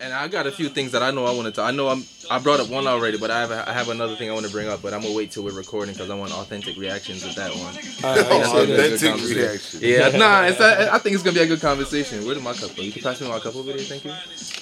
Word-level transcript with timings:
and 0.00 0.12
I 0.12 0.28
got 0.28 0.46
a 0.46 0.52
few 0.52 0.68
things 0.68 0.92
that 0.92 1.02
I 1.02 1.10
know 1.10 1.26
I 1.26 1.32
wanted 1.32 1.54
to. 1.56 1.62
I 1.62 1.70
know 1.70 1.88
I'm. 1.88 2.04
I 2.30 2.38
brought 2.38 2.60
up 2.60 2.68
one 2.68 2.86
already, 2.86 3.18
but 3.18 3.30
I 3.30 3.40
have. 3.40 3.50
I 3.50 3.72
have 3.72 3.88
another 3.88 4.16
thing 4.16 4.30
I 4.30 4.32
want 4.32 4.46
to 4.46 4.52
bring 4.52 4.68
up, 4.68 4.82
but 4.82 4.94
I'm 4.94 5.02
gonna 5.02 5.14
wait 5.14 5.30
till 5.30 5.44
we're 5.44 5.52
recording 5.52 5.94
because 5.94 6.10
I 6.10 6.14
want 6.14 6.32
authentic 6.32 6.76
reactions 6.76 7.24
with 7.24 7.34
that 7.36 7.50
one. 7.50 7.60
All 8.04 8.16
right, 8.16 8.28
That's 8.28 8.52
gonna 8.52 8.66
be 8.66 8.72
a 8.72 8.76
good 8.76 8.92
Authentic 8.94 9.36
reaction. 9.36 9.80
Yeah, 9.82 10.08
nah. 10.16 10.42
It's 10.42 10.60
a, 10.60 10.92
I 10.92 10.98
think 10.98 11.14
it's 11.14 11.22
gonna 11.22 11.34
be 11.34 11.42
a 11.42 11.46
good 11.46 11.60
conversation. 11.60 12.24
Where 12.24 12.34
did 12.34 12.42
my 12.42 12.54
cup 12.54 12.74
go? 12.74 12.82
You 12.82 12.92
can 12.92 13.02
pass 13.02 13.20
me 13.20 13.28
my 13.28 13.38
cup 13.38 13.56
over 13.56 13.72
there, 13.72 13.78
thank 13.78 14.04
you. 14.04 14.12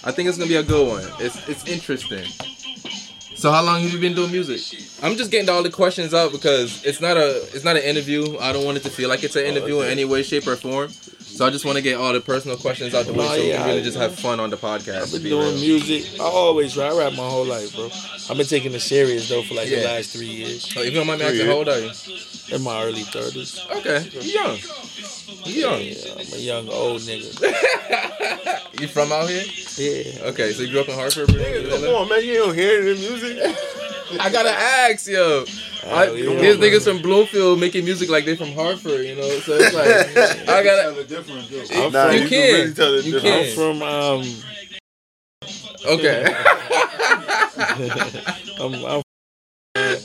I 0.04 0.12
think 0.12 0.29
it's 0.29 0.38
gonna 0.38 0.48
be 0.48 0.56
a 0.56 0.62
good 0.62 0.88
one. 0.88 1.04
It's 1.20 1.48
it's 1.48 1.66
interesting. 1.66 2.27
So 3.39 3.52
how 3.52 3.62
long 3.62 3.80
have 3.82 3.93
you 3.93 4.00
been 4.00 4.14
doing 4.14 4.32
music? 4.32 4.80
I'm 5.00 5.14
just 5.14 5.30
getting 5.30 5.48
all 5.48 5.62
the 5.62 5.70
questions 5.70 6.12
out 6.12 6.32
because 6.32 6.84
it's 6.84 7.00
not 7.00 7.16
a 7.16 7.43
it's 7.55 7.62
not 7.64 7.77
an 7.77 7.82
interview. 7.82 8.36
I 8.41 8.52
don't 8.52 8.64
want 8.64 8.79
it 8.79 8.82
to 8.82 8.91
feel 8.91 9.09
like 9.09 9.23
it's 9.23 9.36
an 9.36 9.45
oh, 9.45 9.48
interview 9.48 9.80
in 9.82 9.91
any 9.91 10.05
way, 10.05 10.25
shape, 10.25 10.48
or 10.48 10.57
form. 10.57 10.91
So 11.39 11.46
I 11.46 11.50
just 11.50 11.64
want 11.64 11.77
to 11.77 11.82
get 11.82 11.96
all 12.00 12.12
the 12.12 12.20
personal 12.20 12.57
questions 12.57 12.96
out 12.96 13.07
the 13.07 13.12
way 13.12 13.18
Nah, 13.25 13.29
so 13.34 13.41
we 13.41 13.50
can 13.52 13.66
really 13.66 13.79
I- 13.79 13.82
just 13.84 13.96
have 13.96 14.18
fun 14.18 14.41
on 14.41 14.50
the 14.50 14.57
podcast. 14.57 15.02
I've 15.14 15.23
been 15.23 15.30
doing 15.30 15.54
real. 15.54 15.61
music. 15.61 16.18
I 16.21 16.25
always 16.25 16.77
rap. 16.77 16.95
I 16.95 16.98
rap 16.98 17.12
my 17.12 17.29
whole 17.29 17.45
life, 17.45 17.76
bro. 17.76 17.85
I've 18.29 18.36
been 18.36 18.45
taking 18.45 18.75
it 18.75 18.81
serious 18.81 19.29
though 19.29 19.43
for 19.43 19.54
like 19.54 19.68
the 19.68 19.85
last 19.85 20.11
three 20.17 20.26
years. 20.26 20.68
So 20.75 20.81
if 20.81 20.86
you 20.86 20.98
don't 20.98 21.07
mind 21.07 21.21
me 21.21 21.26
asking, 21.26 21.46
how 21.46 21.53
old 21.53 21.68
are 21.68 21.79
you? 21.79 21.93
In 22.50 22.62
my 22.62 22.82
early 22.82 23.03
thirties. 23.04 23.64
Okay, 23.71 24.09
you 24.21 24.32
young. 24.32 24.59
You 25.45 25.54
young. 25.62 25.81
Yeah, 25.81 26.12
I'm 26.18 26.32
a 26.35 26.39
young 26.39 26.68
old 26.71 27.03
nigga. 27.03 28.64
You 28.81 28.86
from 28.89 29.11
out 29.12 29.29
here? 29.29 29.43
Yeah. 29.76 30.29
Okay, 30.31 30.53
so 30.53 30.62
you 30.62 30.70
grew 30.70 30.81
up 30.81 30.89
in 30.89 30.95
Hartford? 30.95 31.26
bro? 31.29 31.36
Nigga, 31.36 31.84
Come 31.84 31.95
on, 31.96 32.09
man. 32.09 32.25
You 32.25 32.34
don't 32.34 32.55
hear 32.55 32.83
the 32.83 32.95
music. 32.95 33.56
I 34.20 34.30
gotta 34.30 34.50
ask, 34.50 35.06
yo. 35.08 35.44
I, 35.84 36.06
Hell 36.06 36.17
yeah, 36.17 36.41
these 36.41 36.56
niggas 36.56 36.84
from 36.84 37.00
Bloomfield 37.03 37.61
making 37.61 37.84
music 37.84 38.08
like 38.11 38.25
they 38.25 38.36
from 38.36 38.53
Hartford, 38.53 39.06
you 39.06 39.14
know. 39.17 39.28
So 39.41 39.53
it's 39.53 39.75
like 39.75 39.86
I 40.48 40.62
gotta. 40.62 40.92
the 40.94 41.05
difference. 41.05 41.48
though. 41.48 41.84
I'm 41.84 41.92
Nah, 41.92 42.06
from, 42.06 42.14
you 42.14 42.20
you 42.22 42.28
can. 42.28 42.28
can 42.28 42.53
really 42.61 42.75
tell 42.75 42.92
the 42.92 43.03
You 43.03 43.12
difference. 43.12 43.22
can. 43.22 43.48
I'm 43.48 43.55
from 43.55 43.83
um 43.83 44.25
Okay. 45.86 46.25
I'm, 48.61 48.75
I'm 48.84 49.03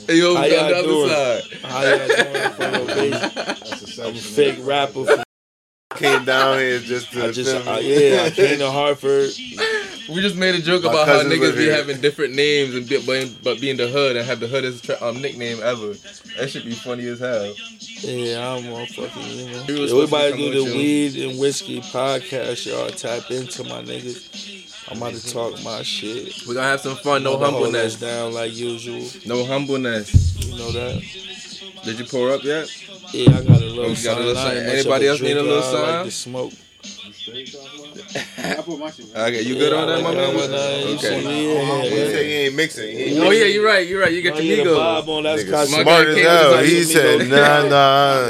yo, 0.08 0.34
How 0.34 0.42
on 0.42 0.48
the 0.48 0.54
y'all 0.54 0.74
other 0.74 0.82
doing? 0.88 1.10
side. 1.10 1.42
how 1.62 1.82
y'all 1.82 2.08
doing 2.08 2.50
from 2.52 2.74
a 2.74 2.86
base. 2.94 3.20
That's 3.34 3.98
a 3.98 4.02
I'm 4.04 4.10
a 4.10 4.18
fake 4.18 4.58
rapper. 4.62 5.04
From, 5.04 5.24
Came 5.96 6.24
down 6.24 6.58
here 6.58 6.80
just 6.80 7.12
to 7.12 7.24
I 7.24 7.30
just 7.30 7.50
feel 7.56 7.68
uh, 7.68 7.78
yeah, 7.78 8.22
I 8.24 8.30
came 8.30 8.58
to 8.58 8.70
Hartford. 8.70 9.30
We 10.08 10.20
just 10.20 10.36
made 10.36 10.54
a 10.54 10.60
joke 10.60 10.82
My 10.84 10.90
about 10.90 11.06
how 11.08 11.22
niggas 11.22 11.56
be 11.56 11.66
having 11.66 12.00
different 12.00 12.34
names 12.34 12.74
and 12.74 12.86
be, 12.88 13.00
but, 13.06 13.42
but 13.42 13.60
be 13.60 13.70
in 13.70 13.76
the 13.76 13.88
hood 13.88 14.16
and 14.16 14.26
have 14.26 14.40
the 14.40 14.48
hood 14.48 14.64
as 14.64 14.80
tra- 14.82 14.98
um, 15.00 15.22
nickname 15.22 15.60
ever. 15.62 15.94
That 16.38 16.50
should 16.50 16.64
be 16.64 16.72
funny 16.72 17.06
as 17.06 17.20
hell. 17.20 17.54
Yeah, 18.00 18.54
I'm 18.56 18.70
on 18.72 18.86
fucking, 18.86 19.22
you 19.22 19.50
know. 19.50 19.64
We 19.66 19.86
Yeah, 19.86 19.94
we 19.94 20.04
about 20.04 20.30
to 20.32 20.36
do 20.36 20.50
the 20.64 20.70
you. 20.70 20.76
weed 20.76 21.16
and 21.30 21.38
whiskey 21.38 21.80
podcast. 21.80 22.66
Y'all 22.66 22.90
tap 22.90 23.30
into 23.30 23.64
my 23.64 23.82
niggas. 23.82 24.90
I'm 24.90 24.98
about 24.98 25.14
to 25.14 25.32
talk 25.32 25.62
my 25.64 25.82
shit. 25.82 26.42
We're 26.46 26.54
gonna 26.54 26.66
have 26.66 26.80
some 26.80 26.96
fun. 26.96 27.22
No 27.22 27.36
I'ma 27.36 27.50
hold 27.50 27.74
us 27.74 27.94
humbleness. 27.94 28.00
down 28.00 28.34
like 28.34 28.54
usual. 28.54 29.06
No 29.26 29.44
humbleness. 29.46 30.36
You 30.44 30.58
know 30.58 30.70
that? 30.72 31.02
Did 31.84 31.98
you 31.98 32.04
pour 32.06 32.30
up 32.30 32.42
yet? 32.44 32.68
Yeah, 33.12 33.38
I 33.38 33.42
got 33.42 33.60
a 33.60 33.64
little 33.66 33.84
Oh, 33.84 33.88
you 33.88 34.02
got 34.02 34.16
a 34.16 34.20
little 34.20 34.34
sign. 34.34 34.56
Anybody 34.56 35.06
else 35.08 35.20
need 35.20 35.32
a 35.32 35.42
drinker. 35.42 35.48
little 35.48 35.62
I 35.62 35.72
sign? 35.72 35.94
Like 35.96 36.04
to 36.04 36.10
smoke. 36.10 36.52
I 38.38 38.62
put 38.62 38.78
my 38.78 38.90
shit. 38.90 39.06
Okay, 39.14 39.42
you 39.42 39.54
good 39.54 39.72
Yeah, 39.72 39.78
on 39.78 39.88
I 39.88 39.92
that, 39.96 40.02
my 40.02 40.10
man? 40.12 40.34
that 40.34 40.34
one, 40.34 40.54
uh, 40.54 40.90
you 40.90 40.98
see 40.98 41.06
Okay. 41.06 41.24
me, 41.24 41.44
He 41.44 41.96
yeah, 41.96 42.04
yeah. 42.04 42.10
said 42.10 42.24
he 42.24 42.32
ain't 42.32 42.54
mixing. 42.56 42.96
He 42.96 43.02
ain't 43.04 43.18
Oh 43.22 43.30
yeah, 43.30 43.44
you're 43.46 43.64
right. 43.64 43.86
You're 43.86 44.00
right. 44.00 44.12
You 44.12 44.22
got 44.22 44.34
Oh, 44.34 44.40
your 44.40 44.56
yeah, 44.56 44.64
the 44.64 44.70
Migos. 44.70 45.08
on 45.08 45.22
that's 45.22 45.42
Nigga 45.44 45.66
smart 45.66 46.08
as 46.08 46.18
hell. 46.18 46.62
He 46.64 46.84
said, 46.84 47.28
nah, 47.28 47.68
nah. 47.68 48.28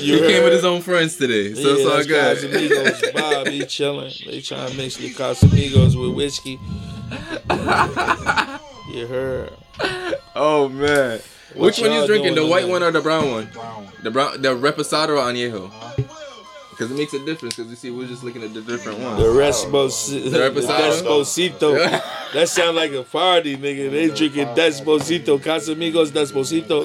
You 0.00 0.14
he 0.22 0.26
came 0.28 0.42
with 0.44 0.52
his 0.52 0.64
own 0.64 0.82
friends 0.82 1.16
today, 1.16 1.54
so 1.54 1.60
yeah, 1.60 1.74
it's 1.74 1.84
all 1.86 1.96
that's 1.96 2.06
good. 2.06 2.50
Casamigos 2.50 3.12
vibe. 3.12 3.50
He 3.52 3.64
chilling. 3.64 4.12
They 4.26 4.40
trying 4.40 4.70
to 4.70 4.76
mix 4.76 4.96
the 4.96 5.08
Casamigos 5.14 5.98
with 5.98 6.14
whiskey. 6.14 6.58
You 8.92 9.06
heard? 9.06 9.52
oh 10.34 10.68
man, 10.68 11.20
What 11.54 11.66
which 11.66 11.78
one 11.80 11.90
y'all 11.90 12.02
you 12.02 12.06
drinking? 12.06 12.34
The 12.34 12.46
white 12.46 12.68
one 12.68 12.82
or 12.82 12.90
the 12.90 13.00
brown 13.00 13.30
one? 13.30 13.46
Brown. 13.52 13.88
The 14.02 14.10
brown, 14.10 14.42
the 14.42 14.48
reposado 14.56 15.10
or 15.10 15.16
añejo? 15.32 15.66
Uh-huh. 15.66 16.02
Because 16.70 16.92
it 16.92 16.94
makes 16.96 17.12
a 17.14 17.24
difference. 17.24 17.56
Because 17.56 17.70
you 17.70 17.76
see, 17.76 17.90
we're 17.90 18.06
just 18.06 18.22
looking 18.22 18.42
at 18.42 18.54
the 18.54 18.60
different 18.60 19.00
ones. 19.00 19.18
The 19.20 19.24
ones. 19.32 19.36
Resposito. 19.36 20.26
Oh. 20.26 20.30
The 20.30 20.38
reposado? 20.38 21.02
Desposito. 21.02 22.32
That 22.34 22.48
sound 22.48 22.76
like 22.76 22.92
a 22.92 23.02
party, 23.02 23.56
nigga. 23.56 23.90
They 23.90 24.08
drinking 24.08 24.46
Desposito. 24.54 25.38
Casamigos 25.40 26.10
Desposito. 26.10 26.84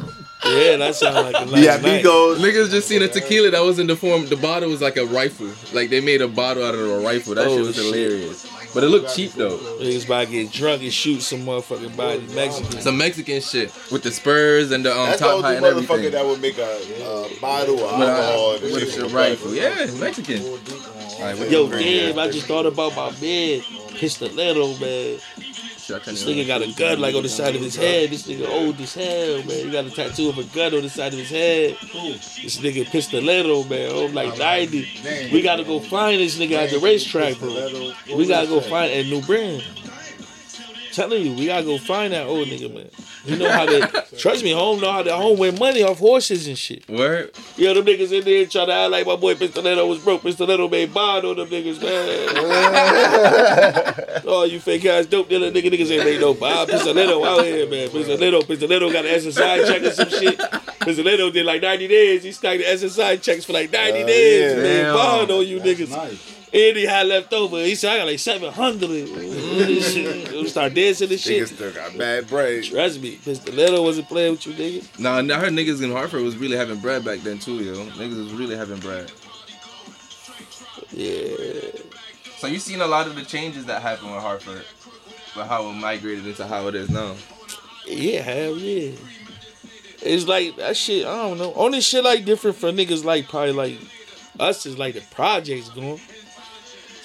Yeah, 0.44 0.76
that 0.76 0.94
sound 0.94 1.16
like 1.16 1.34
a 1.34 1.50
nice 1.50 1.62
Yeah, 1.64 1.76
night. 1.78 1.84
amigos. 2.04 2.38
Niggas 2.38 2.70
just 2.70 2.86
seen 2.88 3.02
a 3.02 3.08
tequila 3.08 3.50
that 3.50 3.60
was 3.62 3.80
in 3.80 3.88
the 3.88 3.96
form. 3.96 4.24
The 4.26 4.36
bottle 4.36 4.70
was 4.70 4.80
like 4.80 4.96
a 4.96 5.04
rifle. 5.04 5.50
Like 5.74 5.90
they 5.90 6.00
made 6.00 6.22
a 6.22 6.28
bottle 6.28 6.64
out 6.64 6.74
of 6.74 6.80
a 6.80 7.00
rifle. 7.00 7.34
That 7.34 7.48
Oh, 7.48 7.56
shit 7.56 7.66
was 7.66 7.76
shit. 7.76 8.50
Hilarious. 8.72 8.74
But 8.74 8.84
it 8.84 8.88
looked 8.88 9.14
cheap 9.16 9.32
though. 9.32 9.58
Niggas 9.80 10.06
about 10.06 10.26
to 10.26 10.30
get 10.32 10.52
drunk 10.52 10.82
and 10.82 10.92
shoot 10.92 11.20
some 11.22 11.40
motherfucking 11.46 11.96
body 11.96 12.26
Mexican. 12.34 12.80
Some 12.80 12.98
Mexican 12.98 13.40
shit 13.40 13.72
with 13.90 14.02
the 14.02 14.10
spurs 14.10 14.70
and 14.72 14.84
the 14.84 14.92
um, 14.92 15.06
That's 15.08 15.20
the 15.20 15.26
top 15.26 15.34
only 15.36 15.54
hat 15.54 15.64
and 15.64 15.64
motherfucker 15.76 15.90
everything. 15.90 16.12
that 16.12 16.26
would 16.26 16.40
make 16.40 16.58
a 16.58 17.04
uh, 17.04 17.28
bottle 17.40 17.74
of 17.84 17.98
With 17.98 18.08
alcohol. 18.08 18.50
a, 18.50 18.60
with 18.60 18.98
a 18.98 19.08
rifle. 19.08 19.54
Yeah, 19.54 19.74
it's 19.78 19.98
Mexican. 19.98 20.42
Alright, 20.42 21.38
what 21.38 21.50
Yo, 21.50 21.68
damn, 21.68 22.18
I 22.18 22.30
just 22.30 22.46
thought 22.46 22.66
about 22.66 22.94
my 22.94 23.10
man. 23.20 23.60
Pistolero, 23.98 24.80
man. 24.80 25.18
This 25.88 26.24
nigga 26.24 26.46
got 26.46 26.60
a 26.60 26.70
gun 26.72 27.00
like 27.00 27.14
on 27.14 27.22
the 27.22 27.30
side 27.30 27.56
of 27.56 27.62
his 27.62 27.74
head. 27.74 28.10
This 28.10 28.26
nigga 28.26 28.46
old 28.46 28.78
as 28.78 28.92
hell, 28.92 29.38
man. 29.44 29.64
He 29.64 29.70
got 29.70 29.86
a 29.86 29.90
tattoo 29.90 30.28
of 30.28 30.36
a 30.36 30.44
gun 30.44 30.74
on 30.74 30.82
the 30.82 30.90
side 30.90 31.14
of 31.14 31.18
his 31.18 31.30
head. 31.30 31.78
This 31.80 32.58
nigga 32.58 32.84
Pistolero, 32.84 33.66
man. 33.70 33.90
I'm 33.90 34.12
like 34.14 34.36
90. 34.38 35.30
We 35.32 35.40
gotta 35.40 35.64
go 35.64 35.80
find 35.80 36.20
this 36.20 36.38
nigga 36.38 36.64
at 36.64 36.70
the 36.70 36.78
racetrack, 36.78 37.38
bro. 37.38 37.94
We 38.14 38.26
gotta 38.26 38.48
go 38.48 38.60
find 38.60 38.92
a 38.92 39.02
new 39.04 39.22
brand. 39.22 39.64
Telling 40.92 41.22
you, 41.22 41.32
we 41.34 41.46
gotta 41.46 41.64
go 41.64 41.78
find 41.78 42.12
that 42.12 42.26
old 42.26 42.48
nigga, 42.48 42.74
man. 42.74 42.88
You 43.24 43.36
know 43.36 43.50
how 43.50 43.66
they 43.66 43.80
trust 44.18 44.42
me, 44.42 44.52
home 44.52 44.80
know 44.80 44.90
how 44.90 45.02
the 45.02 45.14
home 45.16 45.38
win 45.38 45.58
money 45.58 45.82
off 45.82 45.98
horses 45.98 46.46
and 46.48 46.56
shit. 46.58 46.88
Word? 46.88 47.30
Yo, 47.56 47.74
them 47.74 47.84
niggas 47.84 48.10
in 48.12 48.24
there 48.24 48.46
trying 48.46 48.66
to 48.68 48.72
act 48.72 48.90
like 48.90 49.06
my 49.06 49.16
boy 49.16 49.34
Pistoletto 49.34 49.86
was 49.88 49.98
broke. 50.02 50.22
Pistoletto 50.22 50.70
made 50.70 50.92
bond 50.94 51.26
on 51.26 51.36
them 51.36 51.48
niggas, 51.48 51.80
man. 51.82 52.28
oh, 54.26 54.44
you 54.44 54.60
fake 54.60 54.84
ass 54.86 55.06
dope 55.06 55.28
dealer 55.28 55.50
nigga, 55.50 55.70
niggas 55.70 55.90
ain't 55.90 56.04
made 56.04 56.20
no 56.20 56.34
bond. 56.34 56.70
Pistoletto 56.70 57.26
out 57.26 57.44
here, 57.44 57.68
man. 57.68 57.88
Pistoletto, 57.88 58.42
Pistoletto 58.42 58.92
got 58.92 59.04
an 59.04 59.14
SSI 59.14 59.66
check 59.66 59.82
or 59.82 59.90
some 59.90 60.08
shit. 60.08 60.38
Pistoletto 60.38 61.32
did 61.32 61.44
like 61.44 61.60
90 61.62 61.88
days. 61.88 62.22
He 62.22 62.32
stacked 62.32 62.60
the 62.60 62.64
SSI 62.64 63.20
checks 63.20 63.44
for 63.44 63.52
like 63.52 63.70
90 63.72 64.02
Uh, 64.02 64.06
days, 64.06 64.52
yeah. 64.56 64.62
man. 64.62 64.84
Damn. 64.84 64.94
Bond 64.94 65.30
on 65.30 65.46
you 65.46 65.60
niggas. 65.60 65.90
Nice. 65.90 66.37
And 66.50 66.76
he 66.76 66.84
had 66.84 67.06
left 67.06 67.32
over. 67.32 67.58
He 67.58 67.74
said, 67.74 67.92
I 67.92 67.98
got 67.98 68.06
like 68.06 68.18
700. 68.18 68.80
We 68.80 70.48
start 70.48 70.72
dancing 70.72 71.10
and 71.10 71.18
Niggas 71.18 71.22
shit. 71.22 71.48
still 71.48 71.72
got 71.72 71.96
bad 71.98 72.26
bread. 72.26 72.64
Trust 72.64 73.02
me, 73.02 73.16
Pistoletto 73.16 73.82
wasn't 73.82 74.08
playing 74.08 74.32
with 74.32 74.46
you, 74.46 74.54
nigga. 74.54 74.98
Nah, 74.98 75.18
I 75.18 75.38
heard 75.38 75.52
niggas 75.52 75.82
in 75.82 75.92
Hartford 75.92 76.22
was 76.22 76.36
really 76.38 76.56
having 76.56 76.80
bread 76.80 77.04
back 77.04 77.20
then 77.20 77.38
too, 77.38 77.56
yo. 77.56 77.74
Niggas 77.74 78.16
was 78.16 78.32
really 78.32 78.56
having 78.56 78.78
bread. 78.78 79.12
Yeah. 80.90 81.70
So 82.38 82.46
you 82.46 82.58
seen 82.58 82.80
a 82.80 82.86
lot 82.86 83.06
of 83.06 83.14
the 83.14 83.24
changes 83.24 83.66
that 83.66 83.82
happened 83.82 84.12
with 84.12 84.22
Hartford, 84.22 84.64
but 85.34 85.48
how 85.48 85.68
it 85.68 85.74
migrated 85.74 86.26
into 86.26 86.46
how 86.46 86.68
it 86.68 86.74
is 86.74 86.88
now. 86.88 87.14
Yeah, 87.86 88.22
hell 88.22 88.56
yeah. 88.56 88.92
It's 90.00 90.26
like 90.26 90.56
that 90.56 90.76
shit. 90.76 91.06
I 91.06 91.28
don't 91.28 91.36
know. 91.38 91.52
Only 91.54 91.80
shit 91.80 92.04
like 92.04 92.24
different 92.24 92.56
for 92.56 92.70
niggas 92.70 93.04
like 93.04 93.28
probably 93.28 93.52
like 93.52 93.78
us 94.40 94.64
is 94.64 94.78
like 94.78 94.94
the 94.94 95.02
projects 95.10 95.68
going. 95.70 96.00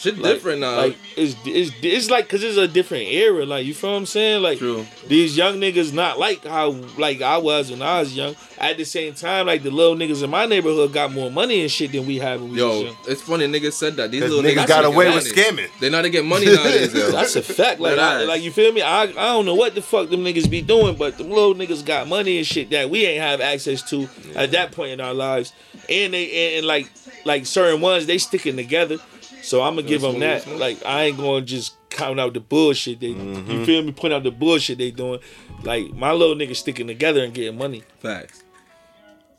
Shit 0.03 0.17
Like, 0.17 0.33
different 0.33 0.59
now. 0.59 0.75
Like 0.75 0.97
it's 1.15 1.35
it's 1.45 1.71
it's 1.81 2.09
like 2.09 2.27
cause 2.27 2.43
it's 2.43 2.57
a 2.57 2.67
different 2.67 3.05
era. 3.07 3.45
Like 3.45 3.65
you 3.65 3.73
feel 3.73 3.91
what 3.91 3.97
I'm 3.97 4.05
saying? 4.05 4.41
Like 4.43 4.57
True. 4.59 4.85
these 5.07 5.37
young 5.37 5.55
niggas 5.61 5.93
not 5.93 6.19
like 6.19 6.43
how 6.43 6.71
like 6.97 7.21
I 7.21 7.37
was 7.37 7.71
when 7.71 7.81
I 7.81 8.01
was 8.01 8.13
young. 8.15 8.35
At 8.57 8.77
the 8.77 8.85
same 8.85 9.13
time, 9.13 9.47
like 9.47 9.63
the 9.63 9.71
little 9.71 9.95
niggas 9.95 10.23
in 10.23 10.29
my 10.29 10.45
neighborhood 10.45 10.93
got 10.93 11.11
more 11.11 11.29
money 11.31 11.61
and 11.61 11.71
shit 11.71 11.91
than 11.91 12.05
we 12.05 12.17
had 12.17 12.39
when 12.41 12.51
we 12.51 12.61
was 12.61 12.81
Yo, 12.81 12.81
young. 12.87 12.97
it's 13.07 13.21
funny 13.21 13.47
niggas 13.47 13.73
said 13.73 13.95
that. 13.95 14.11
These 14.11 14.21
little 14.21 14.41
niggas 14.41 14.63
niggas 14.63 14.67
got 14.67 14.85
away 14.85 15.13
with 15.13 15.25
scamming. 15.25 15.69
They 15.79 15.89
know 15.89 15.97
how 15.97 16.01
to 16.03 16.09
get 16.09 16.23
money 16.25 16.45
nowadays, 16.47 16.93
yo. 16.95 17.11
That's 17.11 17.35
a 17.37 17.41
fact. 17.41 17.79
Like, 17.79 17.97
I, 17.97 18.23
like 18.25 18.41
you 18.41 18.51
feel 18.51 18.71
me? 18.73 18.81
I 18.81 19.03
I 19.03 19.07
don't 19.07 19.45
know 19.45 19.55
what 19.55 19.73
the 19.75 19.81
fuck 19.81 20.09
them 20.09 20.23
niggas 20.23 20.49
be 20.49 20.61
doing, 20.61 20.95
but 20.95 21.17
them 21.17 21.29
little 21.29 21.55
niggas 21.55 21.85
got 21.85 22.07
money 22.07 22.37
and 22.37 22.45
shit 22.47 22.69
that 22.71 22.89
we 22.89 23.05
ain't 23.05 23.21
have 23.21 23.39
access 23.41 23.81
to 23.89 24.07
at 24.35 24.51
that 24.51 24.71
point 24.73 24.91
in 24.91 25.01
our 25.01 25.13
lives. 25.13 25.53
And 25.89 26.13
they 26.13 26.25
and, 26.49 26.57
and 26.59 26.67
like 26.67 26.89
like 27.25 27.45
certain 27.45 27.79
ones 27.81 28.05
they 28.05 28.17
sticking 28.17 28.55
together. 28.57 28.97
So 29.43 29.61
I'm 29.61 29.75
gonna 29.75 29.87
give 29.87 30.01
them 30.01 30.19
that. 30.19 30.47
Like 30.47 30.83
I 30.85 31.03
ain't 31.03 31.17
gonna 31.17 31.41
just 31.41 31.75
count 31.89 32.19
out 32.19 32.33
the 32.33 32.39
bullshit 32.39 32.99
they. 32.99 33.07
You 33.07 33.15
mm-hmm. 33.15 33.63
feel 33.65 33.83
me? 33.83 33.91
Point 33.91 34.13
out 34.13 34.23
the 34.23 34.31
bullshit 34.31 34.77
they 34.77 34.91
doing. 34.91 35.19
Like 35.63 35.93
my 35.93 36.11
little 36.11 36.35
niggas 36.35 36.55
sticking 36.55 36.87
together 36.87 37.23
and 37.23 37.33
getting 37.33 37.57
money. 37.57 37.83
Facts. 37.99 38.43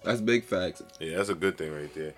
That's 0.05 0.21
big 0.21 0.45
facts. 0.45 0.83
Yeah, 1.01 1.17
that's 1.17 1.31
a 1.31 1.35
good 1.35 1.57
thing 1.57 1.73
right 1.73 1.93
there. 1.95 2.13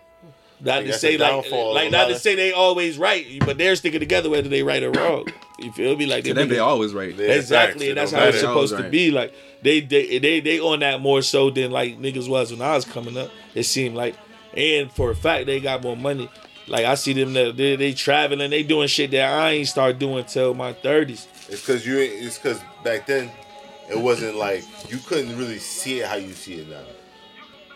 Not 0.61 0.81
to 0.81 0.93
say 0.94 1.19
like 1.19 1.50
like 1.50 1.91
not 1.91 2.09
to 2.09 2.19
say 2.19 2.35
they 2.35 2.53
always 2.53 2.99
right, 2.99 3.27
but 3.41 3.59
they're 3.59 3.77
sticking 3.77 4.00
together 4.00 4.31
whether 4.31 4.49
they 4.49 4.62
right 4.62 4.83
or 4.83 4.91
wrong. 4.91 5.27
You 5.59 5.71
feel 5.73 5.97
me? 5.97 6.06
Like 6.06 6.25
To 6.25 6.35
them, 6.35 6.49
they 6.49 6.59
always 6.59 6.94
right. 6.94 7.15
Yeah, 7.15 7.29
exactly, 7.29 7.87
facts. 7.87 7.88
and 7.88 7.99
that's 7.99 8.12
It 8.12 8.17
how 8.17 8.21
don't 8.23 8.29
it's 8.31 8.41
supposed 8.41 8.77
to 8.77 8.88
be. 8.88 9.11
Like 9.11 9.35
they, 9.62 9.81
they 9.81 10.19
they 10.19 10.41
they 10.41 10.59
on 10.59 10.81
that 10.81 11.00
more 11.00 11.23
so 11.23 11.50
than 11.50 11.71
like 11.71 11.99
niggas 11.99 12.29
was 12.29 12.50
when 12.50 12.62
I 12.62 12.75
was 12.75 12.85
coming 12.85 13.17
up. 13.19 13.31
It 13.55 13.65
seemed 13.65 13.97
like, 13.97 14.17
and 14.55 14.91
for 14.91 15.11
a 15.11 15.17
fact 15.17 15.47
they 15.47 15.61
got 15.61 15.83
more 15.83 15.97
money. 15.97 16.31
Like 16.68 16.84
I 16.84 16.94
see 16.96 17.12
them 17.12 17.32
that 17.34 17.56
they, 17.56 17.76
they 17.76 17.92
traveling, 17.92 18.50
they 18.50 18.62
doing 18.62 18.88
shit 18.88 19.12
that 19.12 19.32
I 19.32 19.52
ain't 19.52 19.68
start 19.68 19.98
doing 19.98 20.24
till 20.24 20.54
my 20.54 20.72
thirties. 20.72 21.28
It's 21.48 21.60
because 21.60 21.86
you. 21.86 21.98
It's 21.98 22.38
because 22.38 22.60
back 22.82 23.06
then, 23.06 23.30
it 23.88 23.98
wasn't 23.98 24.36
like 24.36 24.64
you 24.90 24.98
couldn't 24.98 25.36
really 25.38 25.58
see 25.58 26.00
it 26.00 26.06
how 26.06 26.16
you 26.16 26.32
see 26.32 26.54
it 26.54 26.68
now. 26.68 26.82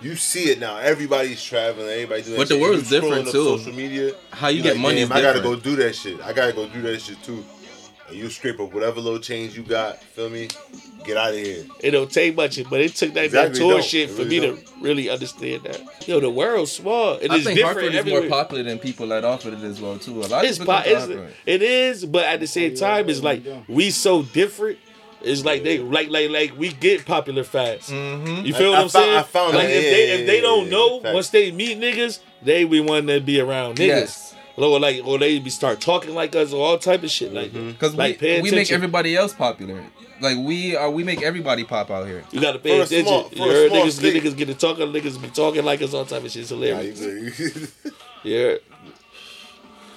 You 0.01 0.17
see 0.17 0.45
it 0.45 0.59
now. 0.59 0.79
Everybody's 0.79 1.43
traveling. 1.43 1.89
Everybody 1.89 2.23
doing. 2.23 2.37
But 2.37 2.49
the 2.49 2.55
shit. 2.55 2.63
world's 2.63 2.89
different, 2.89 3.27
too. 3.27 3.59
Social 3.59 3.73
media. 3.73 4.15
How 4.31 4.49
you 4.49 4.59
you 4.59 4.63
get 4.63 4.73
like, 4.73 4.83
money 4.83 5.01
is 5.03 5.11
I 5.11 5.21
gotta 5.21 5.41
go 5.41 5.55
do 5.55 5.77
that 5.77 5.95
shit. 5.95 6.21
I 6.23 6.33
gotta 6.33 6.53
go 6.53 6.67
do 6.67 6.83
that 6.83 7.01
shit 7.01 7.23
too. 7.23 7.45
And 8.11 8.19
you 8.19 8.29
scrape 8.29 8.59
up 8.61 8.73
whatever 8.73 9.01
little 9.01 9.19
change 9.21 9.57
you 9.57 9.63
got. 9.63 9.99
Feel 10.03 10.31
me? 10.31 10.49
Get 11.05 11.17
out 11.17 11.31
of 11.31 11.37
here. 11.37 11.65
It 11.81 11.93
don't 11.93 12.11
take 12.11 12.37
much, 12.37 12.59
but 12.69 12.81
it 12.81 12.95
took 12.95 13.15
that, 13.15 13.25
Exactly, 13.27 13.53
that 13.59 13.65
tour 13.65 13.73
don't. 13.75 13.85
shit 13.85 14.11
It 14.11 14.13
for 14.13 14.25
really 14.25 14.41
me 14.41 14.47
to 14.63 14.63
really 14.81 15.09
understand 15.09 15.63
that. 15.65 16.09
Yo, 16.09 16.21
the 16.21 16.29
world's 16.29 16.73
small. 16.73 17.15
It 17.15 17.31
I 17.31 17.37
is 17.37 17.45
think 17.45 17.57
different 17.57 17.65
Hartford 17.79 17.95
is 17.95 17.99
everywhere. 18.01 18.21
more 18.23 18.31
popular 18.31 18.63
than 18.65 18.79
people 18.79 19.07
let 19.07 19.25
off 19.25 19.45
with 19.45 19.63
it 19.63 19.67
as 19.67 19.81
well 19.81 19.97
too. 19.99 20.21
A 20.21 20.27
lot 20.27 20.45
it's 20.45 20.59
of 20.59 20.67
po- 20.67 20.83
people 20.83 21.01
come 21.01 21.11
it's, 21.13 21.35
it 21.47 21.63
is, 21.63 22.05
but 22.05 22.25
at 22.25 22.41
the 22.41 22.47
same 22.47 22.75
time, 22.75 23.09
it's 23.09 23.23
like 23.23 23.43
we 23.69 23.91
so 23.91 24.23
different. 24.23 24.79
It's 25.23 25.45
like 25.45 25.63
they 25.63 25.79
like 25.79 26.09
like 26.11 26.31
like 26.31 26.59
we 26.59 26.73
get 26.73 27.05
popular 27.07 27.45
fast. 27.45 27.91
Mhm. 27.91 28.45
You 28.45 28.55
feel 28.55 28.69
I- 28.69 28.71
what 28.71 28.79
I 28.79 28.83
I'm 28.83 28.89
found- 28.89 29.05
saying? 29.05 29.17
I 29.19 29.23
found 29.23 29.55
like 29.55 29.69
that. 29.69 29.77
if 29.77 29.85
Yeah, 29.85 29.91
they 29.91 30.09
yeah, 30.09 30.15
if 30.15 30.27
they 30.27 30.41
don't 30.41 30.71
know 30.71 31.01
facts. 31.01 31.15
once 31.15 31.29
they 31.31 31.51
meet 31.53 31.79
niggas, 31.79 32.19
they 32.43 32.65
be 32.65 32.81
wanting 32.81 33.09
to 33.09 33.21
be 33.21 33.39
around 33.41 33.77
niggas. 33.77 33.87
Yes. 33.87 34.35
Or 34.61 34.79
like 34.79 35.01
or 35.07 35.19
they 35.19 35.39
be 35.39 35.49
start 35.51 35.81
talking 35.81 36.15
like 36.15 36.37
us 36.37 36.53
or 36.53 36.65
all 36.67 36.79
type 36.79 37.03
of 37.03 37.11
shit 37.11 37.33
like 37.33 37.51
Mm-hmm. 37.53 37.67
that. 37.69 37.73
Because 37.73 37.95
like 37.95 38.21
we, 38.21 38.29
pay 38.29 38.41
we 38.43 38.51
make 38.51 38.71
everybody 38.71 39.17
else 39.17 39.33
popular. 39.33 39.83
Like 40.21 40.37
we 40.37 40.77
are, 40.77 40.91
we 40.91 41.03
make 41.03 41.23
everybody 41.23 41.65
pop 41.65 41.91
out 41.91 42.07
here. 42.07 42.25
You 42.31 42.43
gotta 42.43 42.59
pay 42.59 42.79
a 42.79 42.83
attention. 42.83 43.07
small- 43.07 43.31
you 43.33 43.37
for 43.39 43.49
a 43.51 43.53
heard 43.53 43.73
niggas, 43.73 43.93
state. 43.93 44.23
niggas 44.23 44.37
get 44.37 44.47
to 44.47 44.55
talking, 44.55 44.89
niggas 44.93 45.21
be 45.23 45.29
talking 45.29 45.65
like 45.65 45.81
us, 45.81 45.95
all 45.95 46.05
type 46.05 46.25
of 46.25 46.31
shit. 46.31 46.43
It's 46.43 46.51
Nah, 46.51 46.59
hilarious. 46.59 47.73
Yeah. 48.23 48.55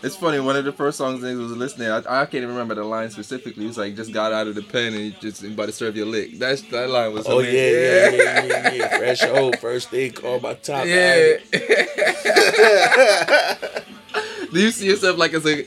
It's 0.01 0.15
funny. 0.17 0.39
One 0.39 0.55
of 0.57 0.65
the 0.65 0.71
first 0.73 0.97
songs 0.97 1.21
niggas 1.23 1.39
was 1.39 1.51
listening. 1.53 1.89
I, 1.89 1.97
I 1.97 2.25
can't 2.25 2.35
even 2.43 2.49
remember 2.49 2.75
the 2.75 2.83
line 2.83 3.09
specifically. 3.09 3.63
It 3.63 3.67
was 3.67 3.77
like 3.77 3.95
just 3.95 4.11
got 4.13 4.31
out 4.33 4.47
of 4.47 4.55
the 4.55 4.61
pen 4.61 4.93
and 4.93 5.17
just 5.21 5.43
about 5.43 5.65
to 5.67 5.71
serve 5.73 5.95
your 5.97 6.05
lick. 6.05 6.39
That's 6.39 6.61
that 6.63 6.89
line 6.89 7.13
was. 7.13 7.25
Oh 7.27 7.39
yeah, 7.39 7.51
yeah, 7.51 8.09
yeah, 8.11 8.43
yeah, 8.45 8.73
yeah. 8.73 8.97
Fresh 8.97 9.23
old 9.23 9.59
first 9.59 9.89
thing 9.89 10.11
called 10.13 10.43
my 10.43 10.53
top. 10.55 10.85
Yeah. 10.85 11.37
album. 14.53 14.59
do 14.61 14.65
you 14.65 14.71
see 14.71 14.87
yourself 14.87 15.17
like 15.17 15.33
as 15.33 15.45
a? 15.45 15.65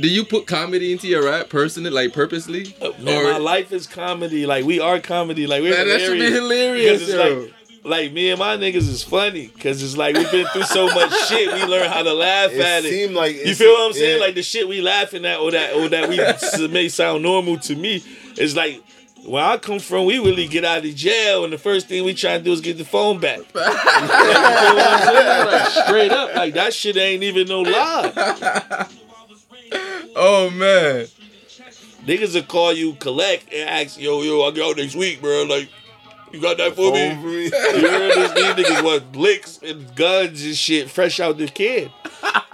Do 0.00 0.08
you 0.08 0.24
put 0.24 0.46
comedy 0.46 0.92
into 0.92 1.08
your 1.08 1.24
rap 1.24 1.48
personally, 1.48 1.90
like 1.90 2.12
purposely? 2.12 2.74
Uh, 2.80 2.90
Man, 3.00 3.24
my 3.24 3.38
life 3.38 3.72
is 3.72 3.86
comedy. 3.86 4.46
Like 4.46 4.64
we 4.64 4.78
are 4.80 5.00
comedy. 5.00 5.46
Like 5.46 5.62
we're 5.62 5.74
Man, 5.76 5.88
that 5.88 6.00
should 6.00 6.12
be 6.18 6.30
hilarious. 6.30 7.00
hilarious, 7.00 7.00
'Cause 7.00 7.08
it's 7.08 7.44
like, 7.84 7.84
like 7.84 8.12
me 8.12 8.30
and 8.30 8.38
my 8.38 8.56
niggas 8.56 8.76
is 8.88 9.02
funny 9.02 9.48
because 9.48 9.82
it's 9.82 9.96
like 9.96 10.14
we've 10.16 10.30
been 10.30 10.46
through 10.48 10.64
so 10.64 10.86
much 10.86 11.12
shit. 11.28 11.52
We 11.52 11.64
learn 11.64 11.88
how 11.90 12.02
to 12.02 12.12
laugh 12.12 12.52
at 12.52 12.84
It 12.84 12.92
it. 12.92 13.12
like 13.12 13.44
You 13.44 13.54
feel 13.54 13.72
what 13.72 13.86
I'm 13.88 13.92
saying? 13.94 14.18
yeah. 14.20 14.24
Like 14.26 14.34
the 14.34 14.42
shit 14.42 14.68
we 14.68 14.80
laughing 14.82 15.24
at, 15.24 15.40
or 15.40 15.50
that, 15.52 15.74
or 15.74 15.88
that 15.88 16.08
we 16.08 16.68
may 16.68 16.88
sound 16.88 17.22
normal 17.22 17.58
to 17.60 17.74
me. 17.74 18.04
It's 18.36 18.54
like 18.54 18.82
where 19.28 19.44
I 19.44 19.58
come 19.58 19.78
from, 19.78 20.06
we 20.06 20.18
really 20.18 20.46
get 20.48 20.64
out 20.64 20.84
of 20.84 20.94
jail, 20.94 21.44
and 21.44 21.52
the 21.52 21.58
first 21.58 21.88
thing 21.88 22.04
we 22.04 22.14
try 22.14 22.38
to 22.38 22.44
do 22.44 22.52
is 22.52 22.60
get 22.60 22.78
the 22.78 22.84
phone 22.84 23.20
back. 23.20 23.38
You 23.44 23.44
feel 23.44 24.74
what 24.74 24.86
I'm 24.86 25.02
saying? 25.02 25.46
Like, 25.46 25.68
straight 25.86 26.12
up, 26.12 26.34
like 26.34 26.54
that 26.54 26.72
shit 26.72 26.96
ain't 26.96 27.22
even 27.22 27.48
no 27.48 27.62
lie. 27.62 28.86
Oh 30.20 30.50
man. 30.50 31.06
Niggas 32.04 32.34
will 32.34 32.42
call 32.42 32.72
you, 32.72 32.94
collect, 32.94 33.52
and 33.52 33.68
ask, 33.68 34.00
yo, 34.00 34.22
yo, 34.22 34.42
I 34.42 34.50
get 34.50 34.64
out 34.64 34.76
next 34.76 34.96
week, 34.96 35.20
bro. 35.20 35.44
Like, 35.44 35.68
you 36.32 36.40
got 36.40 36.56
that 36.56 36.74
for 36.74 36.92
me? 36.92 37.14
For 37.14 37.26
me. 37.26 37.44
You 37.44 37.88
heard 37.88 38.14
this? 38.14 38.32
These 38.32 38.66
niggas 38.66 38.82
want 38.82 39.14
licks 39.14 39.58
and 39.62 39.94
guns 39.94 40.42
and 40.42 40.56
shit 40.56 40.90
fresh 40.90 41.20
out 41.20 41.38
the 41.38 41.46
kid. 41.46 41.92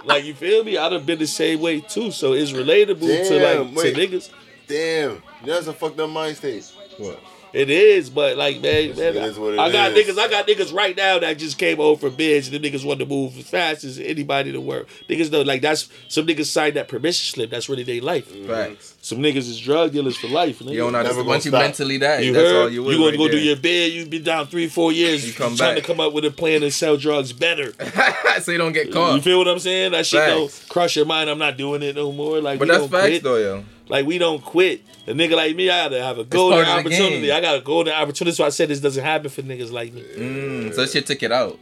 Like, 0.03 0.25
you 0.25 0.33
feel 0.35 0.63
me? 0.63 0.77
I'd 0.77 0.91
have 0.91 1.05
been 1.05 1.19
the 1.19 1.27
same 1.27 1.61
way 1.61 1.79
too. 1.79 2.11
So 2.11 2.33
it's 2.33 2.51
relatable 2.51 3.27
to 3.27 3.63
like 3.63 3.75
wait. 3.75 3.95
to 3.95 4.07
niggas. 4.07 4.29
Damn, 4.67 5.23
that's 5.53 5.67
a 5.67 5.73
fucked 5.73 5.99
up 5.99 6.09
mind 6.09 6.37
state. 6.37 6.71
What? 6.97 7.19
It 7.53 7.69
is, 7.69 8.09
but 8.09 8.35
like 8.35 8.55
man, 8.61 8.75
It's- 8.89 8.97
man 8.97 9.15
it 9.15 9.23
is 9.29 9.39
what 9.39 9.53
it 9.53 9.59
I 9.59 9.71
got 9.71 9.93
is. 9.95 10.05
niggas, 10.07 10.19
I 10.19 10.27
got 10.27 10.45
niggas 10.45 10.73
right 10.73 10.95
now 10.97 11.19
that 11.19 11.37
just 11.37 11.57
came 11.57 11.79
over 11.79 11.97
from 12.09 12.15
bids 12.15 12.49
and 12.49 12.61
the 12.61 12.69
niggas 12.69 12.83
want 12.83 12.99
to 12.99 13.05
move 13.05 13.37
as 13.37 13.45
fast 13.47 13.85
as 13.85 13.97
anybody 13.97 14.49
in 14.49 14.55
the 14.55 14.61
world. 14.61 14.87
Niggas 15.07 15.31
know 15.31 15.41
like 15.41 15.61
that's 15.61 15.87
some 16.09 16.27
niggas 16.27 16.47
signed 16.47 16.75
that 16.75 16.89
permission 16.89 17.33
slip. 17.33 17.49
That's 17.51 17.69
really 17.69 17.83
their 17.83 18.01
life. 18.01 18.27
Facts. 18.45 18.94
Some 19.05 19.19
niggas 19.19 19.47
is 19.47 19.59
drug 19.59 19.91
dealers 19.91 20.17
for 20.17 20.27
life. 20.27 20.57
nigga. 20.59 20.71
You 20.71 20.77
don't 20.79 20.93
know 20.93 21.03
Never 21.03 21.23
once 21.23 21.45
gonna 21.45 21.57
you 21.57 21.63
mentally 21.63 21.97
that. 21.99 22.23
You 22.23 22.33
that's 22.33 22.43
heard? 22.49 22.61
all 22.63 22.69
you 22.69 22.81
You, 22.81 22.83
would 22.87 22.97
gonna 22.97 23.09
right 23.11 23.17
go 23.19 23.27
do 23.27 23.37
your 23.37 23.55
bid. 23.55 23.93
You've 23.93 24.09
been 24.09 24.23
down 24.23 24.47
three, 24.47 24.67
four 24.67 24.91
years. 24.91 25.27
You 25.27 25.31
come 25.31 25.55
trying 25.55 25.75
back. 25.75 25.83
to 25.83 25.87
come 25.87 25.99
up 25.99 26.11
with 26.11 26.25
a 26.25 26.31
plan 26.31 26.61
to 26.61 26.71
sell 26.71 26.97
drugs 26.97 27.31
better. 27.31 27.71
so 28.41 28.51
you 28.51 28.57
don't 28.57 28.71
get 28.73 28.91
caught. 28.91 29.13
You 29.13 29.21
feel 29.21 29.37
what 29.37 29.47
I'm 29.47 29.59
saying? 29.59 29.91
That 29.91 30.07
shit 30.07 30.21
Facts. 30.21 30.31
don't 30.31 30.69
crush 30.69 30.95
your 30.95 31.05
mind. 31.05 31.29
I'm 31.29 31.37
not 31.37 31.55
doing 31.55 31.83
it 31.83 31.95
no 31.95 32.11
more. 32.11 32.41
Like, 32.41 32.57
But 32.57 32.67
we 32.67 32.71
that's 32.71 32.81
don't 32.81 32.89
facts 32.89 33.07
quit. 33.09 33.23
though, 33.23 33.37
yo. 33.37 33.63
Like 33.89 34.07
we 34.07 34.17
don't 34.17 34.43
quit. 34.43 34.81
A 35.05 35.11
nigga 35.11 35.35
like 35.35 35.55
me, 35.55 35.69
I 35.69 35.83
gotta 35.83 36.01
have 36.01 36.17
a 36.17 36.23
golden 36.23 36.65
part 36.65 36.79
of 36.79 36.83
the 36.85 36.95
opportunity. 36.95 37.31
I 37.31 37.41
got 37.41 37.57
a 37.57 37.61
golden 37.61 37.93
opportunity. 37.93 38.33
So 38.35 38.43
I 38.43 38.49
said 38.49 38.69
this 38.69 38.79
doesn't 38.79 39.03
happen 39.03 39.29
for 39.29 39.43
niggas 39.43 39.71
like 39.71 39.93
me. 39.93 40.01
Mm, 40.01 40.73
so 40.73 40.81
that 40.81 40.89
shit 40.89 41.05
took 41.05 41.21
it 41.21 41.31
out. 41.31 41.59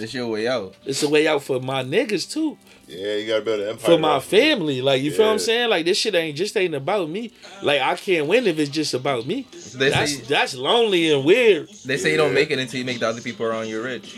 It's 0.00 0.12
your 0.12 0.26
way 0.26 0.48
out. 0.48 0.74
It's 0.84 1.04
a 1.04 1.08
way 1.08 1.28
out 1.28 1.44
for 1.44 1.60
my 1.60 1.84
niggas 1.84 2.28
too. 2.28 2.58
Yeah, 2.90 3.14
you 3.14 3.26
gotta 3.28 3.42
build 3.42 3.60
an 3.60 3.68
empire. 3.68 3.94
For 3.94 3.98
my 3.98 4.08
around 4.08 4.18
it. 4.18 4.24
family. 4.24 4.82
Like 4.82 5.00
you 5.02 5.12
feel 5.12 5.26
what 5.26 5.32
I'm 5.32 5.38
saying? 5.38 5.70
Like 5.70 5.84
this 5.84 5.96
shit 5.96 6.14
ain't 6.14 6.36
just 6.36 6.56
ain't 6.56 6.74
about 6.74 7.08
me. 7.08 7.30
Like 7.62 7.80
I 7.80 7.94
can't 7.96 8.26
win 8.26 8.46
if 8.48 8.58
it's 8.58 8.70
just 8.70 8.94
about 8.94 9.26
me. 9.26 9.46
They 9.76 9.90
That's 9.90 10.16
say 10.16 10.22
that's 10.22 10.54
lonely 10.56 11.12
and 11.12 11.24
weird. 11.24 11.68
they 11.84 11.96
say 11.96 12.10
you 12.10 12.16
don't 12.16 12.34
make 12.34 12.50
it 12.50 12.58
until 12.58 12.78
you 12.80 12.84
make 12.84 12.98
the 12.98 13.08
other 13.08 13.20
people 13.20 13.46
around 13.46 13.68
you 13.68 13.80
rich. 13.82 14.16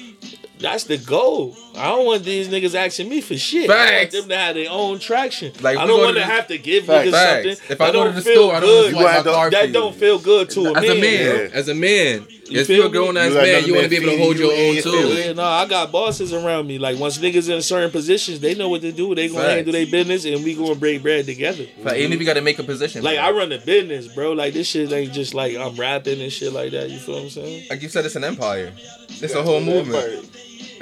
That's 0.59 0.85
the 0.85 0.97
goal. 0.97 1.55
I 1.75 1.89
don't 1.89 2.05
want 2.05 2.25
these 2.25 2.49
niggas 2.49 2.75
asking 2.75 3.09
me 3.09 3.21
for 3.23 3.37
shit. 3.37 3.71
I 3.71 3.99
want 4.01 4.11
them 4.11 4.29
to 4.29 4.37
have 4.37 4.55
their 4.55 4.71
own 4.71 4.99
traction. 4.99 5.53
Like, 5.63 5.79
I 5.79 5.87
don't 5.87 6.01
want 6.01 6.17
to 6.17 6.21
to 6.21 6.27
have 6.27 6.47
to 6.49 6.59
give 6.59 6.85
Facts. 6.85 7.09
niggas 7.09 7.13
Facts. 7.13 7.45
something. 7.59 7.73
If 7.73 7.81
I 7.81 7.87
that 7.87 7.93
go 7.93 7.99
to 8.05 8.05
don't 8.11 8.15
the 8.17 8.23
feel 8.23 8.35
store, 8.35 8.55
I 8.55 8.61
don't 8.61 8.69
good. 8.69 8.91
just 8.91 9.01
swipe 9.03 9.25
my 9.25 9.33
car 9.33 9.51
that 9.51 9.73
don't 9.73 9.97
feel 9.97 10.19
good 10.19 10.51
to 10.51 10.61
a 10.67 10.73
As 10.75 10.75
man. 10.75 10.91
a 10.91 11.01
man, 11.01 11.37
Yeah. 11.37 11.49
as 11.59 11.69
a 11.69 11.75
man, 11.75 12.27
You 12.51 12.61
if 12.61 12.67
feel 12.67 12.77
you're 12.77 12.87
a 12.87 12.91
grown 12.91 13.17
ass 13.17 13.31
You 13.31 13.35
man, 13.39 13.65
you 13.65 13.73
want 13.75 13.85
to 13.85 13.89
be 13.91 13.97
able 13.97 14.11
to 14.11 14.19
hold 14.19 14.39
you 14.39 14.45
your 14.51 14.69
own 14.69 14.75
your 14.75 14.83
too. 14.83 15.15
Yeah, 15.15 15.33
no, 15.33 15.43
I 15.45 15.67
got 15.67 15.91
bosses 15.91 16.35
around 16.35 16.67
me. 16.67 16.79
Like 16.79 16.99
once 16.99 17.17
niggas 17.19 17.49
in 17.49 17.63
certain 17.63 17.91
positions, 17.91 18.41
they 18.41 18.55
know 18.55 18.69
what 18.69 18.83
to 18.83 18.93
do. 18.93 19.15
They 19.15 19.29
gonna 19.29 19.41
Facts. 19.41 19.55
handle 19.55 19.73
their 19.73 19.87
business, 19.87 20.27
and 20.27 20.45
we 20.45 20.55
gonna 20.55 20.75
break 20.75 21.01
bread 21.03 21.25
together. 21.25 21.65
Like, 21.83 21.97
even 21.97 22.13
if 22.13 22.21
you 22.21 22.27
got 22.27 22.35
to 22.35 22.43
make 22.43 22.59
a 22.59 22.65
position. 22.65 23.03
Like 23.03 23.17
bro. 23.17 23.25
I 23.25 23.31
run 23.31 23.51
a 23.53 23.59
business, 23.59 24.09
bro. 24.09 24.33
Like 24.33 24.53
this 24.53 24.67
shit 24.69 24.93
ain't 24.93 25.15
just 25.15 25.33
like 25.33 25.57
I'm 25.57 25.75
rapping 25.77 26.21
and 26.21 26.31
shit 26.31 26.53
like 26.53 26.73
that. 26.73 26.91
You 26.91 26.99
feel 26.99 27.15
what 27.15 27.25
I'm 27.25 27.31
saying? 27.31 27.67
like 27.71 27.81
you 27.81 27.89
said, 27.89 28.05
it's 28.05 28.17
an 28.17 28.25
empire. 28.25 28.73
It's 29.09 29.33
a 29.35 29.43
whole 29.43 29.61
movement. 29.61 30.29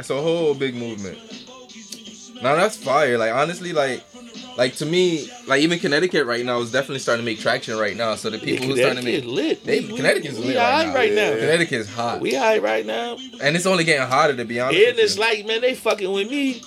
It's 0.00 0.10
a 0.10 0.20
whole 0.20 0.54
big 0.54 0.74
movement. 0.74 1.18
Now 2.42 2.56
that's 2.56 2.76
fire. 2.76 3.18
Like 3.18 3.32
honestly, 3.34 3.72
like, 3.72 4.02
like 4.56 4.74
to 4.76 4.86
me, 4.86 5.28
like 5.46 5.60
even 5.62 5.78
Connecticut 5.78 6.26
right 6.26 6.44
now 6.44 6.60
is 6.60 6.72
definitely 6.72 7.00
starting 7.00 7.24
to 7.24 7.30
make 7.30 7.38
traction 7.38 7.76
right 7.78 7.96
now. 7.96 8.14
So 8.14 8.30
the 8.30 8.38
people 8.38 8.66
who 8.66 8.76
starting 8.76 8.98
to 8.98 9.04
make 9.04 9.24
lit. 9.24 9.64
They- 9.64 9.80
We- 9.80 9.96
Connecticut's 9.96 10.38
we 10.38 10.46
lit 10.46 10.56
high 10.56 10.86
right 10.86 10.88
now. 10.88 10.94
right. 10.94 11.12
Yeah. 11.12 11.34
Connecticut 11.40 11.80
is 11.80 11.90
hot, 11.90 12.20
We 12.20 12.34
high 12.34 12.58
right 12.58 12.84
now. 12.86 13.16
and 13.42 13.54
it's 13.56 13.66
only 13.66 13.84
getting 13.84 14.06
hotter 14.08 14.34
to 14.36 14.44
be 14.44 14.58
honest. 14.58 14.80
And 14.80 14.98
it's 14.98 15.16
you. 15.16 15.20
like, 15.20 15.46
man, 15.46 15.60
they 15.60 15.74
fucking 15.74 16.10
with 16.10 16.30
me. 16.30 16.62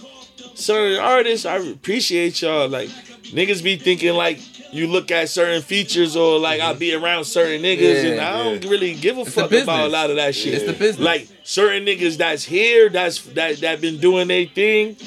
Certain 0.56 1.00
artists, 1.00 1.46
I 1.48 1.58
appreciate 1.58 2.40
y'all. 2.42 2.70
Like, 2.70 2.90
niggas 2.90 3.64
be 3.64 3.76
thinking 3.78 4.14
like 4.14 4.38
you 4.74 4.88
look 4.88 5.12
at 5.12 5.30
certain 5.30 5.62
features 5.62 6.16
or 6.16 6.40
like 6.40 6.60
I'll 6.62 6.76
be 6.76 6.94
around 6.94 7.26
certain 7.26 7.62
niggas 7.62 8.04
Yeah, 8.04 8.10
and 8.12 8.22
I 8.22 8.44
don't 8.44 8.64
yeah. 8.64 8.70
really 8.70 8.96
give 8.96 9.18
a 9.18 9.22
It's 9.22 9.34
fuck 9.34 9.52
about 9.52 9.86
a 9.86 9.90
lot 9.90 10.10
of 10.10 10.16
that 10.18 10.36
shit. 10.36 10.56
It's 10.56 10.66
the 10.66 10.74
business. 10.74 11.00
Like 11.00 11.28
certain 11.44 11.86
niggas 11.86 12.18
that's 12.18 12.44
here, 12.44 12.90
that's 12.90 13.22
that 13.34 13.58
that 13.62 13.82
been 13.82 14.00
doing 14.00 14.28
their 14.28 14.46
thing. 14.46 14.98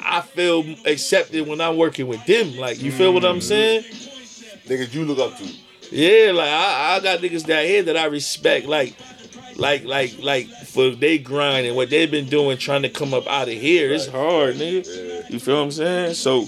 I 0.00 0.20
feel 0.22 0.64
accepted 0.86 1.46
when 1.46 1.60
I'm 1.60 1.76
working 1.76 2.06
with 2.06 2.24
them. 2.24 2.56
Like, 2.56 2.80
you 2.82 2.90
feel 2.92 3.12
what 3.12 3.24
Mm. 3.24 3.30
I'm 3.30 3.40
saying? 3.42 3.82
Niggas 4.66 4.94
you 4.94 5.04
look 5.04 5.18
up 5.18 5.36
to. 5.38 5.44
Yeah, 5.90 6.32
like 6.32 6.48
I, 6.48 6.96
I 6.96 7.00
got 7.00 7.20
niggas 7.20 7.44
that 7.46 7.66
here 7.66 7.82
that 7.82 7.96
I 7.96 8.06
respect, 8.06 8.66
like, 8.66 8.94
like, 9.56 9.84
like, 9.84 10.14
like 10.22 10.46
for 10.66 10.90
they 10.90 11.18
grind 11.18 11.66
and 11.66 11.76
what 11.76 11.90
they've 11.90 12.10
been 12.10 12.28
doing, 12.28 12.56
trying 12.58 12.82
to 12.82 12.88
come 12.88 13.12
up 13.12 13.26
out 13.26 13.48
of 13.48 13.54
here. 13.54 13.92
It's 13.92 14.06
hard, 14.06 14.56
nigga. 14.56 14.86
Yeah. 14.86 15.28
You 15.30 15.38
feel 15.40 15.56
what 15.56 15.62
I'm 15.64 15.70
saying? 15.72 16.14
So 16.14 16.46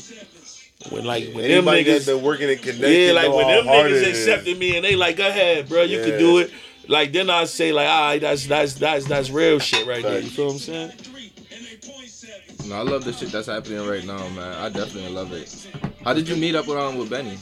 when 0.89 1.05
like 1.05 1.25
when 1.33 1.43
them 1.43 1.51
Anybody 1.69 1.83
that's 1.85 2.05
niggas, 2.05 2.15
been 2.15 2.25
working 2.25 2.49
in 2.49 2.59
Connecticut, 2.59 2.91
yeah, 2.99 3.13
like 3.13 3.33
when 3.33 3.47
them 3.47 3.67
niggas 3.67 4.09
accepted 4.09 4.59
me 4.59 4.77
and 4.77 4.85
they 4.85 4.97
like, 4.97 5.17
go 5.17 5.29
ahead, 5.29 5.69
bro, 5.69 5.83
you 5.83 5.99
Yeah. 5.99 6.05
can 6.05 6.19
do 6.19 6.39
it. 6.39 6.51
Like 6.89 7.13
then 7.13 7.29
I 7.31 7.45
say 7.45 7.73
like, 7.73 7.89
all 7.89 8.01
right, 8.03 8.21
that's 8.21 8.47
that's 8.47 8.75
that's 8.75 9.07
that's 9.07 9.31
real 9.31 9.59
shit 9.59 9.87
right 9.87 10.03
there. 10.03 10.21
You 10.21 10.31
feel 10.31 10.47
what 10.47 10.53
I'm 10.55 10.59
saying? 10.59 10.93
No, 12.67 12.77
I 12.77 12.83
love 12.83 13.05
the 13.05 13.13
shit 13.13 13.31
that's 13.33 13.47
happening 13.49 13.87
right 13.87 14.05
now, 14.05 14.29
man. 14.31 14.57
I 14.63 14.69
definitely 14.69 15.11
love 15.11 15.33
it. 15.33 15.67
How 16.05 16.15
did 16.15 16.29
you 16.29 16.37
meet 16.37 16.55
up 16.55 16.67
with 16.67 16.79
um 16.79 16.97
with 16.99 17.11
Benny? 17.11 17.37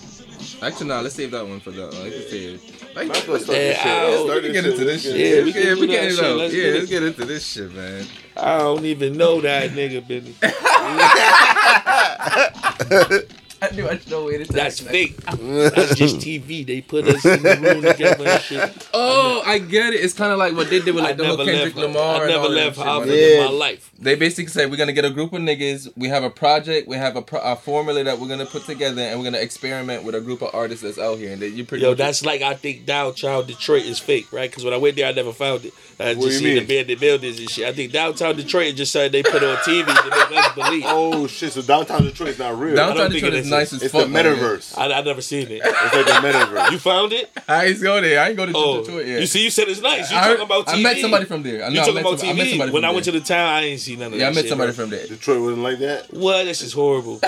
Actually, 0.60 0.88
nah, 0.88 1.00
let's 1.00 1.14
save 1.14 1.30
that 1.30 1.46
one 1.46 1.60
for 1.60 1.70
the. 1.70 1.84
Uh, 1.86 1.90
let's 1.92 2.30
save. 2.30 2.60
Like, 2.96 3.06
Might 3.08 3.16
as 3.18 3.28
well 3.28 3.38
start 3.38 3.58
Yeah, 3.58 3.68
this 3.68 3.78
shit. 3.78 3.86
ow. 3.86 4.08
Let's 4.08 4.18
we 4.18 4.24
start 4.28 4.42
can 4.42 4.52
get 4.52 4.66
into 4.66 4.84
this 4.84 5.02
shit. 5.02 5.16
Yeah, 5.16 5.42
we 5.44 5.50
it. 5.50 5.52
can 5.52 5.62
yeah, 5.62 5.74
we 5.74 5.80
that 5.80 5.86
get 5.86 6.04
it 6.04 6.14
shit. 6.16 6.24
out. 6.24 6.36
Let's 6.36 6.54
Yeah, 6.54 6.62
get 6.64 6.74
let's 6.74 6.90
get 6.90 7.02
into 7.04 7.24
this 7.24 7.46
shit, 7.46 7.72
man. 7.74 8.06
I 8.36 8.58
don't 8.58 8.84
even 8.84 9.16
know 9.16 9.40
that 9.40 9.70
nigga, 9.70 10.06
Benny. 10.06 10.34
I 13.60 13.70
knew 13.74 13.88
I 13.88 13.98
should 13.98 14.10
know 14.10 14.24
where 14.24 14.42
to 14.42 14.52
That's 14.52 14.78
fake. 14.80 15.16
That's 15.26 15.94
just 15.96 16.16
TV. 16.18 16.64
They 16.66 16.80
put 16.80 17.06
us 17.08 17.24
in 17.24 17.42
the 17.42 17.56
room 17.60 17.82
together 17.82 18.26
and 18.28 18.42
shit. 18.42 18.88
Oh, 18.94 19.42
I 19.44 19.58
get 19.58 19.94
it. 19.94 19.96
It's 19.96 20.14
kind 20.14 20.32
of 20.32 20.38
like 20.38 20.54
what 20.54 20.70
they 20.70 20.80
did 20.80 20.94
with 20.94 21.02
like 21.04 21.14
I 21.14 21.16
the 21.16 21.26
whole 21.26 21.36
Kendrick 21.38 21.74
left. 21.74 21.76
Lamar. 21.76 22.14
I 22.14 22.18
and 22.20 22.28
never 22.30 22.42
all 22.44 22.50
that 22.50 22.54
left 22.56 22.76
shit, 22.76 22.86
Harvard. 22.86 23.08
Yeah. 23.08 23.14
in 23.16 23.44
my 23.44 23.50
life. 23.50 23.90
They 23.98 24.14
basically 24.14 24.50
said 24.50 24.70
we're 24.70 24.76
gonna 24.76 24.92
get 24.92 25.04
a 25.04 25.10
group 25.10 25.32
of 25.32 25.40
niggas. 25.40 25.90
We 25.96 26.08
have 26.08 26.22
a 26.22 26.30
project. 26.30 26.86
We 26.86 26.96
have 26.96 27.16
a, 27.16 27.22
pro- 27.22 27.40
a 27.40 27.56
formula 27.56 28.04
that 28.04 28.18
we're 28.20 28.28
gonna 28.28 28.46
put 28.46 28.62
together, 28.64 29.02
and 29.02 29.18
we're 29.18 29.24
gonna 29.24 29.38
experiment 29.38 30.04
with 30.04 30.14
a 30.14 30.20
group 30.20 30.40
of 30.42 30.54
artists 30.54 30.84
that's 30.84 30.98
out 30.98 31.18
here. 31.18 31.32
And 31.32 31.42
that 31.42 31.50
you 31.50 31.64
pretty 31.64 31.82
Yo, 31.82 31.90
much 31.90 31.98
that's 31.98 32.24
like 32.24 32.42
I 32.42 32.54
think 32.54 32.86
downtown 32.86 33.46
Detroit 33.46 33.82
is 33.84 33.98
fake, 33.98 34.32
right? 34.32 34.48
Because 34.48 34.64
when 34.64 34.72
I 34.72 34.76
went 34.76 34.94
there, 34.96 35.06
I 35.08 35.12
never 35.12 35.32
found 35.32 35.64
it. 35.64 35.72
I 35.98 36.14
What 36.14 36.26
just 36.26 36.38
do 36.38 36.48
you 36.48 36.54
seen 36.54 36.54
the 36.54 36.64
abandoned 36.64 37.00
buildings 37.00 37.40
and 37.40 37.50
shit. 37.50 37.66
I 37.66 37.72
think 37.72 37.90
downtown 37.92 38.36
Detroit 38.36 38.66
is 38.68 38.74
just 38.74 38.92
something 38.92 39.10
they 39.10 39.24
put 39.24 39.42
on 39.42 39.56
TV 39.58 39.84
to 39.84 40.10
make 40.30 40.38
us 40.44 40.54
believe. 40.54 40.84
Oh 40.86 41.26
shit! 41.26 41.52
So 41.52 41.62
downtown 41.62 42.04
Detroit 42.04 42.28
is 42.30 42.38
not 42.38 42.56
real. 42.56 42.76
don't 42.76 42.88
downtown 42.90 43.10
think 43.10 43.14
Detroit 43.14 43.32
it 43.34 43.38
is 43.40 43.46
is. 43.46 43.47
Nice 43.50 43.72
as 43.72 43.82
it's 43.82 43.92
fuck. 43.92 44.06
the 44.06 44.12
metaverse. 44.12 44.76
I, 44.78 44.92
I 44.92 45.02
never 45.02 45.20
seen 45.20 45.48
it. 45.50 45.60
It's 45.64 45.94
like 45.94 46.06
the 46.06 46.12
metaverse. 46.28 46.70
You 46.72 46.78
found 46.78 47.12
it? 47.12 47.30
I 47.48 47.66
ain't 47.66 47.82
go 47.82 48.00
there. 48.00 48.20
I 48.20 48.28
ain't 48.28 48.36
go 48.36 48.46
to 48.46 48.52
Oh, 48.54 48.80
Detroit 48.84 49.06
yet. 49.06 49.20
you 49.20 49.26
see, 49.26 49.44
you 49.44 49.50
said 49.50 49.68
it's 49.68 49.80
nice. 49.80 50.10
You 50.10 50.16
I, 50.18 50.28
talking 50.28 50.42
about 50.44 50.66
TV? 50.66 50.78
I 50.78 50.82
met 50.82 50.96
somebody 50.98 51.24
from 51.24 51.42
there. 51.42 51.64
I 51.64 51.68
You 51.68 51.74
know, 51.74 51.82
I 51.82 51.84
talking 51.86 52.00
about 52.00 52.20
some- 52.20 52.28
I 52.28 52.32
met 52.34 52.46
TV? 52.46 52.50
somebody 52.50 52.72
When 52.72 52.84
I 52.84 52.90
went 52.90 53.04
to 53.04 53.12
the 53.12 53.20
town, 53.20 53.48
I 53.48 53.60
ain't 53.64 53.80
seen 53.80 53.98
none 53.98 54.12
of 54.12 54.18
yeah, 54.18 54.28
I 54.28 54.32
met 54.32 54.46
somebody 54.46 54.72
from 54.72 54.90
there. 54.90 55.06
Detroit 55.06 55.40
wasn't 55.40 55.62
like 55.62 55.78
that. 55.80 56.12
What? 56.12 56.44
That's 56.44 56.60
just 56.60 56.74
horrible. 56.74 57.20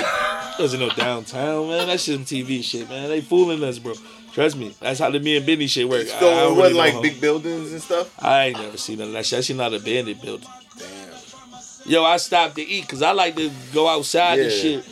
There's 0.59 0.75
no 0.79 0.91
downtown, 0.91 1.69
man. 1.69 1.87
That's 1.89 2.05
just 2.07 2.17
some 2.17 2.25
TV 2.25 2.63
shit, 2.63 2.89
man. 2.89 3.09
They 3.09 3.21
fooling 3.21 3.63
us, 3.65 3.79
bro. 3.79 3.95
Trust 4.33 4.57
me. 4.57 4.75
That's 4.81 5.01
how 5.01 5.11
the 5.11 5.19
me 5.19 5.37
and 5.37 5.45
Benny 5.47 5.67
shit 5.67 5.89
work. 5.89 6.07
I- 6.09 6.17
I 6.17 6.21
So 6.21 6.53
it 6.53 6.57
wasn't 6.57 6.77
like 6.77 6.93
how- 6.95 7.03
big 7.03 7.21
buildings 7.21 7.73
and 7.73 7.83
stuff. 7.83 8.15
I 8.19 8.47
ain't 8.47 8.59
never 8.61 8.77
seen 8.77 8.99
none 8.99 9.09
of 9.09 9.13
that 9.15 9.27
shit. 9.27 9.39
That 9.39 9.43
shit 9.45 9.57
not 9.57 9.73
a 9.73 9.77
abandoned 9.77 10.21
building. 10.23 10.49
Damn. 10.79 10.87
Yo, 11.87 12.05
I 12.05 12.19
stopped 12.19 12.55
to 12.57 12.63
eat 12.63 12.83
because 12.83 13.03
I 13.03 13.13
like 13.13 13.35
to 13.37 13.51
go 13.73 13.89
outside 13.89 14.39
and 14.39 14.53
shit. 14.53 14.85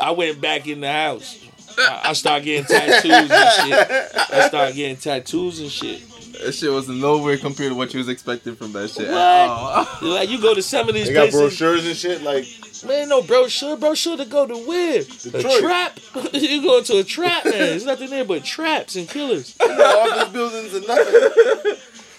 I 0.00 0.10
went 0.12 0.40
back 0.40 0.66
in 0.66 0.80
the 0.80 0.90
house. 0.92 1.38
I, 1.78 2.00
I 2.06 2.12
started 2.14 2.44
getting 2.44 2.64
tattoos 2.64 3.04
and 3.30 3.30
shit. 3.30 3.88
I 4.32 4.48
started 4.48 4.74
getting 4.74 4.96
tattoos 4.96 5.60
and 5.60 5.70
shit. 5.70 6.02
That 6.44 6.52
shit 6.52 6.70
was 6.72 6.88
nowhere 6.88 7.36
compared 7.36 7.70
to 7.70 7.74
what 7.74 7.92
you 7.92 7.98
was 7.98 8.08
expecting 8.08 8.56
from 8.56 8.72
that 8.72 8.88
shit. 8.90 9.08
What? 9.08 9.16
Oh. 9.16 9.98
Like 10.02 10.30
you 10.30 10.40
go 10.40 10.54
to 10.54 10.62
some 10.62 10.88
of 10.88 10.94
these 10.94 11.08
They 11.08 11.12
got 11.14 11.30
places, 11.30 11.58
brochures 11.58 11.86
and 11.86 11.96
shit. 11.96 12.22
Like 12.22 12.46
man. 12.86 13.08
No 13.08 13.22
brochure, 13.22 13.76
brochure 13.76 14.16
to 14.16 14.24
go 14.24 14.46
to 14.46 14.56
where? 14.66 15.00
A 15.00 15.04
Detroit. 15.04 15.60
trap. 15.60 15.98
you 16.32 16.62
go 16.62 16.82
to 16.82 16.98
a 16.98 17.04
trap, 17.04 17.44
man. 17.44 17.52
There's 17.52 17.84
nothing 17.84 18.10
there 18.10 18.24
but 18.24 18.42
traps 18.44 18.96
and 18.96 19.08
killers. 19.08 19.54
All 19.60 19.70
office 19.70 20.28
buildings 20.32 20.74
and 20.74 20.86
nothing. 20.86 21.76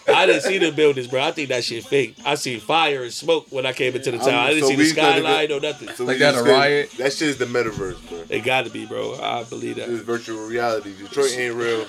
I 0.07 0.25
didn't 0.25 0.41
see 0.41 0.57
the 0.57 0.71
buildings, 0.71 1.07
bro. 1.07 1.21
I 1.21 1.31
think 1.31 1.49
that 1.49 1.63
shit 1.63 1.83
fake. 1.85 2.15
I 2.25 2.35
seen 2.35 2.59
fire 2.59 3.03
and 3.03 3.13
smoke 3.13 3.47
when 3.51 3.65
I 3.65 3.73
came 3.73 3.95
into 3.95 4.11
the 4.11 4.17
town. 4.17 4.29
I 4.33 4.49
didn't 4.49 4.63
so 4.63 4.69
see 4.69 4.75
the 4.75 4.83
we 4.83 4.93
gonna 4.93 5.11
skyline 5.21 5.47
go- 5.49 5.57
or 5.57 5.61
nothing. 5.61 5.89
So 5.89 6.03
Like 6.05 6.15
we 6.15 6.19
that 6.19 6.33
just 6.33 6.45
a 6.45 6.49
riot? 6.49 6.91
That 6.97 7.13
shit 7.13 7.27
is 7.29 7.37
the 7.37 7.45
metaverse, 7.45 8.09
bro. 8.09 8.23
It 8.29 8.41
got 8.43 8.65
to 8.65 8.71
be, 8.71 8.85
bro. 8.85 9.15
I 9.21 9.43
believe 9.43 9.75
that. 9.75 9.87
This 9.87 9.89
that. 9.89 9.93
is 9.95 10.01
virtual 10.01 10.45
reality. 10.47 10.93
Detroit 10.97 11.37
ain't 11.37 11.55
real. 11.55 11.85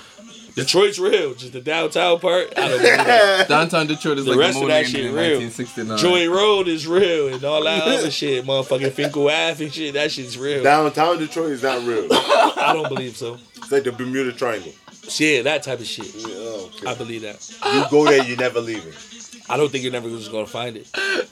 Detroit's 0.55 0.99
real. 0.99 1.33
Just 1.33 1.53
the 1.53 1.61
downtown 1.61 2.19
part. 2.19 2.53
I 2.55 2.67
don't 2.67 2.77
believe 2.77 2.97
that. 2.97 3.47
Downtown 3.49 3.87
Detroit 3.87 4.19
is 4.19 4.25
The 4.25 4.31
like 4.31 4.39
rest 4.39 4.57
the 4.59 4.63
of 4.65 4.67
that 4.69 4.85
shit 4.85 4.99
in 5.05 5.13
real. 5.15 5.39
1969. 5.39 5.97
Joy 5.97 6.29
Road 6.29 6.67
is 6.67 6.85
real 6.85 7.33
and 7.33 7.43
all 7.43 7.63
that 7.63 7.81
other 7.81 8.11
shit. 8.11 8.45
Motherfucking 8.45 8.91
Fenkell 8.91 9.31
Ave 9.51 9.65
and 9.65 9.73
shit. 9.73 9.95
That 9.95 10.11
shit's 10.11 10.37
real. 10.37 10.61
Downtown 10.61 11.17
Detroit 11.17 11.53
is 11.53 11.63
not 11.63 11.81
real. 11.83 12.07
I 12.11 12.69
don't 12.71 12.87
believe 12.87 13.17
so. 13.17 13.39
It's 13.55 13.71
like 13.71 13.83
the 13.83 13.91
Bermuda 13.91 14.31
Triangle. 14.33 14.73
Yeah, 15.19 15.41
that 15.43 15.63
type 15.63 15.79
of 15.79 15.85
shit. 15.85 16.13
Yeah, 16.15 16.25
oh, 16.29 16.71
okay. 16.75 16.87
I 16.87 16.95
believe 16.95 17.21
that. 17.23 17.49
You 17.73 17.85
go 17.91 18.05
there, 18.05 18.23
you 18.23 18.35
never 18.37 18.59
leave 18.61 18.85
it. 18.85 18.95
I 19.49 19.57
don't 19.57 19.69
think 19.69 19.83
you're 19.83 19.91
never 19.91 20.09
just 20.09 20.31
gonna 20.31 20.45
find 20.45 20.77
it. 20.77 20.87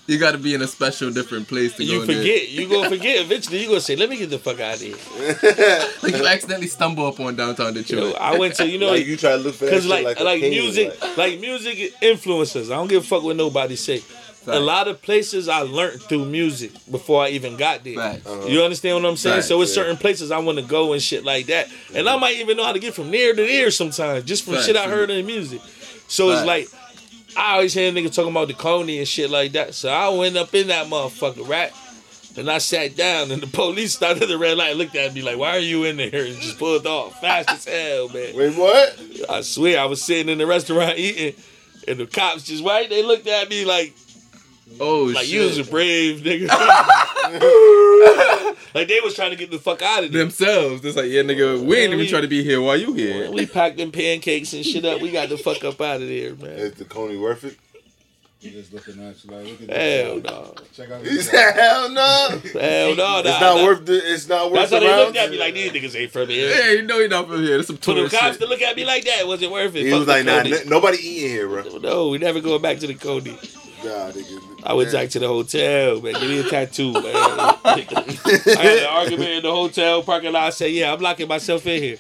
You 0.06 0.18
got 0.20 0.32
to 0.34 0.38
be 0.38 0.54
in 0.54 0.62
a 0.62 0.68
special, 0.68 1.12
different 1.12 1.48
place 1.48 1.78
to 1.78 1.84
You 1.86 1.98
go 1.98 2.02
in 2.02 2.08
there. 2.08 2.18
forget. 2.18 2.50
You 2.50 2.68
gonna 2.68 2.90
forget. 2.90 3.22
Eventually, 3.22 3.62
you 3.62 3.68
gonna 3.70 3.80
say, 3.80 3.96
"Let 3.96 4.10
me 4.10 4.18
get 4.18 4.30
the 4.30 4.38
fuck 4.40 4.60
out 4.60 4.76
of 4.76 4.82
here." 4.82 4.96
Like 6.04 6.18
you 6.18 6.26
accidentally 6.28 6.68
stumble 6.68 7.08
upon 7.08 7.38
downtown 7.38 7.74
You 7.74 7.84
Detroit. 7.84 8.14
know, 8.14 8.20
I 8.20 8.38
went 8.38 8.56
to 8.56 8.68
you 8.68 8.78
know 8.80 8.88
like 8.90 9.06
you 9.06 9.16
try 9.16 9.32
to 9.32 9.38
look 9.38 9.56
for 9.56 9.66
that 9.66 9.72
because 9.72 9.84
shit 9.84 9.92
like 9.92 10.04
like, 10.06 10.20
like, 10.20 10.44
a 10.44 10.50
music 10.50 11.02
like- 11.02 11.18
like 11.18 11.40
music 11.40 11.94
influences. 12.02 12.70
I 12.70 12.76
don't 12.76 12.88
give 12.90 13.04
a 13.04 13.08
fuck 13.08 13.24
what 13.24 13.38
nobody 13.38 13.78
say. 13.78 14.04
A 14.48 14.60
lot 14.60 14.88
of 14.88 15.02
places 15.02 15.48
I 15.48 15.60
learned 15.62 16.02
through 16.02 16.26
music 16.26 16.72
before 16.90 17.24
I 17.24 17.30
even 17.30 17.58
got 17.58 17.84
there. 17.84 17.96
Facts. 17.96 18.26
Uh-huh. 18.26 18.48
You 18.48 18.64
understand 18.64 18.96
what 18.96 19.10
I'm 19.10 19.16
saying? 19.16 19.38
Facts, 19.38 19.48
so 19.48 19.62
it's 19.62 19.72
yeah. 19.72 19.84
certain 19.84 19.98
places 19.98 20.32
I 20.32 20.40
want 20.40 20.58
to 20.58 20.64
go 20.64 20.94
and 20.94 21.02
shit 21.02 21.24
like 21.24 21.46
that, 21.48 21.68
and 21.94 22.10
I 22.10 22.18
might 22.18 22.38
even 22.38 22.58
know 22.58 22.66
how 22.66 22.74
to 22.74 22.80
get 22.80 22.94
from 22.96 23.12
there 23.12 23.36
to 23.36 23.42
there 23.42 23.70
sometimes 23.70 24.24
just 24.24 24.44
from 24.44 24.56
Facts, 24.56 24.66
shit 24.66 24.76
I 24.76 24.86
yeah. 24.86 24.90
heard 24.90 25.10
in 25.12 25.18
the 25.18 25.24
music. 25.24 25.62
So 26.08 26.32
it's 26.32 26.46
like 26.46 26.68
I 27.38 27.54
always 27.54 27.74
hear 27.74 27.92
niggas 27.92 28.14
talking 28.14 28.32
about 28.32 28.48
the 28.48 28.54
Coney 28.54 29.00
and 29.00 29.08
shit 29.08 29.30
like 29.30 29.54
that. 29.54 29.74
So 29.74 29.90
I 29.90 30.10
went 30.10 30.36
up 30.38 30.54
in 30.54 30.68
that 30.68 30.88
motherfucker, 30.88 31.48
right? 31.48 31.72
And 32.38 32.50
I 32.50 32.60
sat 32.60 32.96
down, 32.96 33.32
and 33.32 33.42
the 33.42 33.48
police 33.58 33.94
started 33.94 34.28
the 34.28 34.38
red 34.38 34.58
light, 34.58 34.76
looked 34.78 34.96
at 34.96 35.14
me 35.14 35.22
like, 35.22 35.38
"Why 35.38 35.52
are 35.58 35.60
you 35.60 35.84
in 35.84 35.98
there?" 35.98 36.10
And 36.14 36.36
just 36.38 36.58
pulled 36.58 36.88
off 36.88 37.20
fast 37.20 37.50
as 37.50 37.66
hell, 37.66 38.10
man. 38.10 38.36
Wait, 38.36 38.56
what? 38.56 39.30
I 39.30 39.42
swear, 39.42 39.80
I 39.80 39.86
was 39.86 40.02
sitting 40.02 40.30
in 40.30 40.38
the 40.38 40.48
restaurant 40.48 40.98
eating, 40.98 41.42
and 41.88 42.00
the 42.00 42.06
cops 42.06 42.44
just 42.44 42.64
right. 42.64 42.90
They 42.90 43.04
looked 43.04 43.28
at 43.28 43.50
me 43.50 43.66
like, 43.66 43.94
oh 44.80 45.04
like 45.14 45.26
shit. 45.26 45.34
you 45.34 45.42
was 45.42 45.58
a 45.60 45.64
brave 45.70 46.22
nigga. 46.22 46.48
like 48.74 48.88
they 48.88 49.00
was 49.02 49.16
trying 49.16 49.32
to 49.32 49.36
get 49.38 49.52
the 49.52 49.60
fuck 49.60 49.82
out 49.82 50.04
of 50.04 50.12
there. 50.12 50.22
Themselves. 50.24 50.84
It's 50.86 50.98
like, 50.98 51.10
yeah, 51.10 51.22
nigga, 51.22 51.60
oh, 51.60 51.64
we 51.64 51.78
ain't 51.78 51.92
Man, 51.92 52.00
even 52.00 52.10
trying 52.10 52.22
to 52.24 52.28
be 52.28 52.44
here 52.44 52.62
while 52.62 52.78
you 52.78 52.94
here. 52.94 53.32
We 53.32 53.46
packed 53.46 53.78
them 53.78 53.92
pancakes 53.92 54.54
and 54.54 54.66
shit 54.66 54.86
up. 54.86 55.02
We 55.02 55.12
got 55.12 55.30
the 55.30 55.38
fuck 55.38 55.64
up 55.64 55.80
out 55.82 56.02
of 56.02 56.08
there, 56.08 56.36
man. 56.36 56.50
Is 56.58 56.74
the 56.74 56.86
Coney 56.86 57.18
worth 57.18 57.44
it? 57.44 57.58
He 58.40 58.50
just 58.50 58.74
looking 58.74 59.00
at 59.08 59.24
you 59.24 59.30
like, 59.30 59.46
look 59.46 59.70
at 59.70 59.78
Hell 59.78 60.16
this. 60.16 60.24
no. 60.32 60.56
Check 60.74 60.90
out 60.90 61.02
He 61.04 61.10
this. 61.10 61.30
said, 61.30 61.52
hell 61.54 61.90
no. 61.92 62.42
Hell 62.54 62.96
no. 62.96 63.20
It's 63.20 63.28
nah, 63.28 63.40
not 63.40 63.58
nah. 63.58 63.64
worth 63.64 63.86
the. 63.86 64.14
It's 64.14 64.28
not 64.28 64.52
worth 64.52 64.58
it. 64.64 64.70
That's 64.72 64.72
the 64.72 64.80
how 64.80 64.98
they 64.98 65.06
looked 65.06 65.18
at 65.18 65.30
me 65.30 65.38
like 65.38 65.54
these 65.54 65.72
niggas 65.72 65.96
ain't 66.02 66.12
from 66.12 66.28
here. 66.30 66.50
Yeah, 66.50 66.72
you 66.72 66.82
know 66.82 66.98
you're 66.98 67.08
not 67.08 67.28
from 67.28 67.44
here. 67.44 67.58
That's 67.58 67.68
some 67.68 67.78
For 67.78 67.94
them 67.94 67.98
tourist 68.10 68.16
cops 68.18 68.32
shit. 68.38 68.42
to 68.42 68.48
look 68.48 68.64
at 68.64 68.76
me 68.76 68.84
like 68.84 69.04
that, 69.06 69.28
wasn't 69.28 69.52
worth 69.52 69.76
it. 69.76 69.84
He 69.86 69.92
Fuck 69.92 70.00
was 70.00 70.08
the 70.08 70.14
like, 70.14 70.26
nah, 70.26 70.58
n- 70.58 70.68
nobody 70.68 70.98
eating 70.98 71.30
here, 71.30 71.48
bro. 71.48 71.78
No, 71.78 72.08
we 72.10 72.18
never 72.18 72.42
going 72.42 72.64
back 72.64 72.80
to 72.80 72.88
the 72.88 72.96
Coney. 72.96 73.34
Nah, 73.84 74.10
nigga. 74.10 74.51
I 74.64 74.74
went 74.74 74.92
back 74.92 75.10
to 75.10 75.20
the 75.20 75.28
hotel, 75.28 76.02
man. 76.02 76.14
Give 76.14 76.24
me 76.30 76.40
a 76.40 76.44
tattoo, 76.44 76.94
man. 76.94 77.04
I 77.06 77.86
had 78.62 78.78
an 78.80 78.86
argument 78.90 79.30
in 79.30 79.44
the 79.44 79.52
hotel 79.52 80.04
parking 80.04 80.32
lot. 80.34 80.44
I 80.44 80.50
said, 80.52 80.72
yeah, 80.72 80.94
I'm 80.94 81.00
locking 81.02 81.28
myself 81.28 81.66
in 81.68 81.82
here. 81.82 81.98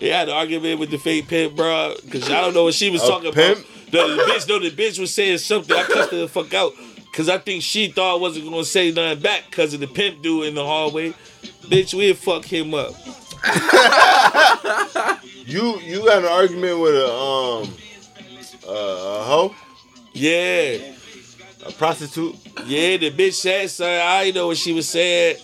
Yeah, 0.00 0.14
I 0.16 0.18
had 0.20 0.28
an 0.28 0.34
argument 0.34 0.78
with 0.80 0.90
the 0.90 0.98
fake 0.98 1.28
pimp, 1.28 1.56
bro, 1.56 1.94
because 2.04 2.30
I 2.30 2.40
don't 2.40 2.54
know 2.54 2.64
what 2.64 2.74
she 2.74 2.90
was 2.90 3.02
A 3.02 3.06
talking 3.08 3.32
pimp? 3.32 3.58
about. 3.58 3.92
No, 3.92 4.16
the 4.16 4.22
bitch, 4.22 4.48
no, 4.48 4.58
the 4.60 4.70
bitch 4.70 4.98
was 5.00 5.12
saying 5.12 5.38
something. 5.38 5.76
I 5.76 5.82
cussed 5.82 6.12
her 6.12 6.18
the 6.18 6.28
fuck 6.28 6.54
out 6.54 6.72
because 7.10 7.28
I 7.28 7.38
think 7.38 7.62
she 7.64 7.88
thought 7.88 8.14
I 8.16 8.20
wasn't 8.20 8.44
gonna 8.48 8.64
say 8.64 8.92
nothing 8.92 9.20
back 9.20 9.44
because 9.50 9.74
of 9.74 9.80
the 9.80 9.88
pimp 9.88 10.22
dude 10.22 10.46
in 10.46 10.54
the 10.54 10.64
hallway. 10.64 11.12
Bitch, 11.64 11.92
we'd 11.92 12.16
fuck 12.16 12.44
him 12.44 12.72
up. 12.74 12.94
You 15.46 15.80
you 15.80 16.04
got 16.04 16.18
an 16.18 16.26
argument 16.26 16.78
with 16.78 16.94
a 16.94 17.12
um 17.12 17.74
uh, 18.68 18.70
a 18.72 19.24
hoe, 19.24 19.54
Yeah, 20.12 20.76
a 21.66 21.72
prostitute, 21.72 22.34
yeah, 22.66 22.96
the 22.96 23.10
bitch 23.10 23.34
said 23.34 23.68
something. 23.70 24.00
I 24.02 24.30
know 24.34 24.48
what 24.48 24.56
she 24.56 24.72
was 24.72 24.88
saying. 24.88 25.36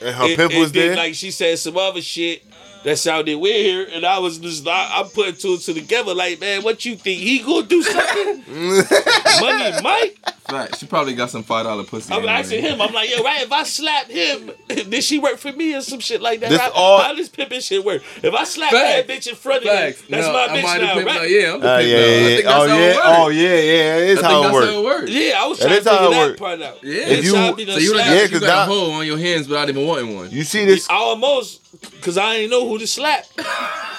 and 0.00 0.14
her 0.14 0.24
And- 0.26 0.36
pimp 0.36 0.52
and 0.52 0.60
was 0.60 0.72
then, 0.72 0.88
there. 0.88 0.96
Like 0.96 1.14
she 1.14 1.30
said 1.30 1.58
some 1.58 1.76
other 1.76 2.02
shit 2.02 2.42
that 2.84 2.98
sounded 2.98 3.36
weird, 3.36 3.88
and 3.90 4.04
I 4.04 4.18
was 4.18 4.38
just 4.38 4.66
I, 4.66 4.90
I'm 5.00 5.06
putting 5.08 5.36
two 5.36 5.52
and 5.52 5.60
two 5.60 5.74
together. 5.74 6.14
Like, 6.14 6.40
man, 6.40 6.62
what 6.62 6.84
you 6.84 6.96
think 6.96 7.20
he 7.20 7.38
gonna 7.40 7.66
do 7.66 7.82
something? 7.82 8.44
Money, 9.40 9.82
Mike. 9.82 10.18
Fact, 10.52 10.78
she 10.78 10.86
probably 10.86 11.14
got 11.14 11.30
some 11.30 11.42
five 11.42 11.64
dollar 11.64 11.84
pussy. 11.84 12.12
I'm 12.12 12.18
anyway. 12.20 12.32
asking 12.34 12.62
him. 12.62 12.80
I'm 12.80 12.92
like, 12.92 13.10
yo, 13.10 13.22
right? 13.22 13.42
If 13.42 13.52
I 13.52 13.62
slap 13.64 14.06
him, 14.08 14.50
did 14.68 15.02
she 15.02 15.18
work 15.18 15.38
for 15.38 15.52
me 15.52 15.74
or 15.74 15.80
some 15.80 16.00
shit 16.00 16.20
like 16.22 16.40
that? 16.40 16.50
This 16.50 16.60
how, 16.60 16.70
all- 16.72 17.00
how 17.02 17.14
does 17.14 17.28
pimping 17.28 17.60
shit 17.60 17.84
work? 17.84 18.02
If 18.22 18.32
I 18.34 18.44
slap 18.44 18.70
Facts. 18.70 19.06
that 19.06 19.08
bitch 19.08 19.26
in 19.28 19.34
front 19.34 19.64
of 19.64 19.70
Facts. 19.72 20.02
you, 20.02 20.06
that's 20.10 20.26
No, 20.26 20.32
my 20.32 20.48
bitch 20.48 20.62
might 20.62 20.80
have 20.82 20.96
now, 20.96 21.02
pimped 21.02 21.06
right? 21.06 21.20
her. 21.20 21.26
Yeah, 21.26 21.52
I'm 21.54 21.60
the 21.60 21.68
Uh, 21.68 21.78
pimp 21.78 21.88
yeah, 21.88 21.96
now. 21.96 22.02
I 22.02 22.02
yeah, 22.02 22.26
think 22.26 22.44
yeah. 22.44 22.50
that's 22.50 22.54
Oh 22.54 22.68
how 22.68 22.76
yeah, 22.76 22.82
it 22.82 22.94
works. 22.96 23.06
oh 23.06 23.28
yeah, 23.28 23.42
yeah. 23.42 23.96
It 23.96 24.08
is 24.10 24.18
I 24.18 24.22
think 24.22 24.32
how 24.32 24.38
it 24.38 24.42
that's 24.42 24.54
works. 24.54 24.66
how 24.72 24.78
it 24.78 24.84
works. 24.84 25.10
Yeah, 25.10 25.32
I 25.42 25.46
was 25.46 25.58
That 25.58 25.64
trying 25.66 25.78
is 25.78 25.84
to 25.84 25.90
how 25.90 25.96
figure 25.98 26.08
it 26.08 26.12
that 26.20 26.28
work. 26.30 26.38
part 26.38 26.62
out. 26.62 26.84
Yeah. 26.84 26.94
If 27.06 27.24
you- 27.24 27.30
So 27.32 27.56
you 27.56 27.66
done 27.66 27.78
Yeah, 27.78 28.14
got, 28.14 28.22
you 28.22 28.28
'cause 28.30 28.40
got 28.40 28.46
that- 28.46 28.62
a 28.68 28.72
hole 28.72 28.90
on 28.92 29.06
your 29.06 29.18
hands 29.18 29.48
without 29.48 29.68
even 29.68 29.86
wanting 29.86 30.16
one. 30.16 30.30
You 30.30 30.44
see 30.44 30.64
this? 30.64 30.88
I 30.90 30.94
almost, 30.94 31.60
cause 32.02 32.16
I 32.18 32.34
ain't 32.36 32.50
know 32.50 32.68
who 32.68 32.78
to 32.78 32.86
slap. 32.86 33.24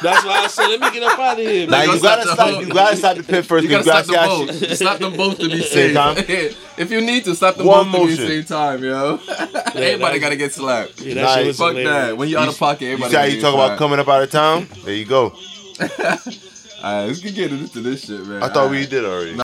That's 0.01 0.25
why 0.25 0.39
I 0.43 0.47
said, 0.47 0.67
let 0.67 0.81
me 0.81 0.91
get 0.91 1.03
up 1.03 1.17
out 1.17 1.39
of 1.39 1.45
here. 1.45 1.65
Nah, 1.65 1.77
man. 1.77 1.89
you 1.89 1.99
gotta 2.01 2.23
slap 2.23 2.23
the 2.23 2.33
stop. 2.33 2.61
You 2.61 2.67
gotta 2.73 2.97
stop 2.97 3.17
the 3.17 3.23
pimp 3.23 3.45
first. 3.45 3.63
You 3.63 3.69
You 3.69 3.83
gotta 3.83 3.85
gotta 3.89 4.05
slap 4.05 4.29
see 4.29 4.45
them 4.45 4.47
both. 4.59 4.69
she. 4.69 4.75
slap 4.83 4.99
them 4.99 5.15
both 5.17 5.39
to 5.39 5.47
be 5.49 5.61
Same 5.61 5.93
safe. 5.93 5.93
time? 6.51 6.57
if 6.77 6.91
you 6.91 7.01
need 7.01 7.23
to, 7.25 7.35
slap 7.35 7.55
them 7.55 7.65
One 7.67 7.91
both 7.91 8.01
to 8.01 8.07
be 8.07 8.11
motion. 8.21 8.27
same 8.27 8.43
time, 8.45 8.83
yo. 8.83 9.19
everybody 9.75 10.19
gotta 10.19 10.35
get 10.35 10.51
slapped. 10.53 11.01
Yeah, 11.01 11.13
that 11.15 11.21
Nah, 11.21 11.35
shit 11.35 11.47
was 11.47 11.57
Fuck 11.57 11.75
hilarious. 11.75 11.91
that. 12.09 12.17
When 12.17 12.29
you 12.29 12.37
out 12.37 12.47
of 12.49 12.57
pocket, 12.57 12.81
You 12.85 12.87
everybody. 12.93 13.11
see 13.11 13.17
how 13.17 13.23
you 13.25 13.41
talk 13.41 13.53
about 13.53 13.77
coming 13.77 13.99
up 13.99 14.07
out 14.07 14.23
of 14.23 14.31
town? 14.31 14.67
There 14.83 14.93
you 14.93 15.05
go. 15.05 15.33
Alright, 15.79 17.07
let's 17.07 17.19
get 17.21 17.51
into 17.51 17.79
this 17.81 18.05
shit, 18.05 18.25
man. 18.25 18.43
I 18.43 18.49
thought 18.49 18.69
we 18.69 18.77
Alright. 18.77 18.89
did 18.89 19.05
already. 19.05 19.39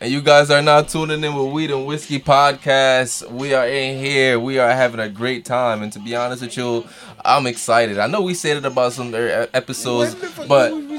And 0.00 0.12
you 0.12 0.20
guys 0.20 0.48
are 0.48 0.62
now 0.62 0.82
tuning 0.82 1.24
in 1.24 1.34
with 1.34 1.52
Weed 1.52 1.72
and 1.72 1.84
Whiskey 1.84 2.20
Podcast. 2.20 3.28
We 3.32 3.52
are 3.52 3.66
in 3.66 3.98
here. 3.98 4.38
We 4.38 4.60
are 4.60 4.70
having 4.70 5.00
a 5.00 5.08
great 5.08 5.44
time. 5.44 5.82
And 5.82 5.92
to 5.92 5.98
be 5.98 6.14
honest 6.14 6.40
with 6.40 6.56
you, 6.56 6.86
I'm 7.24 7.48
excited. 7.48 7.98
I 7.98 8.06
know 8.06 8.22
we 8.22 8.34
said 8.34 8.58
it 8.58 8.64
about 8.64 8.92
some 8.92 9.08
other 9.08 9.48
episodes, 9.52 10.14
but 10.46 10.70
I'm, 10.72 10.98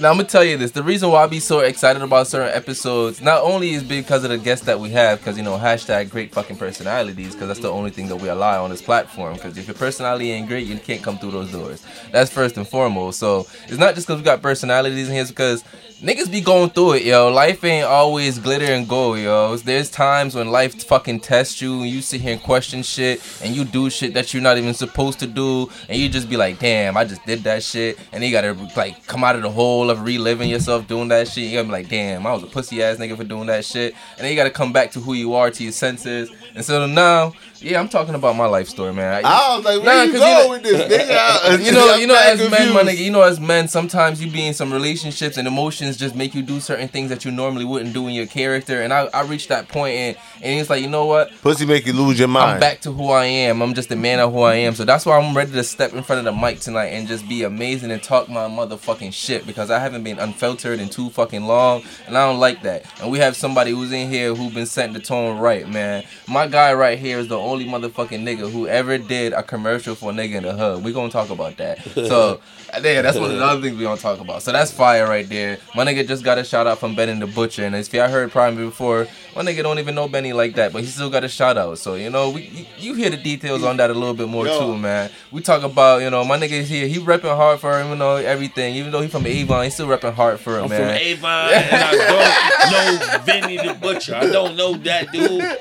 now 0.00 0.10
I'm 0.10 0.16
gonna 0.16 0.24
tell 0.24 0.42
you 0.42 0.56
this. 0.56 0.72
The 0.72 0.82
reason 0.82 1.10
why 1.10 1.22
I 1.22 1.26
be 1.28 1.38
so 1.38 1.60
excited 1.60 2.02
about 2.02 2.26
certain 2.26 2.52
episodes, 2.52 3.20
not 3.20 3.40
only 3.40 3.70
is 3.70 3.84
because 3.84 4.24
of 4.24 4.30
the 4.30 4.38
guests 4.38 4.66
that 4.66 4.80
we 4.80 4.90
have, 4.90 5.20
because 5.20 5.36
you 5.36 5.44
know 5.44 5.56
hashtag 5.56 6.10
great 6.10 6.32
fucking 6.32 6.56
personalities, 6.56 7.34
because 7.34 7.46
that's 7.46 7.60
the 7.60 7.70
only 7.70 7.90
thing 7.90 8.08
that 8.08 8.16
we 8.16 8.28
rely 8.28 8.56
on 8.56 8.70
this 8.70 8.82
platform. 8.82 9.34
Because 9.34 9.56
if 9.56 9.68
your 9.68 9.76
personality 9.76 10.32
ain't 10.32 10.48
great, 10.48 10.66
you 10.66 10.76
can't 10.78 11.04
come 11.04 11.18
through 11.18 11.30
those 11.30 11.52
doors. 11.52 11.86
That's 12.10 12.32
first 12.32 12.56
and 12.56 12.66
foremost. 12.66 13.20
So 13.20 13.46
it's 13.68 13.78
not 13.78 13.94
just 13.94 14.08
because 14.08 14.20
we 14.20 14.24
got 14.24 14.42
personalities 14.42 15.06
in 15.06 15.14
here, 15.14 15.22
it's 15.22 15.30
because 15.30 15.62
niggas 16.04 16.30
be 16.30 16.42
going 16.42 16.68
through 16.68 16.92
it, 16.92 17.04
yo. 17.04 17.30
Life 17.30 17.64
ain't 17.64 17.86
always 17.86 18.38
glitter 18.38 18.66
and 18.66 18.86
gold, 18.86 19.18
yo. 19.18 19.56
There's 19.56 19.90
times 19.90 20.34
when 20.34 20.50
life 20.50 20.84
fucking 20.84 21.20
tests 21.20 21.62
you, 21.62 21.80
and 21.80 21.90
you 21.90 22.02
sit 22.02 22.20
here 22.20 22.34
and 22.34 22.42
question 22.42 22.82
shit, 22.82 23.22
and 23.42 23.56
you 23.56 23.64
do 23.64 23.88
shit 23.88 24.12
that 24.12 24.34
you're 24.34 24.42
not 24.42 24.58
even 24.58 24.74
supposed 24.74 25.18
to 25.20 25.26
do, 25.26 25.70
and 25.88 25.98
you 25.98 26.10
just 26.10 26.28
be 26.28 26.36
like, 26.36 26.58
damn, 26.58 26.96
I 26.98 27.04
just 27.04 27.24
did 27.24 27.42
that 27.44 27.62
shit, 27.62 27.98
and 28.12 28.22
you 28.22 28.30
gotta 28.30 28.52
like 28.76 29.06
come 29.06 29.24
out 29.24 29.34
of 29.34 29.42
the 29.42 29.50
hole 29.50 29.90
of 29.90 30.02
reliving 30.02 30.50
yourself 30.50 30.86
doing 30.86 31.08
that 31.08 31.26
shit. 31.26 31.44
You 31.44 31.52
gotta 31.56 31.68
be 31.68 31.72
like, 31.72 31.88
damn, 31.88 32.26
I 32.26 32.32
was 32.34 32.42
a 32.42 32.48
pussy 32.48 32.82
ass 32.82 32.98
nigga 32.98 33.16
for 33.16 33.24
doing 33.24 33.46
that 33.46 33.64
shit, 33.64 33.94
and 34.16 34.24
then 34.24 34.30
you 34.30 34.36
gotta 34.36 34.50
come 34.50 34.74
back 34.74 34.90
to 34.92 35.00
who 35.00 35.14
you 35.14 35.32
are, 35.32 35.50
to 35.50 35.62
your 35.62 35.72
senses, 35.72 36.30
and 36.54 36.62
so 36.62 36.86
now, 36.86 37.32
yeah, 37.64 37.80
I'm 37.80 37.88
talking 37.88 38.14
about 38.14 38.36
my 38.36 38.46
life 38.46 38.68
story, 38.68 38.92
man. 38.92 39.24
I 39.24 39.56
was 39.56 39.64
like, 39.64 39.78
Nah, 39.78 39.84
where 39.84 40.06
going 40.06 40.12
you 40.12 40.18
know- 40.20 40.50
with 40.50 40.62
this, 40.62 40.92
nigga? 40.92 41.64
You 41.64 41.72
know, 41.72 41.94
you 41.96 42.06
know, 42.06 42.14
as 42.16 42.38
men, 42.50 42.72
my 42.72 42.82
nigga, 42.82 42.98
you 42.98 43.10
know, 43.10 43.22
as 43.22 43.40
men, 43.40 43.68
sometimes 43.68 44.22
you 44.22 44.30
be 44.30 44.46
in 44.46 44.54
some 44.54 44.72
relationships 44.72 45.36
and 45.36 45.48
emotions 45.48 45.96
just 45.96 46.14
make 46.14 46.34
you 46.34 46.42
do 46.42 46.60
certain 46.60 46.88
things 46.88 47.08
that 47.10 47.24
you 47.24 47.30
normally 47.30 47.64
wouldn't 47.64 47.94
do 47.94 48.06
in 48.06 48.14
your 48.14 48.26
character. 48.26 48.82
And 48.82 48.92
I, 48.92 49.08
I 49.14 49.22
reached 49.22 49.48
that 49.48 49.68
point 49.68 49.94
and, 49.94 50.16
and 50.44 50.60
it's 50.60 50.68
like, 50.68 50.82
you 50.82 50.90
know 50.90 51.06
what? 51.06 51.32
Pussy 51.40 51.64
make 51.64 51.86
you 51.86 51.94
lose 51.94 52.18
your 52.18 52.28
mind. 52.28 52.50
I'm 52.52 52.60
back 52.60 52.82
to 52.82 52.92
who 52.92 53.08
I 53.08 53.24
am. 53.24 53.62
I'm 53.62 53.72
just 53.72 53.90
a 53.90 53.96
man 53.96 54.20
of 54.20 54.30
who 54.30 54.40
I 54.42 54.56
am. 54.56 54.74
So 54.74 54.84
that's 54.84 55.06
why 55.06 55.18
I'm 55.18 55.34
ready 55.34 55.52
to 55.52 55.64
step 55.64 55.94
in 55.94 56.02
front 56.02 56.18
of 56.18 56.26
the 56.26 56.38
mic 56.38 56.60
tonight 56.60 56.88
and 56.88 57.08
just 57.08 57.26
be 57.26 57.44
amazing 57.44 57.90
and 57.90 58.02
talk 58.02 58.28
my 58.28 58.46
motherfucking 58.46 59.14
shit 59.14 59.46
because 59.46 59.70
I 59.70 59.78
haven't 59.78 60.04
been 60.04 60.18
unfiltered 60.18 60.80
in 60.80 60.90
too 60.90 61.08
fucking 61.08 61.44
long 61.44 61.82
and 62.06 62.18
I 62.18 62.30
don't 62.30 62.40
like 62.40 62.62
that. 62.62 62.84
And 63.00 63.10
we 63.10 63.18
have 63.20 63.36
somebody 63.36 63.70
who's 63.70 63.90
in 63.90 64.10
here 64.10 64.34
who's 64.34 64.52
been 64.52 64.66
setting 64.66 64.92
the 64.92 65.00
tone 65.00 65.38
right, 65.38 65.66
man. 65.66 66.04
My 66.28 66.46
guy 66.46 66.74
right 66.74 66.98
here 66.98 67.18
is 67.18 67.28
the 67.28 67.38
only 67.38 67.64
motherfucking 67.64 68.22
nigga 68.22 68.50
who 68.50 68.68
ever 68.68 68.98
did 68.98 69.32
a 69.32 69.42
commercial 69.42 69.94
for 69.94 70.10
a 70.10 70.14
nigga 70.14 70.34
in 70.34 70.42
the 70.42 70.52
hood. 70.52 70.84
We 70.84 70.92
gonna 70.92 71.10
talk 71.10 71.30
about 71.30 71.56
that. 71.56 71.82
So 71.94 72.40
yeah, 72.82 73.02
that's 73.02 73.18
one 73.18 73.30
of 73.30 73.36
the 73.38 73.44
other 73.44 73.62
things 73.62 73.78
we 73.78 73.84
gonna 73.84 74.00
talk 74.00 74.20
about. 74.20 74.42
So 74.42 74.52
that's 74.52 74.70
fire 74.70 75.06
right 75.06 75.28
there. 75.28 75.58
My 75.74 75.84
nigga 75.84 76.06
just 76.06 76.22
got 76.22 76.36
a 76.38 76.44
shout 76.44 76.66
out 76.66 76.78
from 76.78 76.94
Benny 76.94 77.18
the 77.18 77.26
Butcher, 77.26 77.64
and 77.64 77.74
if 77.74 77.92
y'all 77.94 78.08
heard 78.08 78.30
probably 78.30 78.64
before, 78.66 79.06
my 79.36 79.42
nigga 79.42 79.62
don't 79.62 79.78
even 79.78 79.94
know 79.94 80.08
Benny 80.08 80.32
like 80.34 80.54
that, 80.54 80.72
but 80.72 80.82
he 80.82 80.88
still 80.88 81.10
got 81.10 81.24
a 81.24 81.28
shout 81.28 81.56
out. 81.56 81.78
So 81.78 81.94
you 81.94 82.10
know, 82.10 82.30
we 82.30 82.42
you, 82.42 82.66
you 82.78 82.94
hear 82.94 83.10
the 83.10 83.16
details 83.16 83.62
on 83.62 83.76
that 83.78 83.90
a 83.90 83.94
little 83.94 84.14
bit 84.14 84.28
more 84.28 84.46
Yo. 84.46 84.58
too, 84.58 84.78
man. 84.78 85.10
We 85.30 85.40
talk 85.40 85.62
about 85.62 86.02
you 86.02 86.10
know 86.10 86.24
my 86.24 86.38
nigga 86.38 86.52
is 86.52 86.68
here, 86.68 86.86
he 86.86 86.98
repping 86.98 87.34
hard 87.34 87.60
for 87.60 87.78
him, 87.78 87.90
you 87.90 87.96
know 87.96 88.16
everything. 88.16 88.74
Even 88.76 88.92
though 88.92 89.00
he 89.00 89.08
from 89.08 89.26
Avon, 89.26 89.64
he 89.64 89.70
still 89.70 89.86
repping 89.88 90.14
hard 90.14 90.40
for 90.40 90.58
him, 90.58 90.64
I'm 90.64 90.70
man. 90.70 90.80
from 90.80 90.96
Avon 90.96 91.52
and 91.54 91.74
I 91.74 91.90
don't 91.96 93.00
know 93.08 93.18
Vinny 93.24 93.56
the 93.56 93.74
Butcher. 93.74 94.14
I 94.14 94.26
don't 94.30 94.56
know 94.56 94.74
that 94.74 95.12
dude. 95.12 95.56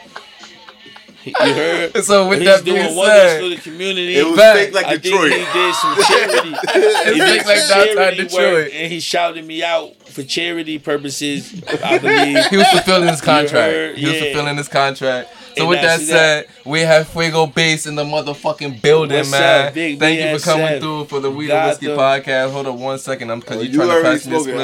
You 1.26 1.34
heard? 1.54 1.98
So 2.04 2.28
with 2.28 2.40
He's 2.40 2.48
that 2.48 2.66
doing 2.66 2.82
being 2.84 2.96
wonders 2.96 3.16
said, 3.32 3.42
for 3.42 3.50
the 3.50 3.56
community. 3.58 4.16
It 4.18 4.26
was 4.26 4.38
Fact. 4.38 4.58
fake 4.60 4.74
like 4.74 4.86
I 4.88 4.98
Detroit. 4.98 5.32
think 5.32 5.48
he 5.48 5.54
did 5.60 5.76
some 5.76 5.96
charity. 6.04 6.50
he 6.50 7.20
fake 7.20 7.44
did 7.44 7.46
like 7.46 7.58
some 7.58 7.78
downtown 7.78 7.96
charity 7.96 8.24
Detroit. 8.24 8.54
work, 8.54 8.70
and 8.74 8.92
he 8.92 9.00
shouted 9.00 9.46
me 9.46 9.64
out 9.64 9.96
for 10.08 10.24
charity 10.24 10.80
purposes. 10.80 11.64
I 11.84 11.98
believe. 12.00 12.46
he 12.50 12.58
was 12.58 12.68
fulfilling 12.68 13.08
his 13.10 13.22
contract. 13.22 13.54
heard? 13.74 13.98
He 13.98 14.06
was 14.06 14.16
Yeah. 14.16 14.22
fulfilling 14.22 14.58
his 14.58 14.68
contract. 14.68 15.30
So 15.56 15.62
And 15.62 15.70
with 15.70 15.82
that 15.82 15.98
that's 16.00 16.08
said, 16.08 16.48
we 16.66 16.82
have 16.82 17.08
Fuego 17.10 17.46
Base 17.46 17.86
in 17.86 17.94
the 17.94 18.04
motherfucking 18.04 18.82
building, 18.82 19.18
What's 19.20 19.30
man. 19.32 19.68
up, 19.68 19.74
Big 19.76 20.00
Thank 20.00 20.18
B 20.20 20.28
you 20.32 20.40
for 20.40 20.44
coming 20.44 20.66
seven? 20.66 20.82
through 20.82 21.06
for 21.06 21.20
the 21.20 21.30
Weed 21.30 21.52
and 21.52 21.70
Whiskey 21.70 21.88
them. 21.88 21.98
podcast. 22.00 22.52
Hold 22.52 22.66
up 22.66 22.76
one 22.76 22.98
second, 22.98 23.30
I'm 23.30 23.40
because 23.40 23.58
Oh, 23.58 23.62
you 23.62 23.70
you 23.70 23.76
trying 23.78 23.90
to 23.90 24.02
pass 24.02 24.26
me 24.26 24.36
a 24.36 24.40
smoking, 24.40 24.58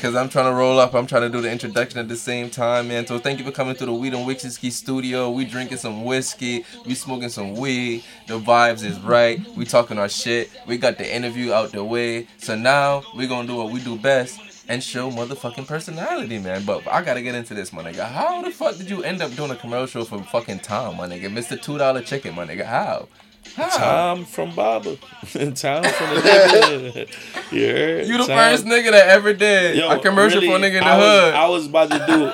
Because 0.00 0.16
I'm 0.16 0.30
trying 0.30 0.46
to 0.46 0.54
roll 0.54 0.80
up. 0.80 0.94
I'm 0.94 1.06
trying 1.06 1.22
to 1.22 1.28
do 1.28 1.42
the 1.42 1.52
introduction 1.52 1.98
at 1.98 2.08
the 2.08 2.16
same 2.16 2.48
time, 2.48 2.88
man. 2.88 3.06
So 3.06 3.18
thank 3.18 3.38
you 3.38 3.44
for 3.44 3.50
coming 3.50 3.76
to 3.76 3.84
the 3.84 3.92
Weed 3.92 4.14
and 4.14 4.26
Whiskey 4.26 4.70
studio. 4.70 5.30
We 5.30 5.44
drinking 5.44 5.76
some 5.76 6.06
whiskey. 6.06 6.64
We 6.86 6.94
smoking 6.94 7.28
some 7.28 7.54
weed. 7.54 8.02
The 8.26 8.40
vibes 8.40 8.82
is 8.82 8.98
right. 9.00 9.38
We 9.58 9.66
talking 9.66 9.98
our 9.98 10.08
shit. 10.08 10.50
We 10.66 10.78
got 10.78 10.96
the 10.96 11.14
interview 11.14 11.52
out 11.52 11.72
the 11.72 11.84
way. 11.84 12.28
So 12.38 12.56
now 12.56 13.02
we 13.14 13.26
gonna 13.26 13.46
do 13.46 13.56
what 13.56 13.72
we 13.72 13.80
do 13.80 13.98
best 13.98 14.40
and 14.70 14.82
show 14.82 15.10
motherfucking 15.10 15.66
personality, 15.66 16.38
man. 16.38 16.64
But 16.64 16.88
I 16.88 17.02
gotta 17.02 17.20
get 17.20 17.34
into 17.34 17.52
this, 17.52 17.70
my 17.70 17.82
nigga. 17.82 18.08
How 18.08 18.40
the 18.40 18.50
fuck 18.50 18.78
did 18.78 18.88
you 18.88 19.02
end 19.02 19.20
up 19.20 19.34
doing 19.36 19.50
a 19.50 19.56
commercial 19.56 20.06
for 20.06 20.22
fucking 20.22 20.60
Tom, 20.60 20.96
my 20.96 21.08
nigga? 21.08 21.26
Mr. 21.26 21.60
Two 21.60 21.76
Dollar 21.76 22.00
Chicken, 22.00 22.34
my 22.34 22.46
nigga. 22.46 22.64
How? 22.64 23.06
How? 23.54 23.68
Tom 23.76 24.24
from 24.24 24.54
Baba. 24.54 24.96
Tom 24.96 25.54
from 25.84 26.14
the 26.14 26.22
neighborhood. 26.70 27.08
You 27.50 27.66
heard? 27.66 28.06
You 28.06 28.18
the 28.18 28.26
Tom. 28.26 28.36
first 28.36 28.64
nigga 28.64 28.90
that 28.92 29.08
ever 29.08 29.32
did 29.32 29.76
Yo, 29.76 29.90
a 29.90 29.98
commercial 29.98 30.40
for 30.40 30.56
a 30.56 30.58
nigga 30.58 30.78
in 30.78 30.84
the 30.84 30.86
I 30.86 30.96
was, 30.98 31.20
hood. 31.24 31.34
I 31.34 31.48
was 31.48 31.66
about 31.66 31.90
to 31.90 32.06
do. 32.06 32.32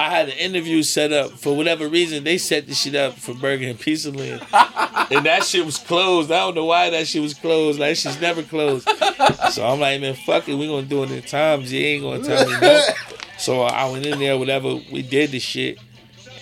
I 0.00 0.10
had 0.10 0.28
an 0.28 0.36
interview 0.38 0.82
set 0.82 1.12
up 1.12 1.30
for 1.30 1.56
whatever 1.56 1.88
reason. 1.88 2.24
They 2.24 2.36
set 2.36 2.66
the 2.66 2.74
shit 2.74 2.94
up 2.94 3.14
for 3.14 3.32
Burger 3.32 3.66
and 3.68 3.78
Pizza 3.78 4.10
Land, 4.10 4.42
and 4.52 5.24
that 5.24 5.44
shit 5.44 5.64
was 5.64 5.78
closed. 5.78 6.30
I 6.30 6.40
don't 6.40 6.54
know 6.56 6.64
why 6.64 6.90
that 6.90 7.06
shit 7.06 7.22
was 7.22 7.32
closed. 7.34 7.78
Like 7.78 7.96
she's 7.96 8.20
never 8.20 8.42
closed. 8.42 8.88
So 9.52 9.64
I'm 9.66 9.80
like, 9.80 10.00
man, 10.00 10.14
fuck 10.14 10.48
it. 10.48 10.54
We 10.56 10.66
gonna 10.66 10.82
do 10.86 11.04
it 11.04 11.10
in 11.10 11.22
times. 11.22 11.72
You 11.72 11.80
ain't 11.80 12.02
gonna 12.02 12.22
tell 12.24 12.46
me 12.48 12.60
no. 12.60 12.82
So 13.38 13.62
I 13.62 13.88
went 13.90 14.04
in 14.04 14.18
there. 14.18 14.36
Whatever 14.36 14.74
we 14.92 15.02
did 15.02 15.30
the 15.30 15.38
shit. 15.38 15.78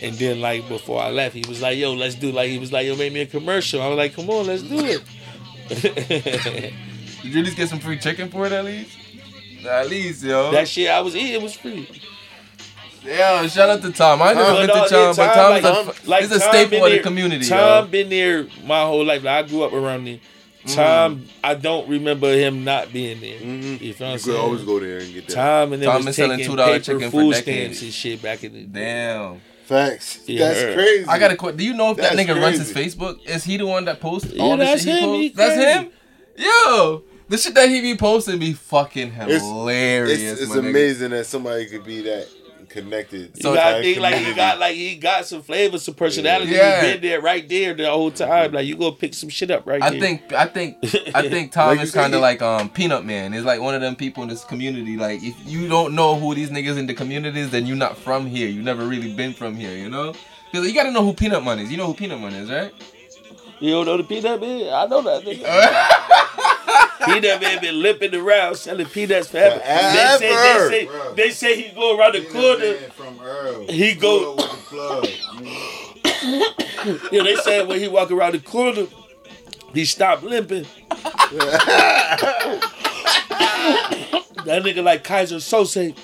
And 0.02 0.14
then, 0.16 0.40
like 0.40 0.66
before 0.68 1.00
I 1.00 1.10
left, 1.10 1.34
he 1.34 1.44
was 1.48 1.62
like, 1.62 1.78
"Yo, 1.78 1.92
let's 1.94 2.16
do." 2.16 2.32
Like 2.32 2.48
he 2.50 2.58
was 2.58 2.72
like, 2.72 2.86
"Yo, 2.86 2.96
make 2.96 3.12
me 3.12 3.20
a 3.20 3.26
commercial." 3.26 3.80
I 3.80 3.88
was 3.88 3.96
like, 3.96 4.14
"Come 4.14 4.28
on, 4.30 4.46
let's 4.46 4.62
do 4.62 4.78
it." 4.84 5.02
Did 7.22 7.32
you 7.32 7.38
at 7.38 7.44
least 7.44 7.56
get 7.56 7.68
some 7.68 7.78
free 7.78 7.98
chicken 7.98 8.28
for 8.28 8.46
it 8.46 8.52
at 8.52 8.64
least? 8.64 8.98
At 9.64 9.88
least, 9.88 10.24
yo. 10.24 10.50
that 10.50 10.66
shit 10.66 10.90
I 10.90 11.00
was 11.00 11.14
eating 11.14 11.40
was 11.42 11.54
free. 11.54 11.88
yeah, 13.04 13.46
shout 13.46 13.70
out 13.70 13.82
to 13.82 13.92
Tom. 13.92 14.20
I 14.22 14.32
never 14.32 14.44
Tom, 14.44 14.56
been 14.56 14.66
no, 14.66 14.74
to 14.74 14.80
yeah, 14.80 14.86
Tom, 15.12 15.16
but 15.16 15.34
Tom, 15.34 15.34
Tom 15.34 15.50
like- 15.50 15.62
is 15.64 16.04
a, 16.06 16.10
like 16.10 16.20
he's 16.22 16.32
a 16.32 16.38
Tom 16.40 16.48
staple 16.50 16.70
been 16.70 16.78
of 16.82 16.84
the 16.90 16.94
there- 16.96 17.02
community, 17.02 17.48
Tom 17.48 17.84
yo. 17.84 17.90
been 17.90 18.08
there 18.08 18.46
my 18.64 18.82
whole 18.82 19.04
life. 19.04 19.22
Like 19.22 19.44
I 19.46 19.48
grew 19.48 19.62
up 19.62 19.72
around 19.72 20.04
there. 20.06 20.18
Tom, 20.66 21.26
I 21.42 21.54
don't 21.54 21.88
remember 21.88 22.32
him 22.32 22.62
not 22.64 22.92
being 22.92 23.20
there. 23.20 23.38
Mhm. 23.40 23.80
You 23.80 23.92
feel 23.94 24.10
what 24.10 24.18
You 24.26 24.32
could 24.32 24.40
always 24.40 24.62
go 24.62 24.78
there 24.78 24.98
and 24.98 25.12
get 25.12 25.26
that. 25.28 25.34
Tom 25.34 25.72
and 25.72 25.82
them 25.82 25.88
Tom 25.88 25.96
was 25.96 26.04
been 26.06 26.12
selling 26.14 26.38
taking 26.38 26.54
$2 26.56 26.64
paper 26.66 26.78
chicken 26.84 27.10
for 27.10 27.10
food 27.10 27.32
decades. 27.34 27.78
stamps 27.78 27.82
and 27.82 27.92
shit 27.92 28.22
back 28.22 28.44
in 28.44 28.52
the 28.52 28.60
day. 28.62 28.80
Damn. 28.84 29.40
Facts. 29.72 30.20
Yeah, 30.26 30.48
That's 30.48 30.74
crazy. 30.74 31.04
I 31.08 31.18
got 31.18 31.30
a 31.32 31.36
question. 31.36 31.56
Do 31.58 31.64
you 31.64 31.74
know 31.74 31.90
if 31.90 31.96
that 31.98 32.14
That's 32.16 32.28
nigga 32.28 32.40
runs 32.40 32.58
his. 32.58 32.72
Facebook? 32.72 33.24
Is 33.26 33.44
he 33.44 33.56
the 33.56 33.66
one 33.66 33.84
that 33.86 34.00
posts 34.00 34.32
Yeah, 34.32 34.42
all 34.42 34.56
the 34.56 34.64
that's 34.64 34.82
shit 34.84 34.94
he 34.94 35.00
him. 35.00 35.04
posts? 35.06 35.22
He 35.22 35.28
That's 35.30 35.54
crazy. 35.54 35.78
him? 35.78 35.92
Yo, 36.36 37.02
the 37.28 37.38
shit 37.38 37.54
that 37.54 37.68
he 37.68 37.80
be 37.80 37.96
posting 37.96 38.38
be 38.38 38.52
fucking 38.52 39.12
hilarious. 39.12 40.20
It's, 40.20 40.40
it's 40.42 40.50
my 40.50 40.56
nigga. 40.56 40.70
amazing 40.70 41.10
that 41.10 41.26
somebody 41.26 41.66
could 41.66 41.84
be 41.84 42.02
that 42.02 42.26
connected. 42.72 43.40
So- 43.40 43.54
gotta 43.54 43.76
that 43.76 43.82
think 43.82 44.00
like 44.00 44.16
he 44.16 44.34
got 44.34 44.58
like 44.58 44.74
he 44.74 44.96
got 44.96 45.26
some 45.26 45.42
flavor, 45.42 45.78
some 45.78 45.94
personality. 45.94 46.52
Yeah. 46.52 46.80
He 46.84 46.92
been 46.94 47.02
there 47.02 47.20
right 47.20 47.48
there 47.48 47.74
the 47.74 47.88
whole 47.90 48.10
time. 48.10 48.52
Like 48.52 48.66
you 48.66 48.76
gonna 48.76 48.92
pick 48.96 49.14
some 49.14 49.28
shit 49.28 49.50
up 49.50 49.66
right 49.66 49.82
I 49.82 49.90
there. 49.90 50.00
think 50.00 50.32
I 50.32 50.46
think 50.46 50.78
I 51.14 51.28
think 51.28 51.52
Tom 51.52 51.68
Like 51.76 51.80
is 51.80 51.92
kind 51.92 52.12
of 52.14 52.18
he- 52.18 52.22
like 52.22 52.42
um 52.42 52.68
Peanut 52.70 53.04
Man. 53.04 53.34
It's 53.34 53.44
like 53.46 53.60
one 53.60 53.74
of 53.74 53.80
them 53.80 53.94
people 53.94 54.22
in 54.22 54.28
this 54.28 54.44
community. 54.44 54.96
Like 54.96 55.22
if 55.22 55.36
you 55.46 55.68
don't 55.68 55.94
know 55.94 56.16
who 56.18 56.34
these 56.34 56.50
niggas 56.50 56.78
in 56.78 56.86
the 56.86 56.94
community 56.94 57.40
is, 57.40 57.50
then 57.50 57.66
you're 57.66 57.76
not 57.76 57.96
from 57.96 58.26
here. 58.26 58.48
You 58.48 58.62
never 58.62 58.84
really 58.86 59.14
been 59.14 59.32
from 59.34 59.54
here, 59.54 59.76
you 59.76 59.88
know? 59.90 60.14
Because 60.50 60.66
you 60.66 60.74
gotta 60.74 60.90
know 60.90 61.02
who 61.04 61.12
Peanut 61.14 61.44
Man 61.44 61.58
is. 61.60 61.70
You 61.70 61.76
know 61.76 61.86
who 61.86 61.94
Peanut 61.94 62.20
Man 62.20 62.32
is, 62.34 62.50
right? 62.50 62.72
You 63.60 63.70
don't 63.70 63.86
know 63.86 63.96
the 63.96 64.02
peanut 64.02 64.40
man? 64.40 64.72
I 64.74 64.86
know 64.86 65.02
that 65.02 65.22
nigga. 65.22 65.44
peanut 67.04 67.40
man 67.40 67.60
been 67.60 67.80
limping 67.82 68.14
around 68.14 68.54
selling 68.56 68.86
peanuts 68.86 69.28
forever. 69.28 69.58
They 69.58 70.16
say, 70.18 70.30
they 70.30 70.68
say 70.68 70.88
they 71.14 71.30
say 71.30 71.60
he 71.62 71.68
go 71.74 71.96
around 71.98 72.14
the 72.14 72.24
corner. 72.26 72.74
from 72.92 73.18
Earl. 73.20 73.66
He 73.68 73.94
go- 73.94 74.34
Pull 74.34 74.44
up 74.44 74.50
with 74.50 74.70
the 74.70 74.76
plug. 74.76 75.08
Yeah, 77.12 77.22
they 77.22 77.36
say 77.36 77.64
when 77.64 77.78
he 77.78 77.86
walk 77.88 78.10
around 78.10 78.32
the 78.34 78.40
corner, 78.40 78.86
he 79.72 79.84
stop 79.84 80.22
limping. 80.22 80.66
that 84.44 84.62
nigga 84.64 84.82
like 84.82 85.04
Keyser 85.04 85.36
Söze. 85.38 85.94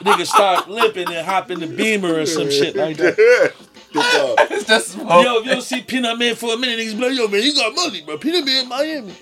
nigga 0.00 0.26
start 0.26 0.68
limping 0.68 1.08
and 1.12 1.26
hop 1.26 1.50
in 1.50 1.60
the 1.60 1.66
beamer 1.66 2.14
or 2.20 2.26
some 2.26 2.50
shit 2.50 2.74
like 2.76 2.96
that. 2.96 3.52
It's 3.94 4.64
just 4.66 4.88
smoke. 4.88 5.24
Yo, 5.24 5.38
if 5.38 5.44
you 5.46 5.52
don't 5.52 5.62
see 5.62 5.80
Peanut 5.82 6.18
Man 6.18 6.34
for 6.34 6.54
a 6.54 6.56
minute, 6.56 6.78
niggas 6.78 6.98
be 6.98 7.08
like, 7.08 7.16
yo, 7.16 7.28
man, 7.28 7.42
you 7.42 7.54
got 7.54 7.74
money, 7.74 8.02
bro. 8.02 8.18
Peanut 8.18 8.44
Man 8.44 8.62
in 8.64 8.68
Miami. 8.68 9.14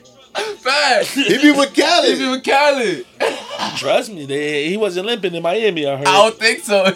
Facts. 0.59 1.15
He 1.15 1.39
be 1.39 1.51
with 1.53 1.75
Cali. 1.75 2.15
He 2.15 2.19
be 2.19 2.29
with 2.29 2.45
Khaled. 2.45 3.07
Trust 3.77 4.13
me, 4.13 4.27
they, 4.27 4.69
he 4.69 4.77
wasn't 4.77 5.07
limping 5.07 5.35
in 5.35 5.43
Miami, 5.43 5.87
I 5.87 5.97
heard. 5.97 6.07
I 6.07 6.13
don't 6.13 6.39
think 6.39 6.61
so. 6.61 6.93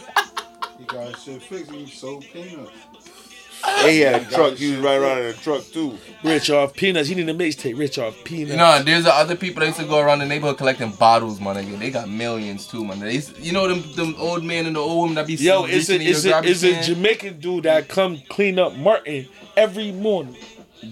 He 0.78 0.84
got 0.84 1.18
shit 1.18 1.42
fixed. 1.42 1.70
He 1.70 1.86
sold 1.86 2.24
peanuts. 2.24 2.70
And 3.62 3.90
he 3.90 4.00
had 4.00 4.22
a 4.22 4.24
truck. 4.24 4.54
He 4.54 4.70
was 4.70 4.80
right 4.80 4.96
around 4.96 5.18
in 5.18 5.26
a 5.26 5.32
truck 5.34 5.62
too. 5.64 5.98
Rich 6.24 6.48
off 6.50 6.74
peanuts. 6.74 7.08
He 7.08 7.14
need 7.14 7.28
a 7.28 7.34
mixtape. 7.34 7.78
Rich 7.78 7.98
off 7.98 8.16
peanuts. 8.24 8.52
You 8.52 8.56
know, 8.56 8.82
there's 8.82 9.04
the 9.04 9.14
other 9.14 9.36
people 9.36 9.60
that 9.60 9.66
used 9.66 9.80
to 9.80 9.86
go 9.86 9.98
around 9.98 10.20
the 10.20 10.26
neighborhood 10.26 10.56
collecting 10.56 10.92
bottles, 10.92 11.40
my 11.40 11.54
nigga. 11.54 11.78
They 11.78 11.90
got 11.90 12.08
millions 12.08 12.66
too, 12.66 12.84
man. 12.84 13.00
They 13.00 13.14
used, 13.14 13.38
you 13.38 13.52
know 13.52 13.68
them 13.68 13.84
them 13.96 14.14
old 14.18 14.44
man 14.44 14.64
and 14.66 14.76
the 14.76 14.80
old 14.80 15.00
woman 15.00 15.14
that 15.16 15.26
be 15.26 15.34
Yo, 15.34 15.64
it's 15.66 15.90
a 15.90 15.96
in 15.96 16.02
your 16.02 16.10
it's 16.12 16.24
a 16.24 16.30
garbage 16.30 16.64
it's 16.64 16.88
a? 16.88 16.94
Jamaican 16.94 17.40
dude 17.40 17.64
that 17.64 17.88
come 17.88 18.18
clean 18.30 18.58
up 18.58 18.74
Martin 18.76 19.28
every 19.56 19.92
morning. 19.92 20.36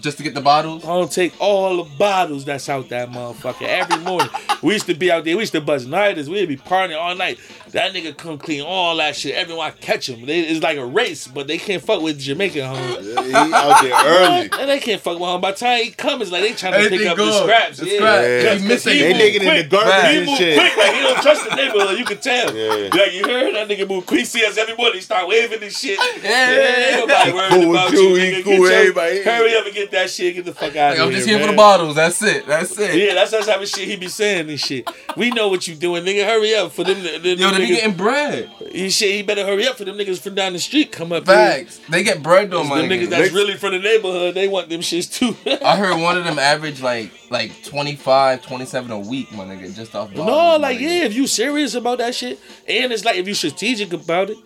Just 0.00 0.18
to 0.18 0.22
get 0.22 0.34
the 0.34 0.40
bottles. 0.40 0.84
I 0.84 0.88
don't 0.88 1.10
take 1.10 1.34
all 1.40 1.82
the 1.82 1.90
bottles 1.98 2.44
that's 2.44 2.68
out 2.68 2.88
that 2.90 3.10
motherfucker 3.10 3.62
every 3.62 3.98
morning. 3.98 4.28
we 4.62 4.74
used 4.74 4.86
to 4.86 4.94
be 4.94 5.10
out 5.10 5.24
there. 5.24 5.36
We 5.36 5.42
used 5.42 5.52
to 5.52 5.60
buzz 5.60 5.86
nighters. 5.86 6.28
We'd 6.28 6.48
be 6.48 6.56
partying 6.56 6.98
all 6.98 7.14
night. 7.14 7.38
That 7.72 7.92
nigga 7.92 8.16
come 8.16 8.38
clean 8.38 8.62
all 8.62 8.96
that 8.96 9.16
shit. 9.16 9.34
Everyone 9.34 9.72
catch 9.80 10.08
him. 10.08 10.24
They, 10.26 10.40
it's 10.40 10.62
like 10.62 10.76
a 10.78 10.86
race, 10.86 11.26
but 11.26 11.46
they 11.46 11.58
can't 11.58 11.82
fuck 11.82 12.02
with 12.02 12.18
Jamaican 12.18 12.64
home. 12.66 13.02
He 13.02 13.32
out 13.34 13.82
there 13.82 13.92
early. 14.06 14.50
And 14.60 14.68
they 14.70 14.80
can't 14.80 15.00
fuck 15.00 15.18
with 15.18 15.28
him. 15.28 15.40
By 15.40 15.50
the 15.52 15.56
time 15.56 15.82
he 15.84 15.90
comes, 15.90 16.22
it's 16.22 16.30
like 16.32 16.42
they 16.42 16.52
trying 16.54 16.72
to 16.74 16.78
pick 16.78 16.86
Everything 16.92 17.08
up 17.08 17.16
the 17.16 17.42
scraps. 17.42 17.78
The 17.78 17.86
yeah. 17.86 17.96
scrap. 17.96 18.22
Yeah. 18.22 18.54
He 18.56 18.68
missing 18.68 18.92
He 18.94 18.98
They 19.00 19.08
move 19.12 19.18
digging 19.18 19.42
in 19.42 19.48
the 19.48 19.52
quick. 19.54 19.70
garbage 19.70 20.10
He 20.12 20.26
move 20.26 20.38
shit. 20.38 20.58
quick, 20.58 20.76
like 20.76 20.94
he 20.94 21.00
don't 21.02 21.22
trust 21.22 21.48
the 21.48 21.56
neighborhood. 21.56 21.98
You 21.98 22.04
can 22.04 22.18
tell. 22.18 22.54
Yeah. 22.56 22.90
Like 22.92 23.12
you 23.12 23.22
heard 23.24 23.54
that 23.54 23.68
nigga 23.68 23.88
move 23.88 24.06
quick. 24.06 24.20
He 24.20 24.24
see 24.26 24.44
us 24.44 24.56
every 24.58 24.74
morning. 24.76 24.94
He 24.96 25.00
start 25.00 25.28
waving 25.28 25.62
and 25.62 25.72
shit. 25.72 25.98
Yeah. 26.22 26.98
ain't 26.98 27.08
nobody 27.08 27.32
worried 27.32 27.50
Cool 27.50 27.68
with 27.70 27.80
about 27.80 27.92
you, 27.92 28.00
you. 28.00 28.14
he 28.16 28.22
nigga. 28.32 28.44
cool 28.44 28.52
Get 28.52 28.60
with 28.60 28.70
your- 28.70 28.80
everybody. 28.80 29.22
Hurry 29.22 29.56
up 29.56 29.64
and 29.66 29.74
get 29.74 29.90
that 29.92 30.10
shit. 30.10 30.34
Get 30.34 30.44
the 30.44 30.52
fuck 30.54 30.74
out 30.76 30.90
Like, 30.90 30.98
of 30.98 31.04
I'm 31.04 31.08
here. 31.10 31.16
just 31.18 31.28
here 31.28 31.40
for 31.40 31.46
the 31.50 31.56
bottles. 31.56 31.94
That's 31.96 32.22
it. 32.22 32.46
That's 32.46 32.78
it. 32.78 32.94
Yeah, 32.96 33.14
that's 33.14 33.30
that's 33.30 33.48
how 33.48 33.64
shit 33.64 33.88
he 33.88 33.96
be 33.96 34.08
saying 34.08 34.48
and 34.48 34.58
shit. 34.60 34.88
We 35.16 35.30
know 35.30 35.48
what 35.48 35.66
you 35.68 35.74
doing, 35.74 36.04
nigga. 36.04 36.24
Hurry 36.26 36.54
up 36.54 36.72
for 36.72 36.84
them. 36.84 37.02
them 37.02 37.22
Yo, 37.38 37.50
they 37.58 37.66
be 37.66 37.72
niggas. 37.72 37.76
getting 37.76 37.96
bread. 37.96 38.50
He 38.72 38.90
shit. 38.90 39.14
He 39.14 39.22
better 39.22 39.44
hurry 39.44 39.66
up 39.66 39.76
for 39.76 39.84
them 39.84 39.96
niggas 39.96 40.20
from 40.20 40.34
down 40.34 40.52
the 40.54 40.58
street. 40.58 40.92
Come 40.92 41.12
up 41.12 41.26
here. 41.26 41.66
They 41.88 42.02
get 42.02 42.22
bread 42.22 42.50
though, 42.50 42.60
'Cause 42.60 42.68
my 42.70 42.80
Them 42.82 42.90
niggas 42.90 43.08
that's 43.10 43.32
really 43.32 43.54
from 43.56 43.72
the 43.72 43.78
neighborhood. 43.78 44.34
They 44.34 44.48
want 44.48 44.68
them 44.68 44.80
shits 44.80 45.12
too. 45.12 45.36
I 45.64 45.76
heard 45.76 46.00
one 46.00 46.16
of 46.18 46.24
them 46.24 46.38
average 46.38 46.80
like 46.80 47.10
like 47.30 47.62
25, 47.64 48.42
27 48.42 48.90
a 48.90 48.98
week, 48.98 49.30
my 49.32 49.44
nigga, 49.44 49.74
just 49.74 49.94
off 49.94 50.08
bottles. 50.10 50.26
no, 50.26 50.56
like 50.56 50.80
yeah, 50.80 51.04
if 51.04 51.14
you 51.14 51.26
serious 51.26 51.74
about 51.74 51.98
that 51.98 52.14
shit, 52.14 52.38
and 52.66 52.92
it's 52.92 53.04
like 53.04 53.16
if 53.16 53.28
you 53.28 53.34
strategic 53.34 53.92
about 53.92 54.30
it. 54.30 54.38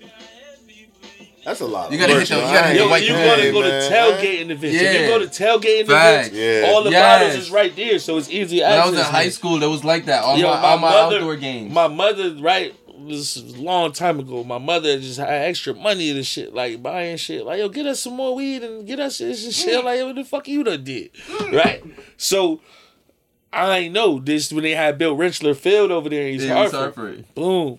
That's 1.45 1.59
a 1.61 1.67
lot. 1.67 1.91
You 1.91 1.99
gotta 1.99 2.21
hit 2.21 2.29
the- 2.29 2.37
you 2.37 2.41
gotta 2.41 2.69
hit 2.69 2.77
Yo, 2.77 2.85
you 2.85 3.13
man, 3.15 3.27
gotta 3.37 3.51
go 3.51 3.61
man. 3.63 3.91
to 3.91 3.97
tailgating 3.97 4.51
events. 4.51 4.77
If 4.77 4.83
Yeah. 4.83 4.93
you 5.01 5.07
go 5.09 5.19
to 5.19 5.27
tailgating 5.27 5.87
Facts. 5.89 6.29
events, 6.29 6.37
Yeah. 6.37 6.71
all 6.73 6.85
the 6.85 6.91
Yes. 6.93 7.03
bottles 7.21 7.35
is 7.47 7.51
right 7.51 7.75
there, 7.75 7.99
so 7.99 8.17
it's 8.19 8.31
easy 8.31 8.61
When 8.61 8.71
I 8.73 8.87
was 8.89 8.97
in 8.97 9.05
high 9.05 9.29
school, 9.29 9.61
it 9.61 9.67
was 9.67 9.83
like 9.85 10.05
that. 10.05 10.23
All 10.23 10.39
Yo, 10.39 10.47
my, 10.47 10.57
all 10.61 10.79
my 10.79 10.91
mother- 10.91 11.17
outdoor 11.17 11.35
games. 11.35 11.73
My 11.75 11.89
mother, 11.89 12.37
right, 12.39 12.73
this 12.73 12.82
was 13.05 13.37
a 13.37 13.61
long 13.61 13.93
time 13.93 14.19
ago. 14.21 14.45
My 14.45 14.59
mother 14.59 14.99
just 14.99 15.19
had 15.19 15.29
extra 15.29 15.75
money 15.75 16.11
and 16.11 16.27
shit, 16.27 16.55
like 16.55 16.83
buying 16.83 17.17
shit. 17.17 17.45
Like, 17.45 17.59
yo, 17.59 17.69
get 17.69 17.87
us 17.87 18.01
some 18.01 18.15
more 18.15 18.35
weed 18.35 18.63
and 18.63 18.87
get 18.87 19.01
us 19.01 19.19
this 19.19 19.45
and 19.45 19.55
shit. 19.55 19.81
Mm. 19.81 19.85
Like, 19.85 20.01
what 20.03 20.15
the 20.17 20.25
fuck 20.25 20.49
you 20.49 20.65
done 20.65 20.85
did? 20.85 21.13
Mm. 21.15 21.53
Right? 21.53 21.85
So, 22.17 22.61
I 23.53 23.89
know 23.89 24.19
this 24.19 24.53
when 24.53 24.65
they 24.65 24.73
had 24.75 24.97
Bill 24.99 25.17
Rentschler 25.17 25.57
Field 25.57 25.91
over 25.91 26.09
there 26.09 26.27
in 26.27 26.35
East 26.35 26.47
Yeah, 26.47 26.55
Hartford. 26.55 26.79
Hartford. 26.81 27.35
Boom. 27.35 27.79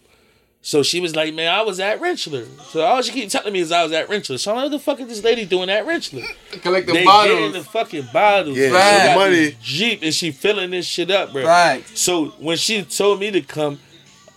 So 0.66 0.82
she 0.82 1.02
was 1.02 1.14
like, 1.14 1.34
man, 1.34 1.54
I 1.54 1.62
was 1.62 1.82
at 1.82 2.00
Rentschler. 2.00 2.48
So 2.68 2.82
all 2.86 3.02
she 3.02 3.12
keep 3.12 3.30
telling 3.30 3.52
me 3.52 3.60
is 3.60 3.70
I 3.70 3.84
was 3.84 3.92
at 3.92 4.08
Rentschler. 4.08 4.40
So 4.40 4.52
I'm 4.52 4.56
like, 4.58 4.64
what 4.66 4.72
the 4.72 4.80
fuck 4.80 5.00
is 5.02 5.10
this 5.10 5.22
lady 5.22 5.44
doing 5.46 5.70
at 5.70 5.86
Rentschler? 5.86 6.26
Collect 6.62 6.88
the 6.88 6.94
they 6.94 7.04
getting 7.04 7.06
bottles. 7.06 7.54
the 7.54 7.64
fucking 7.66 8.08
bottles. 8.14 8.58
Yeah, 8.58 8.70
got 8.70 9.18
money. 9.18 9.58
Jeep 9.62 10.02
and 10.04 10.14
she 10.14 10.32
filling 10.32 10.72
this 10.72 10.86
shit 10.86 11.12
up, 11.12 11.34
bro. 11.34 11.44
Facts. 11.44 12.00
So 12.00 12.28
when 12.40 12.56
she 12.56 12.82
told 12.84 13.20
me 13.20 13.30
to 13.32 13.42
come, 13.42 13.80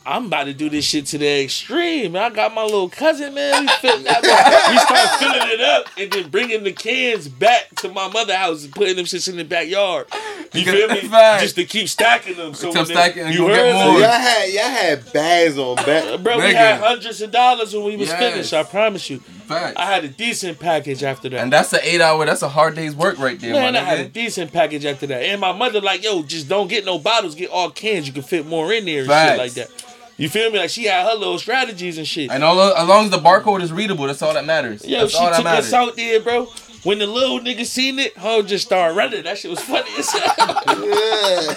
I'm 0.08 0.26
about 0.26 0.44
to 0.44 0.54
do 0.54 0.70
this 0.70 0.84
shit 0.84 1.06
to 1.06 1.18
the 1.18 1.42
extreme. 1.44 2.14
I 2.14 2.30
got 2.30 2.54
my 2.54 2.62
little 2.62 2.88
cousin, 2.88 3.34
man. 3.34 3.62
We, 3.62 3.68
fill, 3.80 3.98
we 3.98 4.04
start 4.04 5.18
filling 5.18 5.48
it 5.50 5.60
up 5.60 5.86
and 5.98 6.12
then 6.12 6.30
bringing 6.30 6.62
the 6.62 6.72
cans 6.72 7.26
back 7.28 7.74
to 7.76 7.88
my 7.88 8.08
mother 8.08 8.36
house 8.36 8.64
and 8.64 8.72
putting 8.72 8.94
them 8.94 9.04
shits 9.04 9.28
in 9.28 9.36
the 9.36 9.44
backyard. 9.44 10.06
You 10.54 10.64
feel 10.64 10.88
me? 10.88 11.00
Facts. 11.08 11.42
Just 11.42 11.56
to 11.56 11.64
keep 11.64 11.88
stacking 11.88 12.36
them. 12.36 12.54
So 12.54 12.72
Keep 12.72 12.86
stacking 12.86 13.26
you 13.28 13.38
go 13.38 13.48
get 13.48 13.56
heard 13.56 13.72
more. 13.92 14.00
Y'all 14.00 14.10
had 14.10 14.44
y'all 14.52 14.62
had 14.62 15.12
bags 15.12 15.58
on 15.58 15.74
back. 15.76 16.04
Uh, 16.04 16.16
bro, 16.18 16.36
we 16.36 16.44
Nigga. 16.44 16.54
had 16.54 16.80
hundreds 16.80 17.20
of 17.20 17.32
dollars 17.32 17.74
when 17.74 17.84
we 17.84 17.96
was 17.96 18.08
Yes. 18.08 18.18
finished. 18.18 18.52
I 18.54 18.62
promise 18.62 19.10
you. 19.10 19.18
Facts. 19.18 19.74
I 19.76 19.86
had 19.86 20.04
a 20.04 20.08
decent 20.08 20.60
package 20.60 21.02
after 21.02 21.28
that. 21.30 21.40
and 21.40 21.52
that's 21.52 21.72
an 21.72 21.80
eight 21.82 22.00
hour. 22.00 22.24
That's 22.24 22.42
a 22.42 22.48
hard 22.48 22.76
day's 22.76 22.94
work 22.94 23.18
right 23.18 23.38
there, 23.40 23.52
Man, 23.52 23.74
I 23.76 23.80
had 23.80 23.98
a 24.00 24.08
decent 24.08 24.52
package 24.52 24.84
after 24.84 25.06
that. 25.08 25.22
And 25.22 25.40
my 25.40 25.52
mother 25.52 25.80
like, 25.80 26.04
yo, 26.04 26.22
just 26.22 26.48
don't 26.48 26.68
get 26.68 26.84
no 26.84 26.98
bottles, 26.98 27.34
get 27.34 27.50
all 27.50 27.70
cans. 27.70 28.06
You 28.06 28.12
can 28.12 28.22
fit 28.22 28.46
more 28.46 28.72
in 28.72 28.84
there 28.84 29.00
and 29.00 29.08
Facts. 29.08 29.30
shit 29.32 29.38
like 29.38 29.52
that. 29.52 29.95
You 30.18 30.28
feel 30.30 30.50
me? 30.50 30.58
Like 30.58 30.70
she 30.70 30.84
had 30.84 31.06
her 31.06 31.14
little 31.14 31.38
strategies 31.38 31.98
and 31.98 32.06
shit. 32.06 32.30
And 32.30 32.42
all 32.42 32.58
as 32.60 32.88
long 32.88 33.04
as 33.06 33.10
the 33.10 33.18
barcode 33.18 33.62
is 33.62 33.70
readable, 33.72 34.06
that's 34.06 34.22
all 34.22 34.32
that 34.34 34.44
matters. 34.46 34.84
Yeah, 34.84 35.00
that's 35.00 35.12
she 35.12 35.18
all 35.18 35.26
that 35.26 35.36
took 35.36 35.44
matters. 35.44 35.66
us 35.66 35.72
out 35.74 35.94
there, 35.96 36.20
bro. 36.20 36.46
When 36.84 36.98
the 37.00 37.06
little 37.06 37.40
nigga 37.40 37.66
seen 37.66 37.98
it, 37.98 38.16
her 38.16 38.42
just 38.42 38.66
started 38.66 38.94
running. 38.96 39.24
That 39.24 39.36
shit 39.38 39.50
was 39.50 39.60
funny 39.60 39.90
as 39.98 40.08
hell. 40.08 41.56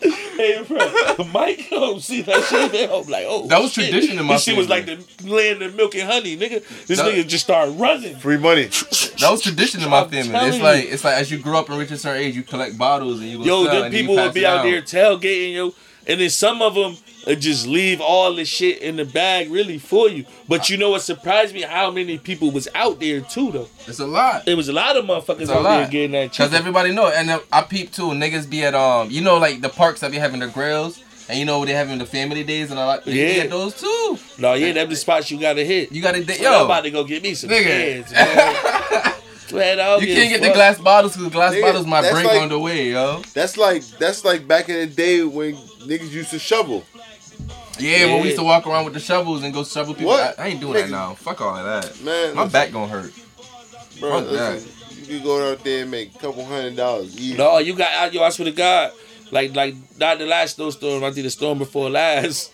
hey, 0.36 0.64
bro, 0.66 1.24
Mike, 1.32 1.68
oh, 1.72 1.98
see 1.98 2.22
that 2.22 2.42
shit? 2.44 2.72
Man, 2.72 2.90
I'm 2.90 3.08
like, 3.10 3.24
oh, 3.28 3.46
That 3.48 3.60
was 3.60 3.72
shit. 3.72 3.90
tradition 3.90 4.18
in 4.18 4.24
my 4.26 4.34
This 4.34 4.44
shit 4.44 4.56
was 4.56 4.68
like 4.68 4.86
the 4.86 5.04
land 5.24 5.62
of 5.62 5.74
milk 5.74 5.94
and 5.96 6.08
honey, 6.10 6.36
nigga. 6.36 6.64
This 6.86 6.98
That- 6.98 7.12
nigga 7.12 7.26
just 7.26 7.44
started 7.44 7.72
running. 7.72 8.16
Free 8.16 8.36
money. 8.38 8.66
That 8.66 9.28
was 9.30 9.42
tradition 9.42 9.82
in 9.82 9.90
my 9.90 10.04
family. 10.06 10.30
It's 10.48 10.56
you. 10.56 10.62
like 10.62 10.84
it's 10.86 11.04
like 11.04 11.14
as 11.16 11.30
you 11.30 11.38
grow 11.38 11.58
up 11.58 11.68
and 11.68 11.78
reach 11.78 11.90
a 11.90 11.98
certain 11.98 12.22
age, 12.22 12.34
you 12.36 12.42
collect 12.42 12.78
bottles 12.78 13.20
and 13.20 13.28
you 13.28 13.38
go 13.38 13.44
Yo, 13.44 13.64
sell 13.64 13.74
them 13.74 13.84
and 13.86 13.94
you 13.94 14.00
people 14.00 14.16
pass 14.16 14.26
would 14.26 14.34
be 14.34 14.40
it 14.40 14.46
out 14.46 14.62
down. 14.62 14.66
there 14.72 14.82
tailgating, 14.82 15.54
yo, 15.54 15.74
and 16.06 16.20
then 16.20 16.30
some 16.30 16.62
of 16.62 16.74
them 16.74 16.96
just 17.26 17.66
leave 17.66 18.00
all 18.00 18.34
the 18.34 18.44
shit 18.44 18.78
in 18.80 18.96
the 18.96 19.04
bag 19.04 19.50
really 19.50 19.78
for 19.78 20.08
you. 20.08 20.24
But 20.48 20.70
you 20.70 20.76
know 20.78 20.90
what 20.90 21.02
surprised 21.02 21.54
me? 21.54 21.62
How 21.62 21.90
many 21.90 22.18
people 22.18 22.50
was 22.50 22.66
out 22.74 22.98
there 23.00 23.20
too, 23.20 23.50
though. 23.52 23.68
It's 23.86 23.98
a 24.00 24.06
lot. 24.06 24.48
It 24.48 24.54
was 24.54 24.68
a 24.68 24.72
lot 24.72 24.96
of 24.96 25.04
motherfuckers 25.04 25.40
It's 25.42 25.50
a 25.50 25.54
out 25.58 25.62
there 25.62 25.82
lot. 25.82 25.90
getting 25.90 26.12
that 26.12 26.34
Cause 26.36 26.54
everybody 26.54 26.92
know, 26.92 27.08
and 27.08 27.30
uh, 27.30 27.40
I 27.52 27.62
peep 27.62 27.92
too. 27.92 28.08
Niggas 28.10 28.48
be 28.48 28.64
at 28.64 28.74
um, 28.74 29.10
you 29.10 29.20
know, 29.20 29.38
like 29.38 29.60
the 29.60 29.68
parks 29.68 30.00
that 30.00 30.10
be 30.10 30.16
having 30.18 30.40
the 30.40 30.48
grills, 30.48 31.02
and 31.28 31.38
you 31.38 31.44
know 31.44 31.58
where 31.58 31.66
they 31.66 31.74
having 31.74 31.98
the 31.98 32.06
family 32.06 32.42
days 32.42 32.70
and 32.70 32.80
all 32.80 32.88
that. 32.96 33.06
You 33.06 33.14
Yeah. 33.22 33.34
get 33.34 33.50
those 33.50 33.74
too. 33.80 34.18
No, 34.38 34.54
yeah, 34.54 34.72
them 34.72 34.88
the 34.88 34.96
spots 34.96 35.30
you 35.30 35.38
gotta 35.38 35.64
hit. 35.64 35.92
You 35.92 36.00
gotta, 36.02 36.20
Yo, 36.22 36.52
I'm 36.60 36.64
about 36.64 36.84
to 36.84 36.90
go 36.90 37.04
get 37.04 37.22
me 37.22 37.34
some 37.34 37.50
Nigga. 37.50 37.64
cans, 38.04 38.12
man. 38.12 39.14
Man, 39.52 39.78
you 40.00 40.06
give 40.06 40.16
can't 40.16 40.26
a 40.26 40.38
get 40.38 40.42
the 40.42 40.54
glass 40.54 40.78
bottles 40.78 41.16
because 41.16 41.32
glass 41.32 41.52
Nigga, 41.52 41.62
bottles 41.62 41.84
might 41.86 42.02
that's 42.02 42.14
break 42.14 42.26
like- 42.26 42.40
on 42.40 42.48
the 42.50 42.58
way, 42.60 42.92
yo. 42.92 43.20
That's 43.34 43.56
like 43.56 43.82
that's 43.98 44.24
like 44.24 44.46
back 44.46 44.68
in 44.68 44.76
the 44.76 44.86
day 44.94 45.24
when 45.24 45.56
niggas 45.56 46.12
used 46.12 46.30
to 46.30 46.38
shovel. 46.38 46.84
Yeah, 47.80 48.06
when 48.06 48.20
we 48.22 48.26
used 48.28 48.38
to 48.38 48.44
walk 48.44 48.66
around 48.66 48.84
with 48.84 48.94
the 48.94 49.00
shovels 49.00 49.42
and 49.42 49.52
go 49.52 49.64
shovel 49.64 49.94
people. 49.94 50.08
What? 50.10 50.38
I, 50.38 50.44
I 50.44 50.46
ain't 50.48 50.60
doing 50.60 50.74
that 50.74 50.86
Nigga. 50.86 50.90
now. 50.90 51.14
Fuck 51.14 51.40
all 51.40 51.56
of 51.56 51.64
that. 51.64 52.02
Man, 52.04 52.34
My 52.34 52.42
listen, 52.44 52.52
back 52.52 52.72
gonna 52.72 52.88
hurt. 52.88 53.12
bro, 53.98 54.10
fuck 54.20 54.24
that. 54.30 54.52
listen, 54.54 54.96
you 55.00 55.06
could 55.18 55.24
go 55.24 55.50
out 55.52 55.64
there 55.64 55.82
and 55.82 55.90
make 55.90 56.14
a 56.14 56.18
couple 56.18 56.44
hundred 56.44 56.76
dollars. 56.76 57.18
easy. 57.18 57.36
No, 57.36 57.58
you 57.58 57.74
got 57.74 57.92
out. 57.92 58.12
yo. 58.12 58.22
I 58.22 58.28
swear 58.30 58.46
to 58.46 58.52
God, 58.52 58.92
like 59.30 59.54
like 59.54 59.74
not 59.98 60.18
the 60.18 60.26
last 60.26 60.56
snowstorm. 60.56 61.02
I 61.04 61.10
think 61.10 61.24
the 61.24 61.30
storm 61.30 61.58
before 61.58 61.90
last. 61.90 62.52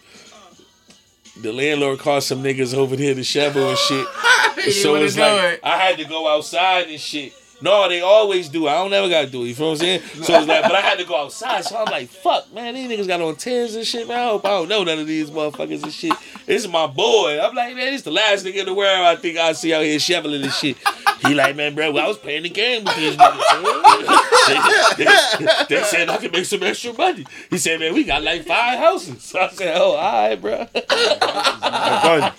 The 1.43 1.53
landlord 1.53 1.99
called 1.99 2.23
some 2.23 2.43
niggas 2.43 2.73
over 2.75 2.97
there 2.97 3.15
to 3.15 3.23
shovel 3.23 3.69
and 3.69 3.77
shit. 3.79 4.07
so 4.73 4.95
it's 4.95 5.19
like 5.19 5.55
it. 5.55 5.61
I 5.63 5.77
had 5.77 5.99
to 5.99 6.05
go 6.07 6.27
outside 6.27 6.89
and 6.89 6.99
shit. 6.99 7.35
No, 7.61 7.89
they 7.89 8.01
always 8.03 8.49
do. 8.49 8.69
I 8.69 8.75
don't 8.75 8.91
never 8.91 9.09
gotta 9.09 9.29
do 9.29 9.43
it. 9.45 9.49
You 9.49 9.55
feel 9.55 9.67
what 9.69 9.73
I'm 9.73 9.79
saying? 9.79 10.01
So 10.23 10.35
it's 10.39 10.47
like, 10.47 10.63
but 10.63 10.75
I 10.75 10.81
had 10.83 10.99
to 10.99 11.05
go 11.05 11.17
outside. 11.25 11.65
So 11.65 11.77
I'm 11.77 11.87
like, 11.87 12.09
fuck, 12.09 12.53
man, 12.53 12.75
these 12.75 12.89
niggas 12.91 13.07
got 13.09 13.21
on 13.23 13.37
tens 13.37 13.75
and 13.75 13.87
shit, 13.87 14.07
man. 14.07 14.19
I 14.19 14.25
hope 14.25 14.45
I 14.45 14.49
don't 14.51 14.69
know 14.69 14.85
none 14.85 14.99
of 14.99 15.07
these 15.07 15.31
motherfuckers 15.31 15.83
and 15.83 15.93
shit. 15.93 16.13
This 16.45 16.65
is 16.65 16.69
my 16.71 16.87
boy. 16.87 17.41
I'm 17.41 17.55
like, 17.55 17.75
man, 17.75 17.87
this 17.93 18.01
is 18.01 18.03
the 18.05 18.11
last 18.11 18.45
nigga 18.45 18.57
in 18.57 18.67
the 18.67 18.75
world 18.75 19.07
I 19.07 19.17
think 19.17 19.39
I 19.39 19.53
see 19.53 19.73
out 19.73 19.83
here 19.85 19.99
shoveling 19.99 20.43
this 20.43 20.57
shit. 20.59 20.77
He 21.27 21.33
like, 21.35 21.57
man, 21.57 21.75
bro, 21.75 21.97
I 21.97 22.07
was 22.07 22.19
playing 22.19 22.43
the 22.43 22.51
game 22.51 22.85
with 22.85 22.95
these 22.97 23.17
niggas. 23.17 24.97
they, 24.99 25.05
they- 25.05 25.65
they 25.69 25.83
said 25.85 26.09
I 26.11 26.19
could 26.19 26.33
make 26.33 26.45
some 26.45 26.63
extra 26.63 26.93
money. 26.93 27.27
He 27.51 27.59
said, 27.59 27.81
man, 27.81 27.95
we 27.95 28.05
got 28.05 28.23
like 28.23 28.45
five 28.45 28.79
houses. 28.79 29.23
So 29.23 29.41
I 29.41 29.49
said, 29.49 29.77
oh, 29.81 29.93
all 29.93 30.29
right, 30.29 30.37
bro. 30.41 30.59
Have 30.59 32.03
fun. 32.03 32.33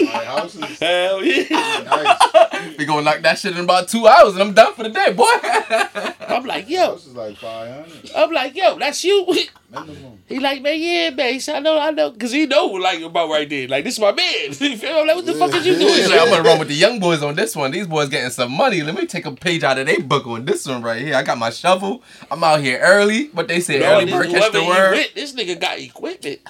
My 0.00 0.24
house 0.24 0.54
Hell 0.78 1.24
yeah. 1.24 1.46
nice. 1.84 2.76
We 2.78 2.84
gonna 2.84 3.02
knock 3.02 3.20
that 3.22 3.38
shit 3.38 3.56
in 3.56 3.64
about 3.64 3.88
two 3.88 4.06
hours 4.10 4.34
and 4.34 4.42
I'm 4.42 4.52
done 4.54 4.74
for 4.74 4.82
the 4.82 4.90
day, 4.90 5.12
boy. 5.12 5.24
I'm 6.28 6.44
like, 6.44 6.68
yo. 6.68 6.92
House 6.92 7.06
is 7.06 7.14
like 7.14 7.36
five 7.36 7.70
hundred 7.86 8.10
I'm 8.14 8.30
like, 8.32 8.54
yo, 8.54 8.78
that's 8.78 9.02
you. 9.04 9.26
minimum. 9.70 10.18
He 10.26 10.38
like, 10.38 10.62
man, 10.62 10.78
yeah, 10.80 11.10
man. 11.10 11.32
He 11.32 11.40
said, 11.40 11.56
I 11.56 11.60
know, 11.60 11.78
I 11.78 11.90
know, 11.90 12.12
cause 12.12 12.32
he 12.32 12.46
know 12.46 12.66
what 12.66 12.82
like 12.82 13.00
about 13.02 13.28
right 13.30 13.48
there. 13.48 13.68
Like, 13.68 13.84
this 13.84 13.94
is 13.94 14.00
my 14.00 14.12
man. 14.12 14.26
You 14.60 14.76
feel 14.76 14.92
me? 14.92 15.00
I'm 15.00 15.06
like, 15.06 15.16
what 15.16 15.26
the 15.26 15.34
fuck 15.34 15.54
is 15.54 15.66
you 15.66 15.74
doing? 15.76 15.94
He's 15.94 16.08
like, 16.08 16.20
I'm 16.20 16.28
gonna 16.28 16.42
run 16.42 16.58
with 16.58 16.68
the 16.68 16.74
young 16.74 17.00
boys 17.00 17.22
on 17.22 17.34
this 17.34 17.54
one. 17.56 17.70
These 17.70 17.86
boys 17.86 18.08
getting 18.08 18.30
some 18.30 18.52
money. 18.52 18.82
Let 18.82 18.94
me 18.94 19.06
take 19.06 19.26
a 19.26 19.32
page 19.32 19.62
out 19.62 19.78
of 19.78 19.86
their 19.86 20.00
book 20.00 20.26
on 20.26 20.44
this 20.44 20.66
one 20.66 20.82
right 20.82 21.00
here. 21.02 21.14
I 21.14 21.22
got 21.22 21.38
my 21.38 21.50
shovel. 21.50 22.02
I'm 22.30 22.42
out 22.44 22.60
here 22.60 22.78
early, 22.80 23.28
but 23.28 23.48
they 23.48 23.60
say 23.60 23.78
No, 23.78 23.94
early 23.96 24.10
bird 24.10 24.28
catch 24.30 24.52
the 24.52 24.62
he 24.62 24.68
word. 24.68 24.92
with, 24.92 25.14
this 25.14 25.32
nigga 25.34 25.60
got 25.60 25.78
equipment. 25.78 26.40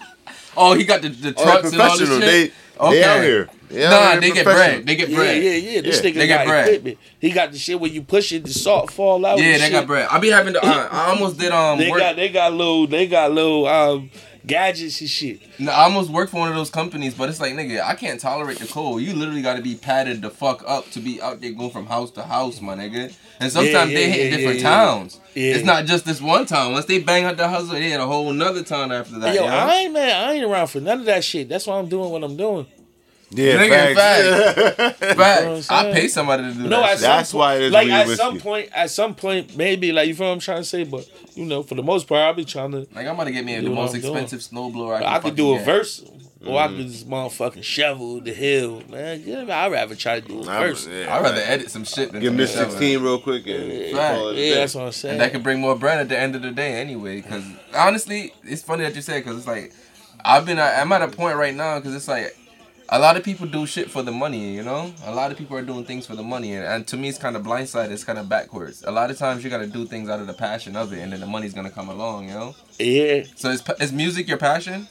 Oh, 0.56 0.74
he 0.74 0.84
got 0.84 1.02
the, 1.02 1.08
the 1.08 1.34
Oh, 1.36 1.42
trucks 1.44 1.70
they're 1.70 1.80
and 1.80 1.90
all 1.90 1.98
this 1.98 2.08
shit. 2.08 2.20
They, 2.20 2.42
okay. 2.84 2.94
they 3.00 3.04
out 3.04 3.22
here. 3.22 3.48
They 3.68 3.84
out 3.86 3.90
Nah, 3.90 4.10
here 4.12 4.20
they 4.20 4.30
get 4.32 4.44
bread. 4.44 4.86
They 4.86 4.96
get 4.96 5.14
bread. 5.14 5.42
yeah, 5.42 5.50
yeah. 5.52 5.80
This 5.80 6.02
Yeah, 6.02 6.10
nigga 6.10 6.14
they 6.14 6.26
got 6.26 6.46
bread. 6.46 6.68
equipment. 6.68 6.98
He 7.20 7.30
got 7.30 7.52
the 7.52 7.58
shit 7.58 7.78
where 7.80 7.90
you 7.90 8.02
push 8.02 8.32
it, 8.32 8.44
the 8.44 8.52
salt 8.52 8.90
fall 8.90 9.24
out. 9.24 9.38
Yeah, 9.38 9.52
they 9.52 9.58
shit. 9.58 9.72
got 9.72 9.86
bread. 9.86 10.08
I 10.10 10.18
be 10.18 10.28
having 10.28 10.54
the. 10.54 10.64
Uh, 10.64 10.88
I 10.90 11.10
almost 11.10 11.38
did 11.38 11.52
um. 11.52 11.78
They 11.78 11.88
work, 11.90 12.00
got 12.00 12.16
they 12.16 12.28
got 12.30 12.52
little 12.52 12.86
they 12.88 13.06
got 13.06 13.30
little 13.32 13.66
um 13.66 14.10
gadgets 14.46 15.00
and 15.00 15.10
shit. 15.10 15.40
No, 15.58 15.72
I 15.72 15.84
almost 15.84 16.10
worked 16.10 16.30
for 16.30 16.38
one 16.38 16.48
of 16.48 16.54
those 16.54 16.70
companies, 16.70 17.14
but 17.14 17.28
it's 17.28 17.40
like, 17.40 17.54
nigga, 17.54 17.82
I 17.82 17.94
can't 17.94 18.20
tolerate 18.20 18.58
the 18.58 18.66
cold. 18.66 19.02
You 19.02 19.14
literally 19.14 19.42
got 19.42 19.56
to 19.56 19.62
be 19.62 19.74
padded 19.74 20.22
the 20.22 20.30
fuck 20.30 20.62
up 20.66 20.90
to 20.90 21.00
be 21.00 21.20
out 21.20 21.40
there 21.40 21.52
going 21.52 21.70
from 21.70 21.86
house 21.86 22.10
to 22.12 22.22
house, 22.22 22.60
my 22.60 22.74
nigga. 22.74 23.14
And 23.40 23.50
sometimes 23.50 23.90
yeah, 23.90 23.98
they 23.98 24.10
hit 24.10 24.30
yeah, 24.30 24.36
different 24.36 24.60
yeah, 24.60 24.70
yeah. 24.70 24.84
towns. 24.84 25.20
Yeah. 25.34 25.54
It's 25.54 25.64
not 25.64 25.86
just 25.86 26.04
this 26.04 26.20
one 26.20 26.46
town. 26.46 26.72
Once 26.72 26.86
they 26.86 27.00
bang 27.00 27.24
out 27.24 27.36
the 27.36 27.48
hustle, 27.48 27.68
they 27.68 27.90
hit 27.90 28.00
a 28.00 28.06
whole 28.06 28.32
nother 28.32 28.62
town 28.62 28.92
after 28.92 29.18
that. 29.18 29.34
Yo, 29.34 29.44
yo. 29.44 29.48
I 29.48 29.74
ain't 29.76 29.92
man, 29.92 30.28
I 30.28 30.32
ain't 30.32 30.44
around 30.44 30.68
for 30.68 30.80
none 30.80 31.00
of 31.00 31.06
that 31.06 31.24
shit. 31.24 31.48
That's 31.48 31.66
why 31.66 31.78
I'm 31.78 31.88
doing 31.88 32.10
what 32.10 32.22
I'm 32.22 32.36
doing. 32.36 32.66
Yeah, 33.32 33.58
Nigga, 33.64 33.94
facts. 33.94 34.98
Facts. 35.16 35.70
I'm 35.70 35.86
I 35.86 35.92
pay 35.92 36.08
somebody 36.08 36.42
to 36.44 36.52
do 36.52 36.62
No, 36.68 36.80
that. 36.80 36.94
at 36.94 36.98
That's 36.98 37.30
point, 37.32 37.38
why 37.38 37.54
it's 37.56 37.72
like 37.72 37.88
at 37.88 38.06
whiskey. 38.08 38.22
some 38.24 38.38
point, 38.40 38.68
at 38.72 38.90
some 38.90 39.14
point, 39.14 39.56
maybe 39.56 39.92
like 39.92 40.08
you 40.08 40.14
feel 40.14 40.26
what 40.26 40.32
I'm 40.32 40.40
trying 40.40 40.58
to 40.62 40.64
say, 40.64 40.84
but 40.84 41.08
you 41.36 41.44
know, 41.44 41.62
for 41.62 41.76
the 41.76 41.82
most 41.82 42.08
part, 42.08 42.22
I'll 42.22 42.34
be 42.34 42.44
trying 42.44 42.72
to. 42.72 42.86
Like 42.92 43.06
I'm 43.06 43.16
gonna 43.16 43.30
get 43.30 43.44
me 43.44 43.54
You 43.54 43.62
the 43.62 43.70
most 43.70 43.94
I'm 43.94 44.00
doing. 44.00 44.16
expensive 44.24 44.40
snowblower 44.40 44.96
I 44.96 44.98
can. 45.00 45.08
I 45.08 45.18
could 45.20 45.36
do 45.36 45.54
a 45.54 45.58
get. 45.58 45.64
verse, 45.66 46.02
or 46.44 46.58
I 46.58 46.66
Mm-hmm. 46.66 46.76
could 46.78 46.86
just 46.88 47.08
motherfucking 47.08 47.62
shovel 47.62 48.20
the 48.20 48.32
hill, 48.32 48.82
man. 48.90 49.22
Yeah, 49.24 49.44
I'd 49.48 49.70
rather 49.70 49.94
try 49.94 50.18
to 50.20 50.26
do 50.26 50.42
a 50.42 50.46
I'm- 50.48 50.62
verse. 50.68 50.88
yeah, 50.88 51.14
I'd 51.14 51.22
rather 51.22 51.36
right. 51.40 51.48
edit 51.50 51.70
some 51.70 51.84
shit 51.84 52.10
than 52.10 52.20
Give 52.22 52.34
me 52.34 52.46
16 52.46 53.00
real 53.00 53.20
quick 53.20 53.46
and 53.46 53.72
Yeah, 53.72 54.14
call 54.16 54.32
yeah, 54.34 54.54
that's 54.56 54.74
what 54.74 54.86
I'm 54.86 54.92
saying. 54.92 55.12
And 55.12 55.20
that 55.20 55.30
could 55.30 55.44
bring 55.44 55.60
more 55.60 55.76
bread 55.76 56.00
at 56.00 56.08
the 56.08 56.18
end 56.18 56.34
of 56.34 56.42
the 56.42 56.50
day 56.50 56.80
anyway. 56.80 57.20
Because 57.20 57.44
honestly, 57.76 58.32
it's 58.42 58.62
funny 58.62 58.82
that 58.82 58.96
you 58.96 59.02
said 59.02 59.22
because 59.22 59.38
it's 59.38 59.46
like 59.46 59.72
I've 60.24 60.44
been 60.46 60.58
I'm 60.58 60.90
at 60.90 61.02
a 61.02 61.08
point 61.08 61.36
right 61.36 61.54
now 61.54 61.78
because 61.78 61.94
it's 61.94 62.08
like 62.08 62.36
a 62.92 62.98
lot 62.98 63.16
of 63.16 63.22
people 63.22 63.46
do 63.46 63.66
shit 63.66 63.90
for 63.90 64.02
the 64.02 64.10
money. 64.10 64.52
You 64.54 64.62
know, 64.64 64.92
a 65.04 65.14
lot 65.14 65.30
of 65.30 65.38
people 65.38 65.56
are 65.56 65.62
doing 65.62 65.84
things 65.84 66.06
for 66.06 66.16
the 66.16 66.22
money, 66.22 66.54
and, 66.54 66.64
and 66.64 66.86
to 66.88 66.96
me, 66.96 67.08
it's 67.08 67.18
kind 67.18 67.36
of 67.36 67.42
blindsided. 67.44 67.90
It's 67.90 68.04
kind 68.04 68.18
of 68.18 68.28
backwards. 68.28 68.82
A 68.86 68.90
lot 68.90 69.10
of 69.10 69.18
times 69.18 69.44
you 69.44 69.50
got 69.50 69.58
to 69.58 69.66
do 69.66 69.86
things 69.86 70.08
out 70.08 70.20
of 70.20 70.26
the 70.26 70.32
passion 70.34 70.76
of 70.76 70.92
it, 70.92 70.98
and 70.98 71.12
then 71.12 71.20
the 71.20 71.26
money's 71.26 71.54
gonna 71.54 71.70
come 71.70 71.88
along. 71.88 72.28
You 72.28 72.34
know. 72.34 72.54
yeah, 72.78 73.22
So 73.36 73.50
is 73.50 73.62
is 73.80 73.92
music 73.92 74.28
your 74.28 74.38
passion? 74.38 74.88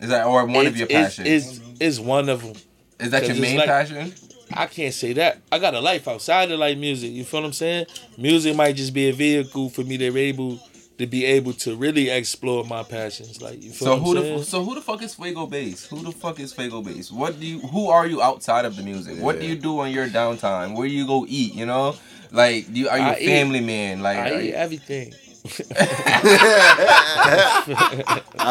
Is 0.00 0.08
that 0.08 0.26
or 0.26 0.46
one 0.46 0.66
of 0.66 0.76
your 0.76 0.86
passions? 0.88 1.28
Is 1.28 1.60
is 1.78 2.00
one 2.00 2.28
of 2.28 2.42
them. 2.42 2.54
is 2.98 3.10
that 3.10 3.26
your 3.26 3.36
main 3.36 3.58
like- 3.58 3.66
passion? 3.66 4.14
I 4.52 4.66
can't 4.66 4.92
say 4.92 5.12
that. 5.12 5.38
I 5.52 5.60
got 5.60 5.74
a 5.74 5.80
life 5.80 6.08
outside 6.08 6.50
of 6.50 6.58
like 6.58 6.76
music. 6.76 7.12
You 7.12 7.24
feel 7.24 7.40
what 7.42 7.46
I'm 7.46 7.52
saying? 7.52 7.86
Music 8.18 8.56
might 8.56 8.74
just 8.74 8.92
be 8.92 9.08
a 9.08 9.12
vehicle 9.12 9.70
for 9.70 9.82
me 9.82 9.96
to 9.98 10.10
be 10.10 10.22
able 10.22 10.58
to 11.00 11.06
be 11.06 11.24
able 11.24 11.54
to 11.54 11.74
really 11.76 12.10
explore 12.10 12.62
my 12.64 12.82
passions. 12.82 13.40
Like 13.40 13.62
you 13.62 13.70
feel 13.72 13.86
So 13.88 13.94
what 13.96 14.02
who 14.02 14.10
I'm 14.10 14.14
the 14.16 14.20
saying? 14.22 14.42
so 14.44 14.62
who 14.64 14.74
the 14.74 14.82
fuck 14.82 15.00
is 15.02 15.14
Fuego 15.14 15.46
Base? 15.46 15.86
Who 15.86 16.02
the 16.02 16.12
fuck 16.12 16.38
is 16.38 16.52
Fuego 16.52 16.82
Base? 16.82 17.10
What 17.10 17.40
do 17.40 17.46
you 17.46 17.60
who 17.60 17.88
are 17.88 18.06
you 18.06 18.20
outside 18.22 18.64
of 18.66 18.76
the 18.76 18.82
music? 18.82 19.18
What 19.18 19.40
do 19.40 19.46
you 19.46 19.56
do 19.56 19.80
on 19.80 19.90
your 19.92 20.08
downtime? 20.08 20.76
Where 20.76 20.86
do 20.86 20.92
you 20.94 21.06
go 21.06 21.24
eat? 21.28 21.54
You 21.54 21.64
know, 21.66 21.96
like 22.30 22.70
do 22.72 22.80
you, 22.80 22.88
are 22.90 22.98
you 22.98 23.04
I 23.04 23.14
a 23.14 23.18
eat. 23.18 23.26
family 23.26 23.60
man? 23.60 24.00
Like 24.02 24.18
I 24.18 24.40
eat 24.40 24.44
you- 24.48 24.52
everything. 24.54 25.14
I 25.72 25.74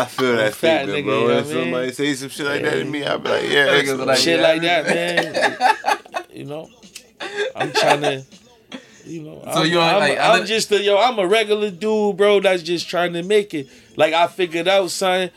feel 0.09 0.37
that 0.37 0.55
fat 0.55 0.85
statement, 0.85 0.89
nigga, 0.89 1.03
bro. 1.05 1.19
you 1.21 1.27
know 1.27 1.35
When 1.35 1.35
what 1.35 1.45
I 1.45 1.47
mean? 1.53 1.63
somebody 1.63 1.91
say 1.91 2.13
some 2.15 2.29
shit 2.29 2.45
like 2.47 2.63
that 2.63 2.73
to 2.73 2.83
me, 2.85 3.05
I'll 3.05 3.19
be 3.19 3.29
like, 3.29 3.43
yeah, 3.43 3.67
Niggas 3.67 3.85
that's 3.85 3.99
be 3.99 4.05
like, 4.05 4.17
Shit 4.17 4.39
yeah. 4.39 4.47
like 4.47 4.61
that, 4.63 4.85
man. 4.87 5.35
you 6.33 6.45
know, 6.45 6.67
I'm 7.55 7.71
trying 7.73 8.01
to. 8.09 8.23
You 9.09 9.23
know, 9.23 9.41
So 9.45 9.61
I'm, 9.61 9.67
you 9.67 9.73
don't, 9.73 9.83
I'm, 9.83 9.99
like, 9.99 10.17
I'm 10.19 10.31
other- 10.37 10.45
just 10.45 10.71
a 10.71 10.81
yo. 10.81 10.97
I'm 10.97 11.17
a 11.19 11.27
regular 11.27 11.71
dude, 11.71 12.17
bro. 12.17 12.39
That's 12.39 12.63
just 12.63 12.87
trying 12.89 13.13
to 13.13 13.23
make 13.23 13.53
it. 13.53 13.67
Like 13.95 14.13
I 14.13 14.27
figured 14.27 14.67
out, 14.67 14.91
son. 14.91 15.31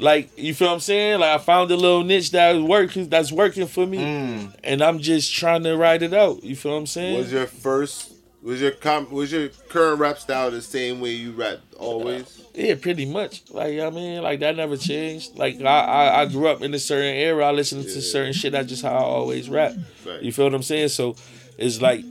Like 0.00 0.30
you 0.38 0.54
feel 0.54 0.68
what 0.68 0.74
I'm 0.74 0.80
saying? 0.80 1.20
Like 1.20 1.38
I 1.38 1.38
found 1.38 1.70
a 1.70 1.76
little 1.76 2.02
niche 2.02 2.30
that 2.30 2.52
was 2.52 2.62
working. 2.62 3.08
That's 3.10 3.30
working 3.30 3.66
for 3.66 3.86
me, 3.86 3.98
Mm. 3.98 4.54
and 4.64 4.82
I'm 4.82 4.98
just 5.00 5.34
trying 5.34 5.64
to 5.64 5.76
ride 5.76 6.02
it 6.02 6.14
out. 6.14 6.42
You 6.42 6.56
feel 6.56 6.72
what 6.72 6.78
I'm 6.78 6.86
saying? 6.86 7.18
Was 7.18 7.30
your 7.30 7.46
first, 7.46 8.10
was 8.42 8.60
your 8.62 8.70
com, 8.70 9.10
was 9.10 9.30
your 9.30 9.50
current 9.68 10.00
rap 10.00 10.18
style 10.18 10.50
the 10.50 10.62
same 10.62 11.00
way 11.00 11.10
you 11.10 11.32
rap 11.32 11.58
always? 11.78 12.42
Yeah, 12.54 12.76
pretty 12.80 13.04
much. 13.04 13.42
Like 13.50 13.78
I 13.80 13.90
mean, 13.90 14.22
like 14.22 14.40
that 14.40 14.56
never 14.56 14.78
changed. 14.78 15.36
Like 15.36 15.60
I, 15.60 15.64
I, 15.80 16.20
I 16.22 16.26
grew 16.26 16.48
up 16.48 16.62
in 16.62 16.72
a 16.72 16.78
certain 16.78 17.14
era. 17.14 17.44
I 17.46 17.50
listened 17.52 17.84
to 17.84 18.00
certain 18.00 18.32
shit. 18.32 18.52
That's 18.52 18.68
just 18.70 18.82
how 18.82 18.92
I 18.94 19.02
always 19.02 19.50
rap. 19.50 19.74
Right. 20.06 20.22
You 20.22 20.32
feel 20.32 20.46
what 20.46 20.54
I'm 20.54 20.62
saying? 20.62 20.88
So 20.88 21.16
it's 21.58 21.82
like 21.82 22.02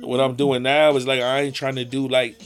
what 0.00 0.20
I'm 0.20 0.34
doing 0.34 0.62
now 0.62 0.94
is 0.96 1.06
like 1.06 1.20
I 1.20 1.40
ain't 1.40 1.54
trying 1.54 1.76
to 1.76 1.84
do 1.84 2.08
like 2.08 2.40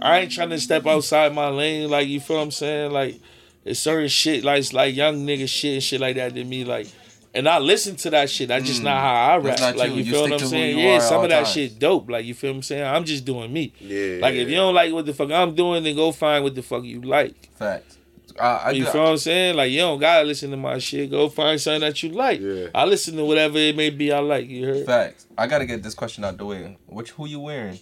I 0.00 0.20
ain't 0.20 0.32
trying 0.32 0.50
to 0.50 0.58
step 0.58 0.86
outside 0.86 1.34
my 1.34 1.48
lane. 1.48 1.90
Like 1.90 2.08
you 2.08 2.20
feel 2.20 2.36
what 2.36 2.42
I'm 2.42 2.50
saying? 2.50 2.92
Like 2.92 3.20
it's 3.64 3.80
certain 3.80 4.08
shit 4.08 4.44
like 4.44 4.60
it's 4.60 4.72
like 4.72 4.94
young 4.94 5.26
nigga 5.26 5.48
shit 5.48 5.74
and 5.74 5.82
shit 5.82 6.00
like 6.00 6.16
that 6.16 6.34
to 6.34 6.44
me. 6.44 6.64
Like 6.64 6.86
and 7.34 7.48
I 7.48 7.58
listen 7.58 7.96
to 7.96 8.10
that 8.10 8.30
shit. 8.30 8.48
That's 8.48 8.64
just 8.64 8.80
mm. 8.80 8.84
not 8.84 9.00
how 9.00 9.34
I 9.34 9.36
rap. 9.38 9.76
Like 9.76 9.90
you. 9.90 9.96
you 9.96 10.02
You 10.04 10.12
feel 10.12 10.22
what 10.22 10.32
I'm 10.32 10.48
saying? 10.48 10.78
Yeah, 10.78 10.98
some 10.98 11.22
of 11.22 11.30
that 11.30 11.44
times. 11.44 11.52
shit 11.52 11.78
dope. 11.78 12.10
Like 12.10 12.24
you 12.24 12.34
feel 12.34 12.50
what 12.50 12.56
I'm 12.56 12.62
saying? 12.62 12.84
I'm 12.84 13.04
just 13.04 13.24
doing 13.24 13.52
me. 13.52 13.72
Yeah. 13.80 14.18
Like 14.20 14.34
if 14.34 14.48
you 14.48 14.56
don't 14.56 14.74
like 14.74 14.92
what 14.92 15.06
the 15.06 15.14
fuck 15.14 15.30
I'm 15.30 15.54
doing, 15.54 15.84
then 15.84 15.94
go 15.94 16.12
find 16.12 16.42
what 16.42 16.54
the 16.54 16.62
fuck 16.62 16.84
you 16.84 17.02
like. 17.02 17.34
Facts. 17.56 17.97
Uh, 18.40 18.62
I 18.64 18.70
You 18.70 18.84
feel 18.86 19.02
what 19.02 19.10
I'm 19.10 19.16
saying? 19.18 19.56
Like 19.56 19.70
you 19.70 19.78
don't 19.78 19.98
gotta 19.98 20.24
listen 20.24 20.50
to 20.50 20.56
my 20.56 20.78
shit. 20.78 21.10
Go 21.10 21.28
find 21.28 21.60
something 21.60 21.80
that 21.80 22.02
you 22.02 22.10
like. 22.10 22.40
Yeah. 22.40 22.68
I 22.74 22.84
listen 22.84 23.16
to 23.16 23.24
whatever 23.24 23.58
it 23.58 23.76
may 23.76 23.90
be 23.90 24.12
I 24.12 24.20
like. 24.20 24.48
You 24.48 24.66
heard? 24.66 24.86
Facts. 24.86 25.26
I 25.36 25.46
gotta 25.46 25.66
get 25.66 25.82
this 25.82 25.94
question 25.94 26.24
out 26.24 26.38
the 26.38 26.44
way. 26.46 26.78
Which 26.86 27.10
who 27.10 27.26
you 27.26 27.40
wearing? 27.40 27.78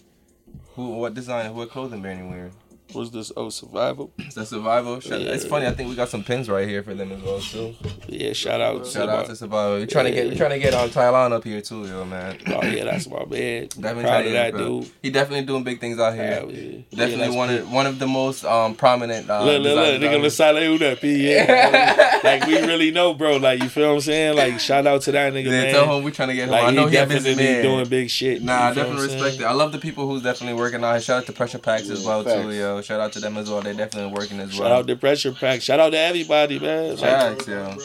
Who? 0.75 0.89
What 0.89 1.13
design? 1.13 1.53
What 1.55 1.69
clothing 1.69 2.01
brand 2.01 2.19
you 2.19 2.27
wearing? 2.29 2.53
What's 2.93 3.09
this? 3.09 3.31
Oh, 3.35 3.49
survival. 3.49 4.11
Is 4.17 4.33
that 4.35 4.47
Survival? 4.47 4.99
Shout- 5.01 5.19
Yeah. 5.21 5.31
It's 5.33 5.45
funny. 5.45 5.67
I 5.67 5.71
think 5.71 5.89
we 5.89 5.95
got 5.95 6.09
some 6.09 6.23
pins 6.23 6.49
right 6.49 6.67
here 6.67 6.81
for 6.83 6.93
them 6.93 7.11
as 7.11 7.21
well 7.21 7.39
too. 7.39 7.75
Yeah, 8.07 8.31
shout 8.33 8.61
out. 8.61 8.85
to 8.85 8.89
Shout 8.89 9.09
out 9.09 9.25
to 9.27 9.35
Survival. 9.35 9.77
We're 9.79 9.85
trying 9.85 10.05
to 10.05 10.11
get 10.11 10.27
we're 10.27 10.35
trying 10.37 10.51
to 10.51 10.59
get 10.59 10.73
on 10.73 10.89
Tylon 10.89 11.31
up 11.33 11.43
here 11.43 11.61
too, 11.61 11.85
yo 11.85 12.05
man. 12.05 12.37
Oh 12.47 12.63
yeah, 12.65 12.85
that's 12.85 13.07
my 13.09 13.25
man. 13.25 13.67
Definitely 13.67 14.03
Proud 14.03 14.03
trying 14.03 14.19
of 14.21 14.25
to 14.27 14.31
that 14.33 14.51
bro. 14.53 14.79
dude. 14.81 14.91
He 15.03 15.09
definitely 15.09 15.45
doing 15.45 15.63
big 15.63 15.79
things 15.81 15.99
out 15.99 16.13
here. 16.13 16.45
Yeah. 16.47 16.53
Yeah, 16.57 16.81
Definitely 17.05 17.35
one 17.35 17.49
cool. 17.49 17.57
of 17.57 17.71
one 17.71 17.85
of 17.87 17.99
the 17.99 18.07
most 18.07 18.45
um 18.45 18.73
prominent. 18.75 19.29
Uh, 19.29 19.43
Look, 19.43 19.63
look, 19.63 19.75
look, 19.75 20.01
nigga, 20.01 20.21
let's 20.21 20.37
that 20.37 20.55
Yeah, 21.03 22.19
like 22.23 22.45
we 22.47 22.59
really 22.61 22.91
know, 22.91 23.13
bro. 23.13 23.37
Like 23.37 23.61
you 23.61 23.69
feel 23.69 23.89
what 23.89 23.95
I'm 23.95 24.01
saying? 24.01 24.35
Like 24.37 24.59
shout 24.59 24.87
out 24.87 25.01
to 25.03 25.11
that 25.11 25.33
nigga, 25.33 25.45
Yeah, 25.45 25.51
man. 25.51 25.73
tell 25.73 25.97
him 25.97 26.03
we 26.03 26.11
trying 26.11 26.29
to 26.29 26.35
get 26.35 26.45
him. 26.45 26.51
like 26.51 26.63
I 26.63 26.71
know 26.71 26.83
he 26.85 26.91
he 26.91 26.95
definitely 26.95 27.61
doing 27.61 27.87
big 27.89 28.09
shit. 28.09 28.41
Nah, 28.41 28.53
I 28.53 28.69
you 28.69 28.75
feel 28.75 28.83
what 28.85 28.89
definitely 28.95 29.15
respect 29.15 29.41
it. 29.41 29.45
I 29.45 29.51
love 29.53 29.71
the 29.71 29.77
people 29.79 30.07
who's 30.07 30.23
definitely 30.23 30.59
working 30.59 30.83
on 30.83 30.95
it. 30.95 31.03
Shout 31.03 31.17
out 31.21 31.25
to 31.27 31.33
Pressure 31.33 31.59
Packs 31.59 31.89
as 31.89 32.05
well 32.05 32.23
too, 32.23 32.51
yo. 32.51 32.76
Shout 32.81 32.99
out 32.99 33.13
to 33.13 33.19
them 33.19 33.37
as 33.37 33.49
well. 33.49 33.61
They 33.61 33.73
definitely 33.75 34.13
working 34.13 34.39
as 34.39 34.49
well. 34.57 34.69
Shout 34.69 34.71
out 34.71 34.87
to 34.87 34.95
Pressure 34.95 35.31
Pack. 35.31 35.61
Shout 35.61 35.79
out 35.79 35.91
to 35.91 35.99
everybody, 35.99 36.59
man. 36.59 36.89
Like, 36.91 36.99
Facts, 36.99 37.47
yo. 37.47 37.77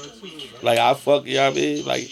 like 0.63 0.79
I 0.79 0.95
fuck, 0.95 1.27
you 1.27 1.35
know 1.37 1.49
what 1.51 1.57
I 1.57 1.61
mean? 1.61 1.85
Like 1.85 2.11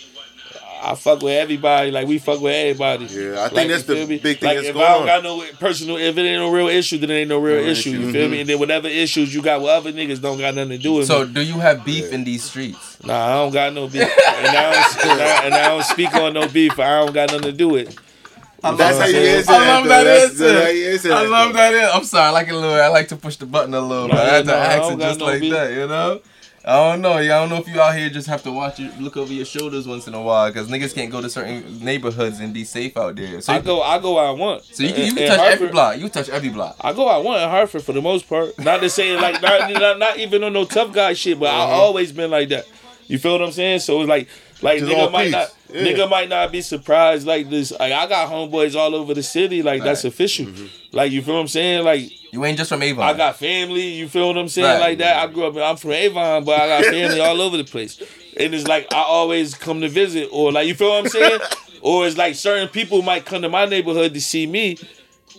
I 0.83 0.95
fuck 0.95 1.21
with 1.23 1.35
everybody. 1.35 1.90
Like 1.90 2.09
we 2.09 2.19
fuck 2.19 2.40
with 2.40 2.55
everybody. 2.55 3.05
Yeah, 3.05 3.43
I 3.45 3.49
think 3.49 3.53
Like, 3.57 3.69
that's 3.69 3.83
the 3.85 3.95
me? 4.07 4.19
big 4.19 4.38
thing 4.38 4.47
like, 4.49 4.57
that's 4.57 4.69
if 4.69 4.77
I 4.77 4.81
don't 4.81 5.01
on. 5.03 5.07
got 5.07 5.23
no 5.23 5.45
personal, 5.59 5.99
if 5.99 6.16
it 6.16 6.21
ain't 6.23 6.40
no 6.40 6.51
real 6.51 6.69
issue, 6.69 6.97
then 6.97 7.11
it 7.11 7.14
ain't 7.14 7.29
no 7.29 7.38
real 7.38 7.57
Real 7.59 7.69
issue. 7.69 7.90
issue. 7.90 8.01
You 8.01 8.12
feel 8.12 8.29
me? 8.29 8.37
Mm-hmm. 8.37 8.40
And 8.40 8.49
then 8.49 8.59
whatever 8.61 8.88
issues 8.88 9.35
you 9.35 9.43
got 9.43 9.61
with 9.61 9.69
other 9.69 9.93
niggas 9.93 10.23
don't 10.23 10.38
got 10.38 10.55
nothing 10.55 10.71
to 10.71 10.79
do 10.79 10.95
with 10.95 11.05
it. 11.05 11.07
So, 11.09 11.27
me. 11.27 11.35
do 11.35 11.43
you 11.43 11.59
have 11.61 11.85
beef 11.85 12.11
in 12.12 12.25
these 12.25 12.45
streets? 12.45 12.97
Nah, 13.05 13.27
I 13.27 13.33
don't 13.35 13.53
got 13.53 13.75
no 13.75 13.88
beef, 13.88 14.03
and 14.03 14.11
I 14.11 14.73
don't, 14.73 15.05
and 15.11 15.21
I, 15.21 15.45
and 15.45 15.55
I 15.55 15.69
don't 15.69 15.85
speak 15.85 16.14
on 16.14 16.33
no 16.33 16.49
beef. 16.49 16.79
I 16.79 17.05
don't 17.05 17.12
got 17.12 17.29
nothing 17.31 17.43
to 17.43 17.53
do 17.53 17.69
with. 17.69 17.95
It. 18.64 18.77
That's 18.77 18.99
how 18.99 19.07
you 19.07 19.16
answer 19.16 19.53
I 19.53 19.59
that. 19.59 19.66
love 19.68 19.85
though. 19.85 19.88
that 19.90 20.05
That's- 20.05 20.31
answer. 20.31 20.53
that's 20.53 20.64
how 20.64 20.70
you 20.70 20.87
answer 20.90 21.12
I 21.12 21.23
that, 21.25 21.31
love 21.31 21.53
though. 21.53 21.59
that. 21.59 21.75
in- 21.75 21.90
I'm 21.96 22.05
sorry, 22.05 22.27
I 22.27 22.31
like 22.31 22.49
it 22.49 22.55
a 22.55 22.59
little. 22.59 22.75
I 22.75 22.88
like 22.88 23.09
to 23.09 23.16
push 23.16 23.37
the 23.37 23.46
button 23.46 23.75
a 23.75 23.81
little, 23.81 24.09
No, 24.09 24.14
but 24.14 24.27
I 24.27 24.35
had 24.35 24.44
to 24.44 24.51
no, 24.51 24.57
ask 24.57 24.92
it 24.92 24.99
just 24.99 25.18
no 25.20 25.25
like 25.27 25.40
beef. 25.40 25.53
that, 25.53 25.73
you 25.73 25.87
know. 25.87 26.20
I 26.62 26.90
don't 26.90 27.01
know. 27.01 27.18
Yeah, 27.18 27.38
I 27.38 27.40
don't 27.40 27.49
know 27.49 27.57
if 27.57 27.66
you 27.68 27.81
out 27.81 27.96
here 27.96 28.11
just 28.11 28.29
have 28.29 28.42
to 28.42 28.53
watch 28.53 28.79
your 28.79 28.92
look 29.01 29.16
over 29.16 29.33
your 29.33 29.46
shoulders 29.46 29.88
once 29.88 30.07
in 30.07 30.12
a 30.12 30.20
while 30.20 30.51
because 30.51 30.68
niggas 30.68 30.94
can't 30.94 31.11
go 31.11 31.23
to 31.23 31.31
certain 31.31 31.83
neighborhoods 31.83 32.38
and 32.38 32.53
be 32.53 32.64
safe 32.64 32.99
out 32.99 33.16
there. 33.16 33.40
So, 33.40 33.55
I 33.55 33.57
you, 33.57 33.62
go, 33.62 33.81
I 33.81 33.99
go 33.99 34.16
where 34.16 34.27
I 34.27 34.31
want. 34.33 34.64
so 34.64 34.83
you 34.83 34.92
can, 34.92 35.07
you 35.07 35.14
can 35.14 35.23
in 35.23 35.29
touch 35.31 35.40
every 35.40 35.68
block. 35.68 35.99
You 35.99 36.09
touch 36.11 36.29
every 36.29 36.51
block. 36.51 36.77
I 36.83 36.92
go 36.92 37.09
I 37.09 37.16
want 37.16 37.42
in 37.42 37.49
Hartford 37.49 37.83
for 37.83 37.92
the 37.94 38.03
most 38.03 38.29
part. 38.29 38.59
Not 38.59 38.81
to 38.83 38.90
say 38.90 39.16
like 39.16 39.40
not, 39.40 39.70
not 39.73 39.99
not 39.99 40.18
even 40.18 40.44
on 40.44 40.53
no 40.53 40.66
tough 40.66 40.92
guy 40.92 41.14
shit, 41.14 41.40
but 41.40 41.49
I 41.49 41.61
mm-hmm. 41.61 41.73
always 41.73 42.12
been 42.12 42.31
like 42.31 42.51
that. 42.51 42.66
You 43.07 43.18
feel 43.18 43.33
what 43.33 43.42
I'm 43.42 43.53
saying? 43.53 43.81
So 43.81 43.99
it's 44.03 44.09
like 44.09 44.29
like 44.62 44.81
Just 44.81 44.90
nigga 44.92 45.11
might 45.12 45.23
peace. 45.25 45.33
not 45.33 45.55
Yeah. 45.73 45.83
nigga 45.83 46.11
might 46.11 46.29
not 46.29 46.53
be 46.53 46.61
surprised 46.61 47.27
like 47.27 47.49
this. 47.51 47.70
Like 47.73 47.92
I 47.92 48.07
got 48.07 48.29
homeboys 48.31 48.75
all 48.77 48.94
over 48.94 49.14
the 49.14 49.23
city. 49.23 49.62
Like 49.62 49.83
that's 49.83 50.05
Right. 50.05 50.12
official. 50.12 50.46
Mm-hmm. 50.46 50.66
Like 50.96 51.12
you 51.12 51.23
feel 51.23 51.35
what 51.35 51.40
I'm 51.40 51.49
saying? 51.49 51.85
Like 51.85 52.11
You 52.33 52.44
ain't 52.44 52.59
just 52.59 52.68
from 52.70 52.83
Avon. 52.83 53.05
I 53.05 53.14
got 53.16 53.37
family. 53.37 53.83
You 53.88 54.09
feel 54.09 54.29
what 54.29 54.38
I'm 54.38 54.49
saying? 54.49 54.66
Right. 54.66 54.81
Like 54.81 54.99
that. 54.99 55.16
I 55.29 55.33
grew 55.33 55.44
up. 55.46 55.57
I'm 55.57 55.77
from 55.77 55.92
Avon, 55.92 56.44
but 56.44 56.61
I 56.61 56.68
got 56.83 56.85
family 56.92 57.20
all 57.20 57.40
over 57.40 57.57
the 57.57 57.64
place. 57.64 58.01
And 58.37 58.55
it's 58.55 58.66
like 58.68 58.92
I 58.92 59.03
always 59.03 59.55
come 59.55 59.81
to 59.81 59.88
visit, 59.88 60.29
or 60.33 60.53
like 60.53 60.66
you 60.68 60.75
feel 60.75 60.90
what 60.90 61.05
I'm 61.05 61.09
saying? 61.09 61.40
or 61.83 62.07
it's 62.07 62.16
like 62.16 62.35
certain 62.37 62.68
people 62.68 63.03
might 63.03 63.25
come 63.25 63.42
to 63.42 63.49
my 63.49 63.66
neighborhood 63.66 64.14
to 64.14 64.20
see 64.20 64.46
me, 64.46 64.77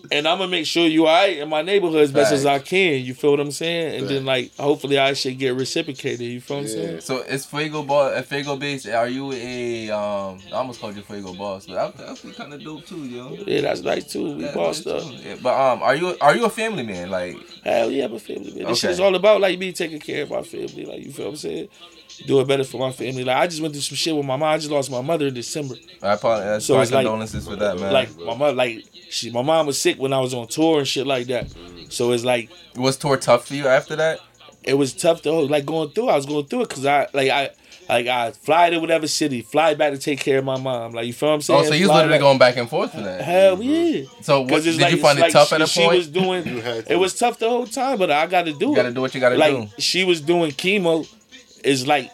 and 0.10 0.28
I'm 0.28 0.38
gonna 0.40 0.50
make 0.50 0.66
sure 0.66 0.88
you 0.88 1.08
alright 1.08 1.38
in 1.38 1.50
my 1.50 1.62
neighborhood 1.62 2.02
as 2.02 2.12
best 2.12 2.32
as 2.32 2.46
I 2.46 2.60
can. 2.60 3.04
You 3.04 3.14
feel 3.14 3.32
what 3.32 3.40
I'm 3.40 3.52
saying? 3.52 4.00
And 4.00 4.08
then 4.10 4.26
like 4.26 4.56
hopefully 4.58 4.98
I 4.98 5.14
should 5.14 5.38
get 5.38 5.56
reciprocated. 5.56 6.22
You 6.22 6.42
feel 6.42 6.58
what 6.58 6.62
I'm 6.62 6.68
Yeah. 6.68 6.74
saying? 6.74 7.02
So 7.02 7.18
it's 7.28 7.46
Fuego 7.46 7.84
boss, 7.84 8.12
uh, 8.18 8.22
Fuego 8.24 8.56
base. 8.56 8.86
Are 8.88 9.08
you 9.08 9.32
a 9.34 9.92
um? 9.92 10.42
I 10.52 10.56
almost 10.56 10.80
called 10.82 10.96
you 10.96 11.02
Fuego 11.04 11.34
boss, 11.34 11.66
but 11.68 11.96
that 11.98 12.22
that 12.24 12.36
kind 12.36 12.54
of 12.54 12.64
dope 12.64 12.86
too, 12.88 13.06
yo. 13.06 13.38
Yeah, 13.46 13.62
that's 13.62 13.82
nice 13.82 14.06
too. 14.12 14.32
We 14.32 14.46
Yeah, 14.46 14.54
bossed 14.54 14.86
that's 14.86 15.06
up. 15.06 15.16
too. 15.22 15.28
Yeah, 15.28 15.36
but 15.42 15.54
um, 15.60 15.84
are 15.84 15.96
you 15.96 16.18
are 16.20 16.36
you 16.36 16.46
a 16.46 16.50
family 16.50 16.84
man? 16.84 17.10
Like, 17.10 17.38
Hell 17.64 17.92
yeah, 17.92 18.06
I'm 18.06 18.14
a 18.14 18.20
family 18.20 18.52
man. 18.52 18.68
This 18.68 18.80
shit 18.80 18.90
Okay. 18.90 18.94
is 18.94 19.00
all 19.00 19.16
about 19.16 19.42
like 19.42 19.60
me 19.60 19.72
taking 19.72 20.00
care 20.00 20.24
of 20.24 20.32
my 20.32 20.42
family. 20.42 20.86
Like 20.86 21.04
you 21.04 21.12
feel 21.12 21.26
what 21.26 21.32
I'm 21.32 21.38
saying? 21.38 21.68
Doing 22.26 22.46
better 22.48 22.64
for 22.64 22.78
my 22.78 22.92
family. 22.92 23.24
Like 23.24 23.38
I 23.38 23.48
just 23.48 23.62
went 23.62 23.74
through 23.74 23.82
some 23.82 23.96
shit 23.96 24.16
with 24.16 24.26
my 24.26 24.36
mom. 24.36 24.50
I 24.50 24.58
just 24.58 24.70
lost 24.72 24.92
my 24.92 25.02
mother 25.02 25.28
in 25.28 25.34
December. 25.34 25.76
I 26.02 26.14
apologize. 26.14 26.66
So 26.66 26.76
my 26.76 26.84
it's 26.84 26.92
like- 26.92 27.06
condolences 27.06 27.48
for 27.48 27.56
that, 27.56 27.80
man. 27.80 27.94
Like 27.94 28.18
my 28.18 28.36
mother, 28.36 28.56
like 28.56 28.86
she, 29.10 29.32
my 29.32 29.42
mom 29.42 29.66
was 29.68 29.80
sick 29.80 29.98
when 29.98 30.14
I 30.14 30.20
was 30.20 30.34
on 30.34 30.48
tour 30.48 30.80
and 30.80 30.88
shit 30.88 31.08
like 31.08 31.28
that. 31.28 31.48
So 31.90 32.12
it's 32.12 32.24
like 32.24 32.50
was 32.76 32.98
tour 32.98 33.18
tough 33.18 33.48
for 33.48 33.56
you 33.56 33.68
after 33.68 33.96
that? 33.96 34.20
it 34.64 34.76
was 34.76 34.94
tough 34.94 35.22
to 35.24 35.30
oh, 35.30 35.40
like 35.42 35.66
going 35.66 35.90
through. 35.90 36.10
I 36.10 36.16
was 36.16 36.26
going 36.26 36.46
through 36.46 36.62
it 36.62 36.70
because 36.70 36.86
I 36.86 37.08
like 37.14 37.30
I 37.30 37.50
like 37.90 38.08
I 38.08 38.32
fly 38.32 38.70
to 38.70 38.80
whatever 38.80 39.08
city, 39.08 39.42
fly 39.42 39.74
back 39.74 39.92
to 39.94 39.98
take 39.98 40.20
care 40.20 40.40
of 40.40 40.46
my 40.46 40.60
mom. 40.60 40.92
Like 40.94 41.08
you 41.08 41.14
feel 41.14 41.30
what 41.30 41.36
I'm 41.36 41.42
saying? 41.42 41.60
Oh, 41.62 41.64
so 41.64 41.74
you 41.74 41.88
was 41.88 41.96
literally 41.96 42.14
back- 42.14 42.22
going 42.22 42.38
back 42.38 42.58
and 42.58 42.70
forth 42.70 42.92
for 42.92 43.02
that. 43.02 43.22
Hell 43.22 43.62
yeah. 43.62 44.06
So 44.22 44.42
what, 44.42 44.64
did 44.64 44.80
like 44.80 44.94
you 44.94 45.02
find 45.02 45.18
it's 45.20 45.30
it 45.30 45.32
tough 45.32 45.52
like 45.52 45.62
at 45.62 45.68
a 45.68 45.70
she, 45.70 45.82
point? 45.82 45.92
She 45.94 45.98
was 45.98 46.08
doing. 46.08 46.48
You 46.48 46.62
had 46.62 46.86
to. 46.86 46.94
It 46.94 46.96
was 46.98 47.18
tough 47.18 47.40
the 47.40 47.50
whole 47.50 47.66
time, 47.66 47.98
but 47.98 48.12
I 48.12 48.28
got 48.28 48.46
to 48.46 48.54
do 48.54 48.68
you 48.68 48.74
it. 48.74 48.76
gotta 48.76 48.92
do 48.92 49.02
what 49.02 49.14
you 49.16 49.20
gotta 49.22 49.38
like 49.38 49.76
do. 49.76 49.82
she 49.82 50.04
was 50.04 50.22
doing 50.22 50.52
chemo 50.52 51.08
is 51.64 51.88
like 51.88 52.12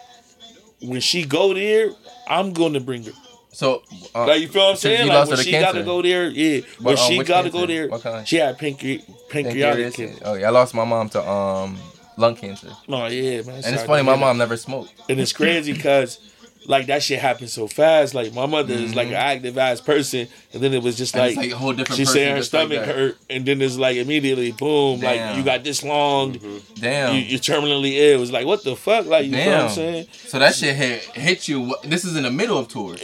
when 0.81 1.01
she 1.01 1.25
go 1.25 1.53
there, 1.53 1.89
I'm 2.27 2.53
gonna 2.53 2.79
bring 2.79 3.03
her. 3.03 3.11
So, 3.51 3.81
uh, 4.13 4.27
Like 4.27 4.41
you 4.41 4.47
feel 4.49 4.63
what 4.63 4.69
I'm 4.71 4.75
saying? 4.77 5.07
Like 5.07 5.27
when 5.27 5.37
she 5.37 5.51
gotta 5.51 5.81
go 5.83 6.01
there, 6.03 6.29
yeah. 6.29 6.61
When 6.79 6.93
uh, 6.93 6.97
she 6.97 7.17
gotta 7.23 7.49
cancer? 7.49 7.49
go 7.59 7.65
there, 7.65 7.87
What 7.89 8.01
kind? 8.03 8.27
she 8.27 8.35
had 8.35 8.57
pancre- 8.59 9.03
pancreatic 9.29 9.93
cancer. 9.95 10.21
Oh 10.25 10.33
yeah, 10.35 10.47
I 10.47 10.49
lost 10.51 10.75
my 10.75 10.83
mom 10.85 11.09
to 11.09 11.27
um 11.27 11.77
lung 12.17 12.35
cancer, 12.35 12.69
No, 12.87 13.07
yeah, 13.07 13.41
man. 13.41 13.61
and 13.65 13.73
it's 13.75 13.83
funny. 13.83 14.03
My 14.03 14.15
mom 14.15 14.37
never 14.37 14.57
smoked. 14.57 14.93
and 15.09 15.19
it's 15.19 15.33
crazy 15.33 15.73
because 15.73 16.19
like 16.67 16.87
that 16.87 17.01
shit 17.01 17.19
happened 17.19 17.49
so 17.49 17.65
fast. 17.67 18.13
Like 18.13 18.33
my 18.33 18.45
mother 18.45 18.73
is 18.73 18.93
like 18.93 19.07
an 19.07 19.13
active 19.15 19.57
ass 19.57 19.81
person, 19.81 20.27
and 20.53 20.61
then 20.61 20.73
it 20.73 20.83
was 20.83 20.95
just 20.97 21.15
Mm-hmm. 21.15 21.25
Like, 21.25 21.37
like 21.37 21.51
a 21.51 21.55
whole 21.57 21.73
different 21.73 21.97
she 21.97 22.03
person 22.03 22.13
said 22.13 22.31
her 22.31 22.37
just 22.37 22.53
like 22.53 22.67
stomach 22.67 22.85
hurt, 22.85 23.17
and 23.29 23.45
then 23.45 23.61
it's 23.61 23.77
like 23.77 23.95
immediately 23.97 24.51
boom, 24.51 24.99
like 24.99 25.35
you 25.37 25.43
got 25.43 25.63
this 25.63 25.83
long, 25.83 26.37
Damn. 26.75 27.15
you, 27.15 27.21
you're 27.21 27.39
terminally 27.39 27.93
ill. 27.93 28.17
It 28.17 28.19
was 28.19 28.31
like 28.31 28.45
what 28.45 28.63
the 28.63 28.75
fuck, 28.75 29.05
like 29.05 29.25
you 29.25 29.31
know 29.31 29.45
what 29.45 29.61
I'm 29.61 29.69
saying? 29.69 30.07
so 30.11 30.39
that 30.39 30.53
shit 30.55 30.75
hit 30.75 31.01
hit 31.15 31.47
you. 31.47 31.73
This 31.83 32.03
is 32.05 32.15
in 32.17 32.23
the 32.23 32.31
middle 32.31 32.57
of 32.57 32.67
tour. 32.67 32.95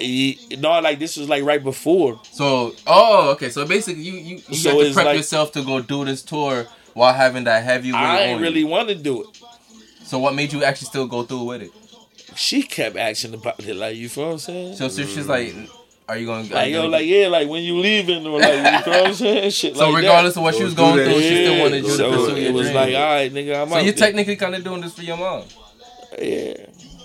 No, 0.60 0.80
like 0.82 0.99
this 0.99 1.17
was 1.17 1.30
like 1.30 1.43
right 1.43 1.63
before. 1.63 2.19
So 2.32 2.76
oh 2.86 3.32
okay. 3.32 3.49
So 3.49 3.65
basically, 3.65 4.04
you 4.04 4.13
you, 4.13 4.36
you 4.49 4.56
So 4.56 4.84
to 4.84 4.93
prep 4.93 5.06
like- 5.06 5.17
yourself 5.17 5.52
to 5.54 5.63
go 5.63 5.82
do 5.82 6.04
this 6.06 6.21
tour 6.21 6.67
while 6.93 7.13
having 7.13 7.45
that 7.45 7.63
heavy 7.63 7.91
I 7.91 8.12
on 8.12 8.17
ain't 8.19 8.39
you. 8.39 8.45
really 8.45 8.63
want 8.63 8.89
to 8.89 8.95
do 8.95 9.21
it. 9.23 9.28
So 10.04 10.19
what 10.19 10.36
made 10.36 10.52
you 10.54 10.63
actually 10.63 10.88
still 10.88 11.08
go 11.08 11.23
through 11.23 11.45
with 11.45 11.62
it? 11.63 11.71
She 12.36 12.64
kept 12.64 12.96
asking 12.98 13.34
about 13.36 13.64
it, 13.64 13.76
like 13.76 13.96
you 13.96 14.10
feel 14.10 14.26
what 14.26 14.32
I'm 14.34 14.38
saying? 14.40 14.76
So, 14.76 14.88
so 14.88 15.04
she's 15.06 15.28
like, 15.28 15.54
are 16.08 16.18
you 16.18 16.26
going? 16.26 16.44
To 16.46 16.50
go? 16.50 16.56
Like 16.56 16.72
yo, 16.72 16.88
like 16.88 17.06
yeah, 17.06 17.28
like 17.28 17.48
when 17.48 17.64
you 17.64 17.78
leaving 17.78 18.26
or 18.26 18.40
like 18.40 18.54
you 18.54 18.84
feel 18.84 18.94
what 18.94 19.08
I'm 19.08 19.14
saying? 19.14 19.52
Shit 19.52 19.76
So 19.76 19.90
like 19.90 19.98
regardless 19.98 20.34
that. 20.34 20.40
of 20.40 20.44
what 20.44 20.56
she 20.56 20.64
was 20.64 20.74
going 20.74 20.96
through, 21.04 21.22
she 21.22 21.46
still 21.46 21.60
wanted 21.62 21.84
you 21.84 21.90
to 21.90 21.90
so 21.96 22.12
pursue 22.12 22.42
your 22.42 22.50
it 22.50 22.54
was 22.54 22.66
dream. 22.68 22.76
like, 22.76 22.96
all 22.96 23.02
right, 23.02 23.32
nigga, 23.32 23.62
I'm 23.62 23.70
so 23.70 23.76
you're 23.78 23.94
there. 23.94 23.94
technically 23.94 24.36
kind 24.36 24.56
of 24.56 24.64
doing 24.64 24.82
this 24.82 24.94
for 24.96 25.04
your 25.04 25.18
mom, 25.18 25.44
yeah. 26.20 26.54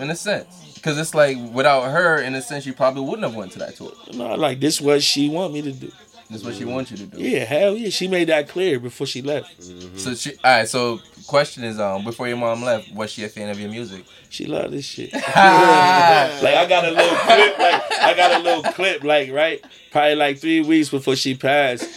in 0.01 0.11
a 0.11 0.17
sense, 0.17 0.73
because 0.75 0.99
it's 0.99 1.15
like 1.15 1.37
without 1.53 1.91
her, 1.91 2.21
in 2.21 2.35
a 2.35 2.43
sense, 2.43 2.67
you 2.67 2.73
probably 2.73 3.03
wouldn't 3.03 3.23
have 3.25 3.35
went 3.35 3.53
to 3.53 3.59
that 3.61 3.77
tour. 3.77 3.93
No, 4.15 4.35
like 4.35 4.61
this 4.61 4.81
what 4.81 5.03
she 5.03 5.29
want 5.29 5.53
me 5.53 5.63
to 5.63 5.73
do. 5.73 5.93
That's 6.31 6.45
what 6.45 6.55
she 6.55 6.63
mm-hmm. 6.63 6.73
wants 6.73 6.91
you 6.91 6.99
to 6.99 7.07
do. 7.07 7.19
Yeah, 7.23 7.45
hell 7.45 7.75
yeah. 7.75 7.89
She 7.89 8.07
made 8.07 8.29
that 8.29 8.49
clear 8.49 8.79
before 8.79 9.07
she 9.07 9.23
left. 9.23 9.61
Mm-hmm. 9.61 9.97
So 9.97 10.15
she, 10.15 10.33
all 10.45 10.59
right. 10.59 10.69
So 10.69 11.01
question 11.27 11.65
is, 11.65 11.81
um, 11.81 12.05
before 12.05 12.29
your 12.29 12.37
mom 12.37 12.63
left, 12.63 12.93
was 12.93 13.11
she 13.11 13.25
a 13.25 13.29
fan 13.29 13.49
of 13.49 13.59
your 13.59 13.71
music? 13.71 14.05
She 14.29 14.45
loved 14.45 14.73
this 14.73 14.85
shit. 14.85 15.13
like 15.15 15.25
I 15.35 16.67
got 16.69 16.85
a 16.85 16.91
little 16.91 17.17
clip, 17.17 17.59
like 17.59 17.93
I 17.93 18.15
got 18.15 18.41
a 18.41 18.45
little 18.45 18.73
clip, 18.73 19.05
like 19.05 19.33
right, 19.33 19.65
probably 19.91 20.17
like 20.17 20.39
three 20.39 20.61
weeks 20.61 20.91
before 20.91 21.17
she 21.17 21.35
passed. 21.35 21.89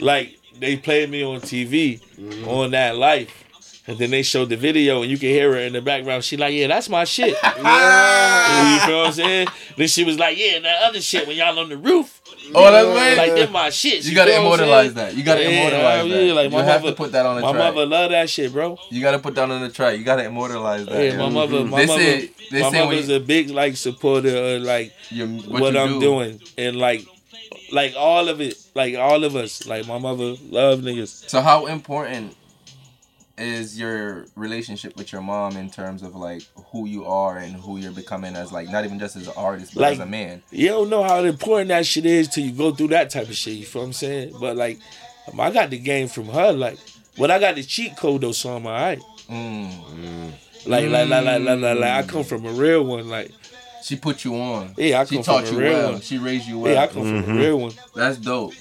Like 0.00 0.38
they 0.58 0.76
played 0.76 1.10
me 1.10 1.22
on 1.22 1.40
TV 1.40 2.00
mm-hmm. 2.00 2.48
on 2.48 2.72
that 2.72 2.96
life. 2.96 3.44
And 3.90 3.98
then 3.98 4.10
they 4.10 4.22
showed 4.22 4.50
the 4.50 4.56
video, 4.56 5.02
and 5.02 5.10
you 5.10 5.18
can 5.18 5.30
hear 5.30 5.50
her 5.52 5.58
in 5.58 5.72
the 5.72 5.82
background. 5.82 6.22
She 6.22 6.36
like, 6.36 6.54
yeah, 6.54 6.68
that's 6.68 6.88
my 6.88 7.02
shit. 7.02 7.30
you 7.34 7.36
feel 7.42 7.62
what 7.64 9.06
I'm 9.08 9.12
saying? 9.12 9.48
Then 9.76 9.88
she 9.88 10.04
was 10.04 10.16
like, 10.16 10.38
yeah, 10.38 10.56
and 10.56 10.64
that 10.64 10.82
other 10.84 11.00
shit 11.00 11.26
when 11.26 11.36
y'all 11.36 11.58
on 11.58 11.68
the 11.68 11.76
roof. 11.76 12.20
Oh, 12.54 12.70
that's 12.70 12.86
right. 12.86 13.16
Like 13.16 13.34
them 13.34 13.52
my 13.52 13.70
shit. 13.70 14.04
You 14.04 14.14
gotta 14.14 14.30
what 14.30 14.38
I'm 14.38 14.44
immortalize 14.46 14.94
that. 14.94 15.16
You 15.16 15.24
gotta 15.24 15.42
Yeah, 15.42 15.48
immortalize 15.48 15.96
hell 15.98 16.08
that. 16.08 16.24
yeah, 16.24 16.32
like 16.32 16.50
you 16.50 16.56
my 16.56 16.62
have 16.64 16.82
mother- 16.82 16.92
to 16.92 16.96
put 16.96 17.12
that 17.12 17.26
on 17.26 17.34
the 17.36 17.42
My 17.42 17.52
track. 17.52 17.74
mother 17.74 17.86
love 17.86 18.10
that 18.12 18.30
shit, 18.30 18.52
bro. 18.52 18.78
You 18.90 19.00
gotta 19.02 19.18
put 19.18 19.34
that 19.34 19.50
on 19.50 19.60
the 19.60 19.68
track. 19.70 19.98
You 19.98 20.04
gotta 20.04 20.24
immortalize 20.24 20.86
that. 20.86 21.04
Yeah, 21.04 21.16
my 21.16 21.24
mm-hmm. 21.24 21.34
mother, 21.34 21.64
my 21.64 21.78
They 21.80 21.86
mother, 21.86 22.00
say- 22.02 22.30
they 22.50 22.62
my 22.62 22.70
mother's 22.84 23.08
you- 23.08 23.16
a 23.16 23.20
big 23.20 23.50
like 23.50 23.76
supporter 23.76 24.36
of 24.56 24.62
like 24.62 24.92
Your- 25.10 25.26
what, 25.26 25.72
you 25.74 25.78
I'm 25.80 25.94
do. 25.94 26.00
doing 26.00 26.40
and 26.56 26.76
like, 26.76 27.04
like 27.72 27.94
all 27.96 28.28
of 28.28 28.40
it, 28.40 28.54
like 28.74 28.94
all 28.96 29.24
of 29.24 29.34
us, 29.36 29.66
like 29.66 29.86
my 29.86 29.98
mother 29.98 30.34
love 30.48 30.80
niggas. 30.80 31.28
So 31.28 31.40
how 31.40 31.66
important 31.66 32.34
is 33.40 33.78
your 33.78 34.26
relationship 34.36 34.96
with 34.96 35.12
your 35.12 35.22
mom 35.22 35.56
in 35.56 35.70
terms 35.70 36.02
of 36.02 36.14
like 36.14 36.42
who 36.72 36.86
you 36.86 37.04
are 37.06 37.38
and 37.38 37.54
who 37.56 37.78
you're 37.78 37.90
becoming 37.92 38.36
as 38.36 38.52
like 38.52 38.68
not 38.68 38.84
even 38.84 38.98
just 38.98 39.16
as 39.16 39.26
an 39.26 39.32
artist 39.36 39.74
but 39.74 39.80
Like- 39.82 39.92
as 39.94 40.00
a 40.00 40.06
man? 40.06 40.42
You 40.50 40.68
don't 40.68 40.90
know 40.90 41.02
how 41.02 41.24
important 41.24 41.68
that 41.68 41.86
shit 41.86 42.04
is 42.06 42.28
till 42.28 42.44
you 42.44 42.52
go 42.52 42.70
through 42.72 42.88
that 42.88 43.10
type 43.10 43.28
of 43.28 43.34
shit. 43.36 43.54
You 43.54 43.64
feel 43.64 43.82
what 43.82 43.86
I'm 43.86 43.92
saying? 43.94 44.34
But 44.40 44.56
like, 44.56 44.78
I 45.38 45.50
got 45.50 45.70
the 45.70 45.78
game 45.78 46.08
from 46.08 46.26
her. 46.26 46.52
Like, 46.52 46.78
when 47.16 47.30
I 47.30 47.38
got 47.38 47.54
the 47.54 47.62
cheat 47.62 47.96
code 47.96 48.20
though, 48.20 48.32
so 48.32 48.56
I'm 48.56 48.66
alright. 48.66 49.00
Mm. 49.28 50.32
Like, 50.66 50.88
like, 50.90 51.08
like, 51.08 51.24
like, 51.24 51.40
like, 51.40 51.58
like, 51.60 51.78
like, 51.78 51.90
I 51.90 52.02
come 52.06 52.24
from 52.24 52.44
a 52.46 52.52
real 52.52 52.84
one. 52.84 53.08
Like, 53.08 53.30
She 53.82 53.96
put 53.96 54.24
you 54.24 54.34
on. 54.36 54.74
yeah, 54.76 55.00
I 55.00 55.04
She 55.04 55.14
come 55.16 55.24
taught 55.24 55.46
from 55.46 55.56
you 55.56 55.60
a 55.62 55.64
real 55.64 55.78
well. 55.78 55.92
one. 55.92 56.00
She 56.02 56.18
raised 56.18 56.46
you 56.48 56.58
well. 56.58 56.72
Yeah, 56.74 56.82
I 56.82 56.86
come 56.88 57.02
from 57.24 57.30
a 57.36 57.40
real 57.40 57.58
one. 57.58 57.72
That's 57.94 58.18
dope. 58.18 58.52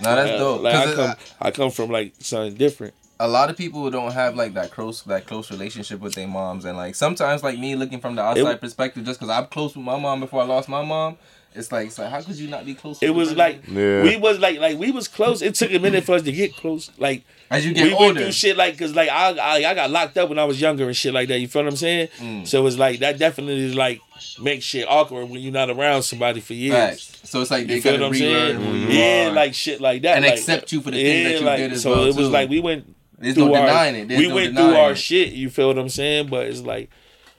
Now 0.00 0.16
that's 0.16 0.30
dope. 0.38 0.62
Like, 0.62 0.74
'Cause 0.74 0.86
I 0.86 0.90
it- 0.90 0.96
come, 0.96 1.16
I 1.40 1.50
come 1.52 1.70
from 1.70 1.90
like 1.90 2.12
something 2.18 2.54
different. 2.54 2.94
A 3.20 3.28
lot 3.28 3.50
of 3.50 3.56
people 3.56 3.88
don't 3.90 4.12
have 4.12 4.34
like 4.36 4.54
that 4.54 4.70
close 4.70 5.02
that 5.04 5.26
close 5.26 5.50
relationship 5.50 6.00
with 6.00 6.14
their 6.14 6.26
moms 6.26 6.64
and 6.64 6.76
like 6.76 6.94
sometimes 6.94 7.42
like 7.42 7.58
me 7.58 7.76
looking 7.76 8.00
from 8.00 8.16
the 8.16 8.22
outside 8.22 8.60
perspective 8.60 9.04
just 9.04 9.20
because 9.20 9.30
i'm 9.30 9.46
close 9.46 9.76
with 9.76 9.84
my 9.84 9.98
mom 9.98 10.18
before 10.20 10.42
i 10.42 10.44
lost 10.44 10.68
my 10.68 10.84
mom 10.84 11.16
it's 11.54 11.70
like 11.70 11.88
it's 11.88 11.98
like 11.98 12.08
how 12.10 12.20
could 12.22 12.34
you 12.36 12.48
not 12.48 12.64
be 12.64 12.74
close 12.74 13.02
It 13.02 13.10
with 13.10 13.16
was 13.18 13.30
her? 13.30 13.36
like 13.36 13.68
Yeah. 13.68 14.02
we 14.02 14.16
was 14.16 14.38
like 14.38 14.58
like 14.58 14.78
we 14.78 14.90
was 14.90 15.06
close. 15.06 15.42
It 15.42 15.54
took 15.54 15.70
a 15.70 15.78
minute 15.78 16.02
for 16.02 16.14
us 16.14 16.22
to 16.22 16.32
get 16.32 16.56
close. 16.56 16.90
Like 16.96 17.24
as 17.50 17.66
you 17.66 17.74
get 17.74 17.84
we 17.84 17.90
went 17.90 18.00
older 18.02 18.20
through 18.22 18.32
shit 18.32 18.56
like 18.56 18.72
because 18.72 18.94
like 18.94 19.10
I, 19.10 19.32
I 19.36 19.56
I 19.70 19.74
got 19.74 19.90
locked 19.90 20.16
up 20.16 20.30
when 20.30 20.38
I 20.38 20.44
was 20.44 20.58
younger 20.62 20.86
and 20.86 20.96
shit 20.96 21.12
like 21.12 21.28
that. 21.28 21.40
You 21.40 21.48
feel 21.48 21.64
what 21.64 21.68
I'm 21.72 21.76
saying? 21.76 22.08
Mm. 22.16 22.46
So 22.48 22.66
it's 22.66 22.78
like 22.78 23.00
that 23.00 23.18
definitely 23.18 23.74
like 23.74 24.00
makes 24.40 24.64
shit 24.64 24.88
awkward 24.88 25.28
when 25.28 25.42
you're 25.42 25.52
not 25.52 25.68
around 25.68 26.04
somebody 26.04 26.40
for 26.40 26.54
years. 26.54 26.72
Facts. 26.74 27.20
so 27.28 27.42
it's 27.42 27.50
like 27.50 27.66
they 27.66 27.74
You 27.76 27.82
feel 27.82 27.92
gotta 27.98 28.04
what 28.04 28.12
I'm 28.12 28.14
saying? 28.18 28.56
relearn 28.58 28.72
who 28.72 28.78
you 28.78 28.98
Yeah, 28.98 29.32
like 29.34 29.52
shit 29.52 29.78
like 29.82 30.00
that. 30.02 30.16
And 30.16 30.24
like, 30.24 30.38
accept 30.38 30.72
you 30.72 30.80
for 30.80 30.90
the 30.90 31.02
things 31.02 31.42
that 31.42 31.50
you 31.50 31.56
did 31.64 31.72
as 31.72 31.82
so 31.82 31.90
well, 31.90 32.04
it 32.04 32.16
was 32.16 32.28
too. 32.28 32.32
like 32.32 32.48
we 32.48 32.60
went 32.60 32.96
there's 33.22 33.36
no 33.36 33.54
our, 33.54 33.86
it 33.86 34.08
There's 34.08 34.20
we 34.20 34.28
no 34.28 34.34
went 34.34 34.56
through 34.56 34.74
our 34.74 34.92
it. 34.92 34.96
shit. 34.98 35.32
You 35.32 35.48
feel 35.50 35.68
what 35.68 35.78
I'm 35.78 35.88
saying? 35.88 36.28
But 36.28 36.46
it's 36.48 36.60
like 36.60 36.90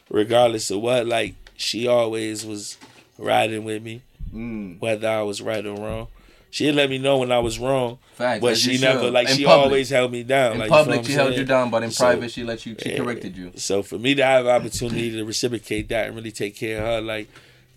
regardless 0.10 0.72
of 0.72 0.82
what, 0.82 1.06
like 1.06 1.36
she 1.56 1.88
always 1.88 2.46
was 2.46 2.78
riding 3.18 3.64
with 3.64 3.84
me, 3.84 4.02
mm, 4.34 4.80
whether 4.80 5.08
I 5.08 5.22
was 5.22 5.42
right 5.42 5.66
or 5.66 5.76
wrong. 5.76 6.08
She 6.50 6.72
let 6.72 6.90
me 6.90 7.00
know 7.00 7.18
when 7.18 7.32
I 7.32 7.40
was 7.40 7.58
wrong. 7.58 7.98
facts, 8.14 8.42
But 8.42 8.58
she 8.58 8.78
never 8.78 9.02
should. 9.02 9.14
like 9.14 9.28
In 9.30 9.38
she 9.38 9.44
public. 9.46 9.66
always 9.66 9.90
held 9.90 10.12
me 10.12 10.22
down. 10.22 10.54
in 10.54 10.60
like, 10.60 10.70
you 10.70 10.76
feel 10.76 10.84
public 10.86 11.06
she 11.06 11.14
I'm 11.14 11.18
held 11.18 11.34
you 11.36 11.46
down 11.46 11.70
but 11.72 11.82
in 11.82 11.90
So, 11.92 12.04
private 12.06 12.32
she 12.32 12.44
let 12.44 12.64
you 12.66 12.76
she 12.80 12.96
corrected 12.96 13.36
you 13.36 13.52
So 13.56 13.82
for 13.82 13.98
me 13.98 14.14
to 14.14 14.24
have 14.24 14.46
the 14.46 14.52
opportunity 14.52 15.10
to 15.14 15.24
reciprocate 15.26 15.90
that 15.90 16.08
and 16.08 16.16
really 16.16 16.32
take 16.32 16.56
care 16.56 16.78
of 16.80 16.86
her, 16.86 17.02
like 17.02 17.28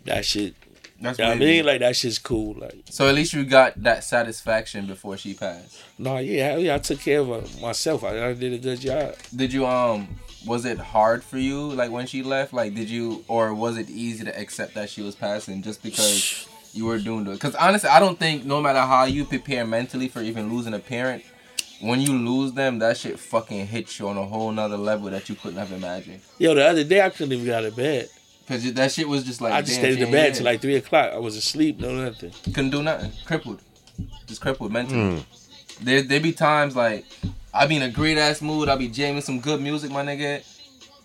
that 0.04 0.26
shit. 0.26 0.54
That's 1.00 1.18
what 1.18 1.28
I 1.28 1.34
mean, 1.34 1.64
like 1.66 1.80
that 1.80 1.94
shit's 1.96 2.18
cool. 2.18 2.54
Like, 2.58 2.74
so 2.88 3.08
at 3.08 3.14
least 3.14 3.32
you 3.34 3.44
got 3.44 3.80
that 3.82 4.04
satisfaction 4.04 4.86
before 4.86 5.16
she 5.16 5.34
passed 5.34 5.82
no, 5.98 6.18
yeah, 6.18 6.56
yeah, 6.56 6.74
I 6.74 6.78
took 6.78 7.00
care 7.00 7.20
of 7.20 7.28
her 7.28 7.60
myself. 7.60 8.04
I, 8.04 8.28
I 8.28 8.32
did 8.34 8.52
a 8.52 8.58
good 8.58 8.80
job. 8.80 9.14
did 9.34 9.52
you 9.52 9.66
um 9.66 10.08
was 10.46 10.64
it 10.64 10.78
hard 10.78 11.24
for 11.24 11.38
you 11.38 11.60
like 11.72 11.90
when 11.90 12.06
she 12.06 12.22
left 12.22 12.52
like 12.52 12.74
did 12.74 12.88
you 12.88 13.24
or 13.28 13.52
was 13.52 13.76
it 13.76 13.90
easy 13.90 14.24
to 14.24 14.38
accept 14.40 14.74
that 14.74 14.88
she 14.88 15.02
was 15.02 15.14
passing 15.16 15.60
just 15.62 15.82
because 15.82 16.46
you 16.72 16.84
were 16.84 16.98
doing 16.98 17.26
it? 17.26 17.32
because 17.32 17.54
honestly 17.56 17.88
i 17.90 17.98
don't 17.98 18.18
think 18.20 18.44
no 18.44 18.60
matter 18.60 18.78
how 18.80 19.04
you 19.04 19.24
prepare 19.24 19.66
mentally 19.66 20.06
for 20.08 20.20
even 20.22 20.52
losing 20.54 20.72
a 20.74 20.78
parent 20.78 21.24
when 21.80 22.00
you 22.00 22.12
lose 22.16 22.52
them 22.52 22.78
that 22.78 22.96
shit 22.96 23.18
fucking 23.18 23.66
hits 23.66 23.98
you 23.98 24.08
on 24.08 24.16
a 24.16 24.24
whole 24.24 24.52
nother 24.52 24.76
level 24.76 25.10
that 25.10 25.28
you 25.28 25.34
couldn't 25.34 25.58
have 25.58 25.72
imagined 25.72 26.20
Yo, 26.38 26.54
the 26.54 26.64
other 26.64 26.84
day 26.84 27.00
I 27.00 27.10
couldn't 27.10 27.32
even 27.32 27.44
get 27.44 27.54
out 27.56 27.64
of 27.64 27.74
bed. 27.74 28.08
Because 28.46 28.72
that 28.74 28.92
shit 28.92 29.08
was 29.08 29.24
just 29.24 29.40
like 29.40 29.52
I 29.52 29.60
just 29.62 29.80
damn, 29.80 29.92
stayed 29.92 30.02
in 30.02 30.06
the 30.10 30.12
bed 30.16 30.34
till 30.34 30.44
like 30.44 30.60
three 30.60 30.76
o'clock. 30.76 31.12
I 31.12 31.18
was 31.18 31.36
asleep, 31.36 31.78
no 31.80 31.92
nothing. 31.94 32.30
couldn't 32.54 32.70
do 32.70 32.82
nothing 32.82 33.12
crippled 33.24 33.60
just 34.26 34.40
crippled 34.40 34.70
mentally 34.72 34.98
mm. 35.20 35.24
there 35.80 36.02
there 36.02 36.20
be 36.20 36.32
times 36.32 36.76
like 36.76 37.06
i 37.54 37.66
be 37.66 37.76
in 37.76 37.82
a 37.82 37.88
great 37.90 38.18
ass 38.18 38.42
mood 38.42 38.68
i 38.68 38.76
be 38.76 38.88
jamming 38.88 39.22
some 39.22 39.40
good 39.40 39.60
music 39.60 39.90
my 39.90 40.02
nigga 40.04 40.42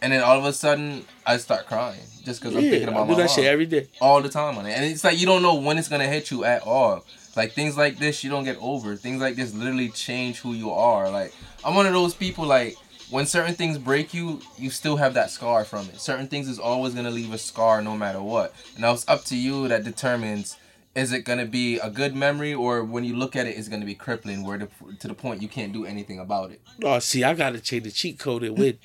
and 0.02 0.12
then 0.12 0.22
all 0.22 0.38
of 0.38 0.44
a 0.44 0.52
sudden 0.52 1.06
i 1.26 1.38
start 1.38 1.66
crying 1.68 2.02
just 2.26 2.42
because 2.42 2.54
i'm 2.56 2.62
thinking 2.62 2.82
Yeah, 2.82 2.88
I 2.90 2.92
about 2.92 3.06
do 3.08 3.12
my 3.14 3.18
that 3.20 3.28
mom. 3.28 3.36
shit 3.36 3.46
every 3.46 3.66
day. 3.66 3.88
all 4.02 4.22
the 4.22 4.28
time 4.30 4.58
on 4.58 4.66
it. 4.66 4.72
And 4.74 4.84
it's 4.86 5.04
like 5.04 5.18
you 5.20 5.26
don't 5.26 5.42
know 5.42 5.56
when 5.56 5.78
it's 5.78 5.88
gonna 5.88 6.08
hit 6.08 6.30
you 6.32 6.44
at 6.44 6.62
all. 6.64 7.06
Like 7.36 7.54
things 7.54 7.78
like 7.78 7.98
this 7.98 8.24
you 8.24 8.30
don't 8.30 8.44
get 8.44 8.58
over. 8.60 8.96
Things 8.98 9.22
like 9.22 9.36
this 9.36 9.54
literally 9.54 9.90
change 9.90 10.40
who 10.40 10.54
you 10.54 10.70
are. 10.72 11.10
Like 11.10 11.34
I'm 11.64 11.74
one 11.76 11.86
of 11.88 11.94
those 11.94 12.14
people 12.14 12.46
like 12.46 12.76
when 13.12 13.26
certain 13.26 13.54
things 13.54 13.78
break 13.78 14.14
you, 14.14 14.42
you 14.58 14.70
still 14.70 14.96
have 14.98 15.14
that 15.14 15.30
scar 15.30 15.64
from 15.66 15.88
it. 15.90 16.00
Certain 16.00 16.28
things 16.28 16.48
is 16.48 16.58
always 16.58 16.94
gonna 16.96 17.12
leave 17.12 17.34
a 17.34 17.38
scar 17.38 17.82
no 17.82 17.96
matter 17.96 18.22
what. 18.22 18.54
And 18.74 18.82
now 18.82 18.94
it's 18.94 19.08
up 19.08 19.26
to 19.26 19.36
you 19.38 19.68
that 19.68 19.84
determines 19.84 20.58
is 20.96 21.14
it 21.14 21.24
gonna 21.24 21.46
be 21.46 21.78
a 21.80 21.90
good 21.90 22.16
memory 22.16 22.54
or 22.54 22.84
when 22.84 23.04
you 23.04 23.16
look 23.16 23.36
at 23.36 23.46
it, 23.46 23.58
it's 23.58 23.68
gonna 23.68 23.86
be 23.86 23.96
crippling 23.96 24.44
where 24.44 24.58
the, 24.58 24.68
to 25.00 25.08
the 25.08 25.14
point 25.14 25.42
you 25.42 25.48
can't 25.48 25.72
do 25.72 25.86
anything 25.86 26.20
about 26.20 26.52
it. 26.52 26.62
Oh, 26.84 27.00
see, 27.00 27.24
I 27.24 27.34
gotta 27.34 27.60
change 27.60 27.84
the 27.84 27.92
cheat 27.92 28.18
code 28.20 28.44
it 28.44 28.56
with. 28.56 28.78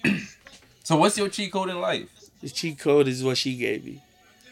So 0.84 0.96
what's 0.96 1.16
your 1.18 1.28
cheat 1.28 1.52
code 1.52 1.68
in 1.70 1.80
life? 1.80 2.08
the 2.42 2.50
cheat 2.50 2.78
code 2.78 3.08
is 3.08 3.24
what 3.24 3.38
she 3.38 3.56
gave 3.56 3.84
me. 3.84 4.02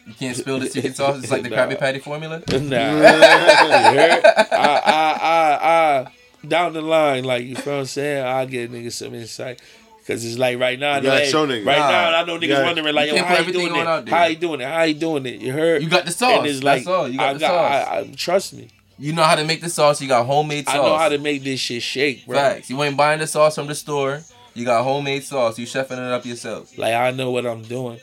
You 0.07 0.13
can't 0.13 0.35
spill 0.35 0.59
the 0.59 0.67
secret 0.69 0.95
sauce. 0.95 1.23
It's 1.23 1.31
like 1.31 1.43
the 1.43 1.49
Nah. 1.55 1.55
Krabby 1.55 1.79
Patty 1.79 1.99
formula. 1.99 2.39
Nah? 2.39 2.45
I, 2.51 4.21
I, 4.51 5.17
I, 5.21 5.59
I, 5.61 6.11
down 6.49 6.73
the 6.73 6.81
line, 6.81 7.23
like 7.23 7.43
you 7.45 7.55
feel 7.55 7.73
what 7.73 7.79
I'm 7.81 7.85
saying, 7.85 8.25
I'll 8.25 8.45
give 8.47 8.71
niggas 8.71 8.93
some 8.93 9.13
insight. 9.15 9.61
Cause 10.07 10.23
it's 10.23 10.37
like 10.37 10.59
right 10.59 10.77
now, 10.79 10.91
I 10.93 10.97
You 10.97 11.03
know, 11.03 11.23
show 11.23 11.47
niggas. 11.47 11.65
right 11.65 11.79
Nah. 11.79 11.89
now 11.89 12.15
I 12.21 12.23
know 12.25 12.37
niggas 12.37 12.47
gotta- 12.49 12.65
wondering 12.65 12.93
like, 12.95 13.11
yo, 13.11 13.23
how 13.23 13.39
you 13.39 13.51
doing 13.51 13.65
it? 13.75 13.79
on 13.79 13.87
out 13.87 14.05
there. 14.05 14.13
How 14.15 14.25
you 14.25 14.35
doing 14.35 14.61
it? 14.61 14.67
How 14.67 14.85
he 14.85 14.93
doing 14.93 15.25
it? 15.25 15.41
You 15.41 15.51
heard? 15.51 15.81
You 15.81 15.89
got 15.89 16.05
the 16.05 16.11
sauce. 16.11 16.37
And 16.37 16.47
it's 16.47 16.61
like, 16.63 16.83
That's 16.83 16.87
all. 16.87 17.07
You 17.09 17.17
got 17.17 17.29
I 17.29 17.33
the 17.33 17.39
got, 17.39 17.47
sauce. 17.47 17.87
I, 17.91 17.97
I, 17.99 18.13
trust 18.15 18.53
me. 18.53 18.67
You 18.99 19.13
know 19.13 19.23
how 19.23 19.33
to 19.35 19.43
make 19.43 19.61
the 19.61 19.69
sauce. 19.69 19.99
You 20.01 20.07
got 20.07 20.25
homemade 20.27 20.65
sauce. 20.67 20.75
I 20.75 20.77
know 20.77 20.95
how 20.95 21.09
to 21.09 21.17
make 21.17 21.43
this 21.43 21.59
shit 21.59 21.81
shake, 21.81 22.27
bro. 22.27 22.37
Facts. 22.37 22.69
You 22.69 22.81
ain't 22.83 22.95
buying 22.95 23.19
the 23.19 23.25
sauce 23.25 23.55
from 23.55 23.65
the 23.67 23.73
store. 23.75 24.21
You 24.53 24.63
got 24.63 24.83
homemade 24.83 25.23
sauce. 25.23 25.57
You 25.57 25.65
chefing 25.65 25.93
it 25.93 25.99
up 25.99 26.23
yourself. 26.23 26.77
Like 26.77 26.93
I 26.93 27.09
know 27.11 27.31
what 27.31 27.45
I'm 27.47 27.63
doing. 27.63 27.99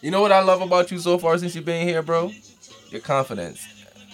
You 0.00 0.10
know 0.10 0.20
what 0.22 0.32
I 0.32 0.40
love 0.40 0.62
about 0.62 0.90
you 0.90 0.98
so 0.98 1.18
far 1.18 1.36
since 1.38 1.54
you've 1.54 1.64
been 1.66 1.86
here, 1.86 2.02
bro? 2.02 2.32
Your 2.90 3.00
confidence. 3.02 3.60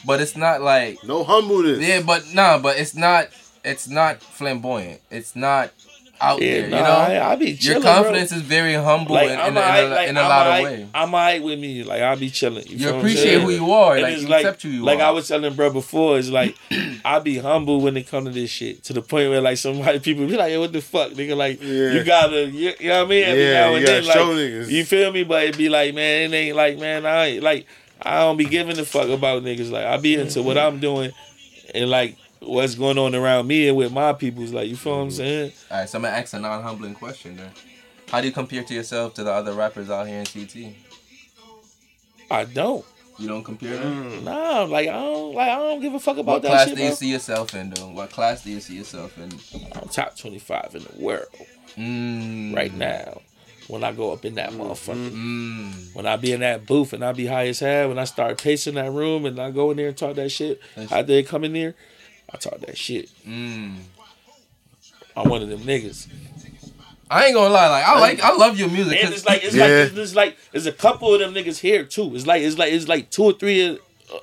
But 0.07 0.21
it's 0.21 0.37
not 0.37 0.61
like 0.63 1.03
No 1.05 1.25
humbleness. 1.25 1.81
yeah, 1.87 2.03
but 2.03 2.33
nah, 2.35 2.59
but 2.59 2.79
it's 2.79 2.95
not 2.95 3.29
it's 3.65 3.89
not 3.89 4.21
flamboyant. 4.23 5.01
It's 5.11 5.35
not 5.35 5.73
out 6.21 6.41
Yeah, 6.41 6.61
there. 6.61 6.71
nah, 6.71 6.77
you 6.77 6.83
know, 6.85 6.91
I, 6.91 7.33
I 7.33 7.37
be 7.37 7.47
your 7.47 7.57
chilling, 7.57 7.83
confidence 7.83 8.31
is 8.33 8.43
very 8.43 8.75
humble 8.75 9.15
Like 9.17 9.31
in, 9.31 9.41
in, 9.41 9.41
a- 9.41 9.49
in, 9.49 9.57
a, 9.57 9.89
like 9.95 10.09
in 10.11 10.17
a 10.17 10.21
I'm 10.21 10.29
lot 10.29 10.47
alright, 10.47 10.65
of 10.65 10.71
ways. 10.79 10.89
I'm 10.95 11.09
alright 11.15 11.43
with 11.43 11.59
me. 11.59 11.83
Like 11.83 12.03
I'll 12.03 12.17
be 12.17 12.31
chilling. 12.31 12.65
You, 12.67 12.73
You 12.73 12.79
feel 12.79 12.87
what 12.89 12.95
I'm 12.95 12.99
appreciate 13.01 13.41
who 13.43 13.51
you 13.51 13.73
are, 13.73 13.95
And 13.95 14.03
like 14.03 14.13
it's 14.15 14.23
you 14.23 14.29
like, 14.29 14.45
accept 14.45 14.63
who 14.63 14.69
you 14.69 14.85
like 14.85 14.99
are. 15.01 15.03
I 15.07 15.11
was 15.11 15.27
telling 15.29 15.55
bro 15.55 15.71
before, 15.71 16.19
it's 16.19 16.29
like 16.29 16.57
I 17.05 17.19
be 17.19 17.39
humble 17.39 17.81
when 17.81 17.97
it 17.97 18.07
come 18.07 18.27
to 18.27 18.31
this 18.31 18.51
shit. 18.51 18.85
To 18.85 18.93
the 18.93 19.03
point 19.03 19.31
where 19.31 19.41
like 19.41 19.57
somebody 19.59 19.99
people 20.07 20.27
be 20.27 20.37
like, 20.37 20.53
"Yo, 20.53 20.61
what 20.61 20.73
the 20.73 20.81
fuck, 20.83 21.11
nigga?" 21.13 21.37
Like 21.37 21.61
Yeah. 21.61 21.91
you 21.95 22.05
gotta, 22.05 22.45
you, 22.47 22.73
you 22.79 22.89
know 22.89 22.99
what 23.01 23.07
I 23.07 23.09
mean? 23.11 23.25
Every 23.25 23.45
Yeah, 23.45 23.53
now 23.53 23.71
you 23.71 23.77
and 23.79 23.87
gotta 23.87 23.97
then, 23.97 24.07
like 24.07 24.15
show 24.17 24.27
niggas. 24.37 24.71
you 24.71 24.85
feel 24.85 25.13
me? 25.13 25.25
But 25.25 25.45
it 25.45 25.57
be 25.59 25.69
like, 25.69 25.95
man, 25.95 26.33
it 26.33 26.37
ain't 26.37 26.57
like, 26.57 26.79
man, 26.79 27.05
I 27.07 27.25
ain't 27.27 27.43
like 27.43 27.67
I 28.05 28.21
don't 28.21 28.37
be 28.37 28.45
giving 28.45 28.79
a 28.79 28.85
fuck 28.85 29.09
about 29.09 29.43
niggas. 29.43 29.71
Like 29.71 29.87
I 29.87 29.97
be 29.97 30.15
into 30.17 30.43
what 30.43 30.59
I'm 30.59 30.79
doing 30.81 31.13
and 31.75 31.89
like 31.91 32.17
what's 32.41 32.75
going 32.75 32.99
on 32.99 33.15
around 33.15 33.47
me 33.47 33.69
and 33.69 33.77
with 33.77 33.93
my 33.93 34.13
people's. 34.13 34.53
Like 34.53 34.69
you 34.69 34.77
feel 34.77 34.97
what 34.97 35.03
I'm 35.05 35.11
saying? 35.11 35.53
All 35.71 35.79
right, 35.81 35.89
so 35.89 35.99
I'm 35.99 36.03
gonna 36.05 36.17
ask 36.17 36.33
a 36.35 36.39
non-humbling 36.39 36.95
question 36.95 37.37
then. 37.37 37.51
How 38.09 38.21
do 38.21 38.27
you 38.27 38.33
compare 38.33 38.63
to 38.63 38.75
yourself 38.75 39.15
to 39.15 39.25
the 39.25 39.33
other 39.33 39.55
rappers 39.55 39.89
out 39.91 40.07
here 40.07 40.19
in 40.21 40.27
CT? 40.27 40.75
I 42.31 42.45
don't. 42.45 42.85
You 43.19 43.29
don't 43.29 43.45
compare 43.45 43.77
them. 43.79 44.25
Nah, 44.25 44.65
like 44.65 44.89
I 44.89 44.93
don't 44.93 45.35
like 45.35 45.49
I 45.49 45.57
don't 45.57 45.81
give 45.81 45.95
a 45.95 46.01
fuck 46.01 46.19
about 46.19 46.33
What 46.33 46.43
that 46.43 46.49
What 46.49 46.55
class 46.57 46.69
shit. 46.69 46.77
do 46.77 46.83
you 46.83 46.89
bro. 46.89 46.97
see 46.97 47.13
yourself 47.13 47.55
in, 47.55 47.71
though? 47.71 47.89
What 47.91 48.11
class 48.11 48.43
do 48.43 48.51
you 48.51 48.61
see 48.61 48.75
yourself 48.77 49.17
in? 49.19 49.31
I'm 49.81 49.89
top 49.89 50.17
25 50.19 50.75
in 50.75 50.83
the 50.83 51.03
world 51.03 51.27
Mm. 51.77 52.55
right 52.55 52.75
now. 52.75 53.21
When 53.69 53.83
I 53.83 53.93
go 53.93 54.12
up 54.12 54.25
in 54.27 54.35
that 54.35 54.51
motherfucker, 54.51 55.11
Mm. 55.11 55.95
when 55.95 56.05
I 56.07 56.17
be 56.17 56.33
in 56.33 56.41
that 56.41 56.67
booth 56.67 56.93
and 56.93 57.03
I 57.05 57.12
be 57.12 57.27
high 57.27 57.47
as 57.49 57.61
hell, 57.61 57.89
when 57.89 57.99
I 57.99 58.05
start 58.05 58.37
pacing 58.43 58.75
that 58.75 58.91
room 58.93 59.25
and 59.25 59.39
I 59.41 59.51
go 59.51 59.71
in 59.71 59.79
there 59.79 59.89
and 59.89 59.97
talk 59.97 60.17
that 60.17 60.31
shit, 60.31 60.61
That's- 60.75 60.91
how 60.91 61.01
they 61.03 61.23
come 61.23 61.45
in 61.45 61.55
there, 61.55 61.75
I 62.33 62.37
talk 62.37 62.61
that 62.61 62.77
shit. 62.77 63.09
Mm. 63.27 63.77
I'm 65.17 65.29
one 65.29 65.43
of 65.43 65.49
them 65.49 65.61
niggas. 65.61 66.09
I 67.11 67.27
ain't 67.27 67.35
gonna 67.35 67.53
lie, 67.55 67.69
like 67.69 67.85
I 67.85 68.01
like, 68.01 68.21
I 68.23 68.35
love 68.37 68.59
your 68.59 68.69
music. 68.69 68.95
And 68.99 69.03
'cause- 69.09 69.19
it's 69.19 69.27
like 69.27 69.45
it's 69.45 69.55
Yeah. 69.55 69.62
like 69.65 69.71
it's, 69.73 69.97
it's 69.99 70.15
like 70.15 70.37
there's 70.53 70.67
a 70.67 70.73
couple 70.73 71.15
of 71.15 71.21
them 71.21 71.33
niggas 71.35 71.59
here 71.61 71.85
too. 71.85 72.15
It's 72.15 72.27
like 72.27 72.43
it's 72.43 72.59
like 72.59 72.73
it's 72.73 72.89
like 72.89 73.11
two 73.11 73.25
or 73.25 73.33
three 73.33 73.67
of- 73.67 73.79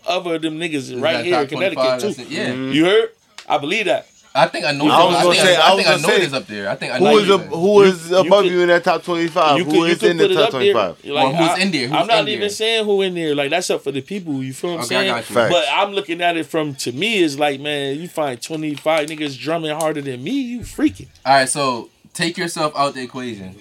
other 0.05 0.35
of 0.35 0.41
them 0.41 0.59
niggas 0.59 1.01
right 1.01 1.23
here 1.25 1.41
in 1.41 1.47
Connecticut 1.47 1.99
that's 2.01 2.15
too. 2.15 2.21
it, 2.23 2.29
Yeah, 2.29 2.53
You 2.53 2.85
heard? 2.85 3.09
I 3.47 3.57
believe 3.57 3.85
that. 3.85 4.07
I 4.33 4.47
think 4.47 4.63
I 4.65 4.71
know. 4.71 4.87
I 4.87 5.03
was 5.05 5.23
gonna 5.23 5.35
say- 5.35 5.55
I, 5.57 5.59
I 5.71 5.73
was 5.73 5.83
think 5.83 5.87
I 5.89 5.91
gonna 5.91 6.01
know 6.03 6.07
say, 6.13 6.19
this 6.21 6.33
up 6.33 6.47
there. 6.47 6.69
I 6.69 6.75
think 6.75 6.93
I 6.93 6.99
Who 6.99 7.03
know 7.03 7.17
is 7.17 7.27
you 7.27 7.33
a, 7.33 7.37
there. 7.37 7.47
who 7.49 7.81
is 7.81 8.09
you 8.11 8.17
above 8.17 8.43
could- 8.43 8.51
you 8.53 8.61
in 8.61 8.67
that 8.69 8.83
top 8.83 9.03
twenty 9.03 9.27
five? 9.27 9.57
you 9.57 9.65
Who 9.65 9.71
could, 9.71 9.89
is 9.91 10.03
in 10.03 10.15
the 10.17 10.33
top 10.33 10.51
twenty 10.51 10.71
five? 10.71 11.01
there. 11.01 11.13
Well, 11.13 11.33
who's 11.35 11.61
in 11.63 11.71
there? 11.71 11.87
Who's 11.89 11.97
I'm 11.97 12.07
not 12.07 12.27
even 12.29 12.39
there? 12.39 12.49
saying 12.49 12.85
who 12.85 13.01
in 13.01 13.13
there. 13.13 13.35
Like 13.35 13.49
that's 13.49 13.69
up 13.69 13.81
for 13.83 13.91
the 13.91 14.01
people. 14.01 14.41
You 14.41 14.53
feel 14.53 14.69
what 14.71 14.75
I'm 14.77 14.85
Okay, 14.85 14.95
saying? 14.95 15.07
got 15.09 15.29
you. 15.29 15.35
Facts. 15.35 15.53
But 15.53 15.65
I'm 15.69 15.91
looking 15.91 16.21
at 16.21 16.37
it 16.37 16.45
from 16.45 16.75
to 16.75 16.93
me 16.93 17.17
is 17.21 17.37
like, 17.37 17.59
man, 17.59 17.99
you 17.99 18.07
find 18.07 18.41
25 18.41 19.09
niggas 19.09 19.37
drumming 19.37 19.71
harder 19.77 19.99
than 20.01 20.23
me, 20.23 20.31
you 20.39 20.59
freaking. 20.61 21.07
All 21.25 21.33
right, 21.33 21.49
so 21.49 21.89
take 22.13 22.37
yourself 22.37 22.73
out 22.77 22.93
the 22.93 23.01
equation. 23.03 23.55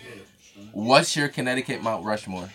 What's 0.73 1.17
your 1.17 1.27
Connecticut 1.27 1.83
Mount 1.83 2.05
Rushmore? 2.05 2.49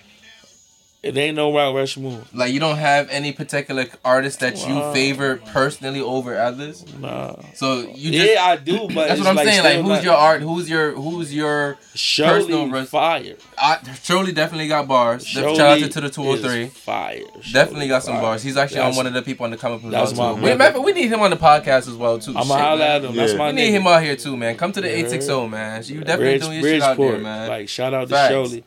It 1.06 1.16
ain't 1.18 1.36
no 1.36 1.52
Mount 1.52 1.76
Rushmore. 1.76 2.24
Like 2.34 2.52
you 2.52 2.60
don't 2.60 2.78
have 2.78 3.08
any 3.10 3.32
particular 3.32 3.86
artist 4.04 4.40
that 4.40 4.68
you 4.68 4.92
favor 4.92 5.38
personally 5.38 6.02
over 6.02 6.36
others. 6.38 6.84
Nah. 6.98 7.36
So 7.54 7.82
you 7.94 8.12
just 8.12 8.34
yeah, 8.34 8.44
I 8.44 8.56
do, 8.56 8.88
but 8.88 9.08
that's 9.08 9.20
what 9.20 9.28
I'm 9.28 9.36
like 9.36 9.48
saying. 9.48 9.64
Like 9.64 9.76
who's 9.78 9.88
not- 9.88 10.04
your 10.04 10.16
art? 10.16 10.42
Who's 10.42 10.68
your 10.68 10.94
who's 10.94 11.32
your 11.34 11.78
personal 11.92 12.40
Shirley 12.42 12.72
res- 12.72 12.90
fire. 12.90 13.36
I, 13.58 13.78
Shirley 14.02 14.32
definitely 14.32 14.68
got 14.68 14.88
bars. 14.88 15.26
Shirley 15.28 15.56
Shout 15.56 15.84
out 15.84 15.92
to, 15.92 16.02
the 16.02 16.06
oh 16.22 16.34
is 16.34 16.42
203. 16.42 16.66
Fire. 16.68 17.22
Definitely 17.54 17.88
got 17.88 18.04
some 18.04 18.16
fire. 18.16 18.22
bars. 18.24 18.42
He's 18.44 18.58
actually 18.58 18.78
That's- 18.78 18.94
on 18.96 18.98
one 18.98 19.06
of 19.08 19.14
the 19.14 19.22
people 19.22 19.44
on 19.46 19.52
the 19.52 19.58
come 19.58 19.74
up 19.74 19.82
that's 19.84 20.14
well 20.14 20.36
my 20.36 20.42
too. 20.42 20.48
Remember, 20.48 20.82
we 20.82 20.92
need 20.94 21.10
him 21.12 21.22
on 21.22 21.30
the 21.30 21.38
podcast 21.38 21.88
as 21.88 21.94
well 21.94 22.18
too. 22.18 22.34
Shit, 22.34 22.44
holler 22.46 22.84
at 22.84 23.04
him. 23.06 23.16
That's 23.16 23.34
Yeah. 23.34 23.38
my 23.38 23.48
We 23.48 23.54
need 23.54 23.70
nigga. 23.70 23.72
him 23.74 23.88
out 23.88 24.02
here 24.04 24.16
too, 24.16 24.36
man. 24.36 24.58
Come 24.58 24.72
to 24.72 24.82
the 24.82 24.88
860, 24.90 25.48
man. 25.50 25.84
You 25.86 26.00
definitely 26.02 26.26
Bridge, 26.26 26.42
doing 26.42 26.60
your 26.62 26.70
shit 26.72 26.82
out 26.82 26.98
there, 26.98 27.18
man. 27.20 27.48
Like 27.48 27.70
shout 27.70 27.94
out 27.94 28.08
to 28.10 28.14
Facts. 28.16 28.32
Shirley. 28.32 28.64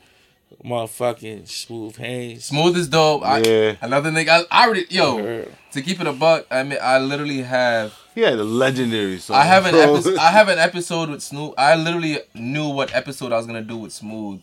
Motherfucking 0.64 1.48
smooth 1.48 1.96
hands. 1.96 2.46
Smooth 2.46 2.76
is 2.76 2.88
dope. 2.88 3.24
I, 3.24 3.38
Yeah. 3.38 3.76
Another 3.80 4.10
nigga, 4.10 4.28
I, 4.28 4.42
I 4.50 4.66
already 4.66 4.86
yo. 4.90 5.18
Her. 5.18 5.46
To 5.72 5.82
keep 5.82 6.00
it 6.00 6.06
a 6.06 6.12
buck, 6.12 6.46
I 6.50 6.62
mean, 6.62 6.78
I 6.82 6.98
literally 6.98 7.42
have 7.42 7.94
He 8.14 8.22
had 8.22 8.34
a 8.34 8.44
legendary 8.44 9.18
song. 9.18 9.36
I 9.36 9.44
have 9.44 9.66
an 9.66 9.74
episode. 9.74 10.16
I 10.20 10.30
have 10.30 10.48
an 10.48 10.58
episode 10.58 11.10
with 11.10 11.22
Snoop. 11.22 11.54
I 11.56 11.76
literally 11.76 12.18
knew 12.34 12.68
what 12.70 12.92
episode 12.94 13.32
I 13.32 13.36
was 13.36 13.46
gonna 13.46 13.62
do 13.62 13.76
with 13.76 13.92
Smooth, 13.92 14.40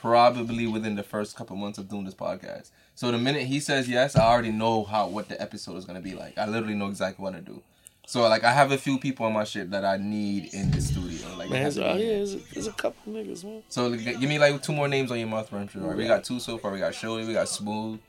probably 0.00 0.66
within 0.66 0.96
the 0.96 1.02
first 1.02 1.36
couple 1.36 1.56
months 1.56 1.78
of 1.78 1.88
doing 1.88 2.04
this 2.04 2.14
podcast. 2.14 2.70
So 2.94 3.10
the 3.10 3.18
minute 3.18 3.42
he 3.42 3.60
says 3.60 3.88
yes, 3.88 4.16
I 4.16 4.26
already 4.26 4.52
know 4.52 4.84
how 4.84 5.08
what 5.08 5.28
the 5.28 5.40
episode 5.40 5.76
is 5.76 5.84
gonna 5.86 6.00
be 6.00 6.14
like. 6.14 6.36
I 6.36 6.46
literally 6.46 6.74
know 6.74 6.88
exactly 6.88 7.22
what 7.22 7.34
to 7.34 7.40
do. 7.40 7.62
So 8.06 8.22
like 8.22 8.44
I 8.44 8.52
have 8.52 8.70
a 8.70 8.78
few 8.78 8.98
people 8.98 9.26
on 9.26 9.32
my 9.32 9.44
shit 9.44 9.70
that 9.70 9.84
I 9.84 9.96
need 9.96 10.52
in 10.54 10.70
the 10.70 10.80
studio. 10.80 11.36
Like 11.36 11.50
Man, 11.50 11.72
oh, 11.78 11.96
yeah, 11.96 11.96
there's 11.96 12.34
a, 12.34 12.38
there's 12.52 12.66
a 12.66 12.72
couple 12.72 13.12
niggas, 13.12 13.44
man. 13.44 13.62
So 13.68 13.88
like, 13.88 14.04
give 14.04 14.22
me 14.22 14.38
like 14.38 14.62
two 14.62 14.72
more 14.72 14.88
names 14.88 15.10
on 15.10 15.18
your 15.18 15.28
mouth, 15.28 15.50
run 15.52 15.68
through. 15.68 15.82
Right? 15.82 15.96
We 15.96 16.06
got 16.06 16.24
two 16.24 16.38
so 16.38 16.58
far. 16.58 16.70
We 16.70 16.78
got 16.78 16.92
Shody. 16.92 17.26
We 17.26 17.32
got 17.32 17.48
Smooth. 17.48 18.00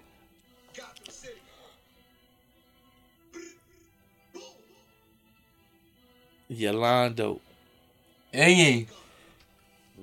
Yolando. 6.51 7.39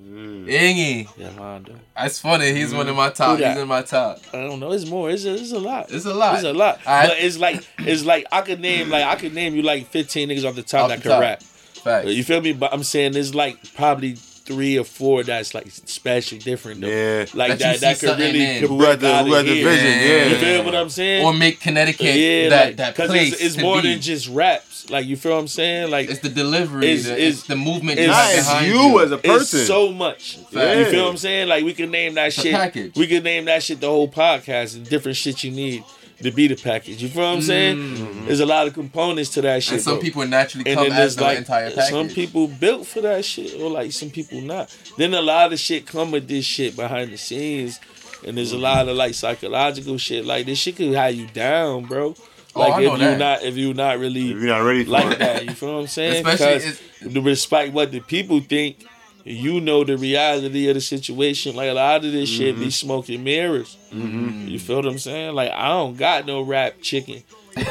Mm. 0.03 0.47
Ingy. 0.47 1.07
Ingy. 1.07 1.07
Yolando. 1.17 1.75
That's 1.95 2.19
funny. 2.19 2.53
He's 2.53 2.73
one 2.73 2.87
of 2.89 2.95
my 2.95 3.09
mm. 3.09 3.15
top. 3.15 3.39
He's 3.39 3.57
in 3.57 3.67
my 3.67 3.81
top. 3.81 4.19
I 4.33 4.41
don't 4.41 4.59
know. 4.59 4.71
It's 4.71 4.85
more. 4.85 5.09
It's 5.09 5.25
a, 5.25 5.33
it's 5.33 5.51
a 5.51 5.59
lot. 5.59 5.91
It's 5.91 6.05
a 6.05 6.13
lot. 6.13 6.35
It's 6.35 6.43
a 6.43 6.53
lot. 6.53 6.79
Alright. 6.85 7.09
But 7.09 7.17
it's 7.19 7.37
like 7.37 7.65
it's 7.79 8.03
like 8.03 8.25
I 8.31 8.41
could 8.41 8.59
name 8.59 8.89
like 8.89 9.05
I 9.05 9.15
could 9.15 9.33
name 9.33 9.55
you 9.55 9.61
like 9.61 9.87
15 9.87 10.29
niggas 10.29 10.47
off 10.47 10.55
the 10.55 10.63
top 10.63 10.83
Off 10.83 10.89
that 10.89 10.97
the 10.97 11.03
could 11.03 11.09
top. 11.09 11.21
rap. 11.21 11.41
Facts. 11.41 12.07
You 12.07 12.23
feel 12.23 12.41
me? 12.41 12.53
But 12.53 12.73
I'm 12.73 12.83
saying 12.83 13.15
it's 13.15 13.33
like 13.33 13.73
probably 13.75 14.17
three 14.45 14.77
or 14.77 14.83
four 14.83 15.23
that's 15.23 15.53
like 15.53 15.67
special 15.71 16.37
different 16.37 16.81
though. 16.81 16.87
Yeah. 16.87 17.25
Like 17.33 17.57
That 17.59 17.79
that 17.79 17.79
that, 17.79 17.99
could 17.99 18.19
really 18.19 18.43
in. 18.43 18.59
could 18.61 18.69
Who 18.71 18.79
got 18.81 18.99
the- 18.99 19.07
out 19.13 19.25
who 19.25 19.31
got 19.31 19.39
of 19.39 19.45
the 19.45 19.53
here. 19.55 19.69
vision, 19.69 19.85
yeah. 19.87 20.25
You 20.27 20.35
feel 20.35 20.65
what 20.65 20.75
I'm 20.75 20.89
saying? 20.89 21.25
or 21.25 21.33
make 21.33 21.61
Connecticut 21.61 22.15
yeah, 22.15 22.49
that 22.49 22.65
like, 22.65 22.75
that 22.77 22.95
'cause 22.95 23.07
place. 23.09 23.33
it's, 23.33 23.41
it's 23.41 23.55
to 23.55 23.61
more 23.61 23.81
be. 23.81 23.93
than 23.93 24.01
just 24.01 24.27
raps. 24.27 24.89
Like 24.89 25.05
you 25.05 25.15
feel 25.15 25.31
what 25.33 25.39
I'm 25.39 25.47
saying? 25.47 25.89
Like 25.91 26.09
It's 26.09 26.19
the 26.19 26.27
delivery. 26.29 26.85
It's- 26.87 27.05
the, 27.05 27.13
it's- 27.13 27.33
it's, 27.39 27.43
the 27.47 27.55
movement. 27.55 27.99
it's- 27.99 28.33
you 28.33 28.37
it's 28.39 28.47
behind 28.47 28.67
you 28.73 29.01
as 29.01 29.11
a 29.11 29.15
it's 29.15 29.27
person. 29.27 29.59
so 29.65 29.91
much. 29.93 30.39
Yeah. 30.51 30.79
You 30.79 30.85
feel 30.85 31.05
what 31.05 31.11
I'm 31.11 31.17
saying? 31.17 31.47
Like 31.47 31.63
we 31.63 31.73
can 31.73 31.89
name 31.89 32.15
that 32.15 32.27
a 32.27 32.31
shit. 32.31 32.53
package. 32.53 32.95
We 32.97 33.07
can 33.07 33.23
name 33.23 33.45
that 33.45 33.63
shit 33.63 33.79
the 33.79 33.87
whole 33.87 34.09
podcast 34.09 34.75
and 34.75 34.87
different 34.89 35.15
shit 35.17 35.41
you 35.45 35.51
need 35.51 35.85
to 36.23 36.31
be 36.31 36.47
the 36.47 36.55
package. 36.55 37.01
You 37.03 37.09
feel 37.09 37.23
what 37.23 37.35
I'm 37.35 37.41
saying? 37.41 38.25
There's 38.25 38.39
a 38.39 38.45
lot 38.45 38.67
of 38.67 38.73
components 38.73 39.31
to 39.31 39.41
that 39.41 39.63
shit. 39.63 39.67
Mm-hmm. 39.67 39.73
and 39.75 39.83
some 39.83 39.93
bro. 39.95 40.01
people 40.01 40.27
naturally 40.27 40.69
and 40.71 40.77
come 40.79 40.91
as 40.91 41.15
the 41.15 41.23
like 41.23 41.37
entire 41.37 41.69
package. 41.71 41.89
some 41.91 42.07
people 42.09 42.47
built 42.47 42.87
for 42.87 43.01
that 43.01 43.23
shit, 43.25 43.59
or 43.61 43.69
like 43.69 43.91
some 43.91 44.09
people 44.09 44.41
not. 44.41 44.75
Then 44.97 45.13
a 45.13 45.21
lot 45.21 45.53
of 45.53 45.59
shit 45.59 45.85
come 45.85 46.11
with 46.11 46.27
this 46.27 46.45
shit 46.45 46.75
behind 46.75 47.11
the 47.11 47.17
scenes, 47.17 47.79
and 48.25 48.37
there's 48.37 48.51
a 48.51 48.55
Mm-hmm. 48.55 48.63
lot 48.63 48.87
of 48.89 48.95
like 48.97 49.13
psychological 49.13 49.97
shit. 49.97 50.25
Like 50.25 50.45
this 50.45 50.57
shit 50.59 50.75
could 50.77 50.93
have 50.93 51.13
you 51.13 51.27
down, 51.27 51.85
bro. 51.85 52.15
Oh, 52.55 52.59
Like 52.59 52.73
I 52.73 52.81
if 52.83 52.91
you 52.91 52.97
that. 52.99 53.17
not 53.17 53.43
if 53.43 53.57
you 53.57 53.73
not 53.73 53.97
really 53.99 54.31
If 54.31 54.37
you're 54.37 54.55
not 54.55 54.59
ready 54.63 54.83
for 54.85 54.91
like 54.91 55.11
it. 55.13 55.19
that. 55.19 55.43
You 55.45 55.51
feel 55.55 55.73
what 55.73 55.81
I'm 55.81 55.87
saying? 55.87 56.25
Especially 56.25 56.71
Because 56.99 57.13
to 57.13 57.21
respect 57.21 57.73
what 57.73 57.91
the 57.91 57.99
people 57.99 58.39
think, 58.41 58.85
you 59.25 59.61
know 59.61 59.83
the 59.83 59.97
reality 59.97 60.67
of 60.69 60.75
the 60.75 60.81
situation. 60.81 61.55
Like 61.55 61.69
a 61.69 61.73
lot 61.73 62.03
of 62.05 62.11
this 62.11 62.29
shit 62.29 62.55
Mm-hmm. 62.55 62.63
be 62.65 62.69
smoking 62.71 63.23
mirrors. 63.23 63.77
You 63.91 64.59
feel 64.59 64.77
what 64.77 64.85
I'm 64.85 64.97
saying? 64.99 65.33
Like 65.35 65.51
I 65.51 65.67
don't 65.69 65.95
got 65.97 66.25
no 66.25 66.41
rap 66.41 66.75
chicken. 66.81 67.23
but 67.55 67.63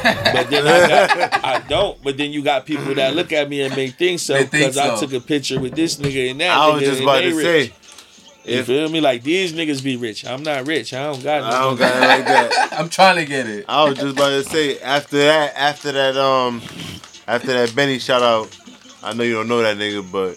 then 0.48 0.64
I, 0.64 0.88
got, 1.18 1.44
I 1.44 1.58
don't. 1.68 2.00
But 2.04 2.16
then 2.16 2.30
you 2.30 2.42
got 2.42 2.64
people 2.66 2.94
that 2.94 3.16
look 3.16 3.32
at 3.32 3.48
me 3.48 3.62
and 3.62 3.74
make 3.74 3.96
think 3.96 4.20
so 4.20 4.34
They 4.34 4.44
think 4.44 4.52
because 4.74 4.78
I 4.78 4.94
took 4.98 5.12
a 5.12 5.18
picture 5.20 5.58
with 5.58 5.74
this 5.74 5.96
nigga 5.96 6.30
and 6.30 6.40
that 6.40 6.56
I 6.56 6.70
nigga 6.70 6.74
was 6.74 6.82
just 6.84 7.02
about 7.02 7.16
they 7.22 7.30
to 7.30 7.36
rich. 7.36 7.44
say, 7.44 8.52
You 8.52 8.58
if- 8.60 8.66
feel 8.66 8.88
me? 8.88 9.00
Like 9.00 9.24
these 9.24 9.52
niggas 9.52 9.82
be 9.82 9.96
rich. 9.96 10.24
I'm 10.24 10.44
not 10.44 10.68
rich. 10.68 10.94
I 10.94 11.02
don't 11.10 11.20
got 11.22 11.42
no 11.42 11.48
I 11.48 11.60
don't 11.62 11.78
got 11.78 11.96
it 11.96 12.00
like 12.06 12.24
that. 12.26 12.68
I'm 12.78 12.88
trying 12.88 13.16
to 13.16 13.24
get 13.24 13.48
it. 13.48 13.64
I 13.68 13.82
was 13.88 13.98
just 13.98 14.14
about 14.16 14.28
to 14.28 14.44
say 14.44 14.78
after 14.78 15.18
that, 15.18 15.54
after 15.56 15.90
that, 15.90 16.16
um, 16.16 16.62
after 17.26 17.48
that 17.48 17.74
Benny 17.74 17.98
shout 17.98 18.22
out. 18.22 18.56
I 19.02 19.14
know 19.14 19.24
you 19.24 19.34
don't 19.34 19.48
know 19.48 19.62
that 19.62 19.76
nigga, 19.78 20.08
but 20.12 20.36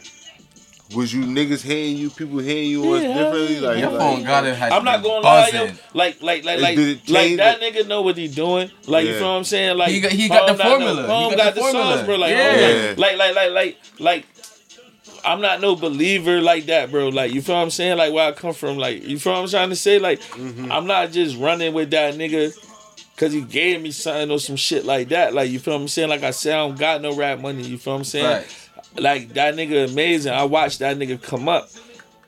was 0.94 1.12
you 1.14 1.22
niggas 1.24 1.64
hating 1.64 1.98
you? 1.98 2.10
People 2.10 2.40
hating 2.40 2.70
you 2.70 2.82
was 2.82 3.02
Yeah, 3.02 3.14
differently? 3.16 3.60
Like, 3.60 3.80
Your 3.80 3.90
like- 3.92 4.00
phone 4.00 4.24
got 4.24 4.46
it. 4.46 4.62
I'm 4.62 4.84
not 4.84 5.02
gonna 5.02 5.22
lie, 5.26 5.50
yo. 5.54 5.64
Like, 5.94 6.22
like, 6.22 6.44
like, 6.44 6.60
like, 6.60 6.78
like 7.08 7.38
that 7.38 7.62
it? 7.62 7.76
nigga 7.76 7.88
know 7.88 8.02
what 8.04 8.18
he 8.18 8.28
doing. 8.28 8.70
Like, 8.86 9.06
you 9.06 9.14
Yeah. 9.14 9.20
feel 9.20 9.28
what 9.32 9.38
I'm 9.38 9.44
saying? 9.46 9.78
Like, 9.78 9.90
He 9.90 10.00
got- 10.02 10.12
he 10.12 10.28
got 10.28 10.48
Home 10.50 10.58
the 10.58 10.64
no- 10.64 10.70
formula. 10.70 11.02
He 11.02 11.08
Home 11.08 11.30
got 11.32 11.38
got, 11.38 11.46
the 11.46 11.52
the, 11.52 11.62
formula. 11.62 11.96
songs, 11.96 12.06
bro. 12.06 12.16
Like, 12.18 12.32
Yeah. 12.32 12.88
Home, 12.90 12.96
like, 12.98 13.18
like, 13.18 13.36
like, 13.36 13.52
like, 13.52 13.78
like. 14.00 14.26
I'm 15.28 15.42
not 15.42 15.60
no 15.60 15.76
believer 15.76 16.40
like 16.40 16.68
that, 16.68 16.92
bro. 16.92 17.08
Like, 17.10 17.34
you 17.34 17.42
feel 17.42 17.56
what 17.56 17.62
I'm 17.64 17.72
saying? 17.72 17.98
Like, 17.98 18.14
where 18.14 18.28
I 18.28 18.32
come 18.32 18.54
from, 18.54 18.78
like, 18.78 19.04
you 19.08 19.18
feel 19.18 19.34
what 19.34 19.40
I'm 19.40 19.48
trying 19.50 19.70
to 19.72 19.76
say? 19.76 19.98
Like, 19.98 20.22
Mm-hmm. 20.22 20.72
I'm 20.72 20.86
not 20.86 21.12
just 21.12 21.36
running 21.38 21.74
with 21.74 21.90
that 21.92 22.14
nigga 22.14 22.54
because 23.16 23.34
he 23.34 23.42
gave 23.42 23.82
me 23.82 23.90
something 23.90 24.30
or 24.30 24.38
some 24.38 24.56
shit 24.56 24.86
like 24.86 25.10
that. 25.10 25.34
Like, 25.34 25.50
you 25.50 25.58
feel 25.58 25.74
what 25.74 25.82
I'm 25.82 25.88
saying? 25.88 26.10
Like 26.10 26.22
I 26.22 26.30
said, 26.30 26.54
I 26.54 26.58
don't 26.58 26.78
got 26.78 27.02
no 27.02 27.16
rap 27.16 27.40
money. 27.40 27.64
You 27.64 27.80
feel 27.80 27.94
what 27.94 28.00
I'm 28.00 28.06
saying? 28.06 28.26
Facts. 28.26 28.65
Like 28.98 29.30
that 29.34 29.56
nigga 29.56 29.92
amazing. 29.92 30.34
I 30.34 30.44
watched 30.44 30.80
that 30.80 30.98
nigga 30.98 31.22
come 31.22 31.48
up. 31.50 31.70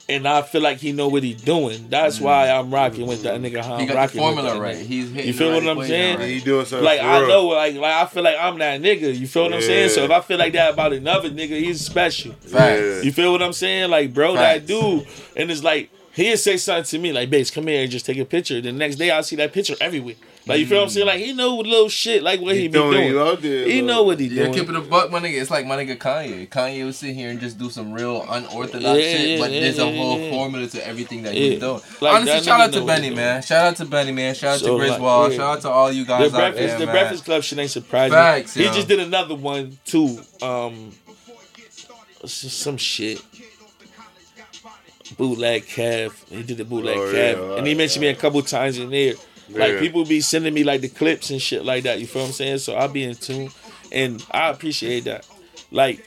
and 0.09 0.25
I 0.27 0.41
feel 0.41 0.61
like 0.61 0.77
he 0.77 0.93
know 0.93 1.09
what 1.09 1.23
he 1.23 1.33
doing. 1.33 1.87
That's 1.89 2.19
why 2.21 2.47
mm. 2.47 2.59
I'm 2.59 2.73
rocking 2.73 3.07
with 3.07 3.23
that 3.23 3.41
nigga. 3.41 3.61
How 3.63 3.75
I'm 3.75 3.85
got 3.87 3.93
the 3.93 3.95
rocking 3.95 4.21
with 4.21 4.35
formula 4.35 4.53
that 4.53 4.61
right. 4.61 4.75
nigga. 4.77 4.85
He's 4.85 5.09
hitting 5.11 5.27
You 5.27 5.33
feel 5.33 5.49
the 5.51 5.65
what 5.67 5.77
I'm 5.77 5.83
saying? 5.85 6.19
now, 6.19 6.25
He 6.25 6.39
doing 6.39 6.65
something 6.65 6.85
Like 6.85 7.01
I 7.01 7.19
real. 7.19 7.27
know, 7.27 7.45
like 7.47 7.75
like 7.75 7.93
I 7.93 8.05
feel 8.05 8.23
like 8.23 8.37
I'm 8.39 8.57
that 8.59 8.81
nigga. 8.81 9.17
You 9.17 9.27
feel 9.27 9.43
what 9.43 9.53
I'm 9.53 9.61
saying? 9.61 9.89
So 9.89 10.03
if 10.03 10.11
I 10.11 10.21
feel 10.21 10.37
like 10.37 10.53
that 10.53 10.73
about 10.73 10.93
another 10.93 11.29
nigga, 11.29 11.59
he's 11.59 11.81
special. 11.85 12.31
Facts. 12.33 13.03
You 13.03 13.11
feel 13.11 13.31
what 13.33 13.41
I'm 13.41 13.53
saying? 13.53 13.89
Like, 13.91 14.13
bro, 14.13 14.35
Facts. 14.35 14.61
that 14.61 14.67
dude, 14.67 15.07
and 15.35 15.51
it's 15.51 15.63
like 15.63 15.89
he'll 16.13 16.37
say 16.37 16.55
something 16.57 16.85
to 16.85 16.99
me 16.99 17.11
like, 17.11 17.29
"Base, 17.29 17.51
come 17.51 17.67
here 17.67 17.81
and 17.81 17.91
just 17.91 18.05
take 18.05 18.17
a 18.17 18.25
picture." 18.25 18.61
The 18.61 18.71
next 18.71 18.95
day, 18.95 19.11
I 19.11 19.21
see 19.21 19.35
that 19.37 19.51
picture 19.51 19.75
everywhere. 19.81 20.15
Like, 20.47 20.59
you 20.59 20.65
feel 20.67 20.77
what 20.77 20.83
I'm 20.85 20.89
saying? 20.89 21.05
Like, 21.07 21.19
he 21.19 21.33
know 21.33 21.55
little 21.57 21.89
shit, 21.89 22.23
like 22.23 22.39
what 22.41 22.55
he, 22.55 22.61
He 22.63 22.67
be 22.67 22.73
doing. 22.73 23.07
you 23.07 23.21
out 23.21 23.41
there. 23.41 23.65
He 23.67 23.79
bro. 23.81 23.87
know 23.87 24.03
what 24.03 24.19
he 24.19 24.27
Yeah, 24.27 24.43
doing. 24.43 24.53
keep 24.53 24.69
it 24.69 24.75
a 24.75 24.81
buck, 24.81 25.11
my 25.11 25.19
nigga. 25.19 25.41
It's 25.41 25.51
like 25.51 25.65
my 25.65 25.75
nigga 25.77 25.97
Kanye. 25.97 26.47
Kanye 26.49 26.85
would 26.85 26.95
sit 26.95 27.13
here 27.15 27.29
and 27.29 27.39
just 27.39 27.57
do 27.57 27.69
some 27.69 27.91
real 27.93 28.23
unorthodox 28.29 28.99
Yeah, 28.99 29.17
shit, 29.17 29.29
yeah, 29.29 29.39
but 29.39 29.51
yeah, 29.51 29.59
there's 29.61 29.77
yeah, 29.77 29.83
a 29.83 29.95
whole 29.95 30.19
yeah. 30.19 30.29
formula 30.31 30.67
to 30.67 30.87
everything 30.87 31.23
that 31.23 31.33
Yeah. 31.33 31.49
he's 31.51 31.59
doing. 31.59 31.81
Like, 32.01 32.15
Honestly, 32.15 32.41
shout 32.43 32.61
out 32.61 32.73
to 32.73 32.79
know 32.79 32.85
Benny, 32.85 33.09
man. 33.09 33.41
Shout 33.43 33.65
out 33.65 33.75
to 33.77 33.85
Benny, 33.85 34.11
man. 34.11 34.35
Shout 34.35 34.53
out 34.55 34.59
So, 34.61 34.67
to 34.67 34.73
like, 34.73 34.87
Griselda. 34.99 35.31
yeah. 35.33 35.37
Shout 35.37 35.55
out 35.57 35.61
to 35.61 35.69
all 35.69 35.91
you 35.91 36.05
guys 36.05 36.31
The 36.31 36.37
out 36.37 36.39
breakfast, 36.53 36.67
there, 36.67 36.79
the 36.79 36.85
man. 36.85 36.95
breakfast 36.95 37.25
club 37.25 37.43
shit 37.43 37.59
ain't 37.59 37.71
surprising. 37.71 38.13
Facts, 38.13 38.53
he 38.53 38.63
yo. 38.65 38.73
just 38.73 38.87
did 38.87 38.99
another 38.99 39.35
one 39.35 39.77
too. 39.85 40.19
Um, 40.41 40.91
it's 42.23 42.41
just 42.41 42.59
some 42.59 42.77
shit. 42.77 43.21
Bootleg 45.17 45.65
Kev. 45.65 46.11
He 46.29 46.43
did 46.43 46.57
the 46.57 46.65
bootleg 46.65 46.97
Oh, 46.97 47.01
Kev, 47.13 47.13
yeah, 47.37 47.57
and 47.57 47.65
he 47.65 47.73
right, 47.73 47.77
mentioned 47.77 48.01
me 48.01 48.07
a 48.09 48.15
couple 48.15 48.41
times 48.41 48.77
in 48.77 48.89
there. 48.89 49.13
Like 49.49 49.73
Yeah. 49.73 49.79
people 49.79 50.03
be 50.05 50.21
sending 50.21 50.53
me 50.53 50.63
like 50.63 50.81
the 50.81 50.89
clips 50.89 51.29
and 51.29 51.41
shit 51.41 51.63
like 51.63 51.83
that. 51.83 51.99
You 51.99 52.07
feel 52.07 52.23
what 52.23 52.27
I'm 52.29 52.33
saying? 52.33 52.57
So 52.59 52.75
I'll 52.75 52.87
be 52.89 53.03
in 53.03 53.15
tune, 53.15 53.49
and 53.91 54.23
I 54.31 54.49
appreciate 54.49 55.05
that. 55.05 55.25
Like 55.71 56.05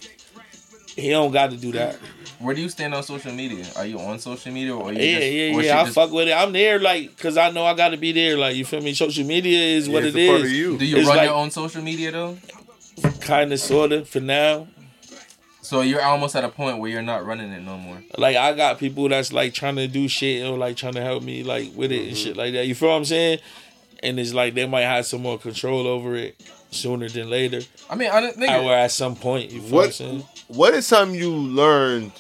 he 0.97 1.11
don't 1.11 1.33
got 1.33 1.51
to 1.51 1.57
do 1.57 1.73
that. 1.73 1.97
Where 2.39 2.55
do 2.55 2.63
you 2.63 2.69
stand 2.71 2.95
on 2.95 3.03
social 3.03 3.33
media? 3.33 3.67
Are 3.77 3.85
you 3.85 3.99
on 4.01 4.19
social 4.19 4.51
media 4.53 4.75
or 4.75 4.89
are 4.89 4.93
you 4.93 4.99
Yeah, 5.03 5.19
just, 5.21 5.33
yeah, 5.33 5.55
or 5.55 5.63
yeah. 5.63 5.81
I 5.81 5.85
just- 5.85 5.95
fuck 5.95 6.11
with 6.11 6.29
it. 6.29 6.33
I'm 6.33 6.53
there, 6.53 6.79
like, 6.79 7.17
cause 7.19 7.37
I 7.37 7.51
know 7.51 7.65
I 7.67 7.75
got 7.75 7.91
to 7.91 7.99
be 7.99 8.13
there. 8.13 8.39
Like, 8.39 8.57
you 8.57 8.65
feel 8.65 8.81
me? 8.81 8.95
Social 8.95 9.25
media 9.27 9.59
is 9.59 9.89
what 9.91 10.03
Yeah, 10.05 10.09
it 10.09 10.17
it's 10.17 10.17
a 10.17 10.29
part 10.29 10.41
of 10.43 10.51
you. 10.51 10.79
Do 10.79 10.85
you 10.87 10.97
It's 10.97 11.07
run 11.09 11.17
like- 11.19 11.27
your 11.27 11.37
own 11.37 11.51
social 11.51 11.83
media 11.83 12.11
though? 12.13 12.39
Kind 13.21 13.53
of, 13.53 13.61
sorta, 13.61 14.05
for 14.07 14.21
now. 14.21 14.69
So 15.71 15.83
you're 15.83 16.03
almost 16.03 16.35
at 16.35 16.43
a 16.43 16.49
point 16.49 16.79
where 16.79 16.91
you're 16.91 17.01
not 17.01 17.25
running 17.25 17.53
it 17.53 17.63
no 17.63 17.79
more. 17.79 18.03
Like 18.19 18.37
I 18.37 18.55
got 18.55 18.81
people 18.81 19.09
that's 19.09 19.33
like 19.33 19.55
trying 19.55 19.77
to 19.77 19.87
do 19.87 20.09
shit 20.09 20.45
or 20.45 20.59
like 20.59 20.77
trying 20.77 20.95
to 20.95 21.01
help 21.01 21.23
me 21.23 21.45
like 21.45 21.71
with 21.77 21.93
it 21.93 22.01
and 22.01 22.07
mm-hmm. 22.09 22.17
shit 22.17 22.37
like 22.37 22.55
that. 22.55 22.67
You 22.67 22.75
feel 22.75 22.89
what 22.89 22.97
I'm 22.97 23.05
saying? 23.05 23.39
And 24.03 24.19
it's 24.19 24.35
like 24.35 24.55
they 24.55 24.67
might 24.67 24.81
have 24.81 25.07
some 25.07 25.23
more 25.23 25.39
control 25.39 25.87
over 25.87 26.17
it 26.17 26.43
sooner 26.73 27.09
than 27.09 27.31
later. 27.31 27.61
I 27.89 27.95
mean, 27.95 28.11
I 28.11 28.21
don't 28.21 28.35
think. 28.35 28.51
Or 28.51 28.75
at 28.75 28.91
some 28.91 29.15
point. 29.15 29.53
You 29.53 29.61
feel 29.61 29.71
what, 29.71 29.87
I'm 29.87 29.93
saying? 29.93 30.25
What 30.49 30.75
is 30.75 30.89
something 30.89 31.17
you 31.17 31.31
learned 31.31 32.11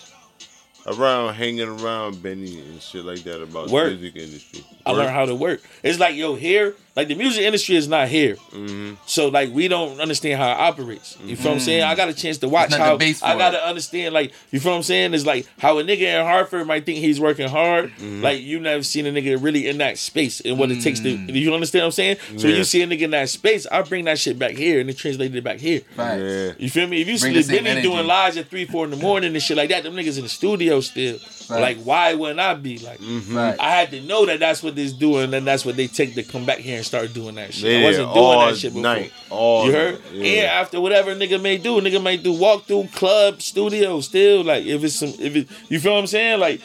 around 0.87 1.35
hanging 1.35 1.67
around 1.67 2.23
Benny 2.23 2.61
and 2.61 2.81
shit 2.81 3.05
like 3.05 3.25
that 3.25 3.43
about 3.43 3.69
Work. 3.69 3.87
the 3.87 3.97
music 3.97 4.15
industry? 4.15 4.65
I 4.87 4.93
learned 4.93 5.11
how 5.11 5.27
to 5.27 5.35
work. 5.35 5.61
It's 5.83 5.99
like 5.99 6.15
yo 6.15 6.37
here, 6.37 6.77
like 6.97 7.09
the 7.09 7.15
music 7.15 7.43
industry 7.45 7.77
is 7.77 7.87
not 7.89 8.09
here, 8.09 8.37
Mhm. 8.53 8.97
so 9.07 9.29
like 9.29 9.51
we 9.53 9.69
don't 9.69 10.01
understand 10.01 10.41
how 10.41 10.51
it 10.51 10.59
operates. 10.59 11.17
You 11.25 11.37
feel 11.37 11.53
what 11.53 11.55
I'm 11.55 11.61
saying? 11.61 11.83
I 11.85 11.95
got 11.95 12.09
a 12.09 12.13
chance 12.15 12.39
to 12.39 12.49
watch 12.49 12.73
how 12.75 12.97
I 12.97 13.37
gotta 13.39 13.59
it. 13.59 13.63
understand. 13.63 14.13
Like 14.15 14.33
you 14.51 14.59
feel 14.61 14.73
what 14.73 14.79
I'm 14.79 14.83
saying? 14.83 15.15
Is 15.15 15.25
like 15.25 15.47
how 15.59 15.79
a 15.79 15.85
nigga 15.85 16.03
in 16.03 16.25
Hartford 16.25 16.67
might 16.67 16.85
think 16.87 16.99
he's 16.99 17.21
working 17.21 17.49
hard. 17.49 17.91
Mm-hmm. 17.97 18.23
Like 18.23 18.41
you 18.41 18.59
never 18.61 18.83
seen 18.83 19.07
a 19.07 19.11
nigga 19.11 19.43
really 19.43 19.69
in 19.69 19.79
that 19.79 19.99
space 19.99 20.41
and 20.41 20.59
what 20.59 20.71
it 20.71 20.83
takes 20.83 21.01
to. 21.01 21.09
You 21.11 21.55
understand 21.55 21.83
what 21.83 21.87
I'm 21.87 21.93
saying? 21.93 22.17
So 22.37 22.49
Yeah. 22.49 22.57
you 22.57 22.65
see 22.65 22.83
a 22.83 22.87
nigga 22.87 23.03
in 23.03 23.11
that 23.13 23.29
space, 23.29 23.67
I 23.71 23.83
bring 23.83 24.05
that 24.07 24.19
shit 24.19 24.39
back 24.39 24.53
here 24.57 24.81
and 24.81 24.91
it 24.91 24.97
translated 24.99 25.37
it 25.37 25.45
back 25.45 25.59
here. 25.61 25.81
Facts. 25.97 26.21
Yeah. 26.21 26.53
You 26.59 26.71
feel 26.71 26.87
me? 26.87 27.01
If 27.01 27.09
you 27.09 27.19
Bring 27.19 27.35
see 27.35 27.57
the 27.57 27.63
Benny 27.63 27.83
doing 27.83 28.07
lives 28.07 28.37
at 28.37 28.49
three, 28.51 28.65
four 28.65 28.85
in 28.85 28.91
the 28.91 28.97
morning 28.97 29.33
and 29.35 29.43
shit 29.43 29.57
like 29.57 29.69
that, 29.71 29.83
them 29.85 29.95
niggas 29.95 30.17
in 30.17 30.23
the 30.25 30.29
studio 30.29 30.81
still. 30.81 31.19
Like, 31.51 31.79
why 31.83 32.15
wouldn't 32.15 32.39
I 32.41 32.55
be 32.55 32.79
like? 32.79 32.99
Mm-hmm. 33.01 33.35
Facts. 33.35 33.59
I 33.61 33.71
had 33.71 33.91
to 33.91 34.01
know 34.03 34.27
that 34.27 34.41
that's 34.41 34.63
what 34.63 34.77
this 34.77 34.93
doing, 34.93 35.35
and 35.35 35.47
that's 35.47 35.65
what 35.65 35.77
they 35.77 35.87
take 35.87 36.15
to 36.15 36.23
come 36.23 36.45
back 36.47 36.59
here 36.59 36.77
and 36.77 36.87
start 36.87 37.13
doing 37.13 37.35
that 37.37 37.53
shit. 37.55 37.83
I 37.83 37.85
wasn't 37.85 38.13
doing 38.13 38.25
all 38.25 38.47
that 38.47 38.57
shit 38.57 38.71
before. 38.73 38.83
night. 38.83 39.13
All 39.31 39.67
You 39.67 39.73
heard? 39.73 39.95
night, 40.13 40.25
And 40.25 40.47
after 40.47 40.81
whatever 40.81 41.15
nigga 41.15 41.41
may 41.41 41.59
do, 41.59 41.81
nigga 41.81 42.03
may 42.03 42.17
do 42.17 42.33
walk 42.33 42.65
through 42.65 42.89
club, 42.95 43.41
studio, 43.43 44.01
still 44.01 44.45
like 44.45 44.65
if 44.65 44.85
it's 44.85 44.97
some 44.97 45.09
if 45.19 45.35
it 45.37 45.49
you 45.69 45.81
feel 45.81 45.93
what 45.95 46.01
I'm 46.01 46.07
saying? 46.07 46.41
Like 46.41 46.61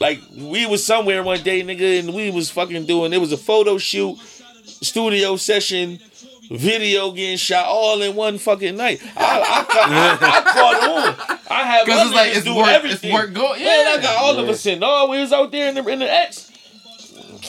like 0.00 0.20
we 0.36 0.66
was 0.66 0.84
somewhere 0.84 1.22
one 1.22 1.42
day, 1.42 1.62
nigga, 1.62 2.00
and 2.00 2.14
we 2.14 2.30
was 2.30 2.50
fucking 2.50 2.86
doing 2.86 3.12
it 3.12 3.20
was 3.20 3.32
a 3.32 3.36
photo 3.36 3.78
shoot, 3.78 4.16
studio 4.64 5.36
session, 5.36 5.98
video 6.50 7.10
getting 7.12 7.36
shot 7.36 7.66
all 7.66 8.00
in 8.02 8.14
one 8.16 8.38
fucking 8.38 8.76
night. 8.76 9.00
I 9.16 9.40
I, 9.40 9.64
ca- 9.64 9.88
I, 9.88 10.18
I 10.20 10.52
caught 10.52 11.30
on. 11.30 11.38
I 11.50 11.62
have 11.64 11.86
Because 11.86 12.06
it's 12.06 12.14
like 12.14 12.34
it's 12.36 12.44
doing 12.44 12.56
work. 12.56 12.68
everything. 12.68 13.10
It's 13.10 13.20
work. 13.22 13.32
Go. 13.34 13.54
Yeah. 13.54 13.64
Man, 13.64 13.98
I 13.98 14.02
got 14.02 14.16
all 14.22 14.38
of 14.38 14.48
us 14.48 14.64
in. 14.66 14.80
Oh, 14.82 15.08
we 15.10 15.20
was 15.20 15.32
out 15.32 15.50
there 15.52 15.68
in 15.68 15.74
the 15.74 15.86
in 15.88 15.98
the 16.00 16.10
X. 16.12 16.44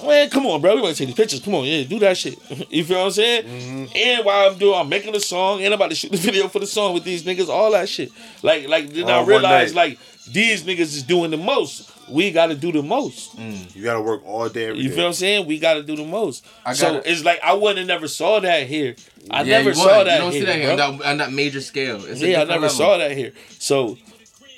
Man, 0.03 0.29
come 0.29 0.45
on, 0.45 0.61
bro. 0.61 0.75
We 0.75 0.81
want 0.81 0.95
to 0.95 0.99
take 0.99 1.07
these 1.07 1.15
pictures. 1.15 1.39
Come 1.43 1.55
on, 1.55 1.65
yeah, 1.65 1.83
do 1.83 1.99
that 1.99 2.15
shit. 2.17 2.37
You 2.69 2.83
feel 2.85 2.99
what 2.99 3.05
I'm 3.05 3.11
saying? 3.11 3.43
Mm-hmm. 3.45 3.97
And 3.97 4.25
while 4.25 4.49
I'm 4.51 4.57
doing, 4.57 4.75
I'm 4.79 4.87
making 4.87 5.15
a 5.15 5.19
song, 5.19 5.59
and 5.63 5.67
I'm 5.73 5.79
about 5.79 5.89
to 5.89 5.95
shoot 5.95 6.11
the 6.11 6.17
video 6.17 6.47
for 6.47 6.59
the 6.59 6.67
song 6.67 6.93
with 6.93 7.03
these 7.03 7.23
niggas, 7.23 7.49
all 7.49 7.71
that 7.71 7.89
shit. 7.89 8.11
Like, 8.43 8.67
like 8.67 8.89
then 8.91 9.05
All 9.05 9.09
I 9.11 9.17
one 9.19 9.27
realized 9.27 9.75
like 9.75 9.97
these 10.31 10.63
niggas 10.63 10.79
is 10.79 11.03
doing 11.03 11.31
the 11.31 11.37
most. 11.37 11.91
We 12.10 12.32
got 12.32 12.47
to 12.47 12.55
do 12.55 12.72
the 12.72 12.82
most. 12.82 13.38
You 13.38 13.84
gotta 13.84 14.01
work 14.01 14.22
all 14.26 14.49
day. 14.49 14.66
Every 14.68 14.80
You 14.82 14.89
day. 14.89 14.95
feel 14.95 15.03
what 15.03 15.07
I'm 15.10 15.14
saying? 15.14 15.45
We 15.45 15.60
got 15.60 15.76
to 15.76 15.84
do 15.84 15.95
the 15.95 16.05
most. 16.05 16.45
I 16.66 16.74
so 16.74 16.93
gotta- 16.95 17.12
it's 17.12 17.24
like 17.24 17.39
I 17.43 17.53
wouldn't 17.53 17.78
have 17.80 17.88
never 17.88 18.07
saw 18.07 18.39
that 18.39 18.68
here. 18.68 18.95
I 19.30 19.43
Yeah, 19.43 19.57
never 19.57 19.70
you 19.70 19.76
saw 19.76 20.03
that 20.03 20.14
You 20.14 20.20
don't 20.20 20.32
here. 20.32 20.41
see 20.41 20.45
that 20.47 20.55
here 20.55 20.76
bro. 20.76 20.86
on 20.86 20.97
that, 20.99 21.05
on 21.07 21.18
that 21.18 21.32
major 21.32 21.62
scale. 21.62 22.03
It's 22.05 22.22
Yeah, 22.22 22.41
I 22.41 22.43
never 22.45 22.62
level. 22.62 22.70
saw 22.70 22.97
that 22.97 23.12
here. 23.12 23.34
So, 23.60 23.97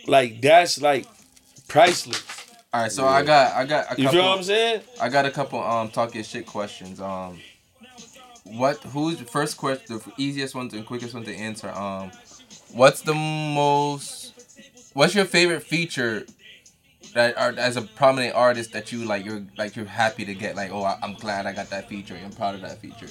like 0.08 0.40
that's 0.42 0.82
like 0.82 1.06
priceless. 1.68 2.24
All 2.74 2.84
right, 2.84 2.92
so 2.92 3.06
I 3.06 3.24
got 3.24 3.54
I 3.54 3.66
got 3.66 3.98
a 3.98 4.02
You 4.02 4.10
feel 4.10 4.24
what 4.24 4.38
I'm 4.38 4.44
saying? 4.44 4.82
I 5.02 5.10
got 5.10 5.26
a 5.26 5.32
couple 5.32 5.62
um 5.62 5.90
talking 5.90 6.24
shit 6.24 6.46
questions. 6.46 7.02
Um, 7.02 7.40
what 8.46 8.78
who's 8.94 9.20
first 9.22 9.58
question? 9.58 9.98
The 9.98 10.12
easiest 10.18 10.56
one 10.56 10.70
and 10.74 10.86
quickest 10.86 11.14
one 11.14 11.24
to 11.26 11.36
answer. 11.36 11.70
Um, 11.70 12.12
what's 12.72 13.02
the 13.02 13.14
most? 13.14 14.32
What's 14.94 15.16
your 15.16 15.26
favorite 15.26 15.64
feature? 15.64 16.26
That 17.14 17.38
are, 17.38 17.50
as 17.58 17.76
a 17.78 17.82
prominent 17.82 18.36
artist 18.36 18.72
that 18.74 18.92
you 18.92 19.04
like, 19.06 19.26
you're 19.26 19.44
like 19.58 19.76
you're 19.76 19.86
happy 19.86 20.24
to 20.26 20.34
get. 20.34 20.56
Like, 20.56 20.72
oh, 20.72 20.84
I, 20.84 20.98
I'm 21.04 21.14
glad 21.16 21.46
I 21.46 21.54
got 21.54 21.70
that 21.72 21.90
feature. 21.90 22.18
I'm 22.24 22.32
proud 22.32 22.56
of 22.56 22.62
that 22.62 22.80
feature. 22.80 23.08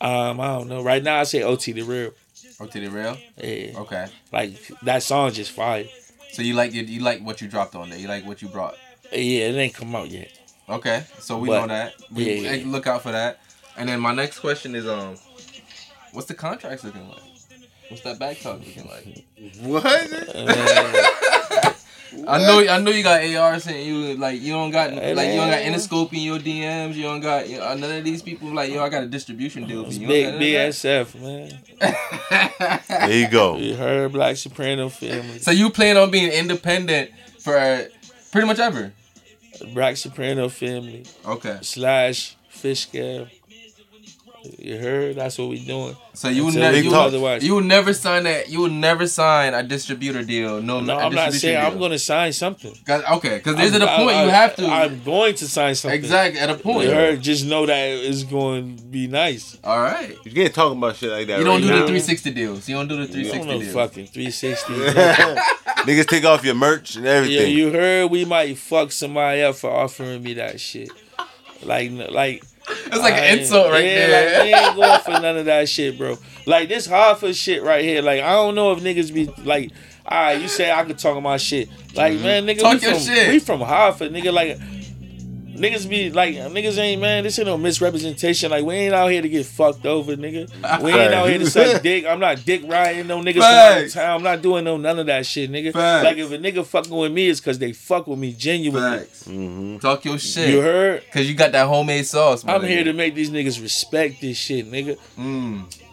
Um, 0.00 0.40
I 0.40 0.46
don't 0.48 0.68
know. 0.68 0.82
Right 0.82 1.02
now, 1.02 1.20
I 1.20 1.24
say 1.24 1.42
OT 1.42 1.72
the 1.72 1.82
real. 1.82 2.12
To 2.58 2.66
the 2.78 2.88
real. 2.88 3.16
Yeah. 3.38 3.78
Okay, 3.80 4.06
Like 4.32 4.52
that 4.82 5.02
song 5.02 5.32
just 5.32 5.50
fire. 5.50 5.86
so 6.32 6.42
you 6.42 6.52
like 6.52 6.74
you, 6.74 6.82
you 6.82 7.00
like 7.00 7.22
what 7.22 7.40
you 7.40 7.48
dropped 7.48 7.74
on 7.74 7.88
there. 7.88 7.98
You 7.98 8.06
like 8.06 8.26
what 8.26 8.42
you 8.42 8.48
brought. 8.48 8.76
Yeah, 9.10 9.48
it 9.48 9.54
ain't 9.56 9.72
come 9.74 9.94
out 9.96 10.10
yet. 10.10 10.30
Okay, 10.68 11.04
so 11.20 11.38
we 11.38 11.48
But- 11.48 11.60
know 11.62 11.66
that. 11.68 11.94
We, 12.12 12.24
yeah, 12.42 12.52
yeah. 12.56 12.62
Look 12.66 12.86
out 12.86 13.02
for 13.02 13.12
that. 13.12 13.40
And 13.78 13.88
then 13.88 13.98
my 13.98 14.12
next 14.12 14.40
question 14.40 14.74
is 14.74 14.86
um, 14.86 15.16
what's 16.12 16.28
the 16.28 16.34
contracts 16.34 16.84
looking 16.84 17.08
like? 17.08 17.22
What's 17.90 18.02
that 18.02 18.18
back 18.18 18.38
talk 18.40 18.60
looking 18.60 18.88
like? 18.88 19.26
What? 19.62 19.84
Uh, 20.34 21.72
I 22.26 22.38
know, 22.38 22.66
I 22.68 22.80
know 22.80 22.90
you 22.90 23.02
got 23.04 23.22
ARs 23.24 23.66
and 23.68 23.76
you 23.84 24.16
like 24.16 24.40
you 24.40 24.52
don't 24.52 24.70
got 24.72 24.90
Hey, 24.90 25.14
like 25.14 25.28
you 25.28 25.36
don't 25.36 25.50
got 25.50 25.60
man. 25.62 25.72
Interscope 25.72 26.12
in 26.12 26.20
your 26.20 26.38
DMs. 26.38 26.94
You 26.94 27.04
don't 27.04 27.20
got 27.20 27.48
you 27.48 27.58
know, 27.58 27.72
none 27.74 27.98
of 27.98 28.04
these 28.04 28.20
people 28.22 28.52
like 28.52 28.72
yo. 28.72 28.82
I 28.82 28.88
got 28.88 29.04
a 29.04 29.06
distribution 29.06 29.66
deal 29.66 29.82
for 29.84 29.88
it's 29.90 29.98
you. 29.98 30.08
big 30.08 30.34
BSF, 30.34 31.20
man. 31.20 31.50
got 31.80 31.94
none 32.60 32.78
of 32.78 32.86
There 32.88 33.12
you 33.12 33.28
go. 33.28 33.56
You 33.58 33.74
heard 33.76 34.12
Black 34.12 34.36
Soprano 34.36 34.88
family. 34.88 35.38
so 35.38 35.50
you 35.52 35.70
plan 35.70 35.96
on 35.96 36.10
being 36.10 36.30
independent 36.32 37.10
for 37.38 37.88
pretty 38.32 38.46
much 38.46 38.58
ever? 38.58 38.92
Black 39.72 39.96
Soprano 39.96 40.48
family 40.48 41.04
Okay, 41.24 41.58
slash 41.62 42.36
fish 42.48 42.80
scale. 42.82 43.28
You 44.58 44.78
heard? 44.78 45.16
That's 45.16 45.36
what 45.38 45.48
we 45.48 45.58
doing. 45.64 45.94
so 46.14 46.28
you 46.28 46.42
will 46.42 46.48
Until 46.48 46.62
never 46.62 46.76
you, 46.78 46.82
do 46.84 46.90
will- 47.20 47.38
you 47.42 47.54
will 47.54 47.60
never 47.62 47.92
sign 47.92 48.24
that. 48.24 48.48
You 48.48 48.60
will 48.60 48.70
never 48.70 49.06
sign 49.06 49.52
a 49.52 49.62
distributor 49.62 50.22
deal. 50.22 50.62
No, 50.62 50.80
No, 50.80 50.94
a 50.98 51.02
I'm 51.04 51.12
not 51.14 51.30
distribution 51.32 51.40
saying 51.62 51.72
I'm 51.72 51.78
going 51.78 51.90
to 51.90 51.98
sign 51.98 52.32
something. 52.32 52.72
'Cause- 52.86 53.02
okay, 53.16 53.36
because 53.36 53.56
there's 53.56 53.74
at 53.74 53.82
a 53.82 53.86
point 53.86 54.16
I- 54.16 54.24
you 54.24 54.30
have 54.30 54.56
to. 54.56 54.66
I'm 54.66 55.02
going 55.04 55.34
to 55.34 55.46
sign 55.46 55.74
something. 55.74 55.98
exactly 55.98 56.40
at 56.40 56.48
a 56.48 56.54
point. 56.54 56.88
You 56.88 56.94
heard? 56.94 57.20
Just 57.20 57.44
know 57.44 57.66
that 57.66 57.74
it's 57.88 58.22
going 58.22 58.76
to 58.78 58.82
be 58.82 59.06
nice. 59.06 59.58
All 59.62 59.78
right. 59.80 60.16
You 60.24 60.32
can't 60.32 60.54
talk 60.54 60.72
about 60.72 60.96
shit 60.96 61.10
like 61.10 61.26
that. 61.26 61.38
You 61.38 61.44
don't 61.44 61.56
right 61.56 61.60
do 61.62 61.66
now. 61.68 61.80
the 61.80 61.86
360 61.88 62.30
deals. 62.30 62.68
You 62.68 62.76
don't 62.76 62.88
do 62.88 62.96
the 62.96 63.18
You 63.18 63.30
don't 63.30 63.44
360 63.44 63.52
know 63.52 63.60
deals. 63.60 63.74
fucking 63.74 64.06
360. 64.06 64.72
Niggas 65.84 66.06
take 66.08 66.24
off 66.24 66.44
your 66.44 66.54
merch 66.54 66.96
and 66.96 67.06
everything. 67.06 67.34
Yeah, 67.36 67.40
everything. 67.42 67.58
you 67.58 67.72
heard 67.72 68.10
we 68.10 68.24
might 68.24 68.56
fuck 68.58 68.92
somebody 68.92 69.42
up 69.42 69.56
for 69.56 69.70
offering 69.70 70.22
me 70.22 70.34
that 70.34 70.60
shit. 70.60 70.90
Like, 71.62 71.90
like 72.10 72.42
It's 72.86 72.98
like 72.98 73.14
I 73.14 73.18
an 73.18 73.38
insult 73.38 73.70
right 73.70 73.84
yeah, 73.84 74.06
there. 74.06 74.38
Like, 74.38 74.62
ain't 74.66 74.76
going 74.76 75.00
for 75.00 75.10
none 75.22 75.36
of 75.36 75.44
that 75.46 75.68
shit, 75.68 75.96
bro. 75.96 76.18
Like 76.46 76.68
this 76.68 76.86
Hartford 76.86 77.36
shit 77.36 77.62
right 77.62 77.84
here. 77.84 78.02
Like 78.02 78.20
I 78.20 78.32
don't 78.32 78.54
know 78.54 78.72
if 78.72 78.82
niggas 78.82 79.12
be 79.14 79.26
like, 79.44 79.70
all 80.06 80.18
right, 80.20 80.40
you 80.40 80.48
say 80.48 80.72
I 80.72 80.84
could 80.84 80.98
talk 80.98 81.22
my 81.22 81.36
shit. 81.36 81.68
Like 81.94 82.18
man, 82.18 82.46
nigga, 82.46 82.58
Mm-hmm. 82.58 82.60
Talk 82.60 82.80
we 82.80 82.86
your 82.88 82.94
from 82.96 83.02
shit. 83.02 83.28
we 83.30 83.38
from 83.38 83.60
Hartford, 83.60 84.12
nigga. 84.12 84.32
Like 84.32 84.58
Niggas 85.60 85.88
be 85.88 86.10
like, 86.10 86.34
niggas 86.34 86.78
ain't 86.78 87.02
man. 87.02 87.22
This 87.22 87.38
ain't 87.38 87.46
no 87.46 87.58
misrepresentation. 87.58 88.50
Like 88.50 88.64
we 88.64 88.74
ain't 88.74 88.94
out 88.94 89.10
here 89.10 89.20
to 89.20 89.28
get 89.28 89.44
fucked 89.44 89.84
over, 89.84 90.16
nigga. 90.16 90.48
We 90.82 90.90
ain't 90.92 91.12
out 91.12 91.28
here 91.28 91.38
to 91.38 91.50
suck 91.50 91.82
dick. 91.82 92.06
I'm 92.06 92.18
not 92.18 92.44
dick 92.46 92.62
riding 92.64 93.06
no 93.06 93.20
niggas 93.20 93.34
from 93.34 93.42
out 93.42 93.84
of 93.84 93.92
town. 93.92 94.16
I'm 94.16 94.22
not 94.22 94.40
doing 94.40 94.64
no 94.64 94.78
none 94.78 94.98
of 94.98 95.06
that 95.06 95.26
shit, 95.26 95.50
nigga. 95.50 95.74
Facts. 95.74 96.04
Like 96.04 96.16
if 96.16 96.32
a 96.32 96.38
nigga 96.38 96.64
fucking 96.64 96.96
with 96.96 97.12
me, 97.12 97.28
it's 97.28 97.40
cause 97.40 97.58
they 97.58 97.72
fuck 97.72 98.06
with 98.06 98.18
me 98.18 98.32
genuinely. 98.32 99.00
Mm-hmm. 99.00 99.78
Talk 99.78 100.06
your 100.06 100.18
shit. 100.18 100.48
You 100.48 100.62
heard? 100.62 101.04
Cause 101.12 101.28
you 101.28 101.34
got 101.34 101.52
that 101.52 101.66
homemade 101.66 102.06
sauce. 102.06 102.42
my 102.42 102.54
I'm 102.54 102.62
here 102.62 102.82
to 102.84 102.94
make 102.94 103.14
these 103.14 103.30
niggas 103.30 103.60
respect 103.60 104.22
this 104.22 104.38
shit, 104.38 104.70
nigga. 104.70 104.98
Mm. 105.18 105.89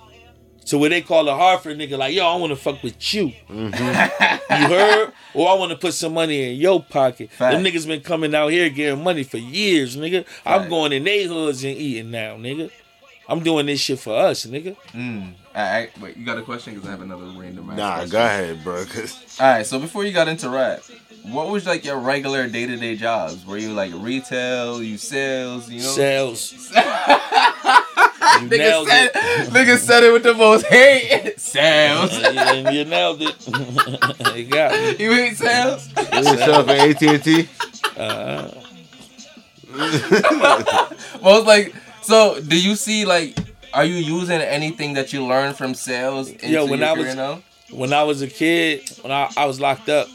So 0.67 0.77
what 0.77 0.89
they 0.89 1.01
call 1.01 1.29
a 1.29 1.33
Hartford 1.33 1.77
nigga, 1.77 1.97
like, 1.97 2.13
yo, 2.13 2.27
I 2.27 2.35
want 2.35 2.49
to 2.51 2.57
fuck 2.57 2.83
with 2.83 3.13
you. 3.13 3.31
Mm-hmm. 3.49 4.61
you 4.61 4.67
heard? 4.67 5.13
Or 5.33 5.47
I 5.47 5.53
want 5.53 5.71
to 5.71 5.77
put 5.77 5.93
some 5.93 6.13
money 6.13 6.51
in 6.51 6.59
your 6.59 6.83
pocket. 6.83 7.31
Facts. 7.31 7.55
Them 7.55 7.63
niggas 7.63 7.87
been 7.87 8.01
coming 8.01 8.35
out 8.35 8.49
here 8.49 8.69
getting 8.69 9.01
money 9.01 9.23
for 9.23 9.37
years, 9.37 9.95
nigga. 9.95 10.25
I'm 10.45 10.67
going 10.67 10.91
in 10.91 11.05
they 11.05 11.23
hoods 11.23 11.63
and 11.63 11.77
eating 11.77 12.11
now, 12.11 12.35
nigga. 12.35 12.69
I'm 13.29 13.43
doing 13.43 13.65
this 13.65 13.79
shit 13.79 13.99
for 13.99 14.13
us, 14.13 14.45
nigga. 14.45 14.75
Mm. 14.91 15.35
I, 15.55 15.61
I, 15.61 15.89
wait, 16.01 16.17
you 16.17 16.25
got 16.25 16.37
a 16.37 16.41
question? 16.41 16.75
Cause 16.77 16.85
I 16.85 16.91
have 16.91 17.01
another 17.01 17.23
random. 17.37 17.69
ass 17.69 17.77
Nah, 17.77 17.93
question. 17.93 18.11
go 18.11 18.25
ahead, 18.25 18.63
bro. 18.65 18.85
Cause 18.87 19.37
All 19.39 19.47
right. 19.47 19.65
So 19.65 19.79
before 19.79 20.03
you 20.03 20.11
got 20.11 20.27
into 20.27 20.49
rap, 20.49 20.81
what 21.23 21.47
was 21.47 21.65
like 21.65 21.85
your 21.85 21.97
regular 21.97 22.45
day 22.49 22.65
to 22.65 22.75
day 22.75 22.97
jobs? 22.97 23.45
Were 23.45 23.57
you 23.57 23.71
like 23.71 23.93
retail? 23.95 24.83
You 24.83 24.97
sales? 24.97 25.69
You 25.69 25.79
know. 25.79 25.87
Sales. 25.87 26.73
You 28.41 28.49
Nigga 28.49 28.85
said, 28.85 29.11
it. 29.15 29.49
nigga 29.49 29.77
said 29.77 30.03
it 30.03 30.11
with 30.13 30.23
the 30.23 30.33
most 30.33 30.65
hate. 30.67 31.39
Sales. 31.39 32.11
and 32.23 32.75
you 32.75 32.85
nailed 32.85 33.21
it. 33.21 33.35
you 34.37 34.45
got 34.45 34.71
me. 34.71 35.03
you 35.03 35.11
hate 35.13 35.37
sales? 35.37 35.87
you 35.95 36.17
yourself 36.19 36.67
at 36.69 36.79
AT 36.79 37.01
and 37.03 37.23
T. 37.23 37.49
Uh, 37.95 38.51
Well, 41.21 41.43
like, 41.43 41.73
so 42.01 42.39
do 42.41 42.59
you 42.59 42.75
see 42.75 43.05
like, 43.05 43.37
are 43.73 43.85
you 43.85 43.95
using 43.95 44.41
anything 44.41 44.93
that 44.93 45.13
you 45.13 45.25
learned 45.25 45.55
from 45.57 45.73
sales 45.73 46.29
into 46.29 46.47
Yo, 46.47 46.65
when 46.65 46.79
your 46.79 46.89
I 46.89 46.93
was- 46.93 47.15
now? 47.15 47.41
when 47.71 47.91
I 47.93 48.03
was 48.03 48.21
a 48.21 48.27
kid, 48.27 48.89
when 49.01 49.11
I, 49.11 49.29
I 49.35 49.45
was 49.45 49.59
locked 49.59 49.89
up, 49.89 50.07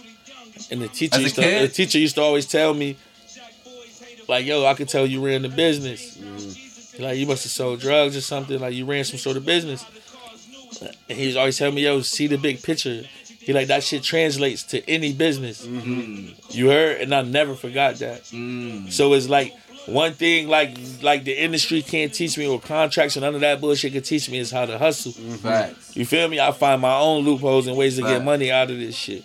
and 0.71 0.81
the 0.81 0.89
teacher 0.89 1.21
used 1.21 1.35
to, 1.35 1.41
the 1.43 1.69
teacher 1.69 1.99
used 1.99 2.15
to 2.15 2.23
always 2.23 2.47
tell 2.47 2.73
me, 2.73 2.97
like, 4.29 4.47
"Yo, 4.47 4.65
I 4.65 4.73
could 4.75 4.89
tell 4.89 5.05
you 5.07 5.25
ran 5.25 5.43
the 5.43 5.49
business. 5.51 6.17
Like, 6.99 7.17
you 7.19 7.27
must 7.27 7.45
have 7.45 7.53
sold 7.53 7.81
drugs 7.81 8.17
or 8.17 8.21
something. 8.21 8.59
Like, 8.61 8.75
you 8.75 8.85
ran 8.85 9.05
some 9.05 9.19
sort 9.19 9.37
of 9.37 9.45
business." 9.47 9.85
And 11.09 11.19
he 11.19 11.27
was 11.27 11.37
always 11.37 11.57
telling 11.59 11.75
me, 11.75 11.83
"Yo, 11.85 12.01
see 12.03 12.27
the 12.27 12.39
big 12.39 12.63
picture." 12.63 13.05
He 13.41 13.53
like 13.53 13.67
that 13.69 13.83
shit 13.83 14.03
translates 14.05 14.63
to 14.65 14.89
any 14.89 15.13
business. 15.13 15.67
You 16.51 16.69
heard, 16.69 17.01
and 17.01 17.13
I 17.15 17.23
never 17.23 17.55
forgot 17.57 17.97
that. 17.97 18.23
Mm. 18.27 18.91
So 18.93 19.13
it's 19.15 19.29
like 19.29 19.53
one 19.87 20.13
thing, 20.13 20.47
like 20.49 20.77
like 21.03 21.25
the 21.25 21.33
industry 21.43 21.83
can't 21.83 22.13
teach 22.15 22.39
me, 22.39 22.47
or 22.47 22.61
contracts 22.61 23.17
and 23.17 23.25
none 23.25 23.35
of 23.35 23.41
that 23.41 23.61
bullshit 23.61 23.93
can 23.95 24.03
teach 24.03 24.31
me 24.31 24.39
is 24.39 24.51
how 24.53 24.65
to 24.67 24.79
hustle. 24.79 25.11
Facts. 25.13 25.97
You 25.97 26.07
feel 26.07 26.29
me? 26.29 26.39
I 26.39 26.53
find 26.53 26.81
my 26.81 26.95
own 26.97 27.25
loopholes 27.25 27.67
and 27.67 27.77
ways 27.77 27.97
to 27.97 28.03
Right. 28.05 28.15
get 28.15 28.25
money 28.25 28.53
out 28.53 28.71
of 28.71 28.79
this 28.79 28.95
shit. 28.95 29.25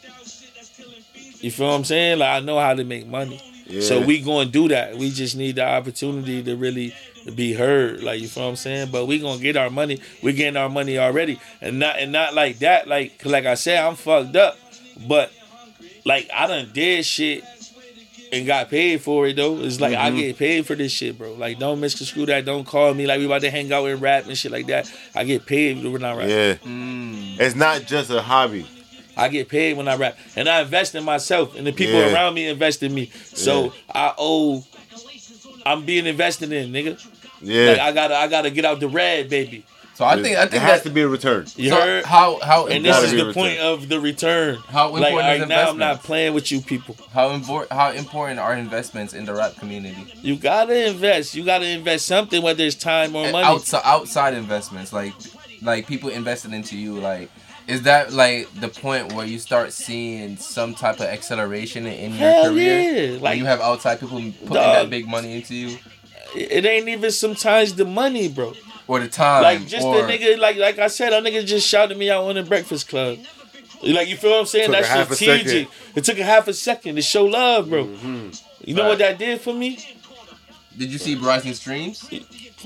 You 1.42 1.52
feel 1.52 1.68
what 1.68 1.74
I'm 1.74 1.84
saying? 1.86 2.18
Like 2.20 2.30
I 2.30 2.40
know 2.40 2.60
how 2.60 2.74
to 2.74 2.84
make 2.84 3.06
money. 3.08 3.40
Yeah. 3.70 3.82
So 3.82 4.02
we 4.02 4.22
gonna 4.22 4.50
do 4.50 4.68
that. 4.70 4.96
We 4.98 5.10
just 5.12 5.36
need 5.36 5.56
the 5.56 5.66
opportunity 5.68 6.42
to 6.44 6.56
really 6.56 6.94
be 7.36 7.54
heard. 7.54 8.02
Like 8.02 8.22
you 8.22 8.28
feel 8.28 8.44
what 8.44 8.50
I'm 8.52 8.56
saying? 8.56 8.90
But 8.92 9.06
we 9.06 9.20
gonna 9.20 9.42
get 9.42 9.58
our 9.58 9.70
money. 9.70 10.00
We 10.24 10.34
getting 10.34 10.58
our 10.58 10.70
money 10.70 10.98
already. 10.98 11.40
And 11.62 11.80
not 11.80 12.00
and 12.00 12.12
not 12.12 12.34
like 12.34 12.60
that. 12.60 12.88
Like 12.88 13.26
like 13.26 13.46
I 13.46 13.56
said, 13.56 13.84
I'm 13.84 13.96
fucked 13.96 14.36
up. 14.36 14.58
But 15.08 15.32
like 16.06 16.30
I 16.34 16.48
done 16.48 16.70
did 16.74 17.06
shit 17.06 17.44
and 18.32 18.46
got 18.46 18.70
paid 18.70 19.02
for 19.02 19.28
it 19.28 19.36
though. 19.36 19.60
It's 19.60 19.80
like 19.80 19.96
I 19.96 20.12
get 20.12 20.38
paid 20.38 20.66
for 20.66 20.76
this 20.76 20.92
shit, 20.92 21.18
bro. 21.18 21.34
Like 21.34 21.60
don't 21.60 21.80
misconstrue 21.80 22.26
that. 22.28 22.46
Don't 22.46 22.66
call 22.66 22.94
me 22.94 23.06
like 23.06 23.20
we 23.20 23.26
about 23.26 23.42
to 23.42 23.52
hang 23.52 23.72
out 23.74 23.86
and 23.86 24.02
rap 24.02 24.28
and 24.28 24.38
shit 24.38 24.52
like 24.52 24.68
that. 24.68 24.92
I 25.16 25.24
get 25.26 25.46
paid 25.46 25.84
when 25.84 26.04
I 26.04 26.16
rap. 26.16 26.30
Yeah, 26.30 26.54
Mm. 26.56 27.40
it's 27.40 27.56
not 27.56 27.82
just 27.86 28.10
a 28.10 28.22
hobby. 28.22 28.66
I 29.18 29.28
get 29.30 29.50
paid 29.50 29.76
when 29.78 29.88
I 29.88 29.96
rap, 29.96 30.18
and 30.36 30.48
I 30.48 30.62
invest 30.62 30.96
in 30.96 31.04
myself, 31.04 31.56
and 31.56 31.66
the 31.68 31.74
people 31.74 32.00
Yeah. 32.00 32.14
around 32.14 32.34
me 32.36 32.48
invest 32.48 32.84
in 32.84 32.94
me. 32.94 33.10
So 33.34 33.74
I 33.94 34.14
owe. 34.18 34.64
I'm 35.66 35.84
being 35.86 36.06
invested 36.06 36.52
in, 36.54 36.72
nigga. 36.72 37.04
Yeah, 37.42 37.72
Like 37.72 37.80
I 37.80 37.92
gotta, 37.92 38.16
I 38.16 38.28
gotta 38.28 38.50
get 38.50 38.66
out 38.66 38.80
the 38.80 38.88
red, 38.88 39.30
baby. 39.30 39.64
So 39.96 40.06
I 40.06 40.22
think 40.22 40.38
I 40.38 40.44
it 40.44 40.52
think 40.52 40.62
has 40.62 40.84
that 40.84 40.90
to 40.90 40.94
be 40.94 41.02
a 41.02 41.08
return. 41.08 41.46
You 41.56 41.70
so 41.70 41.76
heard? 41.82 42.06
how 42.06 42.40
how 42.44 42.68
And 42.68 42.86
this 42.86 43.04
is 43.04 43.12
the 43.14 43.34
point 43.34 43.58
of 43.60 43.90
the 43.90 44.00
return. 44.00 44.58
How 44.70 44.92
like 44.92 45.06
important 45.12 45.34
is 45.34 45.40
right 45.42 45.50
now, 45.50 45.70
I'm 45.70 45.78
not 45.80 46.04
playing 46.04 46.36
with 46.36 46.52
you 46.52 46.62
people. 46.62 46.96
how 47.14 47.32
important 47.32 47.72
how 47.74 47.90
important 47.92 48.40
are 48.40 48.54
investments 48.54 49.14
in 49.16 49.26
the 49.26 49.34
rap 49.34 49.56
community? 49.56 50.14
You 50.22 50.36
gotta 50.36 50.88
invest. 50.90 51.34
You 51.34 51.44
gotta 51.44 51.66
invest 51.68 52.06
something, 52.06 52.44
whether 52.44 52.64
it's 52.64 52.76
time 52.76 53.16
or 53.16 53.24
And 53.24 53.32
money. 53.32 53.48
outside 53.48 53.82
outside 53.86 54.34
investments 54.36 54.94
like 54.94 55.14
like 55.64 55.88
people 55.88 56.10
invested 56.10 56.54
into 56.54 56.78
you 56.78 57.00
like 57.00 57.32
is 57.68 57.82
that 57.84 58.14
like 58.14 58.48
the 58.60 58.68
point 58.70 59.14
where 59.14 59.26
you 59.26 59.40
start 59.40 59.74
seeing 59.74 60.38
some 60.38 60.74
type 60.74 60.96
of 60.96 61.06
acceleration 61.08 61.86
in 61.86 62.12
your 62.12 62.20
Hell 62.20 62.44
career 62.52 62.80
yeah! 62.80 63.12
when 63.14 63.22
Like 63.22 63.38
you 63.38 63.46
have 63.46 63.60
outside 63.62 64.00
people 64.00 64.18
putting 64.20 64.32
Dog. 64.48 64.54
that 64.54 64.90
big 64.90 65.08
money 65.08 65.36
into 65.36 65.54
you 65.56 65.78
it 66.36 66.66
ain't 66.66 66.88
even 66.90 67.12
sometimes 67.12 67.74
the 67.76 67.86
money, 67.86 68.28
bro. 68.28 68.54
or 68.88 69.00
the 69.00 69.08
time 69.08 69.44
Like 69.44 69.66
just 69.68 69.86
or, 69.86 70.02
the 70.02 70.12
nigga, 70.12 70.38
like 70.38 70.58
like 70.58 70.78
I 70.80 70.88
said, 70.88 71.14
a 71.14 71.22
nigga 71.22 71.46
just 71.46 71.68
shouted 71.68 71.98
me 71.98 72.10
out 72.12 72.24
on 72.26 72.36
the 72.36 72.44
Breakfast 72.44 72.88
Club. 72.90 73.18
Like 73.84 74.08
you 74.08 74.18
feel 74.18 74.32
what 74.32 74.40
I'm 74.42 74.46
saying? 74.46 74.72
That's 74.72 74.88
strategic. 75.16 75.68
It 75.96 76.04
took 76.04 76.20
a 76.20 76.24
half 76.24 76.48
a 76.48 76.54
second 76.54 76.96
to 76.96 77.02
show 77.02 77.26
love, 77.26 77.70
bro. 77.70 77.86
Mm-hmm. 77.86 78.30
You 78.66 78.74
know 78.76 78.88
what 78.88 78.98
that 79.00 79.18
did 79.18 79.40
for 79.40 79.54
me? 79.54 79.80
Did 80.78 80.92
you 80.92 80.98
see 80.98 81.16
rising 81.16 81.54
streams 81.54 82.08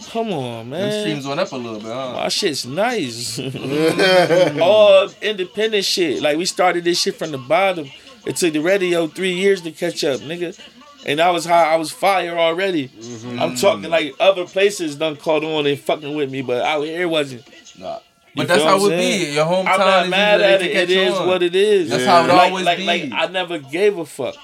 Come 0.10 0.32
on, 0.34 0.70
Them 0.70 0.80
man. 0.90 1.02
streams 1.02 1.28
went 1.28 1.40
up 1.40 1.52
a 1.52 1.56
little 1.56 1.80
bit 1.80 1.88
huh 1.92 2.14
My 2.16 2.28
shit's 2.30 2.66
nice. 2.66 3.40
All 4.62 5.10
independent 5.22 5.86
shit. 5.86 6.22
Like 6.22 6.38
we 6.38 6.46
started 6.46 6.84
this 6.84 7.00
shit 7.00 7.16
from 7.16 7.32
the 7.32 7.38
bottom. 7.38 7.90
It 8.26 8.36
took 8.38 8.54
the 8.54 8.60
radio 8.60 9.08
three 9.08 9.34
years 9.34 9.62
to 9.62 9.72
catch 9.72 10.04
up, 10.04 10.20
nigga. 10.22 10.58
And 11.06 11.20
I 11.20 11.32
was 11.32 11.46
high, 11.46 11.74
I 11.74 11.78
was 11.78 11.92
fire 11.92 12.38
already. 12.38 12.90
Mm-hmm. 12.90 13.40
I'm 13.40 13.56
talking 13.56 13.90
like 13.90 14.14
other 14.20 14.46
places 14.46 14.96
done 14.96 15.16
caught 15.18 15.44
on 15.44 15.66
and 15.66 15.80
fucking 15.80 16.16
with 16.16 16.32
me, 16.32 16.42
but 16.44 16.62
out 16.64 16.84
here 16.84 17.02
it 17.02 17.10
wasn't. 17.10 17.44
Nah. 17.80 18.00
You 18.34 18.44
but 18.44 18.48
that's 18.48 18.64
how 18.64 18.78
it 18.78 18.82
would 18.82 18.98
be 18.98 19.34
your 19.34 19.46
hometown 19.46 19.68
I'm 19.68 19.80
not 19.80 20.04
is 20.06 20.10
mad 20.12 20.40
usually 20.40 20.54
at 20.54 20.62
it. 20.62 20.74
catch 20.74 20.84
It 20.84 20.90
is 20.92 21.14
on. 21.16 21.28
what 21.28 21.44
it 21.44 21.56
is. 21.56 21.90
That's 21.90 22.04
Yeah. 22.04 22.12
how 22.12 22.24
it 22.24 22.28
like, 22.30 22.52
always 22.52 22.66
like, 22.66 22.78
be 22.78 22.86
like 22.86 23.12
I 23.12 23.26
never 23.28 23.58
gave 23.58 23.98
a 23.98 24.06
fuck. 24.06 24.36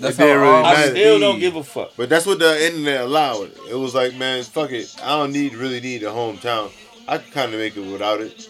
That's 0.00 0.16
how 0.16 0.26
really 0.26 0.38
I 0.48 0.62
matter. 0.62 0.90
still 0.90 1.20
don't 1.20 1.38
give 1.38 1.56
a 1.56 1.62
fuck. 1.64 1.92
But 1.96 2.08
that's 2.08 2.26
what 2.26 2.38
the 2.38 2.66
internet 2.66 3.02
allowed. 3.02 3.50
It 3.70 3.74
was 3.74 3.94
like, 3.94 4.14
man, 4.16 4.42
fuck 4.42 4.70
it. 4.72 4.94
I 5.02 5.18
don't 5.18 5.32
need 5.32 5.54
really 5.54 5.80
need 5.80 6.02
a 6.02 6.06
hometown. 6.10 6.70
I 7.06 7.18
can 7.18 7.30
kind 7.32 7.52
of 7.54 7.60
make 7.60 7.76
it 7.76 7.80
without 7.90 8.20
it. 8.20 8.48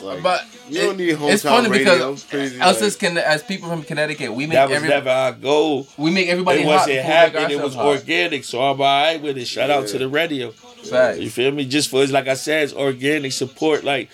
Like, 0.00 0.22
but 0.22 0.44
you 0.68 0.80
don't 0.82 0.94
it- 0.94 0.96
need 1.06 1.16
hometown 1.16 1.32
it's 1.32 1.42
funny 1.42 1.68
radio. 1.70 1.94
because 2.12 2.24
Crazy, 2.24 2.60
us 2.60 2.76
like- 2.76 2.86
as, 2.86 2.96
Conne- 2.96 3.18
as 3.18 3.42
people 3.42 3.68
from 3.68 3.82
Connecticut, 3.82 4.32
we 4.32 4.46
make 4.46 4.54
That 4.54 4.68
was 4.68 4.76
every 4.76 4.88
never 4.88 5.10
our 5.10 5.32
goal. 5.32 5.88
we 5.96 6.12
make 6.12 6.28
everybody 6.28 6.60
It 6.60 6.66
hot 6.66 6.72
wasn't 6.72 6.96
before 6.98 7.10
happening. 7.12 7.58
It 7.58 7.62
was 7.64 7.74
hot. 7.74 7.86
organic. 7.86 8.44
So 8.44 8.60
I'm 8.62 8.80
alright 8.80 9.20
with 9.20 9.38
it. 9.38 9.46
Shout 9.46 9.70
out 9.70 9.88
to 9.88 9.98
the 9.98 10.08
radio. 10.08 10.50
Facts. 10.52 11.18
You 11.18 11.28
feel 11.30 11.50
me? 11.50 11.64
Just 11.64 11.90
for 11.90 12.02
it's 12.04 12.12
like 12.12 12.28
I 12.28 12.34
said, 12.34 12.62
it's 12.64 12.72
organic 12.74 13.32
support. 13.32 13.82
Like 13.82 14.08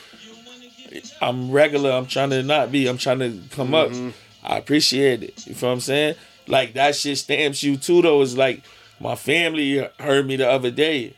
I'm 1.21 1.51
regular. 1.51 1.91
I'm 1.91 2.07
trying 2.07 2.31
to 2.31 2.43
not 2.43 2.73
be. 2.73 2.87
I'm 2.87 2.97
trying 2.99 3.19
to 3.19 3.39
come 3.55 3.73
Mm-hmm. 3.73 4.09
up. 4.09 4.15
I 4.45 4.59
appreciate 4.59 5.23
it. 5.23 5.47
You 5.47 5.55
feel 5.55 5.71
what 5.71 5.75
I'm 5.75 5.81
saying? 5.81 6.15
Like 6.47 6.75
that 6.75 6.95
shit 6.95 7.19
stamps 7.19 7.63
you 7.63 7.77
too. 7.77 8.03
Though 8.03 8.21
it's 8.23 8.37
like 8.37 8.63
my 9.01 9.15
family 9.15 9.89
heard 9.99 10.27
me 10.27 10.37
the 10.37 10.49
other 10.51 10.71
day. 10.71 11.15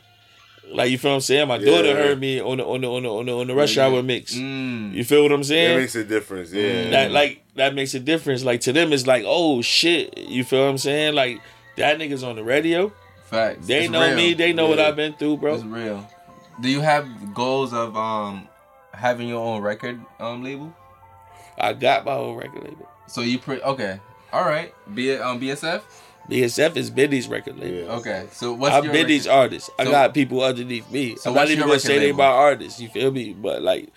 Like 0.69 0.91
you 0.91 0.97
feel 0.97 1.11
what 1.11 1.15
I'm 1.15 1.21
saying? 1.21 1.47
My 1.47 1.57
daughter 1.57 1.95
heard 1.95 2.19
me 2.19 2.41
on 2.41 2.57
the 2.57 2.65
on 2.65 2.81
the 2.81 2.87
on 2.91 3.03
the 3.03 3.09
on 3.09 3.25
the, 3.25 3.37
on 3.37 3.47
the 3.47 3.55
rush 3.55 3.77
hour 3.77 4.01
mix. 4.03 4.35
Mm. 4.35 4.93
You 4.93 5.03
feel 5.03 5.23
what 5.23 5.31
I'm 5.31 5.43
saying? 5.43 5.77
It 5.77 5.81
makes 5.81 5.95
a 5.95 6.03
difference. 6.03 6.51
Yeah. 6.51 6.89
that 6.91 7.11
like 7.11 7.43
that 7.55 7.73
makes 7.75 7.93
a 7.93 7.99
difference. 7.99 8.43
Like 8.43 8.61
to 8.61 8.73
them, 8.73 8.91
it's 8.93 9.07
like, 9.07 9.23
oh 9.25 9.61
shit. 9.61 10.17
You 10.17 10.43
feel 10.43 10.63
what 10.63 10.69
I'm 10.71 10.77
saying? 10.77 11.13
Like 11.15 11.41
that 11.77 11.97
nigga's 11.99 12.23
on 12.23 12.35
the 12.35 12.43
radio. 12.43 12.91
Facts. 13.25 13.67
They 13.67 13.83
It's 13.83 13.91
know 13.91 14.07
real. 14.07 14.15
me. 14.15 14.33
They 14.33 14.53
know 14.53 14.67
what 14.67 14.79
I've 14.79 14.95
been 14.95 15.13
through, 15.13 15.37
bro. 15.37 15.55
It's 15.55 15.63
real. 15.63 16.05
Do 16.61 16.69
you 16.69 16.81
have 16.81 17.33
goals 17.33 17.73
of 17.73 17.95
um 17.95 18.47
having 18.93 19.27
your 19.27 19.45
own 19.45 19.61
record 19.61 19.99
um 20.19 20.43
label? 20.43 20.73
I 21.57 21.73
got 21.73 22.05
my 22.05 22.13
own 22.13 22.35
record 22.37 22.63
label. 22.63 22.89
So 23.07 23.21
you 23.21 23.39
pre 23.39 23.61
okay. 23.61 23.99
All 24.33 24.43
right. 24.45 24.73
Be 24.93 25.11
it 25.11 25.21
um 25.21 25.39
BSF? 25.39 25.81
BSF 26.29 26.75
is 26.75 26.89
Benny's 26.89 27.29
record 27.29 27.57
label. 27.57 27.85
Yeah. 27.87 27.91
Okay. 27.99 28.27
So 28.33 28.51
what's 28.51 28.75
I'm 28.75 28.83
your 28.83 28.91
Benny's 28.93 29.25
record? 29.27 29.37
artist. 29.39 29.69
I 29.79 29.85
So- 29.85 29.91
got 29.91 30.13
people 30.13 30.43
underneath 30.43 30.91
me. 30.91 31.15
So 31.15 31.29
I'm 31.29 31.35
not 31.35 31.49
even 31.49 31.65
gonna 31.65 31.79
say 31.79 31.99
they 31.99 32.05
label? 32.07 32.17
my 32.17 32.25
artists. 32.25 32.81
You 32.81 32.89
feel 32.89 33.11
me? 33.11 33.31
But 33.33 33.61
like, 33.61 33.87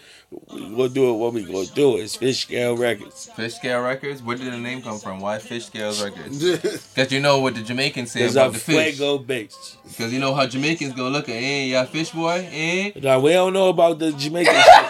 we 0.52 0.60
gonna 0.60 0.88
do 0.90 1.10
it. 1.10 1.14
What 1.14 1.32
we 1.32 1.42
gonna 1.42 1.66
do? 1.74 1.96
It's 1.96 2.14
Fish 2.14 2.42
Scale 2.42 2.76
Records. 2.76 3.28
Fish 3.34 3.54
Scale 3.56 3.82
Records? 3.82 4.22
Where 4.22 4.36
did 4.36 4.52
the 4.52 4.58
name 4.58 4.80
come 4.80 5.00
from? 5.00 5.18
Why 5.18 5.38
Fish 5.40 5.64
Scales 5.66 6.00
Records? 6.04 6.38
Because 6.94 7.10
you 7.10 7.18
know 7.18 7.40
what 7.40 7.56
the 7.56 7.62
Jamaicans 7.62 8.12
say 8.12 8.28
about 8.30 8.46
I'm 8.46 8.52
the 8.52 8.58
fish. 8.60 8.96
Fuego 8.96 9.18
Base. 9.18 9.76
Because 9.88 10.12
you 10.12 10.20
know 10.20 10.32
how 10.32 10.46
Jamaicans 10.46 10.94
go 10.94 11.08
look 11.08 11.28
at, 11.28 11.34
eh, 11.34 11.64
yeah, 11.64 11.84
fish 11.84 12.10
boy, 12.10 12.48
eh? 12.52 12.92
Now 13.02 13.18
we 13.18 13.32
don't 13.32 13.52
know 13.52 13.70
about 13.70 13.98
the 13.98 14.12
Jamaican 14.12 14.54
shit. 14.54 14.86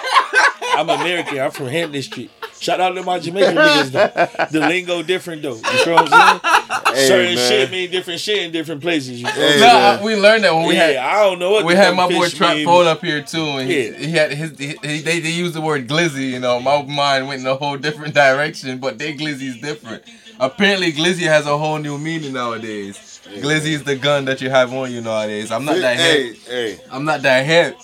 I'm 0.77 0.91
American. 0.91 1.39
I'm 1.39 1.51
from 1.53 1.69
Hampton 1.69 2.03
Street. 2.03 2.31
Shout 2.61 2.79
out 2.81 2.95
to 2.95 3.03
my 3.03 3.19
Jamaican 3.19 3.57
niggas 3.57 3.91
though. 3.91 4.47
The 4.61 4.61
lingo 4.67 5.03
different 5.03 5.43
though. 5.43 5.55
You 5.57 5.63
feel 5.63 5.95
what 5.95 6.09
I'm 6.13 6.41
saying? 6.41 6.95
Hey, 6.95 7.07
Certain 7.09 7.35
man. 7.37 7.49
shit 7.49 7.71
mean 7.71 7.91
different 7.91 8.21
shit 8.21 8.43
in 8.43 8.53
different 8.53 8.83
places. 8.83 9.21
You 9.21 9.27
feel 9.29 9.35
Hey. 9.49 9.61
No, 9.61 9.67
man. 9.67 10.03
we 10.05 10.17
learned 10.17 10.45
that 10.45 10.55
when 10.55 10.67
we 10.69 10.75
yeah, 10.75 10.87
had 10.89 10.97
I 10.97 11.23
don't 11.23 11.39
know 11.39 11.51
what 11.53 11.65
we 11.65 11.75
had 11.75 11.95
my 11.97 12.09
boy 12.09 12.25
fish 12.25 12.35
Trap. 12.35 12.59
Fold 12.65 12.87
up 12.87 13.01
here 13.03 13.23
too, 13.23 13.43
and 13.45 13.69
he, 13.71 13.89
Yeah. 13.89 13.97
he 13.97 14.11
had 14.13 14.33
his 14.33 14.59
he, 14.59 14.67
he- 14.83 15.01
they, 15.01 15.21
they 15.21 15.31
used 15.31 15.55
the 15.55 15.61
word 15.63 15.89
glizzy. 15.89 16.31
You 16.31 16.39
know, 16.41 16.61
my 16.61 16.83
mind 16.83 17.29
went 17.29 17.41
in 17.41 17.47
a 17.47 17.55
whole 17.55 17.77
different 17.79 18.15
direction, 18.15 18.79
but 18.79 18.99
their 18.99 19.15
glizzy 19.15 19.49
is 19.49 19.59
different. 19.61 20.03
Apparently, 20.39 20.93
glizzy 20.93 21.27
has 21.27 21.47
a 21.47 21.57
whole 21.57 21.79
new 21.79 21.97
meaning 21.99 22.33
nowadays. 22.35 23.21
Glizzy 23.37 23.73
is 23.73 23.85
the 23.85 23.95
gun 23.97 24.25
that 24.27 24.41
you 24.41 24.51
have 24.51 24.73
on 24.73 24.91
you 24.91 25.01
nowadays. 25.01 25.51
I'm 25.53 25.65
not 25.65 25.77
that 25.77 25.97
hey, 25.97 26.29
hip. 26.29 26.37
hey. 26.47 26.81
I'm 26.91 27.05
not 27.05 27.23
that 27.23 27.45
hip. 27.47 27.77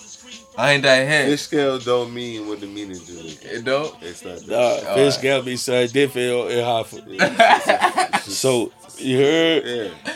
I 0.57 0.73
ain't 0.73 0.83
that 0.83 1.07
hip. 1.07 1.27
Fish 1.29 1.41
scale 1.41 1.77
don't 1.79 2.13
mean 2.13 2.47
what 2.47 2.59
the 2.59 2.65
meaning 2.67 2.97
do. 3.05 3.19
It 3.19 3.63
don't. 3.63 3.95
It's 4.01 4.25
not 4.25 4.39
that. 4.39 4.83
Nah, 4.83 4.93
fish 4.95 5.15
right. 5.17 5.23
got 5.23 5.45
me 5.45 5.55
son 5.55 5.87
different 5.87 6.51
in 6.51 6.63
Hartford. 6.63 7.03
So 8.27 8.71
you 8.97 9.17
heard? 9.19 9.63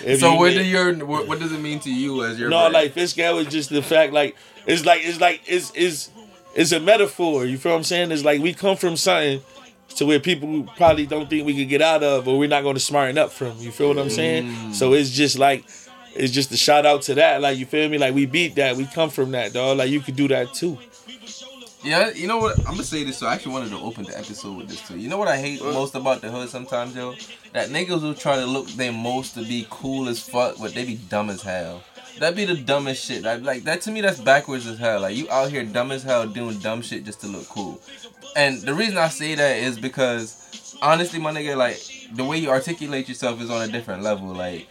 Yeah. 0.03 0.17
So 0.17 0.33
you- 0.33 0.39
where 0.39 0.51
do 0.51 0.63
your 0.63 0.93
what, 1.05 1.27
what 1.27 1.39
does 1.39 1.51
it 1.51 1.59
mean 1.59 1.79
to 1.81 1.93
you 1.93 2.23
as 2.25 2.39
your 2.39 2.49
No, 2.49 2.57
brand? 2.61 2.73
like 2.73 2.93
fish 2.93 3.13
gal 3.13 3.37
is 3.37 3.47
just 3.47 3.69
the 3.69 3.81
fact 3.81 4.11
like 4.13 4.35
it's 4.65 4.85
like 4.85 5.01
it's 5.05 5.19
like 5.19 5.41
it's 5.45 5.71
it's 5.75 6.09
it's 6.55 6.71
a 6.71 6.79
metaphor. 6.79 7.45
You 7.45 7.57
feel 7.57 7.71
what 7.73 7.77
I'm 7.77 7.83
saying? 7.83 8.11
It's 8.11 8.25
like 8.25 8.41
we 8.41 8.53
come 8.53 8.75
from 8.77 8.97
something 8.97 9.41
to 9.95 10.05
where 10.05 10.19
people 10.19 10.67
probably 10.77 11.05
don't 11.05 11.29
think 11.29 11.45
we 11.45 11.55
could 11.55 11.69
get 11.69 11.81
out 11.81 12.01
of, 12.03 12.27
or 12.27 12.37
we're 12.39 12.49
not 12.49 12.63
going 12.63 12.75
to 12.75 12.79
smarten 12.81 13.17
up 13.17 13.31
from. 13.31 13.57
You 13.59 13.71
feel 13.71 13.89
what 13.89 13.99
I'm 13.99 14.09
saying? 14.09 14.45
Mm. 14.45 14.73
So 14.73 14.93
it's 14.93 15.09
just 15.11 15.37
like 15.39 15.65
it's 16.16 16.32
just 16.32 16.51
a 16.51 16.57
shout 16.57 16.86
out 16.86 17.01
to 17.03 17.16
that. 17.16 17.41
Like 17.41 17.57
you 17.57 17.66
feel 17.66 17.89
me? 17.89 17.97
Like 17.97 18.14
we 18.14 18.26
beat 18.26 18.55
that. 18.55 18.76
We 18.76 18.86
come 18.86 19.09
from 19.09 19.32
that, 19.32 19.53
dog. 19.53 19.78
Like 19.78 19.89
you 19.89 20.01
could 20.01 20.16
do 20.16 20.28
that 20.30 20.53
too. 20.53 20.78
Yeah, 21.84 22.12
you 22.12 22.28
know 22.28 22.38
what? 22.38 22.59
I'm 22.59 22.74
gonna 22.74 22.84
say 22.84 23.03
this. 23.03 23.18
So 23.18 23.26
I 23.26 23.34
actually 23.34 23.53
wanted 23.53 23.72
to 23.72 23.80
open 23.80 24.03
the 24.03 24.18
episode 24.18 24.55
with 24.55 24.70
this 24.70 24.88
too. 24.88 24.99
You 24.99 25.09
know 25.09 25.18
what 25.18 25.28
I 25.28 25.38
hate 25.38 25.64
most 25.64 25.95
about 25.95 26.22
the 26.22 26.30
hood 26.30 26.49
sometimes, 26.49 26.95
yo? 26.95 27.16
That 27.53 27.70
niggas 27.70 28.03
will 28.03 28.14
try 28.14 28.36
to 28.36 28.45
look 28.45 28.68
their 28.68 28.91
most 28.91 29.34
to 29.34 29.41
be 29.41 29.66
cool 29.70 30.07
as 30.07 30.20
fuck, 30.20 30.57
but 30.59 30.74
they 30.74 30.86
be 30.86 30.95
dumb 30.95 31.30
as 31.30 31.41
hell. 31.41 31.84
That 32.20 32.36
be 32.36 32.45
the 32.45 32.55
dumbest 32.55 33.03
shit. 33.03 33.24
Like 33.24 33.64
that 33.64 33.82
to 33.82 33.91
me, 33.91 34.01
that's 34.01 34.20
backwards 34.20 34.68
as 34.68 34.78
hell. 34.78 35.01
Like 35.01 35.16
you 35.16 35.30
out 35.32 35.49
here 35.49 35.64
dumb 35.64 35.91
as 35.91 36.03
hell 36.03 36.28
doing 36.28 36.59
dumb 36.59 36.82
shit 36.84 37.03
just 37.03 37.22
to 37.22 37.28
look 37.28 37.47
cool. 37.47 37.82
And 38.36 38.62
the 38.62 38.74
reason 38.74 38.97
I 38.97 39.07
say 39.07 39.34
that 39.34 39.57
is 39.57 39.80
because 39.80 40.78
honestly, 40.82 41.20
my 41.20 41.32
nigga, 41.32 41.57
like 41.57 41.80
the 42.14 42.24
way 42.24 42.38
you 42.38 42.49
articulate 42.49 43.09
yourself 43.09 43.41
is 43.41 43.49
on 43.49 43.68
a 43.68 43.72
different 43.72 44.03
level. 44.03 44.28
Like 44.28 44.68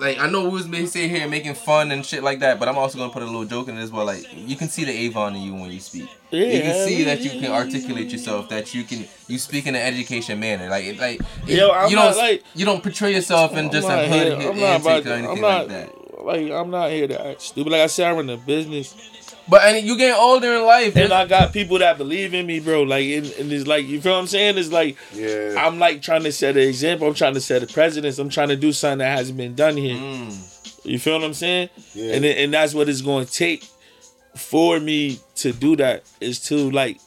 like 0.00 0.18
I 0.18 0.28
know 0.30 0.44
we 0.44 0.50
was 0.50 0.66
may 0.68 0.86
sit 0.86 1.10
here 1.10 1.26
making 1.28 1.54
fun 1.54 1.90
and 1.92 2.04
shit 2.04 2.22
like 2.22 2.40
that, 2.40 2.58
but 2.58 2.68
I'm 2.68 2.78
also 2.78 2.98
gonna 2.98 3.12
put 3.12 3.22
a 3.22 3.26
little 3.26 3.44
joke 3.44 3.68
in 3.68 3.76
it 3.76 3.82
as 3.82 3.90
well. 3.90 4.06
Like 4.06 4.24
you 4.34 4.56
can 4.56 4.68
see 4.68 4.84
the 4.84 4.92
Avon 4.92 5.36
in 5.36 5.42
you 5.42 5.54
when 5.54 5.70
you 5.70 5.80
speak. 5.80 6.08
Yeah, 6.30 6.44
you 6.46 6.62
can 6.62 6.86
see 6.88 7.04
that 7.04 7.20
you 7.20 7.30
can 7.40 7.50
articulate 7.50 8.10
yourself, 8.10 8.48
that 8.50 8.74
you 8.74 8.84
can 8.84 9.06
you 9.28 9.38
speak 9.38 9.66
in 9.66 9.74
an 9.74 9.82
education 9.82 10.38
manner. 10.40 10.68
Like 10.68 10.84
it- 10.84 10.98
like 10.98 11.20
Yo, 11.46 11.70
I'm 11.70 11.90
you 11.90 11.96
don't 11.96 12.16
like- 12.16 12.42
you 12.54 12.64
don't 12.64 12.82
portray 12.82 13.14
yourself 13.14 13.56
in 13.56 13.70
just 13.70 13.88
a 13.88 14.06
hood 14.08 14.38
hit 14.38 14.48
I'm 14.50 14.58
not 14.60 14.80
about 14.80 15.06
or 15.06 15.12
anything 15.12 15.30
I'm 15.30 15.40
not 15.40 15.68
like 15.68 15.68
that. 15.68 16.24
like 16.24 16.50
I'm 16.50 16.70
not 16.70 16.90
here 16.90 17.08
to 17.08 17.26
act 17.28 17.42
stupid. 17.42 17.72
Like 17.72 17.82
I 17.82 17.86
said, 17.86 18.08
I 18.08 18.12
run 18.14 18.28
a 18.30 18.36
business. 18.36 18.94
But 19.50 19.62
and 19.64 19.84
you 19.84 19.98
getting 19.98 20.14
older 20.14 20.54
in 20.54 20.64
life. 20.64 20.96
And 20.96 21.12
I 21.12 21.26
got 21.26 21.52
people 21.52 21.78
that 21.80 21.98
believe 21.98 22.34
in 22.34 22.46
me, 22.46 22.60
bro. 22.60 22.82
Like, 22.82 23.04
and, 23.06 23.26
and 23.32 23.52
it's 23.52 23.66
like, 23.66 23.84
you 23.86 24.00
feel 24.00 24.12
what 24.12 24.20
I'm 24.20 24.26
saying? 24.28 24.58
It's 24.58 24.70
like, 24.70 24.96
Yeah. 25.12 25.56
I'm 25.58 25.78
like 25.80 26.02
trying 26.02 26.22
to 26.22 26.30
set 26.32 26.56
an 26.56 26.62
example. 26.62 27.08
I'm 27.08 27.14
trying 27.14 27.34
to 27.34 27.40
set 27.40 27.62
a 27.62 27.66
precedence. 27.66 28.18
I'm 28.20 28.28
trying 28.30 28.48
to 28.48 28.56
do 28.56 28.72
something 28.72 28.98
that 28.98 29.18
hasn't 29.18 29.36
been 29.36 29.56
done 29.56 29.76
here. 29.76 29.96
Mm. 29.96 30.86
You 30.86 30.98
feel 30.98 31.18
what 31.18 31.24
I'm 31.24 31.34
saying? 31.34 31.68
Yeah. 31.94 32.14
And 32.14 32.24
and 32.24 32.54
that's 32.54 32.74
what 32.74 32.88
it's 32.88 33.02
going 33.02 33.26
to 33.26 33.32
take 33.32 33.64
for 34.36 34.78
me 34.78 35.18
to 35.36 35.52
do 35.52 35.74
that 35.76 36.04
is 36.20 36.40
to 36.44 36.70
like 36.70 37.00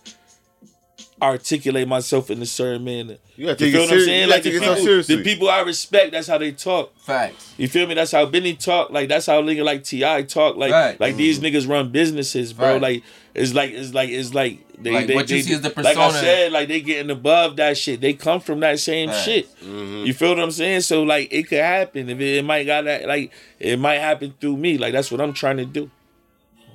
articulate 1.23 1.87
myself 1.87 2.29
in 2.31 2.41
a 2.41 2.45
certain 2.45 2.83
manner. 2.83 3.17
You 3.35 3.47
gotta 3.47 3.65
You 3.65 3.71
feel 3.71 3.81
it 3.81 3.85
what 3.85 3.93
I'm 3.93 4.05
saying? 4.05 4.29
Like 4.29 4.43
the 4.43 4.51
people, 4.59 4.75
seriously. 4.75 5.15
the 5.17 5.23
people 5.23 5.49
I 5.49 5.61
respect, 5.61 6.11
that's 6.11 6.27
how 6.27 6.37
they 6.37 6.51
talk. 6.51 6.93
Facts. 6.99 7.53
You 7.57 7.67
feel 7.67 7.87
me? 7.87 7.93
That's 7.95 8.11
how 8.11 8.25
Benny 8.25 8.53
talk. 8.55 8.89
Like 8.91 9.09
that's 9.09 9.25
how 9.25 9.41
nigga 9.41 9.63
like 9.63 9.83
T.I. 9.83 10.23
talk. 10.23 10.55
Like 10.55 10.71
Right. 10.71 10.99
like 10.99 11.15
these 11.15 11.39
niggas 11.39 11.67
run 11.67 11.89
businesses, 11.89 12.53
bro. 12.53 12.73
Right. 12.73 12.81
Like 12.81 13.03
it's 13.33 13.53
like 13.53 13.71
it's 13.71 13.93
like 13.93 14.09
it's 14.09 14.33
like 14.33 14.59
they 14.77 14.91
Like, 14.91 15.07
they, 15.07 15.15
what 15.15 15.29
you 15.29 15.37
they- 15.37 15.41
see 15.41 15.53
is 15.53 15.61
the 15.61 15.73
Like 15.81 15.97
I 15.97 16.11
said, 16.11 16.51
like 16.51 16.67
they 16.67 16.81
getting 16.81 17.09
above 17.09 17.55
that 17.55 17.77
shit. 17.77 18.01
They 18.01 18.13
come 18.13 18.39
from 18.39 18.59
that 18.59 18.79
same 18.79 19.09
Right. 19.09 19.23
shit. 19.23 19.55
Mm-hmm. 19.61 20.05
You 20.05 20.13
feel 20.13 20.29
what 20.29 20.39
I'm 20.39 20.51
saying? 20.51 20.81
So 20.81 21.03
like 21.03 21.29
it 21.31 21.43
could 21.47 21.59
happen. 21.59 22.09
If 22.09 22.19
it, 22.19 22.37
it 22.37 22.45
might 22.45 22.65
got 22.65 22.85
that 22.85 23.07
like 23.07 23.31
it 23.59 23.79
might 23.79 23.99
happen 23.99 24.33
through 24.39 24.57
me. 24.57 24.77
Like 24.77 24.93
that's 24.93 25.11
what 25.11 25.19
I'm 25.21 25.33
trying 25.33 25.57
to 25.57 25.65
do. 25.65 25.89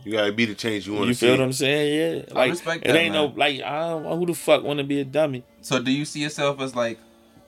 You 0.05 0.13
gotta 0.13 0.33
be 0.33 0.45
the 0.47 0.55
change 0.55 0.87
you 0.87 0.95
want 0.95 1.09
to 1.09 1.15
see. 1.15 1.27
You 1.27 1.31
feel 1.33 1.37
see. 1.37 1.41
what 1.41 1.45
I'm 1.47 1.53
saying? 1.53 2.27
Yeah. 2.29 2.33
I 2.33 2.39
Like 2.39 2.51
respect 2.53 2.85
it 2.87 2.89
that, 2.93 2.97
ain't 2.97 3.15
no 3.15 3.27
like 3.37 3.61
I 3.63 3.89
don't 3.91 4.19
who 4.19 4.27
the 4.27 4.35
fuck 4.35 4.63
want 4.63 4.79
to 4.79 4.85
be 4.85 5.01
a 5.01 5.05
dummy. 5.05 5.45
So 5.63 5.81
do 5.83 5.91
you 5.91 6.05
see 6.05 6.21
yourself 6.21 6.61
as 6.61 6.75
like 6.75 6.99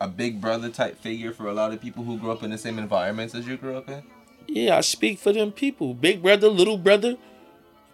a 0.00 0.08
big 0.08 0.40
brother 0.40 0.68
type 0.70 0.98
figure 1.00 1.32
for 1.32 1.46
a 1.46 1.52
lot 1.54 1.72
of 1.72 1.80
people 1.80 2.04
who 2.04 2.18
grew 2.18 2.30
up 2.32 2.42
in 2.42 2.50
the 2.50 2.58
same 2.58 2.78
environments 2.78 3.34
as 3.34 3.46
you 3.46 3.56
grew 3.56 3.76
up 3.76 3.88
in? 3.88 4.02
Yeah, 4.46 4.76
I 4.76 4.80
speak 4.80 5.18
for 5.18 5.32
them 5.32 5.52
people. 5.52 5.94
Big 5.94 6.22
brother, 6.22 6.48
little 6.48 6.76
brother, 6.78 7.16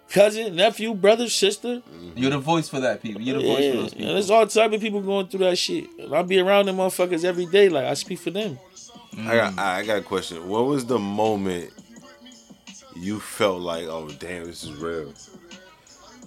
cousin, 0.09 0.57
nephew, 0.57 0.95
brother, 0.95 1.29
sister. 1.29 1.77
Mm-hmm. 1.81 2.11
You're 2.19 2.31
the 2.31 2.39
voice 2.39 2.69
for 2.69 2.81
that 2.81 3.03
people. 3.03 3.21
You're 3.21 3.39
the 3.41 3.47
voice 3.47 3.61
Yeah, 3.65 3.71
for 3.73 3.77
those 3.77 3.93
and 3.93 3.99
people. 4.01 4.13
there's 4.15 4.31
all 4.31 4.47
type 4.47 4.73
of 4.73 4.81
people 4.81 5.01
going 5.03 5.27
through 5.29 5.41
that 5.41 5.59
shit. 5.59 5.87
And 5.99 6.15
I 6.15 6.23
be 6.23 6.39
around 6.39 6.67
them 6.67 6.77
motherfuckers 6.77 7.25
every 7.25 7.47
day. 7.47 7.69
Like 7.69 7.85
I 7.87 7.95
speak 7.95 8.19
for 8.21 8.31
them. 8.31 8.59
I 9.19 9.35
got 9.37 9.59
I 9.59 9.85
got 9.85 9.99
a 9.99 10.03
question. 10.03 10.49
What 10.49 10.67
was 10.67 10.85
the 10.87 10.99
moment 10.99 11.71
you 12.97 13.21
felt 13.21 13.61
like, 13.61 13.85
oh 13.87 14.09
damn, 14.19 14.47
this 14.47 14.65
is 14.65 14.73
real? 14.75 15.13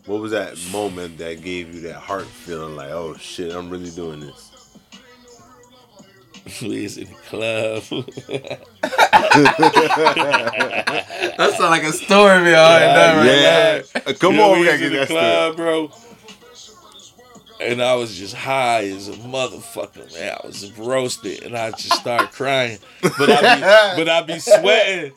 What 0.05 0.21
was 0.21 0.31
that 0.31 0.57
moment 0.71 1.17
that 1.19 1.41
gave 1.43 1.73
you 1.75 1.81
that 1.81 1.95
heart 1.97 2.25
feeling 2.25 2.75
like, 2.75 2.89
oh 2.91 3.15
shit, 3.15 3.53
I'm 3.53 3.69
really 3.69 3.91
doing 3.91 4.21
this? 4.21 4.51
we 6.61 6.85
is 6.85 6.97
in 6.97 7.05
the 7.09 7.15
club. 7.29 7.83
That 11.37 11.53
sound 11.57 11.69
like 11.71 11.83
a 11.83 11.93
story 11.93 12.43
behind 12.43 12.95
that 12.95 13.17
right 13.17 13.25
yeah. 13.25 13.81
there. 14.05 14.13
Come 14.15 14.33
You 14.33 14.37
know, 14.37 14.51
on, 14.53 14.59
we 14.59 14.65
was 14.65 14.67
gotta 14.67 14.79
in 14.81 14.89
get 14.89 14.89
the 14.91 14.97
that 14.99 15.09
stuff. 15.09 15.55
club, 15.55 15.55
bro. 15.57 15.91
And 17.61 17.81
I 17.81 17.95
was 17.95 18.17
just 18.17 18.33
high 18.33 18.85
as 18.85 19.09
a 19.09 19.13
motherfucker, 19.13 20.13
man. 20.13 20.37
I 20.41 20.47
was 20.47 20.71
roasted, 20.77 21.43
and 21.43 21.57
I 21.57 21.71
just 21.71 21.93
started 21.93 22.31
crying. 22.31 22.79
But 23.01 23.29
I 23.29 23.55
be, 23.55 24.01
but 24.01 24.09
I 24.09 24.21
be 24.21 24.39
sweating. 24.39 25.11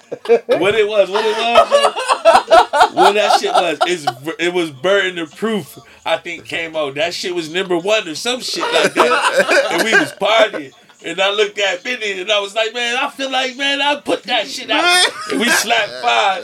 What 0.58 0.74
it 0.74 0.88
was, 0.88 1.08
what 1.08 1.24
it 1.24 1.36
was? 1.36 2.94
What 2.94 3.12
that 3.14 3.40
shit 3.40 3.52
was, 3.52 3.78
it's, 3.82 4.06
it 4.40 4.52
was 4.52 4.70
Burden 4.70 5.16
the 5.16 5.26
Proof. 5.36 5.78
I 6.04 6.16
think 6.16 6.44
came 6.44 6.74
out. 6.74 6.96
That 6.96 7.14
shit 7.14 7.32
was 7.32 7.48
number 7.52 7.78
one 7.78 8.08
or 8.08 8.16
some 8.16 8.40
shit 8.40 8.64
like 8.72 8.92
that. 8.94 9.68
And 9.72 9.84
we 9.84 9.92
was 9.92 10.12
partying. 10.12 10.72
And 11.04 11.20
I 11.20 11.30
looked 11.30 11.58
at 11.58 11.82
Benny 11.82 12.20
and 12.20 12.30
I 12.30 12.38
was 12.40 12.54
like, 12.54 12.72
man, 12.74 12.96
I 12.96 13.08
feel 13.10 13.30
like, 13.30 13.56
man, 13.56 13.80
I 13.80 14.00
put 14.00 14.22
that 14.24 14.46
shit 14.46 14.70
out. 14.70 15.10
And 15.30 15.40
we 15.40 15.48
slapped 15.48 15.92
five. 16.02 16.42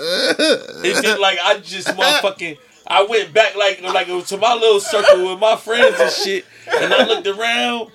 It 0.85 1.03
did 1.03 1.19
like 1.19 1.39
I 1.43 1.59
just 1.59 1.89
motherfucking 1.89 2.59
I 2.89 3.03
went 3.03 3.35
back 3.35 3.55
like 3.55 3.83
like 3.83 4.07
to 4.07 4.37
my 4.39 4.55
little 4.55 4.81
circle 4.81 5.31
with 5.31 5.39
my 5.39 5.57
friends 5.57 6.01
and 6.01 6.11
shit, 6.11 6.47
and 6.67 6.93
I 6.93 7.05
looked 7.05 7.27
around, 7.27 7.91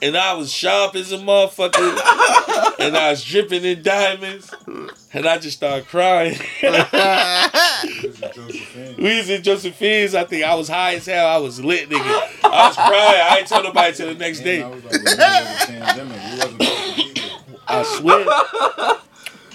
and 0.00 0.16
I 0.16 0.32
was 0.32 0.50
sharp 0.50 0.94
as 0.94 1.12
a 1.12 1.18
motherfucker, 1.18 2.80
and 2.80 2.96
I 2.96 3.10
was 3.10 3.22
dripping 3.22 3.64
in 3.64 3.82
diamonds, 3.82 4.54
and 5.12 5.26
I 5.26 5.36
just 5.38 5.58
started 5.58 5.86
crying. 5.88 6.38
we 8.96 9.16
was 9.18 9.28
in 9.28 9.42
Josephine's. 9.42 10.14
I 10.14 10.24
think 10.24 10.42
I 10.42 10.54
was 10.54 10.68
high 10.68 10.94
as 10.94 11.04
hell. 11.04 11.26
I 11.26 11.36
was 11.36 11.62
lit, 11.62 11.90
nigga. 11.90 12.44
I 12.44 12.68
was 12.68 12.76
crying. 12.76 13.22
I 13.30 13.36
ain't 13.40 13.48
told 13.48 13.64
nobody 13.64 13.94
till 13.94 14.08
the 14.08 14.14
next 14.14 14.40
day. 14.40 14.62
I 14.62 14.68
was 14.68 14.82
like, 14.84 14.92
we 14.92 14.98
was 15.02 15.12
in 15.12 15.18
the 15.18 15.84
pandemic. 15.84 16.16
We 16.16 16.38
wasn't 16.38 16.62
supposed 16.62 16.96
to 16.96 17.04
be 17.04 17.12
there. 17.20 17.30
I 17.68 17.82
swear. 17.98 19.00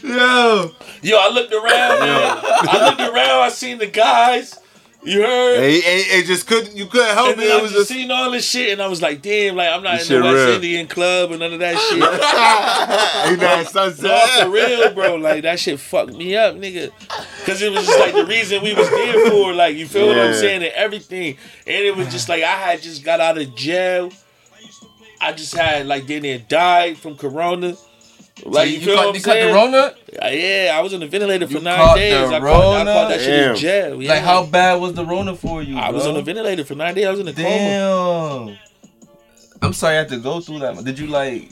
Yo, 0.04 0.72
Yo, 1.02 1.18
I 1.20 1.30
looked 1.30 1.54
around, 1.54 2.00
man. 2.00 2.40
I 2.44 2.86
looked 2.90 3.02
around. 3.02 3.42
I 3.42 3.50
seen 3.50 3.78
the 3.78 3.88
guys. 3.88 4.58
You 5.04 5.24
heard? 5.24 5.58
And 5.64 6.26
just 6.28 6.46
couldn't 6.46 6.76
you 6.76 6.86
couldn't 6.86 7.16
help 7.16 7.30
And 7.34 7.42
it. 7.42 7.52
I 7.52 7.60
was 7.60 7.72
just 7.72 7.88
seen 7.90 8.12
all 8.12 8.30
this 8.30 8.48
shit, 8.48 8.72
and 8.74 8.82
I 8.82 8.88
was 8.88 9.02
like, 9.02 9.24
"Damn! 9.24 9.56
Like 9.56 9.70
I'm 9.70 9.82
not 9.82 9.98
This 9.98 10.12
in 10.12 10.22
the 10.22 10.28
West 10.28 10.36
real. 10.46 10.56
Indian 10.56 10.88
club 10.88 11.32
or 11.32 11.38
none 11.38 11.54
of 11.54 11.60
that 11.60 11.76
shit." 13.26 13.32
you 13.32 13.38
know 13.38 13.58
no, 13.58 13.64
sunset. 13.64 14.44
for 14.44 14.50
real, 14.52 14.94
bro. 14.94 15.16
Like 15.16 15.42
that 15.42 15.60
shit 15.60 15.80
fucked 15.80 16.14
me 16.14 16.36
up, 16.36 16.54
nigga. 16.56 16.92
Cause 17.46 17.64
it 17.64 17.72
was 17.72 17.84
just 17.88 18.00
like 18.00 18.14
the 18.14 18.26
reason 18.28 18.62
we 18.62 18.76
was 18.76 18.88
there 18.92 19.32
for. 19.32 19.54
Like 19.54 19.76
you 19.76 19.88
feel 19.88 20.06
what 20.08 20.20
I'm 20.20 20.36
saying 20.36 20.62
and 20.64 20.72
everything. 20.74 21.38
And 21.66 21.84
it 21.84 21.96
was 21.96 22.08
just 22.10 22.30
like 22.30 22.44
I 22.44 22.52
had 22.56 22.84
just 22.84 23.04
got 23.04 23.20
out 23.20 23.40
of 23.40 23.56
jail. 23.56 24.12
I 25.20 25.32
just 25.32 25.56
had 25.56 25.88
like 25.88 26.06
then 26.06 26.26
it 26.26 26.48
died 26.48 26.98
from 27.00 27.18
corona. 27.18 27.76
Like 28.46 28.56
so 28.56 28.64
you, 28.64 28.74
you, 28.80 28.86
feel 28.86 28.96
caught, 28.96 29.06
what 29.08 29.16
you 29.16 29.20
I'm 29.20 29.24
caught 29.24 29.34
the? 29.34 29.54
Rona? 29.54 29.78
Uh, 30.26 30.28
Yeah, 30.30 30.72
I 30.76 30.82
was 30.82 30.94
on 30.94 31.00
the 31.02 31.08
ventilator 31.08 31.48
for 31.48 31.54
You 31.54 31.60
nine 31.62 31.78
caught 31.78 31.96
days. 31.98 32.30
the 32.30 32.36
I, 32.36 32.40
caught, 32.40 32.48
I 32.48 32.84
caught 32.86 33.10
that 33.10 33.12
Rona? 33.12 33.20
shit 33.20 33.30
in 33.34 33.48
Damn. 33.48 33.56
jail. 33.56 34.02
Yeah. 34.02 34.14
Like 34.14 34.24
how 34.24 34.46
bad 34.46 34.82
was 34.82 34.94
the 34.94 35.06
Rona 35.06 35.36
for 35.36 35.62
you? 35.62 35.78
I 35.78 35.92
was 35.92 36.04
bro? 36.04 36.12
on 36.12 36.16
the 36.18 36.22
ventilator 36.24 36.64
for 36.66 36.76
nine 36.76 36.96
days. 36.96 37.06
I 37.06 37.12
was 37.12 37.20
in 37.20 37.28
a 37.28 37.34
coma. 37.34 37.48
Damn. 37.50 38.58
I'm 39.62 39.74
sorry 39.74 39.96
I 39.96 40.00
had 40.00 40.10
to 40.10 40.18
go 40.18 40.40
through 40.42 40.60
that. 40.60 40.84
Did 40.84 40.98
you 40.98 41.08
like? 41.08 41.50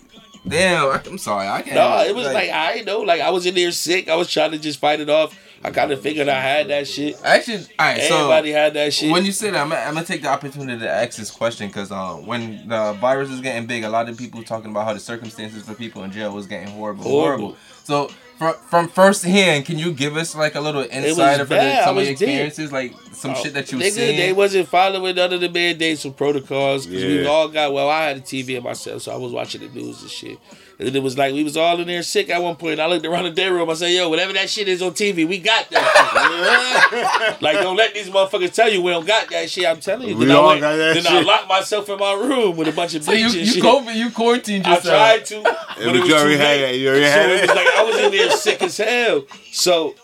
Damn, 0.47 0.85
I, 0.87 1.01
I'm 1.05 1.17
sorry. 1.17 1.47
I 1.47 1.61
can't. 1.61 1.75
No, 1.75 2.03
it 2.03 2.15
was 2.15 2.25
like, 2.33 2.49
I 2.49 2.81
know, 2.81 3.01
like 3.01 3.21
I 3.21 3.29
was 3.29 3.45
in 3.45 3.53
there 3.55 3.71
sick. 3.71 4.07
I 4.09 4.15
was 4.15 4.31
trying 4.31 4.51
to 4.51 4.57
just 4.57 4.79
fight 4.79 4.99
it 4.99 5.09
off. 5.09 5.37
I 5.63 5.71
kind 5.71 5.91
of 5.91 6.01
figured 6.01 6.29
I 6.29 6.39
had 6.39 6.67
that 6.69 6.87
shit. 6.87 7.19
Actually, 7.23 7.65
all 7.77 7.85
right. 7.85 8.01
So 8.01 8.29
had 8.29 8.73
that 8.75 8.93
shit. 8.93 9.11
when 9.11 9.25
you 9.25 9.31
say 9.31 9.49
that, 9.49 9.59
I'm, 9.61 9.69
gonna- 9.69 9.81
I'm 9.81 9.93
gonna 9.93 10.05
take 10.05 10.21
the 10.21 10.29
opportunity 10.29 10.79
to 10.79 10.89
ask 10.89 11.17
this 11.17 11.31
question 11.31 11.67
because 11.67 11.91
um, 11.91 12.25
when 12.25 12.67
the 12.67 12.93
virus 12.93 13.29
was 13.29 13.41
getting 13.41 13.65
big, 13.67 13.83
a 13.83 13.89
lot 13.89 14.07
of 14.07 14.17
people 14.17 14.41
talking 14.43 14.71
about 14.71 14.85
how 14.85 14.93
the 14.93 14.99
circumstances 14.99 15.63
for 15.63 15.73
people 15.73 16.03
in 16.03 16.11
jail 16.11 16.33
was 16.33 16.47
getting 16.47 16.69
horrible, 16.69 17.03
horrible. 17.03 17.45
Horrible. 17.47 17.57
So 17.83 18.07
from 18.37 18.53
from 18.69 18.87
first 18.87 19.25
hand, 19.25 19.65
can 19.65 19.77
you 19.77 19.91
give 19.91 20.15
us 20.15 20.33
like 20.33 20.55
a 20.55 20.61
little 20.61 20.83
insight 20.83 21.41
of 21.41 21.49
bad. 21.49 21.81
I 21.81 21.83
some 21.83 21.89
of 21.89 21.95
was 21.97 22.07
your 22.07 22.15
dead. 22.17 22.23
experiences, 22.47 22.71
like 22.71 22.93
some 23.11 23.35
shit 23.35 23.53
that 23.53 23.69
you 23.71 23.79
Nigga, 23.79 23.91
seen? 23.91 24.17
they 24.17 24.31
wasn't 24.31 24.69
following 24.69 25.15
none 25.15 25.33
of 25.33 25.41
the 25.41 25.49
mandates 25.49 26.05
or 26.05 26.13
protocols 26.13 26.85
because 26.85 27.03
we 27.03 27.25
all 27.25 27.49
got. 27.49 27.73
Well, 27.73 27.89
I 27.89 28.05
had 28.05 28.17
a 28.17 28.21
TV 28.21 28.55
in 28.57 28.63
myself, 28.63 29.01
so 29.01 29.11
I 29.11 29.17
was 29.17 29.33
watching 29.33 29.59
the 29.61 29.67
news 29.67 30.01
and 30.01 30.09
shit. 30.09 30.37
And 30.79 30.87
then 30.87 30.95
it 30.95 31.03
was 31.03 31.17
like 31.17 31.33
we 31.33 31.43
was 31.43 31.57
all 31.57 31.77
in 31.81 31.87
there 31.87 32.01
sick 32.01 32.29
at 32.29 32.41
one 32.41 32.55
point. 32.55 32.79
I 32.79 32.85
looked 32.87 33.05
around 33.05 33.25
the 33.25 33.31
day 33.31 33.49
room. 33.49 33.69
I 33.69 33.73
said, 33.73 33.87
"Yo, 33.91 34.07
whatever 34.07 34.31
that 34.31 34.49
shit 34.49 34.69
is 34.69 34.81
on 34.81 34.93
TV, 34.93 35.27
we 35.27 35.37
got 35.37 35.69
that." 35.71 37.37
like, 37.41 37.57
don't 37.57 37.75
let 37.75 37.93
these 37.93 38.09
motherfuckers 38.09 38.53
tell 38.53 38.71
you 38.71 38.81
we 38.81 38.91
don't 38.91 39.05
got 39.05 39.29
that 39.29 39.49
shit. 39.49 39.65
I'm 39.67 39.81
telling 39.81 40.07
you. 40.07 40.15
We 40.15 40.25
then 40.25 40.37
I 40.37 40.39
all 40.39 40.47
went, 40.47 40.61
got 40.61 40.75
that 40.77 41.03
Then 41.03 41.07
I 41.13 41.19
locked 41.19 41.49
myself 41.49 41.89
in 41.89 41.99
my 41.99 42.13
room 42.13 42.55
with 42.55 42.69
a 42.69 42.71
bunch 42.71 42.95
of 42.95 43.03
so 43.03 43.11
you 43.11 43.25
and 43.25 43.33
you 43.35 43.45
shit. 43.45 43.61
COVID, 43.63 43.93
you 43.93 44.09
quarantined 44.09 44.65
yourself. 44.65 44.85
I 44.85 45.17
tried 45.17 45.25
to, 45.25 45.41
but 45.43 45.57
but 45.75 45.85
it 45.85 45.91
was 45.91 45.99
you 46.01 46.07
too 46.07 46.13
already 46.15 46.37
had 46.37 46.61
late. 46.61 46.79
You 46.79 46.87
already 46.89 47.05
So 47.05 47.11
had 47.11 47.29
it 47.29 47.41
was 47.41 47.49
it. 47.49 47.55
like 47.55 47.67
I 47.67 47.83
was 47.83 47.95
in 47.99 48.11
there 48.11 48.31
sick 48.31 48.61
as 48.61 48.77
hell. 48.77 49.23
So, 49.51 49.95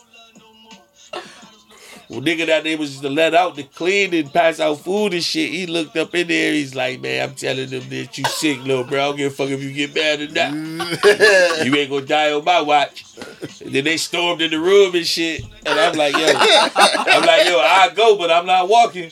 well, 2.09 2.21
nigga, 2.21 2.45
that 2.47 2.63
they 2.63 2.75
was 2.75 2.91
just 2.91 3.01
to 3.03 3.09
let 3.09 3.33
out 3.33 3.55
to 3.55 3.63
clean 3.63 4.13
and 4.13 4.31
pass 4.31 4.59
out 4.59 4.79
food 4.79 5.13
and 5.13 5.23
shit. 5.23 5.49
He 5.51 5.65
looked 5.65 5.95
up 5.97 6.13
in 6.15 6.27
there. 6.27 6.53
He's 6.53 6.75
like, 6.75 7.01
man, 7.01 7.29
I'm 7.29 7.35
telling 7.35 7.69
them 7.69 7.87
that 7.89 8.17
you 8.17 8.23
sick, 8.25 8.59
little 8.63 8.83
bro. 8.83 8.99
I 8.99 9.03
don't 9.07 9.17
give 9.17 9.31
a 9.31 9.35
fuck 9.35 9.49
if 9.49 9.61
you 9.63 9.71
get 9.73 9.95
mad 9.95 10.21
or 10.21 10.31
not. 10.31 10.53
you 11.65 11.75
ain't 11.75 11.89
gonna 11.89 12.05
die 12.05 12.31
on 12.31 12.43
my 12.43 12.61
watch. 12.61 13.05
And 13.61 13.73
then 13.73 13.83
they 13.85 13.97
stormed 13.97 14.41
in 14.41 14.51
the 14.51 14.59
room 14.59 14.93
and 14.95 15.05
shit. 15.05 15.43
And 15.65 15.79
I'm 15.79 15.95
like, 15.95 16.13
yo, 16.15 16.25
I'm 16.27 17.21
like, 17.25 17.45
yo, 17.47 17.59
I 17.59 17.91
go, 17.95 18.17
but 18.17 18.29
I'm 18.31 18.45
not 18.45 18.67
walking. 18.69 19.11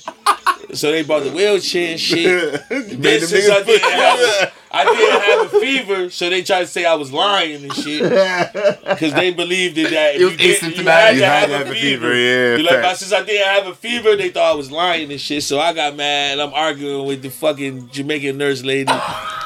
So 0.74 0.91
they 0.91 1.04
brought 1.04 1.24
the 1.24 1.32
wheelchair 1.32 1.91
and 1.91 2.00
shit. 2.00 2.54
Made 2.70 2.89
Then 2.89 3.02
them 3.02 3.20
since 3.22 3.46
niggas 3.46 3.52
I 3.52 3.64
didn't 3.64 3.82
push 3.82 3.91
have 3.91 4.20
you. 4.20 4.26
a, 4.26 4.52
I 4.76 4.86
didn't 4.86 5.21
have 5.21 5.53
a 5.53 5.59
fever, 5.59 6.09
so 6.09 6.30
they 6.32 6.41
tried 6.41 6.61
to 6.61 6.67
say 6.67 6.84
I 6.86 6.95
was 6.95 7.11
lying 7.13 7.63
and 7.63 7.74
shit. 7.74 8.01
Because 8.84 9.13
they 9.13 9.32
believed 9.32 9.78
in 9.78 9.91
that. 9.91 10.15
If 10.15 10.21
It 10.21 10.24
was 10.26 10.32
you, 10.34 10.38
did, 10.38 10.61
you 10.61 10.69
asymptomatic. 10.69 10.86
had 10.86 11.13
You 11.15 11.19
to 11.21 11.26
had 11.28 11.39
have, 11.41 11.49
to 11.49 11.53
a 11.55 11.57
have 11.59 11.67
a 11.67 11.74
fever. 11.74 12.09
fever, 12.11 12.15
yeah, 12.15 12.55
You're 12.57 12.82
like, 12.82 12.95
since 12.97 13.13
I 13.13 13.24
didn't 13.24 13.47
have 13.47 13.67
a 13.67 13.76
fever, 13.76 14.15
they 14.15 14.30
thought 14.30 14.51
I 14.51 14.55
was 14.55 14.71
lying 14.71 15.11
and 15.11 15.19
shit. 15.21 15.43
So 15.43 15.59
I 15.59 15.74
got 15.74 15.95
mad. 15.95 16.39
I'm 16.39 16.53
arguing 16.53 17.05
with 17.05 17.21
the 17.21 17.30
fucking 17.30 17.89
Jamaican 17.89 18.38
nurse 18.38 18.63
lady 18.63 18.91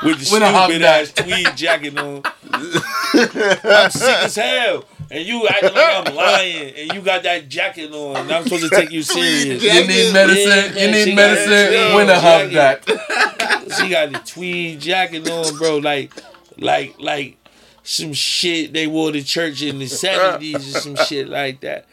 with 0.04 0.20
the 0.20 0.30
With 0.32 0.44
stupid 0.44 0.82
ass 0.82 1.12
tweed 1.12 1.56
jacket 1.58 1.98
on. 1.98 2.24
I'm 2.54 3.92
sick 3.92 4.16
as 4.24 4.36
hell. 4.36 4.86
And 5.10 5.26
you 5.26 5.48
acting 5.48 5.74
like 5.74 6.08
I'm 6.08 6.16
lying, 6.16 6.74
and 6.76 6.94
you 6.94 7.02
got 7.02 7.24
that 7.24 7.48
jacket 7.48 7.92
on, 7.94 8.18
and 8.18 8.32
I'm 8.32 8.44
supposed 8.44 8.70
to 8.70 8.76
take 8.76 8.92
you 8.92 9.04
serious. 9.04 9.64
You 9.64 9.88
need 9.88 10.14
medicine. 10.14 10.76
Yeah, 10.76 10.86
you 10.86 10.92
need 10.92 11.04
she 11.06 11.16
got 11.16 11.36
medicine. 11.36 11.96
When 11.96 12.08
to 12.08 12.16
have 12.16 12.52
that. 12.52 12.84
She 13.78 13.90
got 13.90 14.12
the 14.12 14.20
tweed 14.20 14.82
jacket 14.82 15.30
on, 15.30 15.58
bro. 15.58 15.78
Like, 15.78 16.12
like, 16.58 16.96
like 17.00 17.38
some 17.84 18.12
shit 18.12 18.74
they 18.74 18.88
wore 18.88 19.12
to 19.12 19.24
church 19.24 19.62
in 19.62 19.80
the 19.80 19.88
seventies 19.88 20.76
or 20.76 20.80
some 20.80 20.96
shit 20.96 21.30
like 21.30 21.62
that. 21.62 21.86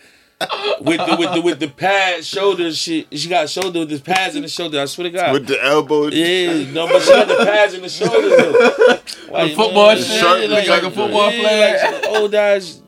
With 0.80 0.98
the 0.98 1.16
with 1.18 1.34
the 1.34 1.40
with 1.40 1.60
the 1.60 1.68
pad 1.68 2.24
shoulder 2.24 2.72
shit. 2.72 3.06
She 3.16 3.28
got 3.28 3.48
shoulder 3.48 3.80
with 3.80 3.90
the 3.90 4.00
pads 4.00 4.34
in 4.34 4.42
the 4.42 4.48
shoulder. 4.48 4.80
I 4.80 4.86
swear 4.86 5.04
to 5.04 5.10
God. 5.10 5.32
With 5.32 5.46
the 5.46 5.62
elbow. 5.64 6.08
yeah, 6.08 6.70
no, 6.72 6.88
but 6.88 7.00
she 7.02 7.10
got 7.10 7.28
the 7.28 7.44
pads 7.44 7.74
in 7.74 7.82
the 7.82 7.88
shoulder 7.88 8.28
though. 8.28 9.00
Like, 9.32 9.54
football 9.54 9.94
man, 9.94 9.96
shit, 10.02 10.50
like, 10.50 10.68
like 10.68 10.82
a 10.82 10.90
football 10.90 11.30
yeah, 11.32 11.40
player. 11.40 11.92
Like 11.92 12.04
some 12.04 12.16
old 12.16 12.34
ass. 12.34 12.82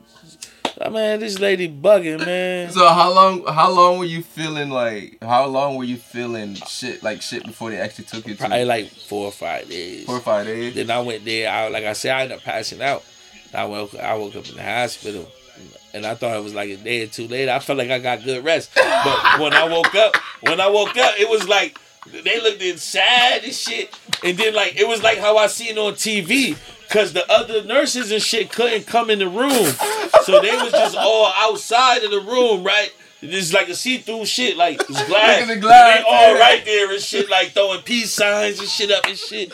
I 0.79 0.89
mean, 0.89 1.19
this 1.19 1.39
lady 1.39 1.67
bugging, 1.67 2.23
man. 2.25 2.69
So 2.71 2.87
how 2.87 3.11
long? 3.11 3.43
How 3.47 3.71
long 3.71 3.97
were 3.97 4.05
you 4.05 4.21
feeling 4.21 4.69
like? 4.69 5.17
How 5.23 5.45
long 5.47 5.75
were 5.75 5.83
you 5.83 5.97
feeling 5.97 6.53
shit 6.53 7.01
like 7.01 7.21
shit 7.21 7.43
before 7.45 7.71
they 7.71 7.77
actually 7.79 8.05
took 8.05 8.27
you 8.27 8.35
to? 8.35 8.39
Probably 8.39 8.65
like 8.65 8.89
four 8.89 9.25
or 9.25 9.31
five 9.31 9.67
days. 9.69 10.05
four 10.05 10.17
or 10.17 10.21
five 10.21 10.45
days. 10.45 10.75
Then 10.75 10.91
I 10.91 10.99
went 11.01 11.25
there. 11.25 11.51
I 11.51 11.69
like 11.69 11.83
I 11.85 11.93
said, 11.93 12.15
I 12.15 12.21
ended 12.23 12.37
up 12.37 12.43
passing 12.43 12.81
out. 12.81 13.03
I 13.53 13.65
woke 13.65 13.95
I 13.95 14.13
woke 14.15 14.35
up 14.35 14.47
in 14.49 14.55
the 14.55 14.63
hospital, 14.63 15.27
and 15.93 16.05
I 16.05 16.13
thought 16.13 16.37
it 16.37 16.43
was 16.43 16.53
like 16.53 16.69
a 16.69 16.77
day 16.77 17.03
or 17.03 17.07
two 17.07 17.27
later. 17.27 17.51
I 17.51 17.59
felt 17.59 17.79
like 17.79 17.89
I 17.89 17.97
got 17.97 18.23
good 18.23 18.43
rest, 18.45 18.69
but 18.75 19.39
when 19.39 19.53
I 19.53 19.67
woke 19.67 19.95
up, 19.95 20.15
when 20.41 20.59
I 20.61 20.67
woke 20.67 20.95
up, 20.97 21.19
it 21.19 21.27
was 21.27 21.47
like 21.47 21.79
they 22.11 22.41
looked 22.41 22.61
in 22.61 22.77
sad 22.77 23.43
and 23.43 23.53
shit, 23.53 23.93
and 24.23 24.37
then 24.37 24.53
like 24.53 24.75
it 24.75 24.87
was 24.87 25.01
like 25.03 25.17
how 25.17 25.37
I 25.37 25.47
seen 25.47 25.77
on 25.77 25.93
TV. 25.93 26.57
Cause 26.89 27.11
the 27.11 27.29
other 27.29 27.65
nurses 27.65 28.13
and 28.13 28.21
shit 28.21 28.49
couldn't 28.49 28.87
come 28.87 29.09
in 29.09 29.19
the 29.19 29.27
room, 29.27 29.73
so 30.23 30.39
they 30.39 30.55
was 30.55 30.71
just 30.71 30.95
all 30.95 31.29
outside 31.35 32.01
of 32.03 32.11
the 32.11 32.21
room, 32.21 32.63
right? 32.63 32.93
It's 33.21 33.51
like 33.51 33.67
a 33.67 33.75
see-through 33.75 34.25
shit, 34.25 34.55
like 34.55 34.79
it's 34.79 35.05
glass. 35.05 35.47
Look 35.49 35.59
glass, 35.59 35.97
they 35.97 36.03
all 36.09 36.35
right 36.35 36.63
there 36.63 36.89
and 36.89 37.01
shit, 37.01 37.29
like 37.29 37.49
throwing 37.49 37.81
peace 37.81 38.13
signs 38.13 38.59
and 38.59 38.69
shit 38.69 38.89
up 38.89 39.05
and 39.05 39.17
shit. 39.17 39.51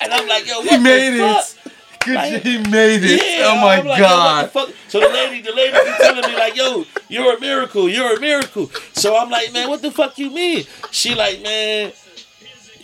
And 0.00 0.12
I'm 0.12 0.28
like, 0.28 0.46
yo, 0.46 0.60
what 0.60 0.70
He 0.70 0.78
made 0.78 1.18
the 1.18 1.38
it. 1.38 1.56
Good 2.04 2.14
Like- 2.14 2.42
he 2.42 2.58
made 2.58 3.04
it. 3.04 3.20
Yeah, 3.22 3.52
oh 3.52 3.56
my 3.56 3.80
like, 3.80 3.98
god. 4.00 4.50
the? 4.52 4.72
So 4.88 5.00
the 5.00 5.08
lady, 5.08 5.42
the 5.42 5.52
lady 5.52 5.72
be 5.72 5.92
telling 5.98 6.30
me 6.30 6.36
like, 6.36 6.56
yo, 6.56 6.84
you're 7.08 7.36
a 7.36 7.40
miracle, 7.40 7.88
you're 7.88 8.16
a 8.16 8.20
miracle. 8.20 8.70
So 8.92 9.16
I'm 9.16 9.28
like, 9.30 9.52
man, 9.52 9.68
what 9.68 9.82
the 9.82 9.90
fuck 9.90 10.18
you 10.18 10.30
mean? 10.30 10.64
She 10.90 11.14
like, 11.14 11.42
man, 11.42 11.92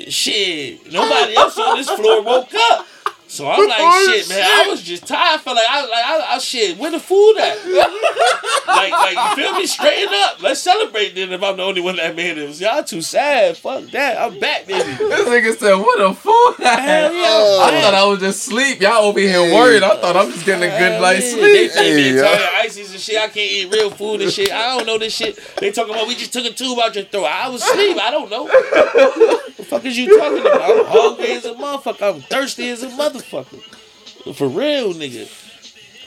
shit, 0.08 0.92
nobody 0.92 1.36
else 1.36 1.58
on 1.58 1.76
this 1.78 1.88
floor 1.88 2.22
woke 2.22 2.52
up. 2.54 2.86
So 3.28 3.48
I'm 3.50 3.66
like, 3.68 3.76
Oh, 3.78 4.12
shit, 4.12 4.28
man. 4.28 4.42
I 4.42 4.68
was 4.70 4.82
just 4.82 5.06
tired. 5.06 5.34
I 5.40 5.42
felt 5.42 5.56
like 5.56 5.66
I, 5.68 5.80
like, 5.82 5.92
I, 6.04 6.34
I 6.36 6.38
shit. 6.38 6.78
Where 6.78 6.90
the 6.90 7.00
food 7.00 7.36
at? 7.38 7.56
like, 8.66 8.92
like 8.92 9.16
you 9.16 9.42
feel 9.42 9.52
me? 9.54 9.66
Straighten 9.66 10.08
up. 10.14 10.42
Let's 10.42 10.60
celebrate 10.60 11.14
then. 11.14 11.32
If 11.32 11.42
I'm 11.42 11.56
the 11.56 11.62
only 11.64 11.80
one 11.80 11.96
that 11.96 12.14
made 12.16 12.38
it, 12.38 12.60
y'all 12.60 12.82
too 12.84 13.02
sad. 13.02 13.56
Fuck 13.56 13.84
that. 13.90 14.18
I'm 14.18 14.38
back, 14.38 14.66
baby. 14.66 14.82
This 14.82 15.28
nigga 15.28 15.56
said, 15.58 15.74
"What 15.74 16.00
a 16.00 16.14
fool!" 16.14 16.52
Hell 16.58 17.12
yeah. 17.12 17.64
I 17.64 17.80
thought 17.82 17.94
I 17.94 18.04
was 18.06 18.20
just 18.20 18.42
sleep. 18.44 18.80
Y'all 18.80 19.04
over 19.04 19.18
here 19.18 19.40
worried. 19.42 19.82
I 19.82 20.00
thought 20.00 20.16
I'm 20.16 20.30
just 20.30 20.46
getting 20.46 20.64
a 20.70 20.78
good 20.78 20.92
Hell 20.92 21.02
night's 21.02 21.32
yeah. 21.34 21.40
They 21.42 21.68
sleep. 21.68 21.72
think 21.72 21.96
me 21.96 22.02
Hey, 22.02 22.18
entire 22.18 22.40
yeah. 22.40 22.58
ices 22.62 22.90
and 22.92 23.00
shit. 23.00 23.16
I 23.16 23.26
can't 23.26 23.36
eat 23.38 23.72
real 23.72 23.90
food 23.90 24.20
and 24.22 24.30
shit. 24.32 24.52
I 24.52 24.76
don't 24.76 24.86
know 24.86 24.98
this 24.98 25.14
shit. 25.14 25.38
They 25.58 25.72
talking 25.72 25.94
about 25.94 26.06
we 26.08 26.14
just 26.14 26.32
took 26.32 26.44
a 26.44 26.50
tube 26.52 26.78
out 26.78 26.94
your 26.94 27.04
throat. 27.04 27.24
I 27.24 27.48
was 27.48 27.62
asleep. 27.62 27.96
I 28.00 28.10
don't 28.10 28.30
know. 28.30 28.44
What 28.44 29.56
the 29.56 29.64
fuck 29.64 29.84
is 29.84 29.96
you 29.98 30.16
talking 30.18 30.40
about? 30.40 30.60
I'm 30.62 30.84
hungry 30.86 31.32
as 31.32 31.44
a 31.44 31.54
motherfucker. 31.54 32.14
I'm 32.14 32.20
thirsty 32.22 32.68
as 32.70 32.82
a 32.82 32.88
motherfucker. 33.22 34.34
For 34.34 34.48
real, 34.48 34.92
nigga. 34.94 35.28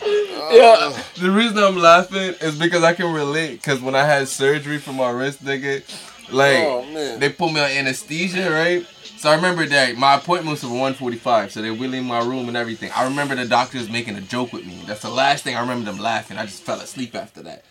Uh, 0.01 0.49
yeah, 0.53 1.03
the 1.19 1.29
reason 1.29 1.57
I'm 1.57 1.77
laughing 1.77 2.33
is 2.41 2.57
because 2.57 2.83
I 2.83 2.93
can 2.93 3.13
relate. 3.13 3.61
Cause 3.61 3.81
when 3.81 3.95
I 3.95 4.05
had 4.05 4.27
surgery 4.27 4.77
for 4.77 4.93
my 4.93 5.09
wrist, 5.09 5.43
nigga, 5.43 5.83
like 6.31 6.63
Oh, 6.63 7.17
they 7.17 7.29
put 7.29 7.51
me 7.51 7.59
on 7.59 7.69
anesthesia, 7.69 8.49
right? 8.49 8.85
So 9.17 9.29
I 9.29 9.35
remember 9.35 9.65
that 9.65 9.97
my 9.97 10.15
appointment 10.15 10.51
was 10.51 10.61
for 10.61 10.67
1:45, 10.67 11.51
so 11.51 11.61
they 11.61 11.71
wheeling 11.71 12.05
my 12.05 12.19
room 12.19 12.47
and 12.47 12.55
everything. 12.55 12.89
I 12.95 13.03
remember 13.03 13.35
the 13.35 13.45
doctors 13.45 13.89
making 13.89 14.15
a 14.15 14.21
joke 14.21 14.53
with 14.53 14.65
me. 14.65 14.81
That's 14.87 15.01
the 15.01 15.09
last 15.09 15.43
thing 15.43 15.55
I 15.57 15.59
remember 15.59 15.91
them 15.91 15.99
laughing. 15.99 16.37
I 16.37 16.45
just 16.45 16.63
fell 16.63 16.79
asleep 16.79 17.15
after 17.15 17.41
that. 17.43 17.65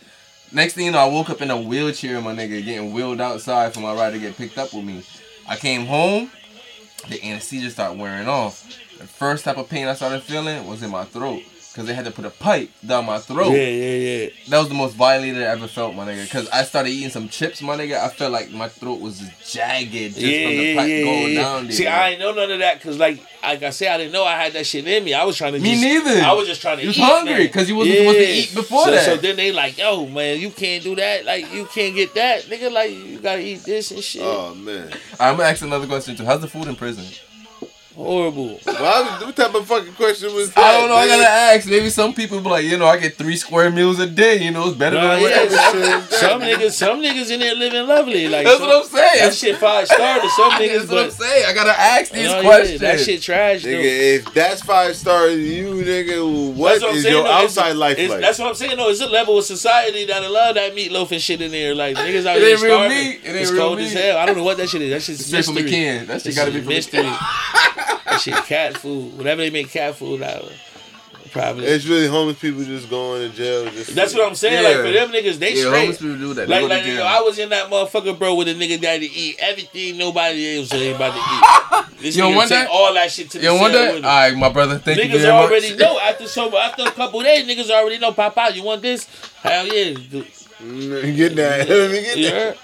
Next 0.52 0.74
thing 0.74 0.84
you 0.86 0.92
know, 0.92 0.98
I 0.98 1.06
woke 1.06 1.30
up 1.30 1.40
in 1.40 1.50
a 1.50 1.58
wheelchair, 1.60 2.20
my 2.20 2.34
nigga, 2.34 2.62
getting 2.64 2.92
wheeled 2.92 3.20
outside 3.20 3.72
for 3.72 3.80
my 3.80 3.94
ride 3.94 4.12
to 4.12 4.18
get 4.18 4.36
picked 4.36 4.58
up 4.58 4.74
with 4.74 4.84
me. 4.84 5.02
I 5.48 5.56
came 5.56 5.86
home, 5.86 6.30
the 7.08 7.22
anesthesia 7.24 7.70
started 7.70 7.98
wearing 7.98 8.28
off. 8.28 8.66
The 8.98 9.06
first 9.06 9.44
type 9.44 9.56
of 9.56 9.68
pain 9.68 9.86
I 9.86 9.94
started 9.94 10.22
feeling 10.22 10.66
was 10.66 10.82
in 10.82 10.90
my 10.90 11.04
throat. 11.04 11.42
Cause 11.74 11.86
they 11.86 11.94
had 11.94 12.06
to 12.06 12.10
put 12.10 12.24
a 12.24 12.30
pipe 12.30 12.70
down 12.84 13.06
my 13.06 13.18
throat. 13.18 13.50
Yeah, 13.52 13.68
yeah, 13.68 13.94
yeah. 14.24 14.28
That 14.48 14.58
was 14.58 14.68
the 14.68 14.74
most 14.74 14.94
violated 14.96 15.42
I 15.42 15.46
ever 15.46 15.68
felt, 15.68 15.94
my 15.94 16.04
nigga. 16.06 16.28
Cause 16.28 16.48
I 16.48 16.64
started 16.64 16.90
eating 16.90 17.10
some 17.10 17.28
chips, 17.28 17.62
my 17.62 17.76
nigga. 17.76 18.00
I 18.02 18.08
felt 18.08 18.32
like 18.32 18.50
my 18.50 18.68
throat 18.68 19.00
was 19.00 19.20
jagged 19.48 19.92
just 19.92 20.16
yeah, 20.18 20.46
from 20.48 20.56
the 20.56 20.62
yeah, 20.64 20.76
pipe 20.76 20.88
yeah, 20.88 21.02
going 21.04 21.32
yeah. 21.34 21.40
down 21.40 21.62
there. 21.64 21.72
See, 21.72 21.86
I 21.86 22.08
ain't 22.08 22.20
know 22.20 22.32
none 22.32 22.50
of 22.50 22.58
that 22.58 22.78
because, 22.78 22.98
like, 22.98 23.22
like 23.44 23.62
I 23.62 23.70
said, 23.70 23.92
I 23.92 23.98
didn't 23.98 24.12
know 24.12 24.24
I 24.24 24.34
had 24.34 24.54
that 24.54 24.66
shit 24.66 24.88
in 24.88 25.04
me. 25.04 25.14
I 25.14 25.22
was 25.22 25.36
trying 25.36 25.52
to 25.52 25.60
Me 25.60 25.70
just, 25.80 25.82
neither. 25.82 26.20
I 26.20 26.32
was 26.32 26.48
just 26.48 26.60
trying 26.62 26.78
to 26.78 26.82
You 26.82 26.88
was 26.88 26.98
eat, 26.98 27.02
hungry, 27.02 27.34
man. 27.34 27.48
'cause 27.50 27.68
you 27.68 27.76
wasn't 27.76 27.96
supposed 27.98 28.18
to 28.18 28.28
eat 28.28 28.54
before 28.56 28.84
so, 28.86 28.90
that. 28.90 29.04
So 29.04 29.16
then 29.16 29.36
they 29.36 29.52
like, 29.52 29.78
yo, 29.78 30.06
man, 30.06 30.40
you 30.40 30.50
can't 30.50 30.82
do 30.82 30.96
that. 30.96 31.26
Like, 31.26 31.52
you 31.54 31.66
can't 31.66 31.94
get 31.94 32.12
that, 32.14 32.42
nigga. 32.44 32.72
Like, 32.72 32.90
you 32.90 33.20
gotta 33.20 33.40
eat 33.40 33.62
this 33.62 33.92
and 33.92 34.02
shit. 34.02 34.22
Oh 34.24 34.52
man. 34.56 34.90
I'm 35.20 35.36
gonna 35.36 35.48
ask 35.48 35.62
another 35.62 35.86
question 35.86 36.16
too. 36.16 36.24
How's 36.24 36.40
the 36.40 36.48
food 36.48 36.66
in 36.66 36.74
prison? 36.74 37.04
Horrible. 37.98 38.60
Well, 38.64 39.26
what 39.26 39.34
type 39.34 39.52
of 39.56 39.66
fucking 39.66 39.94
question 39.94 40.32
was 40.32 40.52
that? 40.54 40.62
I 40.64 40.78
don't 40.78 40.88
know. 40.88 40.94
I 40.94 41.08
gotta 41.08 41.26
ask. 41.28 41.68
Maybe 41.68 41.90
some 41.90 42.14
people 42.14 42.40
be 42.40 42.48
like, 42.48 42.64
you 42.64 42.78
know, 42.78 42.86
I 42.86 42.96
get 42.96 43.16
three 43.16 43.34
square 43.36 43.72
meals 43.72 43.98
a 43.98 44.06
day. 44.06 44.36
You 44.40 44.52
know, 44.52 44.68
it's 44.68 44.76
better 44.76 44.94
Nah, 44.94 45.16
than 45.16 45.22
yeah, 45.22 45.42
whatever. 45.42 45.56
some, 45.56 46.02
some 46.20 46.40
niggas, 46.42 46.70
some 46.74 47.00
niggas 47.02 47.32
in 47.32 47.40
there 47.40 47.56
living 47.56 47.88
lovely. 47.88 48.28
Like, 48.28 48.46
That's 48.46 48.58
some- 48.60 48.68
what 48.68 48.84
I'm 48.84 48.88
saying. 48.88 49.18
That 49.18 49.34
shit 49.34 49.56
five 49.56 49.88
star 49.88 50.20
to 50.20 50.28
some 50.30 50.50
niggas, 50.52 50.78
That's 50.78 50.90
what 50.90 51.04
I'm 51.06 51.10
saying. 51.10 51.44
I 51.48 51.52
gotta 51.52 51.76
ask 51.80 52.12
these 52.12 52.28
Oh, 52.28 52.36
yeah, 52.36 52.42
questions. 52.42 52.80
that 52.82 53.00
shit 53.00 53.20
trash 53.20 53.62
though. 53.64 53.68
Nigga, 53.70 54.14
if 54.16 54.32
that's 54.32 54.62
five 54.62 54.94
stars, 54.94 55.36
you 55.36 55.64
nigga, 55.74 56.54
what 56.54 56.68
That's 56.70 56.82
what 56.82 56.90
I'm 56.92 56.96
is 56.98 57.02
saying, 57.02 57.14
your 57.16 57.24
though. 57.24 57.30
It's- 57.30 57.44
outside 57.58 57.72
life 57.76 57.92
it's- 57.98 58.10
like? 58.10 58.20
That's 58.20 58.38
what 58.38 58.46
I'm 58.48 58.54
saying. 58.54 58.76
though. 58.76 58.90
it's 58.90 59.00
a 59.00 59.06
level 59.08 59.38
of 59.38 59.44
society 59.44 60.04
that 60.06 60.22
I 60.22 60.28
love 60.28 60.54
that 60.54 60.72
meatloaf 60.76 61.10
and 61.10 61.20
shit 61.20 61.40
in 61.42 61.50
there. 61.50 61.74
Like 61.74 61.96
niggas 61.96 62.26
out 62.26 62.36
It 62.36 62.42
here 62.42 62.52
ain't 62.52 62.62
real 62.62 62.76
starving. 62.78 62.96
meat. 62.96 63.20
It 63.24 63.28
ain't 63.30 63.36
it's 63.38 63.50
real 63.50 63.60
cold 63.62 63.78
meat. 63.78 63.86
as 63.86 63.92
hell. 63.94 64.18
I 64.18 64.26
don't 64.26 64.36
know 64.36 64.44
what 64.44 64.56
that 64.58 64.68
shit 64.68 64.82
is. 64.82 64.90
That 64.92 65.02
shit's 65.02 65.26
Straight 65.26 65.44
from 65.44 65.54
the 65.56 65.62
mystery. 65.62 65.80
can. 65.82 66.06
That 66.06 66.22
shit 66.22 66.36
gotta 66.36 66.52
be 66.52 66.58
from 66.60 66.68
the 66.68 66.74
mystery. 66.76 67.10
That 68.06 68.20
shit 68.20 68.34
cat 68.46 68.76
food. 68.76 69.16
Whatever 69.16 69.42
they 69.42 69.50
make 69.50 69.70
cat 69.70 69.94
food 69.96 70.22
out 70.22 70.42
of. 70.42 70.52
Probably. 71.32 71.66
It's 71.66 71.84
really 71.84 72.06
homeless 72.06 72.38
people 72.38 72.64
just 72.64 72.88
going 72.88 73.28
to 73.30 73.36
jail. 73.36 73.66
Just 73.70 73.94
That's 73.94 74.14
what 74.14 74.26
I'm 74.26 74.34
saying. 74.34 74.62
Yeah. 74.62 74.68
Like 74.70 74.76
for 74.86 74.92
them 74.92 75.08
niggas, 75.10 75.38
they 75.38 75.54
Yeah, 75.56 75.64
straight. 75.66 75.78
homeless 75.80 75.98
people 75.98 76.16
do 76.16 76.34
that. 76.34 76.48
They 76.48 76.54
Like, 76.54 76.62
go 76.62 76.68
to 76.68 76.74
like 76.74 76.84
jail. 76.84 76.94
yo, 76.96 77.04
I 77.04 77.20
was 77.20 77.38
in 77.38 77.48
that 77.50 77.70
motherfucker, 77.70 78.18
bro, 78.18 78.34
with 78.34 78.48
a 78.48 78.54
nigga 78.54 78.80
that 78.80 79.00
to 79.00 79.04
eat 79.04 79.36
everything 79.38 79.98
nobody 79.98 80.56
else 80.58 80.72
ain't 80.72 80.96
about 80.96 81.12
to 81.12 81.18
eat. 81.18 81.84
This 82.00 82.16
You 82.16 82.22
don't 82.22 82.32
nigga 82.34 82.48
take 82.48 82.68
all 82.70 82.94
that 82.94 83.10
shit 83.10 83.28
to 83.32 83.38
the 83.38 83.44
You 83.44 83.50
don't 83.50 83.60
want 83.60 83.74
cell 83.74 83.82
that? 83.86 83.94
with 83.96 84.04
All 84.04 84.10
him. 84.22 84.32
right, 84.32 84.38
my 84.38 84.48
brother. 84.48 84.78
Thank 84.78 84.98
you 84.98 85.04
Niggas 85.04 85.18
very 85.20 85.30
already 85.32 85.70
much. 85.70 85.78
know 85.80 85.98
after 86.00 86.26
so 86.28 86.56
after 86.56 86.82
a 86.84 86.90
couple 86.92 87.20
days, 87.22 87.44
niggas 87.46 87.70
already 87.70 87.98
know. 87.98 88.12
Pop 88.12 88.38
out, 88.38 88.56
you 88.56 88.62
want 88.62 88.80
this? 88.82 89.04
Hell 89.42 89.66
yeah. 89.66 89.94
dude. 90.10 90.26
Get 91.16 91.36
that. 91.36 91.68
Let 91.68 91.90
me 91.90 92.02
get 92.02 92.14
that. 92.16 92.32
heard? 92.32 92.58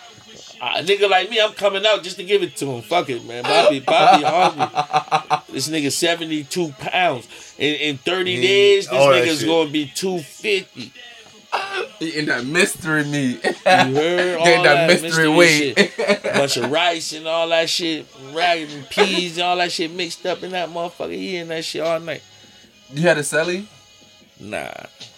A 0.76 0.82
nigga 0.82 1.08
like 1.10 1.30
me, 1.30 1.40
I'm 1.40 1.52
coming 1.52 1.84
out 1.86 2.02
just 2.02 2.16
to 2.16 2.24
give 2.24 2.42
it 2.42 2.56
to 2.56 2.66
him. 2.66 2.82
Fuck 2.82 3.10
it, 3.10 3.24
man. 3.24 3.42
Bobby, 3.42 3.80
Bobby 3.80 4.24
hungry. 4.26 5.44
This 5.52 5.68
nigga 5.68 5.90
72 5.92 6.72
pounds. 6.78 7.54
In, 7.58 7.74
in 7.74 7.96
30 7.98 8.40
days, 8.40 8.88
this 8.88 8.98
that 8.98 9.24
nigga's 9.24 9.44
gonna 9.44 9.70
be 9.70 9.86
250. 9.94 10.92
Eating 12.00 12.26
that 12.26 12.44
mystery 12.44 13.04
meat. 13.04 13.40
You 13.44 13.50
heard? 13.64 14.38
All 14.38 14.44
that 14.44 14.62
that 14.64 14.86
mystery 14.88 15.08
mystery 15.08 15.28
weight. 15.28 15.78
shit. 15.78 16.22
bunch 16.22 16.56
of 16.56 16.70
rice 16.70 17.12
and 17.12 17.26
all 17.28 17.48
that 17.48 17.70
shit, 17.70 18.06
ragged 18.32 18.70
and 18.70 18.88
peas 18.90 19.36
and 19.38 19.44
all 19.44 19.56
that 19.56 19.70
shit 19.70 19.92
mixed 19.92 20.26
up 20.26 20.42
in 20.42 20.50
that 20.50 20.68
motherfucker. 20.70 21.12
He 21.14 21.36
in 21.36 21.48
that 21.48 21.64
shit 21.64 21.82
all 21.82 22.00
night. 22.00 22.22
you 22.92 23.02
had 23.02 23.18
a 23.18 23.20
celly? 23.22 23.66
Nah, 24.40 24.72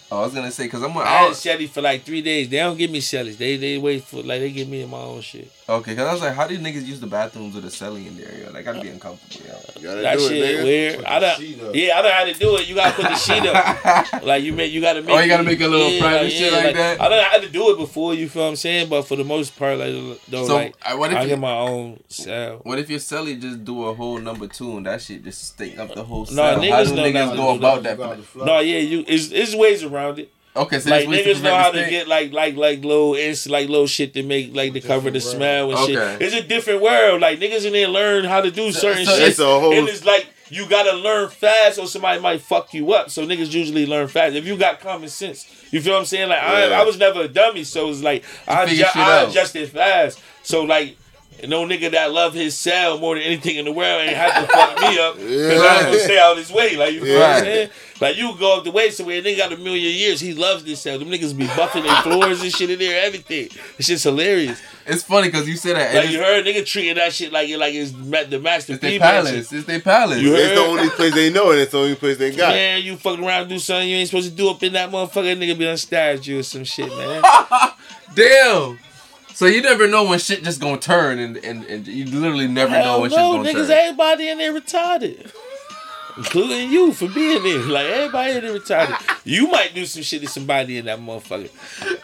Oh, 0.09 0.19
I 0.19 0.25
was 0.25 0.33
gonna 0.33 0.51
say 0.51 0.63
because 0.65 0.83
I'm. 0.83 0.97
I 0.97 1.01
I 1.01 1.05
had 1.05 1.31
celly 1.33 1.67
for 1.67 1.81
like 1.81 2.03
three 2.03 2.21
days. 2.21 2.47
They 2.47 2.57
don't 2.57 2.77
give 2.77 2.89
me 2.89 3.01
celly's. 3.01 3.35
They 3.37 3.57
they 3.57 3.77
wait 3.77 4.03
for 4.03 4.17
like 4.23 4.39
they 4.39 4.51
give 4.51 4.69
me 4.69 4.85
my 4.85 4.97
own 4.99 5.19
shit. 5.19 5.51
okay, 5.67 5.91
because 5.91 6.07
I 6.07 6.13
was 6.13 6.21
like, 6.21 6.33
how 6.33 6.47
do 6.47 6.57
niggas 6.57 6.85
use 6.85 7.01
the 7.01 7.07
bathrooms 7.07 7.55
with 7.55 7.65
a 7.65 7.67
celly 7.67 8.07
in 8.07 8.15
there? 8.15 8.33
Yo? 8.41 8.51
Like, 8.51 8.63
gotta 8.63 8.79
be 8.79 8.87
uncomfortable, 8.87 9.45
yo. 9.45 9.59
You 9.75 9.87
gotta 9.87 10.01
That 10.01 10.17
do 10.17 10.27
shit 10.29 10.37
it, 10.37 10.59
nigga. 10.59 10.63
weird. 10.63 10.95
Put 10.99 11.07
I 11.07 11.19
don't. 11.19 11.39
sheet 11.41 11.61
up. 11.61 11.75
Yeah, 11.75 11.97
I 11.97 12.01
know 12.03 12.11
how 12.11 12.23
to 12.23 12.33
do 12.33 12.55
it. 12.57 12.69
You 12.69 12.75
gotta 12.75 12.93
put 12.95 13.03
the 13.03 13.15
sheet 13.15 13.43
up. 13.47 14.23
Like 14.23 14.43
you 14.43 14.53
make, 14.53 14.71
you 14.71 14.79
gotta 14.81 15.01
make. 15.01 15.09
Oh, 15.15 15.19
you 15.19 15.27
gotta 15.27 15.43
make 15.43 15.59
a 15.59 15.67
little 15.67 15.99
private 15.99 16.31
shit 16.31 16.53
like 16.53 16.73
that? 16.75 17.01
I 17.01 17.09
don't 17.09 17.17
know 17.17 17.23
how 17.29 17.39
to 17.39 17.49
do 17.49 17.71
it 17.71 17.77
before. 17.77 18.13
You 18.13 18.29
feel 18.29 18.43
what 18.43 18.49
I'm 18.49 18.55
saying? 18.55 18.87
But 18.89 19.01
for 19.03 19.15
the 19.17 19.23
most 19.25 19.57
part, 19.57 19.77
like 19.77 19.91
though, 20.29 20.47
So, 20.47 20.55
like 20.55 20.75
uh, 20.85 20.95
what 20.95 21.11
if 21.11 21.17
I 21.17 21.21
you- 21.23 21.27
get 21.29 21.39
my 21.39 21.51
own 21.57 21.99
cell. 22.07 22.59
What 22.63 22.79
if 22.79 22.89
your 22.89 22.99
celly 22.99 23.39
just 23.39 23.65
do 23.65 23.83
a 23.85 23.93
whole 23.93 24.19
number 24.19 24.47
two 24.47 24.77
and 24.77 24.85
that 24.85 25.01
shit 25.01 25.23
just 25.25 25.49
stink 25.49 25.77
up 25.79 25.93
the 25.93 26.03
whole 26.03 26.21
No, 26.21 26.27
cell? 26.27 26.55
How 26.55 26.61
niggas 26.61 26.87
do 26.89 26.95
know 26.95 27.03
niggas 27.03 27.35
go 27.35 27.55
about 27.55 27.83
that? 27.83 27.97
got 27.97 28.15
the 28.17 28.23
flush. 28.23 28.47
No, 28.47 28.59
yeah, 28.59 28.79
you. 28.79 29.03
It's, 29.07 29.31
it's 29.31 29.53
ways 29.55 29.83
around 29.83 29.96
it. 30.19 30.31
Okay, 30.55 30.79
so 30.79 30.89
like 30.89 31.07
there's 31.07 31.09
ways 31.09 31.23
to 31.25 31.31
niggas 31.33 31.43
know 31.43 31.55
how 31.55 31.69
to 31.71 31.77
stink? 31.77 31.89
get 31.91 32.07
like 32.07 32.31
like 32.33 32.55
like 32.55 32.83
little 32.83 33.13
ins 33.13 33.47
like 33.47 33.69
little 33.69 33.85
shit 33.85 34.13
to 34.15 34.23
make 34.23 34.55
like 34.55 34.73
to 34.73 34.81
cover 34.81 35.11
the 35.11 35.19
Different 35.19 35.37
smell 35.37 35.71
and 35.71 35.79
shit. 35.87 36.21
It's 36.21 36.33
a 36.35 36.41
different 36.41 36.81
world. 36.81 37.21
Like 37.21 37.39
niggas 37.39 37.65
in 37.65 37.73
there 37.73 37.87
learn 37.87 38.25
how 38.25 38.41
to 38.41 38.49
do 38.49 38.71
certain 38.71 39.05
so 39.05 39.11
shit. 39.17 39.27
it's 39.29 39.39
a 39.39 39.45
whole- 39.45 39.73
and 39.73 39.87
it's 39.87 40.03
like 40.03 40.27
you 40.49 40.67
gotta 40.67 40.93
learn 40.93 41.29
fast 41.29 41.77
or 41.77 41.85
somebody 41.85 42.19
might 42.21 42.41
fuck 42.41 42.73
you 42.73 42.91
up. 42.93 43.11
So 43.11 43.23
niggas 43.27 43.53
usually 43.53 43.85
learn 43.85 44.07
fast. 44.07 44.33
If 44.35 44.47
you 44.47 44.57
got 44.57 44.79
common 44.79 45.09
sense. 45.09 45.45
You 45.71 45.79
feel 45.81 45.93
what 45.93 45.99
I'm 45.99 46.05
saying? 46.05 46.29
Like 46.29 46.41
I, 46.41 46.67
Yeah. 46.69 46.81
I 46.81 46.83
was 46.85 46.97
never 46.97 47.21
a 47.21 47.27
dummy, 47.27 47.63
so 47.63 47.89
it's 47.89 48.01
like 48.01 48.23
I, 48.47 48.65
figure 48.65 48.85
adju- 48.85 48.87
shit 48.93 48.97
I 48.97 49.21
out. 49.23 49.29
adjusted 49.29 49.69
fast. 49.69 50.19
So 50.41 50.63
like 50.63 50.97
no 51.45 51.65
nigga 51.65 51.91
that 51.91 52.11
love 52.11 52.33
his 52.33 52.57
cell 52.57 52.97
more 52.97 53.15
than 53.15 53.23
anything 53.23 53.57
in 53.57 53.65
the 53.65 53.71
world 53.71 54.01
ain't 54.01 54.15
have 54.17 54.47
to 54.47 54.53
fuck 54.53 54.79
me 54.81 54.97
up 54.99 55.15
because 55.17 55.61
I 55.61 55.83
don't 55.83 55.93
Yeah. 55.93 55.99
stay 55.99 56.19
out 56.19 56.37
his 56.37 56.51
way. 56.51 56.75
Like 56.75 56.93
you 56.93 57.01
feel 57.03 57.13
what 57.19 57.21
Right. 57.21 57.35
I'm 57.37 57.43
saying? 57.43 57.69
Like 57.99 58.15
you 58.17 58.35
go 58.39 58.57
up 58.57 58.63
the 58.63 58.71
way 58.71 58.89
somewhere, 58.91 59.21
nigga 59.21 59.37
got 59.37 59.51
a 59.53 59.57
million 59.57 59.91
years. 59.95 60.19
He 60.19 60.33
loves 60.33 60.63
this 60.63 60.81
cell. 60.81 60.99
Them 60.99 61.09
niggas 61.09 61.35
be 61.35 61.45
buffing 61.47 61.83
their 61.83 61.95
floors 62.03 62.41
and 62.43 62.51
shit 62.51 62.69
in 62.69 62.77
there, 62.79 63.03
everything. 63.05 63.49
It's 63.77 63.87
just 63.87 64.03
hilarious. 64.03 64.61
It's 64.85 65.03
funny 65.03 65.27
because 65.29 65.47
you 65.47 65.55
said 65.57 65.75
that. 65.75 65.93
Like 65.95 66.05
and 66.05 66.13
you 66.13 66.19
heard 66.19 66.45
nigga 66.45 66.65
treating 66.65 66.95
that 66.95 67.11
shit 67.13 67.31
like 67.31 67.49
like 67.57 67.73
it's 67.73 67.91
the 67.91 68.39
master 68.39 68.73
it's 68.73 68.81
their 68.81 68.91
P 68.91 68.99
palace. 68.99 69.51
It's 69.51 69.65
their 69.65 69.79
palace. 69.81 70.21
You 70.21 70.35
It's 70.35 70.53
the 70.53 70.65
only 70.65 70.89
place 70.91 71.13
they 71.13 71.29
know, 71.31 71.51
and 71.51 71.59
it's 71.59 71.71
the 71.71 71.79
only 71.79 71.95
place 71.95 72.17
they 72.17 72.31
got. 72.31 72.49
Man, 72.53 72.81
you 72.83 72.97
fucking 72.97 73.23
around 73.23 73.41
and 73.41 73.49
do 73.49 73.59
something 73.59 73.87
you 73.89 73.97
ain't 73.97 74.09
supposed 74.09 74.29
to 74.29 74.35
do 74.35 74.49
up 74.49 74.61
in 74.63 74.73
that 74.73 74.89
motherfucker. 74.91 75.35
Nigga 75.37 75.57
be 75.57 75.65
unstabbed 75.65 76.25
you 76.25 76.39
or 76.39 76.43
some 76.43 76.63
shit, 76.63 76.87
man. 76.95 77.23
Damn. 78.15 78.79
So 79.37 79.45
you 79.45 79.61
never 79.61 79.87
know 79.87 80.03
when 80.03 80.17
shit 80.17 80.43
just 80.43 80.59
gonna 80.59 80.79
turn, 80.79 81.19
and, 81.19 81.37
and, 81.37 81.63
and 81.65 81.85
you 81.85 82.05
literally 82.05 82.47
never 82.47 82.71
know 82.71 83.01
when 83.01 83.11
no, 83.11 83.43
shit's 83.43 83.53
gonna 83.53 83.65
niggas, 83.65 83.67
turn. 83.67 83.77
everybody 83.77 84.29
in 84.29 84.39
there 84.39 84.51
retarded. 84.51 85.31
Including 86.17 86.71
you 86.71 86.91
for 86.91 87.07
being 87.07 87.43
there. 87.43 87.59
Like 87.59 87.85
everybody 87.85 88.31
in 88.31 88.43
there 88.43 88.59
retarded. 88.59 88.97
You 89.25 89.45
might 89.51 89.75
do 89.75 89.85
some 89.85 90.01
shit 90.01 90.23
to 90.23 90.27
somebody 90.27 90.79
in 90.79 90.85
that 90.85 90.97
motherfucker. 90.97 91.51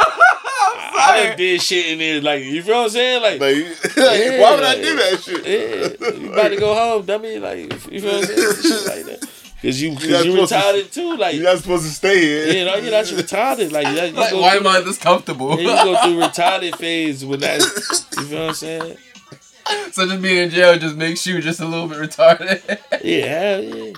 I 0.96 1.26
done 1.30 1.38
did 1.38 1.60
shit 1.60 1.88
in 1.88 1.98
there, 1.98 2.22
like 2.22 2.44
you 2.44 2.62
feel 2.62 2.76
what 2.76 2.84
I'm 2.84 2.90
saying? 2.92 3.24
Like, 3.24 3.42
Like, 3.42 3.98
Yeah, 3.98 4.40
why 4.40 4.54
would 4.54 4.64
I 4.64 4.76
do 4.76 4.96
that 4.96 5.20
shit? 5.24 5.44
yeah, 5.44 6.10
you 6.20 6.32
about 6.34 6.50
to 6.50 6.58
go 6.58 6.76
home, 6.76 7.04
dummy. 7.04 7.40
Like, 7.40 7.92
you 7.92 8.00
feel 8.00 8.14
what 8.14 8.30
I'm 8.30 8.36
saying? 8.36 8.62
Shit 8.62 8.86
like 8.86 9.06
that. 9.20 9.30
Cause 9.64 9.82
you, 9.82 9.96
cause 9.96 10.10
not 10.10 10.26
you 10.26 10.32
supposed 10.34 10.52
to- 10.52 10.58
retarded 10.60 10.92
too. 10.94 11.16
Like, 11.16 11.36
You're 11.36 11.46
not 11.46 11.58
supposed 11.60 11.86
to 11.86 11.90
stay 11.92 12.20
here. 12.20 12.48
you 12.54 12.66
know, 12.66 12.76
you're 12.76 12.92
not 12.92 13.10
you 13.10 13.16
retarded. 13.18 13.72
Like, 13.72 13.86
that, 13.96 14.10
you 14.10 14.16
Like, 14.16 14.34
why 14.34 14.58
through, 14.58 14.60
am 14.60 14.68
I 14.68 14.82
this 14.82 14.98
comfortable? 14.98 15.60
yeah, 15.60 15.86
you 15.86 15.94
go 15.96 16.02
through 16.04 16.20
retarded 16.20 16.76
phase 16.76 17.26
with 17.26 17.40
that. 17.40 17.62
You 17.62 18.24
feel 18.26 18.40
what 18.42 18.48
I'm 18.50 18.54
saying? 18.56 18.98
so 19.94 20.06
just 20.06 20.22
being 20.22 20.38
in 20.38 20.50
jail 20.50 20.78
just 20.78 20.98
makes 20.98 21.26
you 21.26 21.42
just 21.42 21.62
a 21.62 21.66
little 21.66 21.88
bit 21.88 21.98
retarded. 21.98 22.62
Yeah, 23.02 23.58
yeah. 23.60 23.94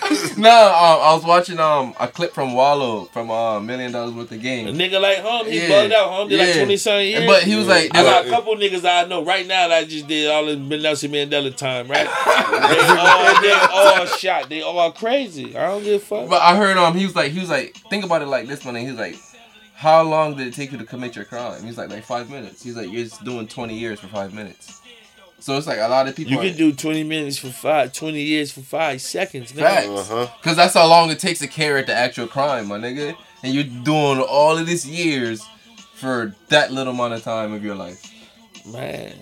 no, 0.38 0.50
um, 0.50 0.98
I 1.02 1.14
was 1.14 1.24
watching 1.24 1.58
um 1.58 1.94
a 2.00 2.08
clip 2.08 2.32
from 2.32 2.54
Wallo 2.54 3.04
from 3.06 3.30
uh, 3.30 3.60
Million 3.60 3.92
Dollaz 3.92 4.14
Worth 4.14 4.32
of 4.32 4.40
Game. 4.40 4.68
A 4.68 4.72
nigga 4.72 5.00
like 5.00 5.18
home, 5.18 5.46
he 5.46 5.60
Yeah. 5.60 5.68
bugged 5.68 5.92
out. 5.92 6.10
Home 6.10 6.28
did 6.28 6.38
like 6.40 6.54
twenty 6.56 6.76
something 6.76 7.06
years. 7.06 7.26
But 7.26 7.42
he 7.44 7.56
was 7.56 7.66
like, 7.66 7.94
I 7.94 8.02
got 8.02 8.26
a 8.26 8.30
couple 8.30 8.54
niggas 8.56 8.84
I 8.88 9.06
know 9.08 9.24
right 9.24 9.46
now 9.46 9.68
that 9.68 9.88
just 9.88 10.06
did 10.06 10.30
all 10.30 10.44
this 10.46 10.56
Nelson 10.58 11.10
Mandela 11.12 11.54
time, 11.54 11.88
right? 11.88 12.06
they 12.70 12.80
all 12.98 13.40
they 13.42 13.52
all 13.52 14.06
shot. 14.06 14.48
They 14.48 14.62
all 14.62 14.92
crazy. 14.92 15.56
I 15.56 15.66
don't 15.68 15.84
give 15.84 16.02
a 16.02 16.04
fuck. 16.04 16.28
But 16.28 16.42
I 16.42 16.56
heard 16.56 16.76
um 16.76 16.94
he 16.96 17.04
was 17.04 17.14
like 17.16 17.32
he 17.32 17.40
was 17.40 17.50
like 17.50 17.76
think 17.90 18.04
about 18.04 18.22
it 18.22 18.26
like 18.26 18.46
this 18.46 18.64
one. 18.64 18.74
He 18.74 18.86
was 18.86 18.96
like, 18.98 19.16
how 19.74 20.02
long 20.02 20.36
did 20.36 20.46
it 20.46 20.54
take 20.54 20.72
you 20.72 20.78
to 20.78 20.84
commit 20.84 21.16
your 21.16 21.24
crime? 21.24 21.62
He's 21.64 21.78
like 21.78 21.90
like 21.90 22.04
five 22.04 22.30
minutes. 22.30 22.62
He's 22.62 22.76
like 22.76 22.90
you're 22.90 23.04
just 23.04 23.24
doing 23.24 23.46
twenty 23.48 23.78
years 23.78 24.00
for 24.00 24.08
five 24.08 24.32
minutes. 24.34 24.80
So 25.44 25.58
it's 25.58 25.66
like 25.66 25.78
a 25.78 25.88
lot 25.88 26.08
of 26.08 26.16
people. 26.16 26.32
You 26.32 26.38
can 26.38 26.56
do 26.56 26.72
20 26.72 27.04
minutes 27.04 27.36
for 27.36 27.50
five, 27.50 27.92
20 27.92 28.18
years 28.18 28.50
for 28.50 28.62
five 28.62 29.02
seconds. 29.02 29.52
Nigga. 29.52 29.60
Facts. 29.60 29.88
Uh 29.88 30.04
huh. 30.26 30.32
Cause 30.40 30.56
that's 30.56 30.72
how 30.72 30.88
long 30.88 31.10
it 31.10 31.18
takes 31.18 31.40
to 31.40 31.46
carry 31.46 31.80
out 31.80 31.86
the 31.86 31.94
actual 31.94 32.26
crime, 32.26 32.68
my 32.68 32.78
nigga. 32.78 33.14
And 33.42 33.52
you're 33.52 33.64
doing 33.64 34.20
all 34.20 34.56
of 34.56 34.66
these 34.66 34.88
years 34.88 35.46
for 35.96 36.34
that 36.48 36.72
little 36.72 36.94
amount 36.94 37.12
of 37.12 37.22
time 37.22 37.52
of 37.52 37.62
your 37.62 37.74
life. 37.74 38.10
Man. 38.64 39.16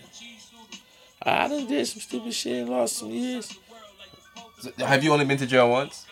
I 1.24 1.48
done 1.48 1.66
did 1.66 1.84
some 1.88 2.00
stupid 2.00 2.32
shit 2.32 2.60
and 2.60 2.68
lost 2.70 2.98
some 2.98 3.10
years. 3.10 3.58
So, 4.60 4.70
have 4.78 5.02
you 5.02 5.12
only 5.12 5.24
been 5.24 5.38
to 5.38 5.46
jail 5.46 5.68
once? 5.70 6.06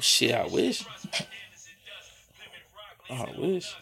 Shit, 0.00 0.34
I 0.34 0.46
wish. 0.46 0.82
I 3.10 3.34
wish. 3.36 3.76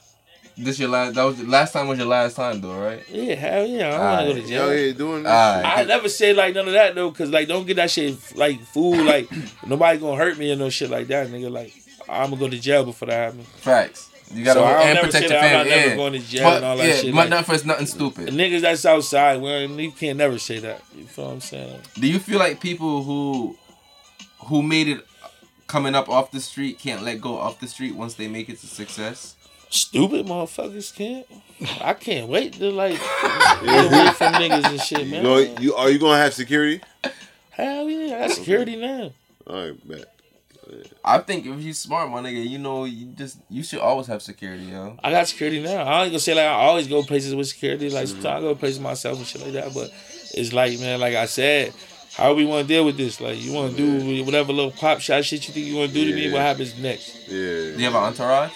This 0.56 0.78
your 0.78 0.88
last? 0.88 1.14
That 1.14 1.24
was 1.24 1.38
the 1.38 1.44
last 1.46 1.72
time 1.72 1.88
was 1.88 1.98
your 1.98 2.06
last 2.06 2.36
time 2.36 2.60
though, 2.60 2.78
right? 2.78 3.02
Yeah, 3.10 3.34
hell 3.34 3.66
yeah. 3.66 3.88
I 3.88 3.90
don't 3.90 4.00
want 4.00 4.20
to 4.28 4.34
go 4.34 4.40
to 4.40 4.46
jail. 4.48 4.66
Yo, 4.70 4.76
here 4.76 4.92
doing 4.92 5.22
this. 5.24 5.32
Alright. 5.32 5.78
I 5.78 5.84
never 5.84 6.08
say 6.08 6.32
like 6.32 6.54
none 6.54 6.66
of 6.68 6.74
that 6.74 6.94
though, 6.94 7.10
cause 7.10 7.30
like 7.30 7.48
don't 7.48 7.66
get 7.66 7.76
that 7.76 7.90
shit 7.90 8.16
like 8.36 8.60
fool 8.62 9.02
like 9.02 9.28
nobody 9.66 9.98
gonna 9.98 10.16
hurt 10.16 10.38
me 10.38 10.52
or 10.52 10.56
no 10.56 10.70
shit 10.70 10.90
like 10.90 11.08
that, 11.08 11.28
nigga. 11.28 11.50
Like 11.50 11.72
I'm 12.08 12.30
gonna 12.30 12.36
go 12.40 12.48
to 12.48 12.58
jail 12.58 12.84
before 12.84 13.06
that 13.08 13.32
happens. 13.32 13.48
Facts. 13.48 14.10
You 14.32 14.44
gotta 14.44 14.60
So 14.60 14.64
I 14.64 14.72
don't 14.72 14.82
and 14.82 14.94
never 14.94 15.06
protect 15.08 15.28
say 15.28 15.34
your 15.34 15.40
that 15.42 15.44
I'm 15.44 15.50
family. 15.66 15.70
not 15.70 15.76
never 15.86 15.96
going 15.96 16.12
to 16.14 16.18
jail 16.20 16.44
but, 16.44 16.56
and 16.56 16.64
all 16.64 16.76
that 16.78 16.88
yeah, 16.88 16.94
shit, 16.94 17.14
But 17.14 17.18
like- 17.18 17.28
not 17.30 17.44
for 17.46 17.66
nothing 17.66 17.86
stupid. 17.86 18.28
Niggas 18.28 18.60
that's 18.62 18.84
outside, 18.86 19.40
well, 19.40 19.60
you 19.60 19.92
can't 19.92 20.18
never 20.18 20.38
say 20.38 20.58
that. 20.60 20.82
You 20.96 21.04
feel 21.04 21.24
what 21.26 21.32
I'm 21.34 21.40
saying? 21.40 21.80
Do 21.94 22.06
you 22.08 22.18
feel 22.18 22.38
like 22.38 22.60
people 22.60 23.02
who 23.02 23.56
who 24.46 24.62
made 24.62 24.88
it 24.88 25.00
coming 25.66 25.94
up 25.94 26.08
off 26.08 26.30
the 26.30 26.40
street 26.40 26.78
can't 26.78 27.02
let 27.02 27.20
go 27.20 27.36
off 27.36 27.58
the 27.60 27.66
street 27.66 27.94
once 27.96 28.14
they 28.14 28.28
make 28.28 28.48
it 28.48 28.58
to 28.60 28.66
success? 28.66 29.34
Stupid 29.74 30.26
motherfuckers 30.26 30.94
can't. 30.94 31.26
I 31.80 31.94
can't 31.94 32.28
wait 32.28 32.52
to 32.54 32.70
like 32.70 32.92
get 33.62 33.86
away 33.86 34.10
from 34.12 34.32
niggas 34.34 34.70
and 34.70 34.80
shit, 34.80 35.00
You, 35.06 35.10
man. 35.10 35.22
go, 35.24 35.38
you 35.38 35.74
are 35.74 35.90
you 35.90 35.98
gonna 35.98 36.18
have 36.22 36.32
security? 36.34 36.80
Hell 37.50 37.88
yeah, 37.90 38.16
I 38.16 38.20
got 38.20 38.30
security 38.30 38.76
now. 38.76 39.12
All 39.46 39.56
right, 39.68 39.88
bet. 39.88 40.04
I 41.04 41.18
think 41.18 41.44
if 41.46 41.60
you 41.60 41.72
smart, 41.72 42.10
my 42.10 42.20
nigga, 42.20 42.48
you 42.48 42.58
know 42.58 42.84
you 42.84 43.06
just 43.06 43.38
you 43.50 43.62
should 43.64 43.80
always 43.80 44.06
have 44.06 44.22
security, 44.22 44.64
yo. 44.64 44.96
I 45.02 45.10
got 45.10 45.26
security 45.28 45.60
now. 45.60 45.82
I 45.82 46.02
ain't 46.04 46.10
gonna 46.12 46.20
say 46.20 46.34
like 46.34 46.44
I 46.46 46.52
always 46.52 46.86
go 46.86 47.02
places 47.02 47.34
with 47.34 47.48
security. 47.48 47.90
Like 47.90 48.04
Mm-hmm. 48.06 48.22
sometimes 48.22 48.44
I 48.44 48.46
go 48.48 48.54
places 48.54 48.78
myself 48.80 49.18
and 49.18 49.26
shit 49.26 49.42
like 49.42 49.52
that. 49.54 49.74
But 49.74 49.90
it's 50.34 50.52
like, 50.52 50.78
man, 50.78 51.00
like 51.00 51.14
I 51.14 51.26
said, 51.26 51.74
how 52.16 52.32
we 52.34 52.44
want 52.46 52.66
to 52.66 52.72
deal 52.72 52.84
with 52.84 52.96
this? 52.96 53.20
Like 53.20 53.40
you 53.42 53.52
want 53.52 53.76
to 53.76 53.76
do 53.76 54.24
whatever 54.24 54.52
little 54.52 54.70
pop 54.70 55.00
shot 55.00 55.24
shit 55.24 55.46
you 55.48 55.52
think 55.52 55.66
you 55.66 55.76
want 55.76 55.88
to 55.92 55.94
do 55.94 56.10
to 56.10 56.14
me. 56.14 56.30
What 56.32 56.42
happens 56.42 56.76
next? 56.78 57.28
Yeah. 57.28 57.32
Do 57.32 57.74
you 57.76 57.84
have 57.84 57.94
an 57.94 58.02
entourage? 58.04 58.52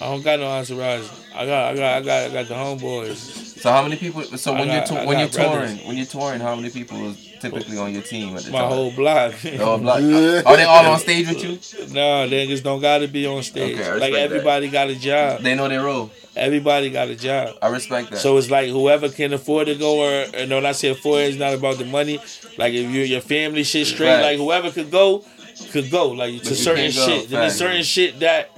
I 0.00 0.06
don't 0.10 0.22
got 0.22 0.38
no 0.38 0.46
entourage. 0.46 1.08
I 1.34 1.46
got, 1.46 1.72
I 1.72 1.74
got, 1.76 1.96
I 1.96 2.00
got, 2.02 2.30
I 2.30 2.32
got 2.32 2.48
the 2.48 2.54
homeboys. 2.54 3.16
So 3.60 3.70
how 3.70 3.82
many 3.82 3.96
people? 3.96 4.22
So 4.24 4.52
when 4.52 4.66
got- 4.68 4.88
you're 4.90 5.00
to, 5.00 5.06
when 5.06 5.18
you're 5.18 5.28
brothers. 5.28 5.70
touring, 5.70 5.88
when 5.88 5.96
you're 5.96 6.06
touring, 6.06 6.40
how 6.40 6.54
many 6.54 6.70
people 6.70 7.10
is 7.10 7.32
typically 7.40 7.78
on 7.78 7.92
your 7.92 8.02
team 8.02 8.36
at 8.36 8.42
the 8.44 8.50
My 8.50 8.60
time? 8.60 8.68
whole 8.70 8.90
block. 8.92 9.34
Oh, 9.58 9.78
black. 9.78 10.02
Are 10.46 10.56
they 10.56 10.64
all 10.64 10.86
on 10.86 10.98
stage 10.98 11.28
with 11.28 11.42
you? 11.42 11.88
no, 11.94 12.28
they 12.28 12.46
just 12.46 12.62
don't 12.62 12.80
gotta 12.80 13.08
be 13.08 13.26
on 13.26 13.42
stage. 13.42 13.74
Okay, 13.78 13.84
like 13.84 13.92
respect 13.94 14.12
that. 14.14 14.20
everybody 14.20 14.68
got 14.68 14.88
a 14.88 14.94
job. 14.96 15.40
They 15.40 15.54
know 15.54 15.68
their 15.68 15.82
role. 15.84 16.10
Everybody 16.36 16.90
got 16.90 17.08
a 17.08 17.16
job. 17.16 17.56
I 17.62 17.68
respect 17.68 18.10
that. 18.10 18.18
So 18.18 18.36
it's 18.36 18.50
like 18.50 18.68
whoever 18.68 19.08
can 19.08 19.32
afford 19.32 19.68
to 19.68 19.74
go, 19.74 20.00
or 20.00 20.26
and 20.34 20.50
when 20.50 20.66
I 20.66 20.72
say 20.72 20.88
afford, 20.88 21.22
it's 21.22 21.38
not 21.38 21.54
about 21.54 21.78
the 21.78 21.86
money. 21.86 22.18
Like 22.58 22.74
if 22.74 22.90
you 22.90 23.00
your 23.02 23.22
family 23.22 23.64
shit 23.64 23.86
straight, 23.86 24.08
Facts. 24.08 24.22
like 24.22 24.36
whoever 24.38 24.70
could 24.70 24.90
go, 24.90 25.24
could 25.70 25.90
go. 25.90 26.08
Like 26.08 26.42
to 26.42 26.54
certain 26.54 26.90
shit. 26.90 27.30
Then 27.30 27.40
there's 27.40 27.56
certain 27.56 27.82
shit 27.82 28.20
that 28.20 28.50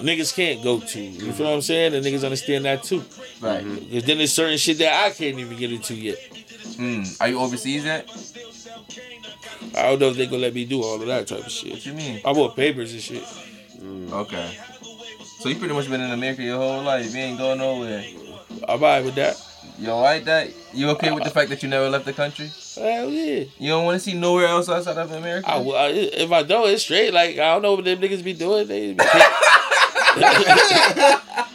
niggas 0.00 0.34
can't 0.34 0.62
go 0.62 0.80
to. 0.80 1.00
You 1.00 1.32
feel 1.32 1.46
what 1.46 1.54
I'm 1.54 1.62
saying? 1.62 1.94
And 1.94 2.04
niggas 2.04 2.24
understand 2.24 2.64
that 2.64 2.82
too. 2.82 3.02
right. 3.40 3.64
Because 3.64 4.04
then 4.04 4.18
there's 4.18 4.32
certain 4.32 4.58
shit 4.58 4.78
that 4.78 5.06
I 5.06 5.10
can't 5.10 5.38
even 5.38 5.56
get 5.56 5.72
into 5.72 5.94
yet. 5.94 6.18
Mm. 6.76 7.20
Are 7.20 7.28
you 7.28 7.38
overseas 7.38 7.84
yet? 7.84 8.08
I 9.76 9.82
don't 9.82 9.98
know 10.00 10.08
if 10.08 10.16
they 10.16 10.26
gonna 10.26 10.38
let 10.42 10.54
me 10.54 10.64
do 10.64 10.82
all 10.82 11.00
of 11.00 11.06
that 11.06 11.26
type 11.26 11.44
of 11.46 11.50
shit. 11.50 11.72
What 11.72 11.86
you 11.86 11.92
mean? 11.92 12.20
I 12.24 12.32
bought 12.32 12.56
papers 12.56 12.92
and 12.92 13.00
shit. 13.00 13.24
Okay. 14.12 14.58
So 15.40 15.48
you 15.48 15.56
pretty 15.56 15.74
much 15.74 15.88
been 15.88 16.00
in 16.00 16.10
America 16.10 16.42
your 16.42 16.56
whole 16.58 16.82
life. 16.82 17.12
You 17.14 17.20
ain't 17.20 17.38
going 17.38 17.58
nowhere. 17.58 18.04
I'm 18.68 18.82
alright 18.82 19.04
with 19.04 19.14
that. 19.16 19.36
You 19.78 19.90
alright 19.90 20.24
that? 20.24 20.50
You 20.72 20.88
okay 20.90 21.12
with 21.12 21.24
the 21.24 21.30
fact 21.30 21.50
that 21.50 21.62
you 21.62 21.68
never 21.68 21.90
left 21.90 22.06
the 22.06 22.12
country? 22.12 22.50
Hell 22.74 23.10
yeah. 23.10 23.44
You 23.58 23.68
don't 23.68 23.84
want 23.84 23.96
to 23.96 24.00
see 24.00 24.14
nowhere 24.18 24.46
else 24.46 24.68
outside 24.68 24.96
of 24.96 25.12
America? 25.12 25.48
I, 25.48 25.58
I, 25.58 25.88
if 25.88 26.32
I 26.32 26.42
don't, 26.42 26.68
it's 26.70 26.82
straight. 26.82 27.12
Like 27.12 27.32
I 27.32 27.52
don't 27.52 27.62
know 27.62 27.74
what 27.74 27.84
them 27.84 27.98
niggas 28.00 28.24
be 28.24 28.32
doing. 28.32 28.66
They 28.66 28.94
be 28.94 29.04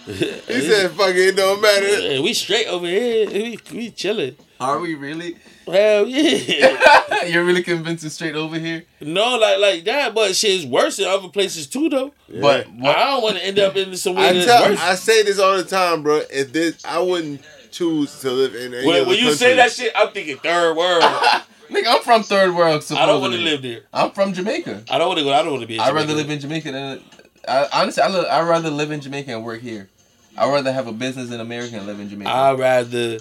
He 0.05 0.61
said, 0.61 0.91
"Fuck 0.91 1.09
it, 1.11 1.17
it 1.29 1.35
don't 1.35 1.61
matter." 1.61 1.87
Yeah, 1.87 2.21
we 2.21 2.33
straight 2.33 2.67
over 2.67 2.85
here. 2.87 3.29
We, 3.29 3.59
we 3.71 3.91
chilling. 3.91 4.35
Are 4.59 4.79
we 4.79 4.95
really? 4.95 5.35
Hell 5.65 6.07
yeah. 6.07 7.23
You're 7.25 7.43
really 7.45 7.63
convinced 7.63 8.03
it's 8.03 8.15
straight 8.15 8.35
over 8.35 8.57
here? 8.57 8.83
no, 8.99 9.37
like 9.37 9.59
like 9.59 9.83
that, 9.85 10.13
but 10.13 10.35
shit's 10.35 10.65
worse 10.65 10.99
in 10.99 11.05
other 11.07 11.29
places 11.29 11.67
too, 11.67 11.89
though. 11.89 12.13
But 12.27 12.67
what? 12.73 12.97
I 12.97 13.05
don't 13.11 13.23
want 13.23 13.37
to 13.37 13.45
end 13.45 13.59
up 13.59 13.75
in 13.75 13.95
somewhere 13.95 14.25
I 14.29 14.33
that's 14.33 14.45
tell, 14.45 14.69
worse. 14.69 14.79
I 14.81 14.95
say 14.95 15.23
this 15.23 15.39
all 15.39 15.57
the 15.57 15.63
time, 15.63 16.03
bro. 16.03 16.21
If 16.29 16.51
this, 16.51 16.83
I 16.83 16.99
wouldn't 16.99 17.41
choose 17.71 18.19
to 18.21 18.31
live 18.31 18.55
in 18.55 18.73
any 18.73 18.85
when 18.85 19.01
other 19.01 19.09
when 19.09 19.17
you 19.17 19.25
country. 19.25 19.37
say 19.37 19.55
that 19.55 19.71
shit, 19.71 19.93
I'm 19.95 20.11
thinking 20.11 20.37
third 20.37 20.75
world. 20.75 21.03
Nigga, 21.71 21.87
I'm 21.87 22.01
from 22.01 22.23
third 22.23 22.53
world. 22.53 22.83
Supposedly. 22.83 23.01
I 23.01 23.05
don't 23.05 23.21
want 23.21 23.33
to 23.33 23.39
live 23.39 23.61
there. 23.61 23.81
I'm 23.93 24.11
from 24.11 24.33
Jamaica. 24.33 24.83
I 24.89 24.97
don't 24.97 25.07
want 25.07 25.19
to 25.19 25.23
go. 25.23 25.31
I 25.31 25.41
don't 25.41 25.51
want 25.51 25.61
to 25.61 25.67
be. 25.67 25.75
In 25.75 25.79
I'd 25.81 25.93
rather 25.93 26.13
live 26.13 26.29
in 26.29 26.39
Jamaica 26.39 26.71
than. 26.71 27.01
I, 27.47 27.67
honestly, 27.73 28.03
I 28.03 28.07
li- 28.09 28.27
I'd 28.27 28.47
rather 28.47 28.69
live 28.69 28.91
in 28.91 29.01
Jamaica 29.01 29.31
and 29.31 29.43
work 29.45 29.61
here. 29.61 29.89
I'd 30.37 30.51
rather 30.51 30.71
have 30.71 30.87
a 30.87 30.91
business 30.93 31.31
in 31.31 31.39
America 31.39 31.75
and 31.77 31.85
live 31.87 31.99
in 31.99 32.09
Jamaica. 32.09 32.29
I'd 32.31 32.59
rather 32.59 33.19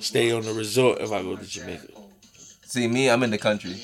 stay 0.00 0.32
on 0.32 0.42
the 0.42 0.52
resort 0.52 1.00
if 1.00 1.12
I 1.12 1.22
go 1.22 1.36
to 1.36 1.44
Jamaica. 1.44 1.86
See, 2.64 2.86
me, 2.88 3.08
I'm 3.10 3.22
in 3.22 3.30
the 3.30 3.38
country. 3.38 3.76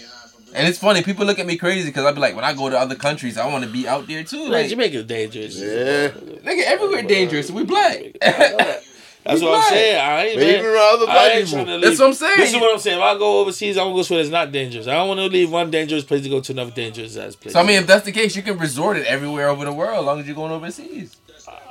And 0.54 0.68
it's 0.68 0.78
funny, 0.78 1.02
people 1.02 1.26
look 1.26 1.38
at 1.40 1.46
me 1.46 1.56
crazy 1.56 1.88
because 1.88 2.04
I'd 2.04 2.14
be 2.14 2.20
like, 2.20 2.36
when 2.36 2.44
I 2.44 2.52
go 2.54 2.70
to 2.70 2.78
other 2.78 2.94
countries, 2.94 3.36
I 3.38 3.46
want 3.50 3.64
to 3.64 3.70
be 3.70 3.88
out 3.88 4.06
there 4.06 4.22
too. 4.22 4.44
Like, 4.44 4.52
Like, 4.52 4.68
Jamaica's 4.68 5.04
dangerous. 5.04 5.58
Yeah. 5.58 6.08
nigga, 6.10 6.62
everywhere 6.64 7.02
dangerous. 7.02 7.50
We 7.50 7.64
black. 7.64 8.02
That's 9.24 9.40
We 9.40 9.46
what 9.46 9.56
I'm 9.62 9.68
saying. 9.70 10.00
I 10.00 10.24
ain't, 10.26 10.38
man, 10.40 10.48
even 10.50 10.66
around 10.66 10.94
other 10.96 11.10
I 11.10 11.14
black 11.14 11.32
ain't 11.32 11.46
people. 11.46 11.64
trying 11.64 11.66
to 11.66 11.72
leave. 11.76 11.82
That's 11.84 11.98
what 11.98 12.06
I'm 12.08 12.12
saying. 12.14 12.34
This 12.36 12.50
is 12.54 12.60
what 12.60 12.72
I'm 12.74 12.78
saying. 12.78 12.98
If 12.98 13.04
I 13.04 13.18
go 13.18 13.40
overseas, 13.40 13.78
I'm 13.78 13.84
gonna 13.86 13.94
go 13.96 14.02
somewhere 14.02 14.22
that's 14.22 14.32
not 14.32 14.52
dangerous. 14.52 14.86
I 14.86 14.94
don't 14.94 15.08
want 15.08 15.20
to 15.20 15.26
leave 15.26 15.50
one 15.50 15.70
dangerous 15.70 16.04
place 16.04 16.22
to 16.24 16.28
go 16.28 16.40
to 16.40 16.52
another 16.52 16.70
dangerous 16.72 17.16
ass 17.16 17.34
place. 17.34 17.54
So 17.54 17.60
I 17.60 17.62
mean, 17.62 17.76
if 17.80 17.86
that's 17.86 18.04
the 18.04 18.12
case, 18.12 18.36
you 18.36 18.42
can 18.42 18.58
resort 18.58 18.96
it 18.98 19.06
everywhere 19.06 19.48
over 19.48 19.64
the 19.64 19.72
world, 19.72 19.98
as 20.00 20.04
long 20.04 20.20
as 20.20 20.26
you're 20.26 20.36
going 20.36 20.52
overseas. 20.52 21.16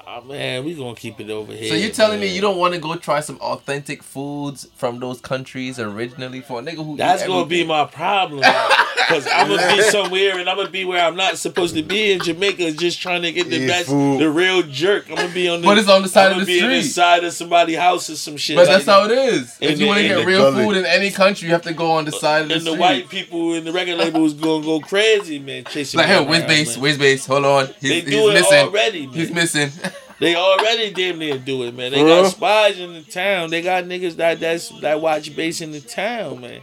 Ah, 0.06 0.22
man, 0.22 0.64
we 0.64 0.76
gonna 0.76 0.95
keep 0.95 1.20
it 1.20 1.30
over 1.32 1.54
here. 1.54 1.70
So 1.70 1.76
you're 1.76 1.89
telling 1.91 2.20
me 2.20 2.28
you 2.28 2.39
don't 2.41 2.58
want 2.58 2.74
to 2.76 2.80
go 2.80 2.95
try 2.95 3.20
some 3.20 3.38
authentic 3.38 4.04
foods 4.04 4.68
from 4.76 4.99
those 4.99 5.20
countries 5.20 5.80
originally 5.80 6.41
for 6.41 6.60
a 6.60 6.62
nigga 6.64 6.86
who? 6.86 6.97
That's 6.97 7.26
gonna 7.26 7.47
be 7.47 7.64
my 7.66 7.86
problem. 7.86 8.43
Cause 9.08 9.28
I'm 9.32 9.47
gonna 9.49 9.76
be 9.76 9.82
somewhere 9.84 10.38
and 10.39 10.49
I'm 10.49 10.56
gonna 10.58 10.70
be 10.70 10.86
where 10.86 11.04
I'm 11.06 11.16
not 11.16 11.38
supposed 11.38 11.76
to 11.76 11.84
be 11.84 12.12
in 12.12 12.20
Jamaica, 12.22 12.72
just 12.74 13.01
trying 13.01 13.22
to 13.24 13.32
get 13.32 13.49
the 13.49 13.58
Eat 13.64 13.68
best, 13.68 13.89
food. 13.89 14.20
the 14.20 14.30
real 14.30 14.62
jerk. 14.64 15.10
I'm 15.10 15.16
gonna 15.16 15.34
be 15.34 15.49
on 15.49 15.62
the, 15.62 15.68
But 15.68 15.78
it's 15.78 15.89
on 15.89 16.01
the 16.01 16.08
side 16.08 16.32
I'm 16.32 16.39
of 16.41 16.45
the 16.45 16.60
be 16.60 16.60
in 16.60 16.66
street. 16.82 16.91
side 16.91 17.24
of 17.24 17.34
somebody's 17.34 17.78
house 17.78 18.10
or 18.10 18.16
some 18.16 18.38
shit. 18.38 18.56
But 18.56 18.68
like 18.68 18.76
that's 18.78 18.86
how 18.86 19.06
it 19.06 19.12
is. 19.12 19.58
If 19.60 19.80
you 19.80 19.88
want 19.88 19.99
to 19.99 20.08
get 20.08 20.26
real 20.26 20.51
gully. 20.51 20.66
food 20.66 20.78
in 20.78 20.86
any 20.86 21.12
country, 21.12 21.47
you 21.47 21.54
have 21.54 21.64
to 21.64 21.74
go 21.74 21.91
on 21.91 22.06
the 22.06 22.16
uh, 22.16 22.20
side 22.20 22.41
of 22.43 22.47
the 22.49 22.56
And 22.56 22.66
the 22.66 22.76
white 22.76 23.10
people 23.10 23.54
in 23.54 23.66
the 23.66 23.72
record 23.72 23.97
label 23.97 24.26
is 24.26 24.34
gonna 24.34 24.64
go 24.64 24.80
crazy, 24.80 25.39
man. 25.39 25.66
Chasing 25.66 25.97
like, 25.97 26.08
me 26.08 26.14
hey, 26.14 26.20
around, 26.20 26.30
where's 26.30 26.43
Base? 26.45 26.76
man. 26.76 26.82
Where's 26.84 26.97
Base? 26.97 27.26
Hold 27.26 27.45
on. 27.45 27.68
He's, 27.80 27.89
They 27.89 28.01
he's 28.01 28.10
do 28.10 28.30
it 28.30 28.34
missing. 28.34 28.58
already, 28.60 29.06
man. 29.08 29.16
He's 29.16 29.32
missing. 29.32 29.70
They 30.20 30.36
already 30.36 30.91
damn 30.93 31.20
near 31.20 31.38
do 31.38 31.64
it, 31.64 31.76
man. 31.76 31.91
They 31.91 32.01
got 32.01 32.30
spies 32.32 32.80
in 32.80 32.93
the 32.93 33.01
town. 33.01 33.49
They 33.49 33.62
got 33.62 33.84
niggas 33.84 34.16
that 34.18 34.39
that's 34.39 34.70
that 34.80 35.01
watch 35.01 35.36
Base 35.36 35.60
in 35.60 35.72
the 35.74 35.82
town, 35.82 36.39
man. 36.39 36.62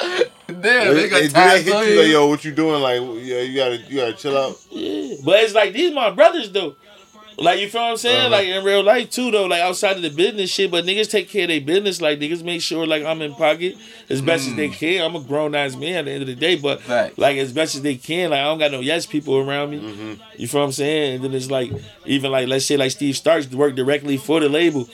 Damn, 0.60 0.94
They, 0.94 1.02
they 1.02 1.08
got 1.08 1.20
they, 1.20 1.28
do 1.28 1.32
they 1.34 1.62
hit 1.62 1.88
you 1.94 1.98
like, 2.02 2.08
yo, 2.10 2.26
what 2.28 2.44
you 2.44 2.52
doing? 2.52 2.80
Like, 2.82 3.00
yeah, 3.24 3.40
you 3.40 3.56
gotta, 3.56 3.76
you 3.78 3.96
gotta 3.96 4.12
chill 4.14 4.36
out. 4.36 4.58
Yeah, 4.70 5.16
but 5.24 5.40
it's 5.40 5.54
like 5.54 5.72
these 5.72 5.92
my 5.92 6.10
brothers 6.10 6.50
though. 6.52 6.76
Like 7.38 7.60
you 7.60 7.68
feel 7.70 7.80
what 7.80 7.90
I'm 7.92 7.96
saying? 7.96 8.20
Uh-huh. 8.20 8.28
Like 8.30 8.46
in 8.46 8.62
real 8.62 8.82
life 8.84 9.10
too 9.10 9.30
though. 9.30 9.46
Like 9.46 9.62
outside 9.62 9.96
of 9.96 10.02
the 10.02 10.10
business 10.10 10.50
shit, 10.50 10.70
but 10.70 10.84
niggas 10.84 11.10
take 11.10 11.30
care 11.30 11.44
of 11.44 11.48
their 11.48 11.62
business. 11.62 12.00
Like 12.00 12.18
niggas 12.20 12.44
make 12.44 12.60
sure 12.60 12.86
like 12.86 13.04
I'm 13.04 13.22
in 13.22 13.34
pocket 13.34 13.76
as 14.10 14.20
best 14.20 14.46
as 14.46 14.54
they 14.54 14.68
can. 14.68 15.02
I'm 15.02 15.16
a 15.16 15.20
grown 15.20 15.54
ass 15.54 15.74
man 15.74 15.94
at 16.00 16.04
the 16.04 16.10
end 16.12 16.20
of 16.22 16.28
the 16.28 16.34
day, 16.36 16.56
but 16.56 16.80
Mm. 16.80 16.82
Facts. 16.82 17.18
like 17.18 17.38
as 17.38 17.52
best 17.52 17.74
as 17.74 17.80
they 17.82 17.96
can. 17.96 18.30
Like 18.30 18.40
I 18.40 18.44
don't 18.44 18.58
got 18.58 18.70
no 18.70 18.80
yes 18.80 19.06
people 19.06 19.38
around 19.38 19.70
me. 19.70 19.80
Mm-hmm. 19.80 20.22
You 20.36 20.46
feel 20.46 20.60
what 20.60 20.66
I'm 20.66 20.72
saying? 20.72 21.14
And 21.16 21.24
then 21.24 21.32
it's 21.34 21.50
like 21.50 21.72
even 22.04 22.30
like 22.30 22.48
let's 22.48 22.66
say 22.66 22.76
like 22.76 22.90
Steve 22.90 23.16
Starks 23.16 23.46
work 23.50 23.74
directly 23.76 24.18
for 24.18 24.38
the 24.38 24.50
label. 24.50 24.86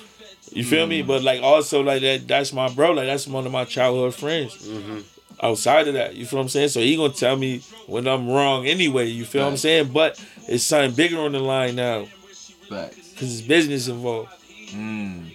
You 0.53 0.65
feel 0.65 0.87
me? 0.87 1.03
Mm. 1.03 1.09
But 1.09 1.23
like 1.25 1.43
also 1.43 1.83
like 1.83 2.03
that 2.03 2.29
that's 2.29 2.53
my 2.53 2.69
bro. 2.73 2.93
Like 2.93 3.07
that's 3.07 3.27
one 3.27 3.47
of 3.47 3.53
my 3.53 3.65
childhood 3.65 4.15
friends. 4.15 4.55
Mm-hmm. 4.65 4.99
Outside 5.41 5.87
of 5.89 5.95
that, 5.95 6.15
you 6.17 6.27
feel 6.27 6.39
what 6.39 6.45
I'm 6.45 6.49
saying? 6.49 6.69
So 6.71 6.81
he 6.81 6.97
gonna 6.97 7.13
tell 7.13 7.37
me 7.37 7.61
when 7.87 8.09
I'm 8.09 8.29
wrong 8.29 8.67
anyway. 8.67 9.07
You 9.07 9.25
feel 9.25 9.45
what 9.45 9.51
I'm 9.51 9.57
saying? 9.57 9.91
But 9.93 10.21
it's 10.49 10.65
something 10.65 10.93
bigger 10.97 11.19
on 11.21 11.33
the 11.33 11.39
line 11.39 11.77
now 11.77 12.07
Facts. 12.69 13.11
because 13.11 13.39
it's 13.39 13.47
business 13.47 13.87
involved, 13.89 14.31
Mm. 14.73 15.35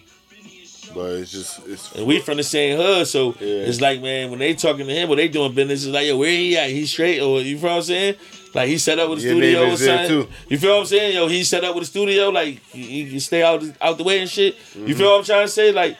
But 0.93 1.11
it's 1.13 1.31
just, 1.31 1.65
it's. 1.67 1.91
and 1.95 2.05
we 2.05 2.19
from 2.19 2.37
the 2.37 2.43
same 2.43 2.77
hood. 2.77 3.07
So 3.07 3.29
Yeah. 3.39 3.65
it's 3.65 3.81
like, 3.81 3.99
man, 4.01 4.29
when 4.29 4.37
they 4.39 4.53
talking 4.53 4.85
to 4.85 4.93
him, 4.93 5.09
what 5.09 5.15
they 5.15 5.27
doing 5.27 5.53
business, 5.53 5.85
it's 5.85 5.93
like, 5.93 6.05
yo, 6.05 6.17
where 6.17 6.29
he 6.29 6.55
at? 6.57 6.69
He 6.69 6.85
straight 6.85 7.19
or 7.19 7.41
you 7.41 7.57
feel 7.57 7.69
what 7.69 7.75
I'm 7.77 7.81
saying? 7.83 8.15
Like 8.53 8.67
he 8.67 8.77
set 8.77 8.99
up 8.99 9.09
with 9.09 9.19
a 9.19 9.21
Your 9.23 9.31
studio 9.33 9.71
or 9.71 9.77
something. 9.77 10.07
too. 10.07 10.27
You 10.49 10.57
feel 10.59 10.73
what 10.75 10.81
I'm 10.81 10.85
saying? 10.85 11.15
Yo, 11.15 11.27
he 11.27 11.43
set 11.43 11.63
up 11.63 11.73
with 11.73 11.85
a 11.85 11.87
studio, 11.87 12.29
like 12.29 12.61
he, 12.71 12.83
he 12.83 13.09
can 13.09 13.19
stay 13.21 13.41
out 13.41 13.63
out 13.81 13.97
the 13.97 14.03
way 14.03 14.19
and 14.19 14.29
shit. 14.29 14.55
Mm-hmm. 14.55 14.87
You 14.87 14.95
feel 14.95 15.09
what 15.11 15.19
I'm 15.19 15.23
trying 15.23 15.45
to 15.47 15.51
say? 15.51 15.71
Like 15.71 15.97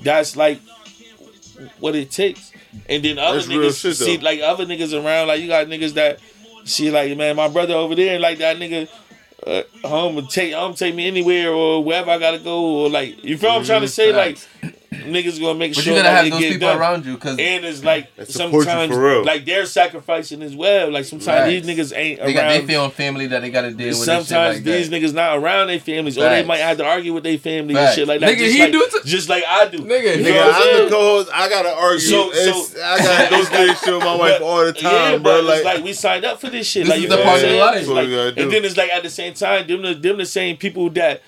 that's 0.00 0.36
like 0.36 0.60
what 1.80 1.96
it 1.96 2.10
takes. 2.12 2.52
And 2.88 3.04
then 3.04 3.18
other 3.18 3.38
That's 3.38 3.48
niggas 3.48 3.94
see 3.94 4.18
like 4.18 4.40
other 4.40 4.66
niggas 4.66 4.92
around, 4.92 5.28
like 5.28 5.40
you 5.40 5.48
got 5.48 5.66
niggas 5.66 5.94
that 5.94 6.20
see 6.64 6.90
like 6.90 7.16
man, 7.16 7.36
my 7.36 7.48
brother 7.48 7.74
over 7.74 7.94
there, 7.94 8.18
like 8.18 8.38
that 8.38 8.56
nigga 8.56 8.88
uh, 9.46 9.62
home 9.86 10.26
take 10.26 10.52
home 10.54 10.74
take 10.74 10.94
me 10.94 11.06
anywhere 11.06 11.52
or 11.52 11.82
wherever 11.82 12.10
I 12.10 12.18
gotta 12.18 12.38
go 12.38 12.84
or 12.84 12.90
like 12.90 13.22
you 13.24 13.36
feel 13.38 13.50
what 13.50 13.60
I'm 13.60 13.64
trying 13.64 13.80
to 13.82 13.88
say? 13.88 14.12
Like. 14.12 14.38
Niggas 14.92 15.40
gonna 15.40 15.58
make 15.58 15.74
But 15.74 15.84
sure 15.84 15.94
you 15.94 15.98
gotta 16.02 16.10
have 16.14 16.26
it 16.26 16.30
those 16.30 16.40
get 16.40 16.52
people 16.54 16.68
done. 16.68 16.78
around 16.78 17.06
you 17.06 17.14
because 17.14 17.38
And 17.38 17.64
it's 17.64 17.84
like 17.84 18.14
That 18.16 18.28
support 18.28 18.64
you 18.66 18.70
sometimes 18.70 19.26
like 19.26 19.44
they're 19.44 19.66
sacrificing 19.66 20.42
as 20.42 20.54
well. 20.56 20.90
Like 20.90 21.04
sometimes 21.04 21.26
Right. 21.42 21.62
these 21.62 21.76
niggas 21.76 21.96
ain't 21.96 22.20
they 22.22 22.32
got 22.32 22.44
around. 22.46 22.60
they 22.60 22.66
feel 22.66 22.88
family 22.90 23.26
that 23.28 23.40
they 23.42 23.50
gotta 23.50 23.70
deal 23.72 23.88
with. 23.88 23.96
and 23.96 24.04
Sometimes 24.04 24.56
like 24.56 24.64
these 24.64 24.90
that. 24.90 24.96
niggas 25.02 25.12
not 25.14 25.36
around 25.38 25.68
their 25.68 25.78
families, 25.80 26.16
or 26.18 26.28
they 26.28 26.42
might 26.44 26.58
have 26.60 26.78
to 26.78 26.84
argue 26.84 27.12
with 27.12 27.24
their 27.24 27.38
family 27.38 27.76
and 27.76 27.94
shit 27.94 28.08
like 28.08 28.20
that. 28.20 28.30
Nigga, 28.30 28.38
just 28.38 28.54
he 28.56 28.62
like, 28.62 28.72
do 28.72 28.82
it- 28.82 29.04
just 29.04 29.28
like 29.28 29.44
I 29.48 29.66
do. 29.66 29.78
Nigga, 29.78 30.16
You 30.18 30.24
Nigga, 30.24 30.34
know 30.34 30.50
I'm 30.52 30.76
I'm 30.78 30.84
the 30.84 30.90
co-host. 30.90 31.30
I 31.32 31.48
gotta 31.48 31.72
argue. 31.74 31.98
So- 32.00 32.32
so- 32.32 32.80
I 32.82 32.98
gotta 32.98 33.30
go 33.36 33.44
through 33.44 33.66
this 33.66 33.80
shit 33.82 33.94
with 33.94 34.02
my 34.04 34.16
wife 34.16 34.40
all 34.42 34.64
the 34.64 34.72
time, 34.72 34.92
yeah, 34.92 35.10
bro. 35.18 35.22
but 35.22 35.44
Like, 35.44 35.56
it's 35.56 35.64
like 35.64 35.84
we 35.84 35.92
signed 35.92 36.24
up 36.24 36.40
for 36.40 36.48
this 36.50 36.66
shit. 36.66 36.84
This 36.84 36.90
like 36.90 36.96
is 36.98 37.02
you 37.04 37.08
the 37.10 37.16
know 37.16 37.22
part 37.22 37.34
what 37.36 37.38
I'm 37.38 37.44
of 37.44 37.50
saying? 37.50 37.60
life. 37.60 37.76
It's 37.80 37.88
like- 37.88 38.06
we 38.08 38.14
gotta 38.14 38.32
do. 38.32 38.42
and 38.42 38.52
then 38.52 38.64
it's 38.64 38.76
like 38.76 38.90
at 38.90 39.02
the 39.02 39.10
same 39.10 39.34
time, 39.34 39.66
them 39.66 39.82
the 39.82 39.94
them 39.94 40.16
the 40.16 40.26
same 40.26 40.56
people 40.56 40.90
that 40.90 41.22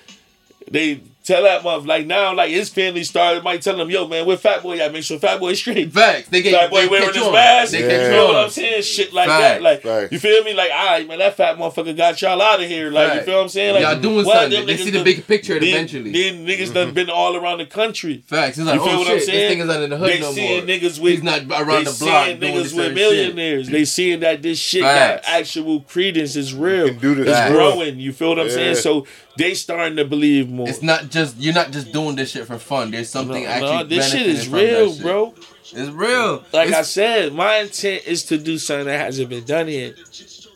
they 0.69 1.01
tell 1.29 1.43
that 1.43 1.63
month 1.63 1.85
like 1.85 2.05
now 2.07 2.33
like 2.33 2.49
his 2.49 2.69
family 2.69 3.03
started 3.03 3.43
might 3.43 3.61
tell 3.61 3.79
him 3.79 3.89
yo 3.89 4.07
man 4.07 4.25
where 4.25 4.37
Fat 4.37 4.63
Boy 4.63 4.79
at 4.79 4.91
make 4.91 5.03
sure 5.03 5.19
Fat 5.19 5.39
Boy 5.39 5.53
straight. 5.53 5.91
Facts. 5.93 6.29
They 6.29 6.41
get 6.41 6.59
Fat 6.59 6.69
boy 6.71 6.89
wearing 6.89 7.13
his 7.13 7.31
mask. 7.31 7.71
They 7.71 7.83
You 7.83 7.89
catch 7.89 8.11
know 8.11 8.25
what. 8.27 8.35
I'm 8.45 8.49
saying? 8.49 8.81
Shit 8.83 9.13
like 9.13 9.27
Facts. 9.27 9.41
that. 9.41 9.61
Like 9.61 9.81
Facts. 9.83 10.11
you 10.11 10.19
feel 10.19 10.43
me? 10.43 10.53
Like, 10.53 10.71
all 10.71 10.85
right, 10.85 11.07
man, 11.07 11.19
that 11.19 11.37
fat 11.37 11.57
motherfucker 11.57 11.95
got 11.95 12.21
y'all 12.21 12.41
out 12.41 12.61
of 12.61 12.67
here. 12.67 12.89
Like 12.89 13.13
you 13.13 13.21
feel 13.21 13.35
what 13.35 13.43
I'm 13.43 13.49
saying? 13.49 13.75
Like 13.75 13.83
Y'all 13.83 14.01
doing 14.01 14.25
what, 14.25 14.51
something. 14.51 14.65
They 14.65 14.77
see 14.77 14.89
the 14.89 15.03
big 15.03 15.27
picture 15.27 15.59
then- 15.59 15.69
eventually. 15.69 16.11
Then 16.11 16.45
niggas 16.45 16.73
done 16.73 16.87
mm-hmm. 16.87 16.95
been 16.95 17.09
all 17.09 17.35
around 17.35 17.59
the 17.59 17.65
country. 17.65 18.23
Facts. 18.25 18.57
It's 18.57 18.67
like, 18.67 18.75
You 18.75 18.85
feel 18.85 18.93
oh 18.93 18.97
what 18.99 19.07
shit, 19.07 19.15
I'm 19.15 19.21
saying? 19.21 19.59
this 19.59 19.65
nigga's 19.65 19.67
not 19.67 19.83
in 19.83 19.89
the 19.91 19.97
hood 19.97 20.09
they 20.09 20.19
no 20.19 20.31
seeing 20.31 20.65
more. 20.65 20.75
niggas 20.75 20.99
with 20.99 21.13
He's 21.13 21.23
not 21.23 21.41
around 21.43 21.85
the 21.85 21.97
block 21.99 22.25
seeing 22.25 22.39
niggas 22.39 22.75
with 22.75 22.93
millionaires. 22.95 23.69
They 23.69 23.85
seeing 23.85 24.19
that 24.21 24.41
this 24.41 24.57
shit 24.59 24.81
Facts. 24.81 25.27
got 25.27 25.33
actual 25.33 25.81
credence. 25.81 26.35
Is 26.35 26.53
real. 26.53 26.87
can 26.89 26.99
do 26.99 27.15
this. 27.15 27.27
It's 27.27 27.51
growing. 27.51 27.99
You 27.99 28.13
feel 28.13 28.29
what 28.29 28.39
I'm 28.39 28.49
saying? 28.49 28.75
So 28.75 29.05
they 29.39 29.53
starting 29.55 29.97
to 29.97 30.05
believe 30.05 30.49
more. 30.49 30.69
It's 30.69 30.83
not 30.83 31.09
just 31.09 31.37
you're 31.37 31.53
not 31.53 31.71
just 31.71 31.91
doing 31.91 32.15
this 32.15 32.31
shit 32.31 32.45
for 32.45 32.59
fun. 32.59 32.91
There's 32.91 33.09
something 33.09 33.43
No, 33.43 33.49
actually. 33.49 33.77
no, 33.77 33.83
this 33.85 34.11
shit 34.11 34.19
benefiting 34.19 34.35
is 34.35 34.43
from 34.43 34.53
that 34.53 34.63
real, 34.63 34.93
shit. 34.93 35.01
bro. 35.01 35.33
It's 35.71 35.89
real. 35.91 36.43
Like 36.53 36.73
I 36.73 36.81
said, 36.81 37.33
my 37.33 37.57
intent 37.57 38.07
is 38.07 38.23
to 38.25 38.37
do 38.37 38.57
something 38.57 38.87
that 38.87 38.99
hasn't 38.99 39.29
been 39.29 39.45
done 39.45 39.67
yet. 39.67 39.95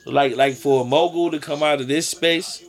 Like 0.06 0.36
like 0.36 0.56
for 0.56 0.82
a 0.82 0.86
mogul 0.86 1.32
to 1.32 1.40
come 1.40 1.64
out 1.64 1.82
of 1.82 1.88
this 1.88 2.08
space 2.08 2.64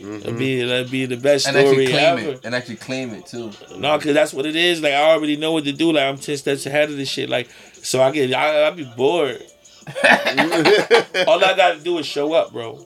That'd 0.00 0.22
mm-hmm. 0.24 0.38
be 0.38 0.62
that'd 0.62 0.90
be 0.90 1.06
the 1.06 1.16
best 1.16 1.48
and 1.48 1.56
actually 1.56 1.86
story 1.86 1.98
claim 1.98 2.18
ever. 2.18 2.30
it. 2.32 2.44
And 2.44 2.54
actually 2.54 2.76
claim 2.76 3.10
it 3.12 3.26
too. 3.26 3.50
No, 3.78 3.98
cause 3.98 4.12
that's 4.12 4.34
what 4.34 4.44
it 4.44 4.54
is. 4.54 4.82
Like 4.82 4.92
I 4.92 5.10
already 5.12 5.36
know 5.36 5.52
what 5.52 5.64
to 5.64 5.72
do. 5.72 5.92
Like 5.92 6.04
I'm 6.04 6.18
ten 6.18 6.36
steps 6.36 6.66
ahead 6.66 6.90
of 6.90 6.96
this 6.98 7.08
shit. 7.08 7.30
Like 7.30 7.48
so 7.72 8.02
I 8.02 8.10
get 8.10 8.32
I 8.34 8.66
I 8.66 8.70
be 8.70 8.84
bored. 8.84 9.42
All 9.86 11.42
I 11.42 11.54
gotta 11.56 11.80
do 11.82 11.96
is 11.98 12.06
show 12.06 12.34
up, 12.34 12.52
bro. 12.52 12.84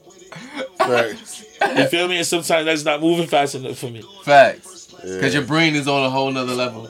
Facts. 0.78 1.44
You 1.77 1.86
feel 1.86 2.09
me? 2.09 2.16
And 2.19 2.27
sometimes 2.27 2.66
that's 2.66 2.85
not 2.85 3.01
moving 3.01 3.27
fast 3.27 3.55
enough 3.55 3.78
for 3.78 3.90
me. 3.90 4.02
Facts. 4.24 4.94
Yeah. 5.05 5.15
Because 5.15 5.35
your 5.35 5.44
brain 5.44 5.74
is 5.74 5.89
on 5.89 6.05
a 6.05 6.11
whole 6.11 6.31
nother 6.31 6.55
level. 6.55 6.89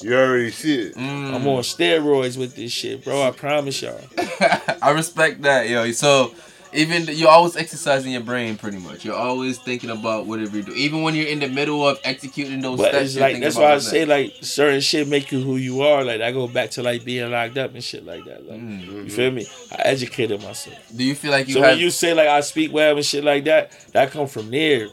You 0.00 0.16
already 0.16 0.50
see 0.50 0.80
it. 0.80 0.94
Mm. 0.96 1.34
I'm 1.34 1.46
on 1.46 1.62
steroids 1.62 2.36
with 2.36 2.56
this 2.56 2.72
shit, 2.72 3.04
bro. 3.04 3.22
I 3.22 3.30
promise 3.30 3.82
y'all. 3.82 4.00
I 4.82 4.90
respect 4.90 5.42
that, 5.42 5.68
yo. 5.68 5.92
So 5.92 6.34
even 6.74 7.06
you're 7.16 7.28
always 7.28 7.56
exercising 7.56 8.12
your 8.12 8.22
brain, 8.22 8.56
pretty 8.56 8.78
much. 8.78 9.04
You're 9.04 9.14
always 9.16 9.58
thinking 9.58 9.90
about 9.90 10.26
whatever 10.26 10.56
you 10.56 10.62
do, 10.62 10.72
even 10.72 11.02
when 11.02 11.14
you're 11.14 11.26
in 11.28 11.40
the 11.40 11.48
middle 11.48 11.86
of 11.86 11.98
executing 12.04 12.60
those 12.60 12.78
But 12.78 12.88
steps. 12.90 13.04
it's 13.10 13.16
like 13.18 13.40
that's 13.40 13.56
why 13.56 13.72
I 13.74 13.78
say 13.78 14.04
like 14.04 14.34
certain 14.40 14.80
shit 14.80 15.06
make 15.08 15.30
you 15.32 15.40
who 15.42 15.56
you 15.56 15.82
are. 15.82 16.02
Like 16.04 16.20
I 16.20 16.32
go 16.32 16.48
back 16.48 16.70
to 16.72 16.82
like 16.82 17.04
being 17.04 17.30
locked 17.30 17.58
up 17.58 17.74
and 17.74 17.84
shit 17.84 18.04
like 18.06 18.24
that. 18.24 18.48
Like 18.48 18.60
Mm. 18.60 19.04
you 19.04 19.10
feel 19.10 19.30
me? 19.30 19.46
I 19.70 19.82
educated 19.84 20.42
myself. 20.42 20.78
Do 20.96 21.04
you 21.04 21.14
feel 21.14 21.30
like 21.30 21.48
you 21.48 21.54
so 21.54 21.62
have? 21.62 21.70
when 21.72 21.78
you 21.78 21.90
say 21.90 22.14
like 22.14 22.28
I 22.28 22.40
speak 22.40 22.72
well 22.72 22.96
and 22.96 23.04
shit 23.04 23.24
like 23.24 23.44
that, 23.44 23.70
that 23.92 24.10
come 24.10 24.26
from 24.26 24.50
there. 24.50 24.88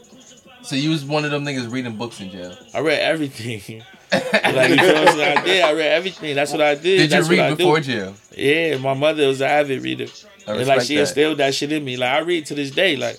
so 0.62 0.76
you 0.76 0.90
was 0.90 1.04
one 1.04 1.24
of 1.24 1.30
them 1.30 1.44
niggas 1.44 1.72
reading 1.72 1.96
books 1.96 2.20
in 2.20 2.30
jail. 2.30 2.54
I 2.74 2.80
read 2.80 3.00
everything. 3.00 3.82
like 4.12 4.70
you 4.70 4.76
feel 4.76 4.94
what 4.94 5.08
I'm 5.08 5.16
saying? 5.16 5.38
I 5.38 5.44
did. 5.44 5.62
I 5.64 5.72
read 5.72 5.92
everything. 5.92 6.34
That's 6.34 6.52
what 6.52 6.60
I 6.60 6.74
did. 6.74 6.82
Did 6.82 7.00
you 7.02 7.08
That's 7.08 7.28
what 7.28 7.38
I 7.38 7.48
read 7.50 7.58
before 7.58 7.80
do. 7.80 7.84
jail? 7.84 8.14
Yeah, 8.36 8.76
my 8.78 8.94
mother 8.94 9.26
was 9.28 9.40
an 9.40 9.48
avid 9.48 9.82
reader. 9.82 10.06
I 10.46 10.52
And 10.56 10.66
like 10.66 10.82
she 10.82 10.94
that. 10.96 11.02
instilled 11.02 11.38
that 11.38 11.54
shit 11.54 11.70
in 11.70 11.84
me. 11.84 11.96
Like 11.96 12.10
I 12.10 12.18
read 12.20 12.46
to 12.46 12.54
this 12.54 12.70
day. 12.70 12.96
Like 12.96 13.18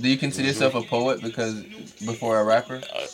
Do 0.00 0.08
you 0.08 0.16
consider 0.16 0.48
yourself 0.48 0.74
a 0.74 0.82
poet 0.82 1.20
because 1.22 1.62
before 2.06 2.40
a 2.40 2.44
rapper? 2.44 2.80
Uh, 2.94 3.06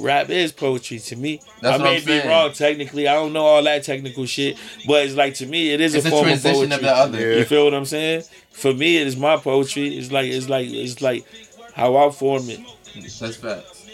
rap 0.00 0.28
is 0.30 0.50
poetry 0.52 0.98
to 0.98 1.14
me. 1.16 1.40
That's 1.60 1.78
I 1.78 1.82
what 1.82 1.84
may 1.84 1.90
I'm 1.98 2.00
be 2.00 2.06
saying. 2.06 2.28
wrong 2.28 2.52
technically. 2.52 3.06
I 3.06 3.14
don't 3.14 3.32
know 3.32 3.44
all 3.44 3.62
that 3.62 3.84
technical 3.84 4.26
shit, 4.26 4.56
but 4.88 5.04
it's 5.06 5.14
like 5.14 5.34
to 5.34 5.46
me, 5.46 5.70
it 5.72 5.80
is 5.80 5.94
It's 5.94 6.04
a 6.06 6.08
a 6.08 6.10
form 6.10 6.28
of 6.28 6.42
poetry. 6.42 6.74
of 6.74 6.80
the 6.80 6.90
other. 6.92 7.38
You 7.38 7.44
feel 7.44 7.64
what 7.64 7.74
I'm 7.74 7.84
saying? 7.84 8.22
For 8.50 8.72
me, 8.74 8.96
it 8.96 9.06
is 9.06 9.16
my 9.16 9.36
poetry. 9.36 9.96
It's 9.96 10.10
like 10.10 10.26
it's 10.26 10.48
like 10.48 10.66
it's 10.68 11.00
like 11.00 11.24
how 11.74 11.94
I 11.96 12.10
form 12.10 12.48
it. 12.48 12.60
That's 13.20 13.36
facts. 13.36 13.84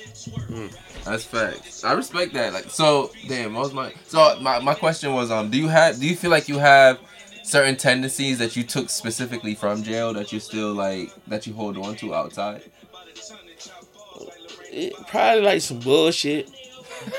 Hmm. 0.46 0.68
That's 1.04 1.24
facts. 1.24 1.84
I 1.84 1.92
respect 1.92 2.32
that. 2.34 2.52
Like 2.52 2.70
so, 2.70 3.10
damn. 3.28 3.54
Was 3.54 3.72
my 3.72 3.92
so 4.06 4.38
my, 4.40 4.60
my 4.60 4.74
question 4.74 5.12
was 5.12 5.30
um 5.30 5.50
do 5.50 5.58
you 5.58 5.68
have 5.68 5.98
do 5.98 6.06
you 6.06 6.16
feel 6.16 6.30
like 6.30 6.48
you 6.48 6.58
have 6.58 7.00
certain 7.42 7.76
tendencies 7.76 8.38
that 8.38 8.54
you 8.54 8.62
took 8.62 8.88
specifically 8.88 9.54
from 9.54 9.82
jail 9.82 10.12
that 10.14 10.32
you 10.32 10.40
still 10.40 10.72
like 10.72 11.12
that 11.26 11.46
you 11.46 11.54
hold 11.54 11.76
on 11.76 11.96
to 11.96 12.14
outside? 12.14 12.62
it. 14.72 14.94
Probably 15.06 15.42
like 15.42 15.60
some 15.60 15.78
bullshit. 15.78 16.50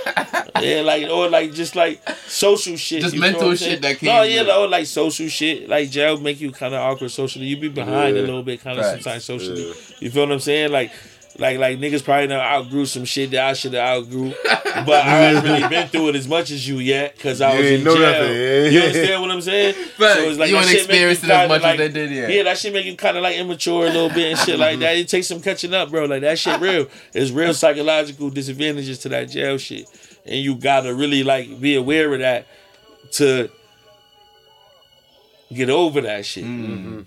yeah, 0.62 0.82
like 0.82 1.10
or 1.10 1.30
like 1.30 1.54
just 1.54 1.76
like 1.76 2.02
social 2.28 2.76
shit. 2.78 3.02
Just 3.02 3.18
mental 3.18 3.54
shit 3.56 3.82
that 3.82 3.98
came 3.98 4.08
No, 4.08 4.24
yeah, 4.24 4.56
or 4.56 4.68
like 4.68 4.86
social 4.86 5.28
shit. 5.28 5.68
Like 5.70 5.90
jail 5.90 6.20
make 6.20 6.40
you 6.40 6.52
kind 6.52 6.74
of 6.74 6.82
awkward 6.82 7.12
socially. 7.12 7.46
You 7.46 7.58
be 7.58 7.70
behind 7.70 8.18
a 8.18 8.22
little 8.22 8.44
bit, 8.44 8.62
kind 8.62 8.80
of 8.80 8.86
sometimes 8.86 9.26
socially. 9.26 9.68
Yeah. 9.68 9.74
You 10.00 10.12
feel 10.12 10.24
what 10.24 10.32
I'm 10.32 10.40
saying? 10.40 10.72
Like, 10.72 10.92
like, 11.40 11.58
like 11.58 11.80
niggas 11.80 12.04
probably 12.04 12.28
done 12.28 12.40
outgrew 12.40 12.86
some 12.86 13.06
shit 13.06 13.32
that 13.32 13.44
I 13.50 13.54
should 13.54 13.74
have 13.74 14.04
outgrew, 14.04 14.34
but 14.44 14.90
I 15.06 15.10
haven't 15.10 15.52
really 15.52 15.68
been 15.68 15.88
through 15.88 16.10
it 16.10 16.16
as 16.16 16.28
much 16.28 16.52
as 16.52 16.68
you 16.68 16.78
yet 16.78 17.16
because 17.16 17.42
I 17.42 17.54
You 17.54 17.58
was 17.60 17.68
ain't 17.72 17.88
in 17.88 17.96
jail. 17.96 18.34
yeah. 18.36 18.70
You 18.70 18.80
understand 18.82 19.22
what 19.22 19.32
I'm 19.32 19.42
saying? 19.42 19.74
Facts. 19.98 20.20
you 20.22 20.36
that 20.36 20.48
ain't 20.50 20.50
shit 20.50 20.66
make 20.70 20.78
experienced 20.78 21.24
it 21.24 21.30
as 21.32 21.50
much 21.50 21.62
like- 21.64 21.80
as 21.80 21.94
they 21.94 22.00
did 22.08 22.12
yet. 22.12 22.30
Yeah, 22.30 22.44
that 22.44 22.58
shit 22.60 22.72
make 22.74 22.86
you 22.86 22.96
kind 22.96 23.18
of 23.18 23.24
like 23.24 23.36
immature 23.38 23.84
a 23.88 23.90
little 23.90 24.10
bit 24.10 24.32
and 24.32 24.40
shit 24.40 24.60
like 24.60 24.78
that. 24.80 24.96
It 24.96 25.08
takes 25.08 25.28
some 25.28 25.42
catching 25.42 25.74
up, 25.74 25.90
bro. 25.90 26.06
Like 26.06 26.22
that 26.22 26.38
shit 26.38 26.60
real. 26.62 26.88
It's 27.14 27.32
real 27.32 27.54
psychological 27.56 28.30
disadvantages 28.30 29.00
to 29.00 29.10
that 29.10 29.30
jail 29.30 29.58
shit, 29.58 29.88
and 30.26 30.36
you 30.36 30.56
gotta 30.56 30.94
really 30.94 31.24
like 31.24 31.60
be 31.60 31.76
aware 31.76 32.14
of 32.14 32.20
that 32.20 32.46
to 33.14 33.50
get 35.54 35.70
over 35.70 36.02
that 36.02 36.26
shit. 36.26 36.44
Mm. 36.46 37.06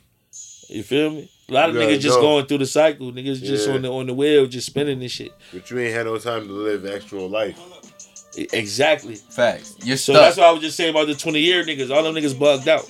You 0.69 0.83
feel 0.83 1.11
me? 1.11 1.31
A 1.49 1.53
lot 1.53 1.69
of 1.69 1.77
You 1.77 1.83
niggas 1.83 2.01
just 2.01 2.17
know. 2.17 2.23
going 2.23 2.47
through 2.47 2.59
the 2.59 2.67
cycle. 2.67 3.13
Niggas 3.13 3.41
just 3.43 3.69
Yeah. 3.69 3.75
on 3.75 3.83
the 3.83 3.93
on 3.93 4.07
the 4.07 4.15
wheel, 4.15 4.47
just 4.47 4.67
spinning 4.67 4.99
this 4.99 5.13
shit. 5.13 5.33
But 5.53 5.71
you 5.71 5.79
ain't 5.79 5.95
had 5.95 6.07
no 6.07 6.19
time 6.19 6.47
to 6.49 6.53
live 6.53 6.85
actual 6.87 7.29
life. 7.29 7.57
Exactly. 8.53 9.15
Facts. 9.15 9.75
You're 9.85 9.97
So 9.97 10.13
stuck. 10.13 10.25
that's 10.25 10.37
what 10.37 10.47
I 10.47 10.51
was 10.51 10.61
just 10.63 10.77
saying 10.77 10.91
about 10.91 11.07
the 11.07 11.15
twenty 11.15 11.41
year 11.41 11.65
niggas. 11.65 11.91
All 11.95 12.03
them 12.03 12.15
niggas 12.15 12.39
bugged 12.39 12.69
out. 12.69 12.85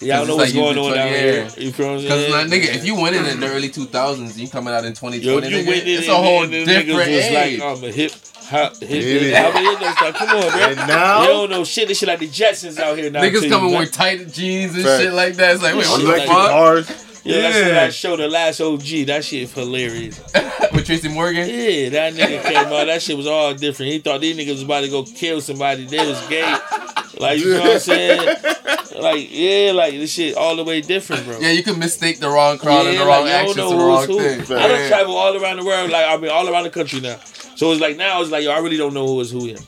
Y'all 0.00 0.20
it's 0.20 0.28
know 0.28 0.36
what's 0.36 0.54
you 0.54 0.60
going 0.62 0.78
on 0.78 0.84
20 0.92 0.94
down 0.96 1.08
here. 1.08 1.32
years. 1.32 1.58
You 1.58 1.72
feel 1.72 1.86
what 1.88 1.96
I'm 1.96 2.02
Because 2.02 2.20
saying? 2.22 2.32
like, 2.32 2.46
nigga, 2.46 2.74
if 2.74 2.86
you 2.86 2.94
went 2.98 3.16
in 3.16 3.26
in 3.26 3.38
the 3.38 3.46
early 3.48 3.68
2000s, 3.68 4.38
you 4.38 4.48
coming 4.48 4.72
out 4.72 4.86
in 4.86 4.94
2020, 4.94 5.18
Yo, 5.18 5.34
you 5.34 5.40
nigga, 5.62 5.66
went 5.68 5.82
in 5.82 5.88
it's 5.88 6.08
and, 6.08 6.16
a 6.16 6.16
whole 6.16 6.42
and 6.44 6.50
different 6.52 6.88
niggas 6.88 6.96
was 6.96 7.06
age. 7.08 7.60
like, 7.60 7.68
I'm 7.78 7.84
a 7.84 7.92
hip 7.92 8.12
hop 8.46 8.76
hip. 8.78 9.30
Yeah. 9.30 9.52
I 9.54 9.62
mean. 9.62 10.12
Come 10.14 10.28
on, 10.30 10.50
bro. 10.50 10.60
And 10.62 10.76
now- 10.88 11.20
you 11.22 11.28
don't 11.28 11.50
know 11.50 11.64
shit. 11.64 11.86
This 11.88 11.98
shit 11.98 12.08
like 12.08 12.18
the 12.20 12.28
Jetsons 12.28 12.78
out 12.78 12.96
here 12.96 13.10
now. 13.10 13.20
Niggas 13.22 13.48
coming 13.50 13.72
you 13.72 13.78
with 13.78 13.92
tight 13.92 14.32
jeans 14.32 14.74
and 14.74 14.84
Facts. 14.84 15.02
shit 15.02 15.12
like 15.12 15.34
that. 15.36 15.54
It's 15.54 15.62
like, 15.62 15.74
wait, 15.74 15.86
what 15.86 16.00
the 16.00 16.86
fuck? 16.86 17.09
Cars. 17.22 17.34
Yeah, 17.36 17.42
that's 17.42 17.56
Yeah. 17.58 17.66
what 17.68 17.76
I 17.78 17.90
showed 17.90 18.18
the 18.20 18.28
last 18.28 18.60
OG. 18.60 19.04
That 19.06 19.24
shit 19.24 19.50
hilarious. 19.50 20.20
with 20.72 20.86
Tracy 20.86 21.08
Morgan? 21.08 21.48
Yeah, 21.48 21.88
that 21.90 22.14
nigga 22.14 22.42
came 22.52 22.56
out. 22.56 22.86
That 22.86 23.02
shit 23.02 23.16
was 23.16 23.26
all 23.26 23.54
different. 23.54 23.92
He 23.92 23.98
thought 23.98 24.20
these 24.20 24.36
niggas 24.36 24.52
was 24.52 24.62
about 24.62 24.80
to 24.82 24.88
go 24.88 25.02
kill 25.04 25.40
somebody. 25.40 25.84
They 25.86 26.06
was 26.06 26.20
gay. 26.28 26.56
Like 27.18 27.38
you 27.40 27.54
know 27.54 27.60
what 27.60 27.72
I'm 27.72 27.78
saying? 27.80 28.36
Like 28.98 29.28
yeah, 29.30 29.72
like 29.72 29.92
this 29.94 30.12
shit 30.12 30.36
all 30.36 30.56
the 30.56 30.64
way 30.64 30.80
different, 30.80 31.24
bro. 31.26 31.38
Yeah, 31.38 31.50
you 31.50 31.62
can 31.62 31.78
mistake 31.78 32.18
the 32.20 32.28
wrong 32.28 32.58
crowd 32.58 32.86
and 32.86 32.96
the 32.96 33.00
Yeah, 33.00 33.06
wrong 33.06 33.22
like, 33.24 33.32
actions 33.32 33.56
don't 33.56 33.76
know 33.76 34.00
the 34.00 34.06
who's 34.06 34.08
wrong 34.08 34.18
who. 34.18 34.44
thing. 34.44 34.56
I 34.58 34.68
don't 34.68 34.80
Yeah. 34.80 34.88
travel 34.88 35.16
all 35.16 35.36
around 35.42 35.56
the 35.58 35.64
world, 35.64 35.90
like 35.90 36.06
I 36.06 36.16
mean 36.16 36.30
all 36.30 36.48
around 36.48 36.64
the 36.64 36.70
country 36.70 37.00
now. 37.00 37.18
So 37.56 37.72
it's 37.72 37.80
like 37.80 37.96
now 37.96 38.20
it's 38.22 38.30
like 38.30 38.44
yo, 38.44 38.52
I 38.52 38.58
really 38.58 38.76
don't 38.76 38.94
know 38.94 39.06
who 39.06 39.20
is 39.20 39.30
who 39.30 39.44
here. 39.44 39.58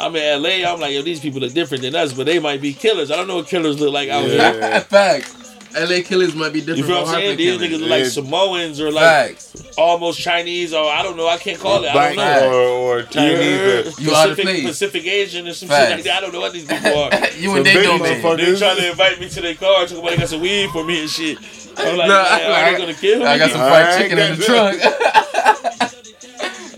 I'm 0.00 0.14
in 0.16 0.42
LA. 0.42 0.64
I'm 0.70 0.80
like 0.80 0.92
yo, 0.92 1.02
these 1.02 1.20
people 1.20 1.44
are 1.44 1.48
different 1.48 1.82
than 1.82 1.94
us, 1.94 2.12
but 2.12 2.26
they 2.26 2.38
might 2.38 2.60
be 2.60 2.72
killers. 2.72 3.10
I 3.10 3.16
don't 3.16 3.26
know 3.28 3.36
what 3.36 3.46
killers 3.48 3.78
look 3.80 3.92
like 3.92 4.08
out 4.08 4.24
here. 4.24 4.36
Yeah. 4.38 4.80
Facts. 4.80 5.34
LA 5.74 6.02
killers 6.02 6.34
might 6.34 6.52
be 6.52 6.60
different 6.60 6.78
You 6.78 6.84
feel 6.84 6.96
from 6.96 7.04
what 7.06 7.08
I'm 7.08 7.14
saying? 7.14 7.26
Hartford 7.26 7.38
These 7.38 7.58
killers. 7.58 7.72
niggas 7.72 7.80
look 7.80 7.90
like 7.90 8.04
Samoans 8.06 8.80
or 8.80 8.90
like 8.90 9.04
Facts. 9.38 9.74
almost 9.76 10.18
Chinese 10.20 10.72
or 10.72 10.84
I 10.90 11.02
don't 11.02 11.16
know. 11.16 11.28
I 11.28 11.36
can't 11.36 11.58
call 11.58 11.84
it. 11.84 11.88
I 11.88 11.92
Black 11.92 12.14
don't 12.16 12.50
know. 12.50 12.82
or, 12.82 12.98
or 13.00 13.02
Chinese. 13.02 13.98
or- 13.98 14.02
You 14.02 14.14
out 14.14 14.30
of 14.30 14.36
Pacific, 14.36 14.44
place. 14.44 14.66
Pacific 14.66 15.04
Asian 15.06 15.46
or 15.48 15.52
some 15.52 15.68
Facts. 15.68 15.86
shit 15.88 15.96
like 15.96 16.04
that. 16.04 16.16
I 16.16 16.20
don't 16.20 16.32
know 16.32 16.40
what 16.40 16.52
these 16.52 16.64
people 16.66 16.98
are. 16.98 17.10
you 17.36 17.48
Some 17.48 17.56
and 17.58 17.66
they 17.66 17.74
big 17.74 17.84
don't 17.84 18.02
man. 18.02 18.22
motherfuckers. 18.22 18.36
They 18.52 18.58
trying 18.58 18.76
to 18.78 18.90
invite 18.90 19.20
me 19.20 19.28
to 19.28 19.40
their 19.40 19.54
car, 19.54 19.82
talking 19.84 19.98
about 19.98 20.10
they 20.10 20.16
got 20.16 20.28
some 20.28 20.40
weed 20.40 20.70
for 20.70 20.84
me 20.84 21.00
and 21.02 21.10
shit. 21.10 21.38
I'm 21.76 21.96
like, 21.96 22.08
Nah, 22.08 22.22
man, 22.22 22.50
are 22.50 22.54
I- 22.54 22.72
they 22.72 22.78
gonna 22.78 22.94
kill 22.94 23.18
me? 23.20 23.24
I 23.26 23.38
got 23.38 23.50
some 23.50 23.60
fried 23.60 23.98
chicken 24.00 24.18
in 24.18 24.38
the 24.38 24.44
trunk. 24.44 24.82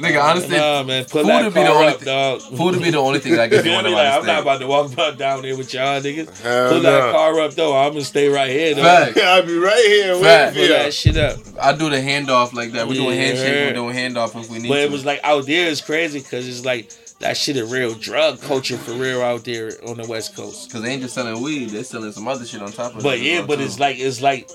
Nigga, 0.00 0.22
honestly, 0.22 0.56
nah, 0.56 0.82
man, 0.82 1.04
pull 1.04 1.22
food 1.22 1.28
that 1.28 1.44
would 1.44 1.54
be 1.54 1.60
the 1.60 1.66
car 1.66 1.76
only 1.76 1.92
up, 1.92 1.98
thi- 1.98 2.04
dog. 2.06 2.40
food 2.42 2.58
would 2.74 2.82
be 2.82 2.90
the 2.90 2.98
only 2.98 3.18
thing 3.20 3.38
I 3.38 3.44
You 3.44 3.50
get 3.50 3.62
feel 3.64 3.72
doing 3.80 3.84
me? 3.86 3.92
about 3.92 4.04
Like, 4.04 4.20
I'm 4.20 4.26
not 4.26 4.42
about 4.42 4.60
to 4.60 4.66
walk 4.66 4.92
about 4.92 5.18
down 5.18 5.42
there 5.42 5.56
with 5.56 5.72
y'all 5.74 6.00
niggas. 6.00 6.38
Hell 6.40 6.70
Pull 6.70 6.80
that 6.80 7.04
no. 7.06 7.12
car 7.12 7.40
up 7.40 7.52
though. 7.54 7.76
I'm 7.76 7.92
gonna 7.92 8.04
stay 8.04 8.28
right 8.28 8.50
here 8.50 8.74
though. 8.74 8.82
Facts. 8.82 9.20
I'll 9.22 9.46
be 9.46 9.58
right 9.58 9.84
here 9.86 10.14
Facts. 10.16 10.22
waiting 10.22 10.46
Pull 10.46 10.52
for 10.54 10.60
you. 10.60 10.68
that 10.68 10.94
shit 10.94 11.16
up. 11.16 11.38
I 11.60 11.72
do 11.76 11.90
the 11.90 11.96
handoff 11.96 12.52
like 12.52 12.72
that. 12.72 12.88
We're 12.88 12.94
doing 12.94 13.18
Yeah. 13.18 13.26
handshake. 13.26 13.54
We're 13.68 13.72
doing 13.74 13.94
handoff 13.96 14.40
if 14.42 14.48
we 14.50 14.58
need 14.58 14.68
But 14.68 14.76
to. 14.76 14.82
it 14.82 14.90
was 14.90 15.04
like 15.04 15.20
out 15.22 15.46
there 15.46 15.66
is 15.68 15.80
crazy 15.80 16.20
because 16.20 16.48
it's 16.48 16.64
like 16.64 16.90
that 17.20 17.36
shit 17.36 17.58
a 17.58 17.66
real 17.66 17.92
drug 17.94 18.40
culture 18.40 18.78
for 18.78 18.92
real 18.92 19.20
out 19.22 19.44
there 19.44 19.72
on 19.86 19.98
the 19.98 20.06
West 20.08 20.34
Coast. 20.34 20.72
Cause 20.72 20.80
they 20.82 20.92
ain't 20.92 21.02
just 21.02 21.14
selling 21.14 21.42
weed, 21.42 21.68
they're 21.70 21.84
selling 21.84 22.12
some 22.12 22.26
other 22.26 22.46
shit 22.46 22.62
on 22.62 22.72
top 22.72 22.92
of 22.92 22.98
it. 23.00 23.02
But 23.02 23.20
yeah, 23.20 23.42
but 23.44 23.56
too. 23.56 23.64
it's 23.64 23.78
like 23.78 23.98
it's 23.98 24.22
like 24.22 24.50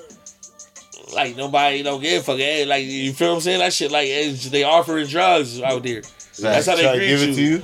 like 1.16 1.36
nobody 1.36 1.82
don't 1.84 2.02
give 2.02 2.22
a 2.22 2.26
fuck. 2.26 2.38
Hey, 2.38 2.66
like 2.66 2.86
you 2.86 3.14
feel 3.14 3.30
what 3.30 3.36
I'm 3.36 3.42
saying? 3.42 3.60
That 3.60 3.74
shit 3.74 3.92
like 3.92 4.08
they 4.52 4.64
offering 4.64 5.08
drugs 5.08 5.62
out 5.62 5.84
there. 5.84 6.02
That's 6.38 6.68
how 6.68 6.76
they 6.76 6.84
greet 6.98 7.08
give 7.08 7.22
you. 7.22 7.30
it 7.32 7.36
to 7.36 7.42
you. 7.42 7.64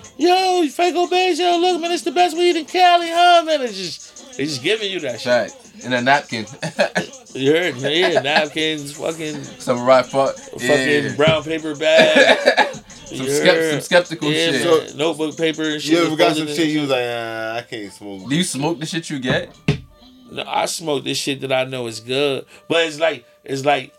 Yo, 0.64 0.68
Franco 0.70 1.06
Bays, 1.08 1.38
yo, 1.40 1.58
look 1.58 1.82
man, 1.82 1.92
it's 1.92 2.04
the 2.04 2.12
best 2.12 2.38
weed 2.38 2.56
in 2.56 2.66
Cali, 2.66 3.10
huh, 3.10 3.44
man? 3.46 3.62
It's 3.62 3.76
just 3.78 4.38
they 4.38 4.46
just 4.46 4.64
giving 4.64 4.90
you 4.90 5.00
that 5.02 5.20
shit. 5.20 5.52
Fact. 5.52 5.84
In 5.84 5.94
a 5.94 6.02
napkin. 6.02 6.46
You 7.34 7.54
heard? 7.54 7.78
Yeah, 7.78 8.20
napkins, 8.20 8.92
fucking 8.92 9.42
some 9.44 9.86
right 9.86 10.06
fuck. 10.06 10.36
fucking 10.36 10.60
Yeah. 10.70 11.16
brown 11.16 11.44
paper 11.44 11.74
bag. 11.74 12.38
some, 13.06 13.18
You 13.20 13.24
skept- 13.24 13.72
some 13.72 13.80
skeptical 13.82 14.30
yeah, 14.34 14.52
shit. 14.52 14.66
man, 14.90 14.98
notebook 14.98 15.38
paper 15.38 15.64
and 15.64 15.82
shit. 15.82 15.92
You 15.94 16.06
ever 16.08 16.18
got 16.18 16.36
some 16.36 16.48
shit 16.48 16.60
and 16.60 16.70
you 16.70 16.82
was 16.82 16.90
like, 16.90 17.06
uh, 17.06 17.54
I 17.58 17.62
can't 17.70 17.94
smoke. 17.94 18.28
Do 18.30 18.36
you 18.36 18.44
smoke 18.44 18.80
the 18.82 18.86
shit 18.86 19.10
you 19.10 19.20
get? 19.20 19.56
No, 20.32 20.44
I 20.48 20.66
smoke 20.66 21.04
this 21.04 21.18
shit 21.18 21.42
that 21.42 21.52
I 21.52 21.66
know 21.66 21.88
is 21.88 22.00
good, 22.00 22.46
but 22.68 22.86
it's 22.88 23.00
like 23.00 23.26
it's 23.44 23.66
like 23.66 23.94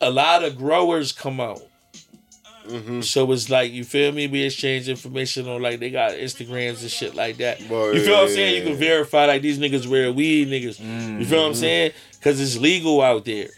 a 0.00 0.10
lot 0.10 0.44
of 0.44 0.56
growers 0.56 1.12
come 1.12 1.40
out. 1.40 1.62
Mm-hmm. 2.68 3.00
So 3.00 3.32
it's 3.32 3.48
like 3.48 3.72
you 3.72 3.84
feel 3.84 4.12
me. 4.12 4.26
We 4.26 4.42
exchange 4.42 4.88
information 4.88 5.48
on 5.48 5.62
like 5.62 5.80
they 5.80 5.90
got 5.90 6.12
Instagrams 6.12 6.82
and 6.82 6.90
shit 6.90 7.14
like 7.14 7.38
that. 7.38 7.66
Boy, 7.68 7.92
You 7.92 8.04
feel 8.04 8.14
what 8.16 8.24
I'm 8.24 8.28
saying? 8.28 8.56
You 8.56 8.62
yeah. 8.62 8.68
can 8.68 8.78
verify 8.78 9.24
like 9.24 9.42
these 9.42 9.58
niggas 9.58 9.90
real 9.90 10.12
weed 10.12 10.48
niggas. 10.48 10.78
You 11.18 11.24
feel 11.24 11.40
what 11.40 11.48
I'm 11.48 11.54
saying? 11.54 11.92
Because 12.12 12.40
it's 12.40 12.58
legal 12.58 13.00
out 13.00 13.24
there. 13.24 13.48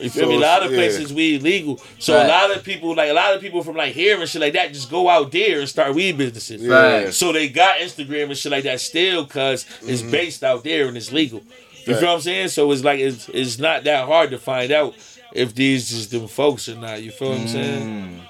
You 0.00 0.10
feel 0.10 0.22
So 0.24 0.28
me? 0.28 0.36
A 0.36 0.38
lot 0.38 0.62
of 0.62 0.72
it's- 0.72 0.92
yeah. 0.92 0.98
places 0.98 1.12
weed 1.12 1.42
legal. 1.42 1.80
So 1.98 2.14
Right. 2.14 2.24
a 2.24 2.28
lot 2.28 2.56
of 2.56 2.62
people 2.62 2.94
like 2.94 3.10
a 3.10 3.14
lot 3.14 3.34
of 3.34 3.40
people 3.40 3.62
from 3.64 3.76
like 3.76 3.94
here 3.94 4.20
and 4.20 4.28
shit 4.28 4.40
like 4.40 4.52
that 4.54 4.72
just 4.72 4.90
go 4.90 5.08
out 5.08 5.32
there 5.32 5.60
and 5.60 5.68
start 5.68 5.94
weed 5.94 6.16
businesses. 6.18 6.62
Yeah. 6.62 6.70
Right. 7.02 7.14
So 7.14 7.32
they 7.32 7.48
got 7.48 7.78
Instagram 7.78 8.24
and 8.26 8.36
shit 8.38 8.52
like 8.52 8.64
that 8.64 8.80
still 8.80 9.24
because 9.24 9.66
it's 9.82 10.02
Mm-hmm. 10.02 10.10
based 10.10 10.44
out 10.44 10.62
there 10.64 10.86
and 10.88 10.96
it's 10.96 11.10
legal. 11.12 11.40
You 11.84 11.94
Right. 11.94 12.00
feel 12.00 12.08
what 12.10 12.14
I'm 12.16 12.20
saying? 12.20 12.48
So 12.48 12.70
it's 12.72 12.84
like 12.84 13.00
it's 13.00 13.28
it's 13.30 13.58
not 13.58 13.84
that 13.84 14.06
hard 14.06 14.30
to 14.30 14.38
find 14.38 14.70
out 14.72 14.94
if 15.34 15.54
these 15.54 15.90
is 15.92 16.08
them 16.08 16.28
folks 16.28 16.68
or 16.68 16.74
not. 16.76 17.02
You 17.02 17.10
feel 17.10 17.30
what 17.30 17.38
I'm 17.40 17.48
saying? 17.48 18.20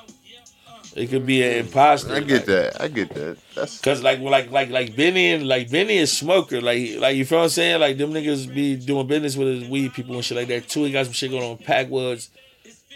It 0.98 1.10
could 1.10 1.26
be 1.26 1.42
an 1.42 1.66
imposter. 1.66 2.14
I 2.14 2.20
get 2.20 2.46
that. 2.46 2.80
I 2.80 2.88
get 2.88 3.10
that. 3.14 3.38
That's 3.54 3.80
Cause 3.80 4.02
like 4.02 4.20
like 4.20 4.50
like 4.50 4.70
like 4.70 4.96
Benny 4.96 5.32
and 5.32 5.46
like 5.46 5.70
Benny 5.70 5.96
is 5.96 6.16
smoker 6.16 6.60
like 6.60 6.96
like 6.98 7.16
you 7.16 7.24
feel 7.24 7.38
what 7.38 7.44
I'm 7.44 7.50
saying 7.50 7.80
like 7.80 7.98
them 7.98 8.12
niggas 8.12 8.52
be 8.52 8.76
doing 8.76 9.06
business 9.06 9.36
with 9.36 9.48
his 9.48 9.68
weed 9.68 9.92
people 9.94 10.14
and 10.14 10.24
shit 10.24 10.36
like 10.36 10.48
that 10.48 10.68
too. 10.68 10.84
He 10.84 10.92
got 10.92 11.06
some 11.06 11.12
shit 11.12 11.30
going 11.30 11.44
on 11.44 11.56
with 11.56 11.66
Packwoods 11.66 12.30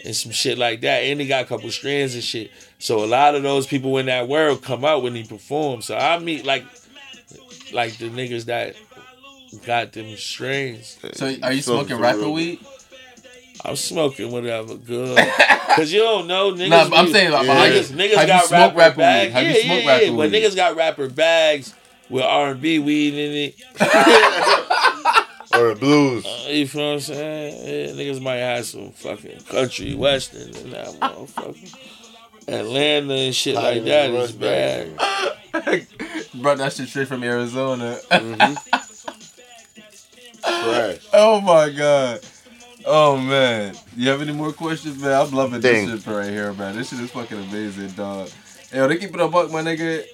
and 0.03 0.15
some 0.15 0.31
shit 0.31 0.57
like 0.57 0.81
that, 0.81 1.03
and 1.03 1.19
he 1.19 1.27
got 1.27 1.43
a 1.43 1.47
couple 1.47 1.69
strands 1.71 2.13
and 2.13 2.23
shit. 2.23 2.51
So 2.79 3.03
a 3.03 3.07
lot 3.07 3.35
of 3.35 3.43
those 3.43 3.67
people 3.67 3.97
in 3.97 4.07
that 4.07 4.27
world 4.27 4.61
come 4.63 4.83
out 4.83 5.03
when 5.03 5.15
he 5.15 5.23
performs. 5.23 5.85
So 5.85 5.95
I 5.97 6.19
meet 6.19 6.45
like 6.45 6.65
like 7.71 7.97
the 7.97 8.09
niggas 8.09 8.45
that 8.45 8.75
got 9.65 9.93
them 9.93 10.15
strains. 10.17 10.97
So 11.13 11.27
are 11.27 11.53
you 11.53 11.61
Smoking 11.61 11.61
smoking 11.61 11.97
rapper 11.97 12.29
weed? 12.29 12.59
I'm 13.63 13.75
smoking 13.75 14.31
whatever 14.31 14.75
good. 14.75 15.17
Cause 15.75 15.91
you 15.91 15.99
don't 15.99 16.27
know 16.27 16.51
niggas. 16.53 16.69
Nah, 16.69 16.89
I'm 16.95 17.11
saying 17.11 17.31
like, 17.31 17.47
Yeah. 17.47 17.53
like, 17.53 17.71
niggas, 17.71 17.91
niggas 17.91 18.15
have 18.15 18.27
got 18.27 18.45
smoked 18.45 18.75
rapper, 18.75 18.77
rapper 18.77 18.97
bags. 18.97 19.25
weed? 19.25 19.31
Have 19.33 19.43
yeah, 19.43 19.49
you 19.49 19.55
yeah, 19.81 19.87
rapper 19.91 20.03
yeah. 20.03 20.09
But 20.11 20.17
weed? 20.17 20.31
niggas 20.43 20.55
got 20.55 20.75
rapper 20.75 21.09
bags 21.09 21.73
with 22.09 22.23
R 22.23 22.51
and 22.51 22.61
B 22.61 22.79
weed 22.79 23.13
in 23.13 23.31
it. 23.49 23.55
or 25.55 25.69
the 25.73 25.75
blues. 25.79 26.25
Uh, 26.25 26.47
you 26.49 26.67
feel 26.67 26.85
what 26.87 26.93
I'm 26.93 26.99
saying? 26.99 27.95
Yeah, 27.97 28.03
niggas 28.03 28.21
might 28.21 28.35
have 28.37 28.65
some 28.65 28.91
fucking 28.91 29.39
country 29.49 29.95
western 29.95 30.53
and 30.55 30.73
that 30.73 30.87
motherfucker. 30.99 31.75
Atlanta 32.47 33.13
and 33.13 33.33
shit 33.35 33.55
Not 33.55 33.63
like 33.63 33.75
even 33.77 33.87
that 33.87 34.11
Rush 34.11 34.29
is 34.29 34.35
bad. 34.35 34.97
Brought 36.41 36.57
that 36.57 36.73
shit 36.73 36.89
straight 36.89 37.07
from 37.07 37.23
Arizona. 37.23 37.97
Right. 40.45 40.99
oh 41.13 41.39
my 41.41 41.69
god. 41.69 42.19
Oh 42.85 43.17
man. 43.17 43.75
You 43.95 44.09
have 44.09 44.21
any 44.21 44.33
more 44.33 44.51
questions, 44.51 45.01
man? 45.01 45.13
I'm 45.13 45.31
loving 45.31 45.61
Dang. 45.61 45.87
this 45.87 46.03
shit 46.03 46.13
right 46.13 46.29
here, 46.29 46.53
man. 46.53 46.75
This 46.75 46.89
shit 46.89 46.99
is 46.99 47.11
fucking 47.11 47.37
amazing, 47.37 47.89
dog. 47.91 48.29
Yo, 48.73 48.87
they 48.87 48.97
keep 48.97 49.13
it 49.13 49.19
a 49.19 49.27
buck, 49.27 49.51
my 49.51 49.61
nigga. 49.61 50.05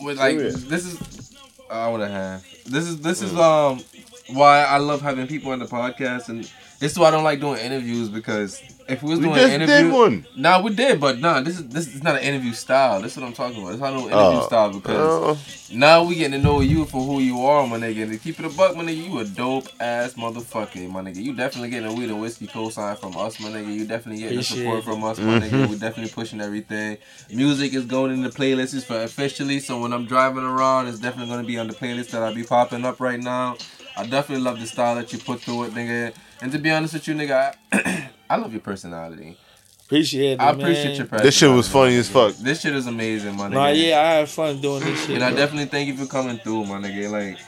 With 0.00 0.18
like 0.18 0.36
Oh, 0.36 0.50
this 0.50 0.86
is 0.86 1.34
I 1.70 1.88
wanna 1.88 2.08
have. 2.08 2.42
This 2.66 2.84
is 2.84 3.00
this 3.00 3.22
is 3.22 3.34
um 3.34 3.82
why 4.30 4.64
I 4.64 4.78
love 4.78 5.02
having 5.02 5.26
people 5.26 5.52
on 5.52 5.58
the 5.58 5.66
podcast 5.66 6.28
and 6.28 6.50
this 6.84 6.92
is 6.92 6.98
why 6.98 7.08
I 7.08 7.12
don't 7.12 7.24
like 7.24 7.40
doing 7.40 7.58
interviews 7.60 8.10
because 8.10 8.62
if 8.90 9.02
we 9.02 9.08
was 9.08 9.18
We 9.18 9.24
doing 9.24 9.36
just 9.36 9.54
an 9.54 9.60
did 9.60 9.70
interview, 9.70 9.94
one. 9.94 10.26
Nah, 10.36 10.60
we 10.60 10.70
did, 10.74 11.00
but 11.00 11.18
nah, 11.18 11.40
this 11.40 11.58
is 11.58 11.66
this 11.68 11.86
is 11.86 12.02
not 12.02 12.16
an 12.16 12.22
interview 12.22 12.52
style. 12.52 13.00
This 13.00 13.12
is 13.12 13.18
what 13.18 13.26
I'm 13.26 13.32
talking 13.32 13.58
about. 13.58 13.70
It's 13.72 13.80
not 13.80 13.94
no 13.94 14.00
interview 14.00 14.40
Oh. 14.42 14.46
style 14.46 14.70
because 14.70 15.14
Uh, 15.14 15.34
now 15.72 16.04
we 16.04 16.16
getting 16.16 16.32
to 16.32 16.38
know 16.38 16.60
you 16.60 16.84
for 16.84 17.02
who 17.06 17.20
you 17.20 17.40
are, 17.40 17.66
my 17.66 17.78
nigga. 17.78 18.02
And 18.02 18.12
to 18.12 18.18
keep 18.18 18.38
it 18.38 18.44
a 18.44 18.50
buck, 18.50 18.76
my 18.76 18.84
nigga, 18.84 19.02
you 19.02 19.18
a 19.18 19.24
dope 19.24 19.66
ass 19.80 20.12
motherfucker, 20.12 20.86
my 20.90 21.00
nigga. 21.00 21.22
You 21.24 21.32
definitely 21.32 21.70
getting 21.70 21.88
a 21.88 21.94
weed 21.94 22.10
and 22.10 22.20
whiskey 22.20 22.46
cosign 22.48 22.98
from 22.98 23.16
us, 23.16 23.40
my 23.40 23.48
nigga. 23.48 23.74
You 23.74 23.86
definitely 23.86 24.20
getting 24.20 24.36
the 24.36 24.42
support 24.44 24.84
from 24.84 25.04
us, 25.04 25.18
my 25.18 25.38
nigga. 25.40 25.66
We 25.70 25.76
definitely 25.76 26.12
pushing 26.12 26.42
everything. 26.42 26.98
Music 27.30 27.72
is 27.72 27.86
going 27.86 28.12
in 28.12 28.22
the 28.22 28.28
playlists 28.28 28.84
for 28.84 29.02
officially, 29.02 29.58
so 29.58 29.80
when 29.80 29.94
I'm 29.94 30.04
driving 30.04 30.44
around, 30.44 30.88
it's 30.88 30.98
definitely 30.98 31.30
gonna 31.34 31.46
be 31.46 31.56
on 31.58 31.68
the 31.68 31.74
playlist 31.74 32.10
that 32.10 32.22
I 32.22 32.34
be 32.34 32.42
popping 32.42 32.84
up 32.84 33.00
right 33.00 33.18
now. 33.20 33.56
I 33.96 34.04
definitely 34.04 34.44
love 34.44 34.60
the 34.60 34.66
style 34.66 34.96
that 34.96 35.12
you 35.12 35.18
put 35.20 35.40
through 35.40 35.64
it, 35.64 35.72
nigga. 35.74 36.12
And 36.44 36.52
to 36.52 36.58
be 36.58 36.70
honest 36.70 36.92
with 36.92 37.08
you, 37.08 37.14
nigga, 37.14 37.54
I, 37.72 38.10
I 38.30 38.36
love 38.36 38.52
your 38.52 38.60
personality. 38.60 39.38
Appreciate 39.86 40.32
it. 40.32 40.38
Man. 40.38 40.46
I 40.46 40.50
appreciate 40.50 40.84
man. 40.88 40.96
your 40.96 41.06
personality. 41.06 41.26
This 41.28 41.34
shit 41.38 41.50
was 41.50 41.68
funny 41.70 41.96
as 41.96 42.10
fuck. 42.10 42.34
This 42.36 42.60
shit 42.60 42.76
is 42.76 42.86
amazing, 42.86 43.34
my 43.34 43.48
nigga. 43.48 43.52
Nah, 43.54 43.68
yeah, 43.68 43.98
I 43.98 44.04
had 44.16 44.28
fun 44.28 44.60
doing 44.60 44.84
this 44.84 45.06
shit. 45.06 45.14
And 45.14 45.24
I 45.24 45.30
bro. 45.30 45.38
definitely 45.38 45.70
thank 45.70 45.88
you 45.88 45.96
for 45.96 46.04
coming 46.04 46.36
through, 46.36 46.66
my 46.66 46.76
nigga. 46.76 47.10
Like, 47.10 47.38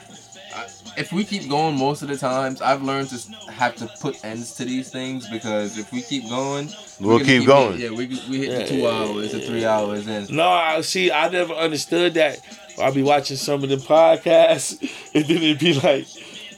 I, 0.55 0.99
if 0.99 1.13
we 1.13 1.25
keep 1.25 1.47
going 1.47 1.77
most 1.77 2.01
of 2.01 2.07
the 2.07 2.17
times, 2.17 2.59
I've 2.59 2.81
learned 2.81 3.09
to 3.09 3.51
have 3.51 3.75
to 3.75 3.87
put 4.01 4.25
ends 4.25 4.55
to 4.55 4.65
these 4.65 4.89
things 4.89 5.29
because 5.29 5.77
if 5.77 5.91
we 5.93 6.01
keep 6.01 6.27
going, 6.27 6.71
we're 6.99 7.07
We'll 7.07 7.17
gonna 7.19 7.29
keep 7.29 7.45
going. 7.45 7.79
Yeah, 7.79 7.89
we, 7.89 8.07
we 8.27 8.47
hit 8.47 8.49
Yeah, 8.49 8.57
the 8.57 8.65
two 8.65 8.75
yeah, 8.77 8.89
hours, 8.89 9.31
the 9.31 9.39
yeah, 9.39 9.47
three 9.47 9.61
yeah. 9.61 9.77
hours, 9.77 10.07
and 10.07 10.31
No, 10.31 10.49
I 10.49 10.81
see. 10.81 11.11
I 11.11 11.29
never 11.29 11.53
understood 11.53 12.15
that. 12.15 12.39
I'll 12.79 12.91
be 12.91 13.03
watching 13.03 13.37
some 13.37 13.61
of 13.61 13.69
the 13.69 13.75
podcasts, 13.75 14.81
and 15.13 15.23
then 15.25 15.37
it'd 15.37 15.59
be 15.59 15.73
like, 15.79 16.07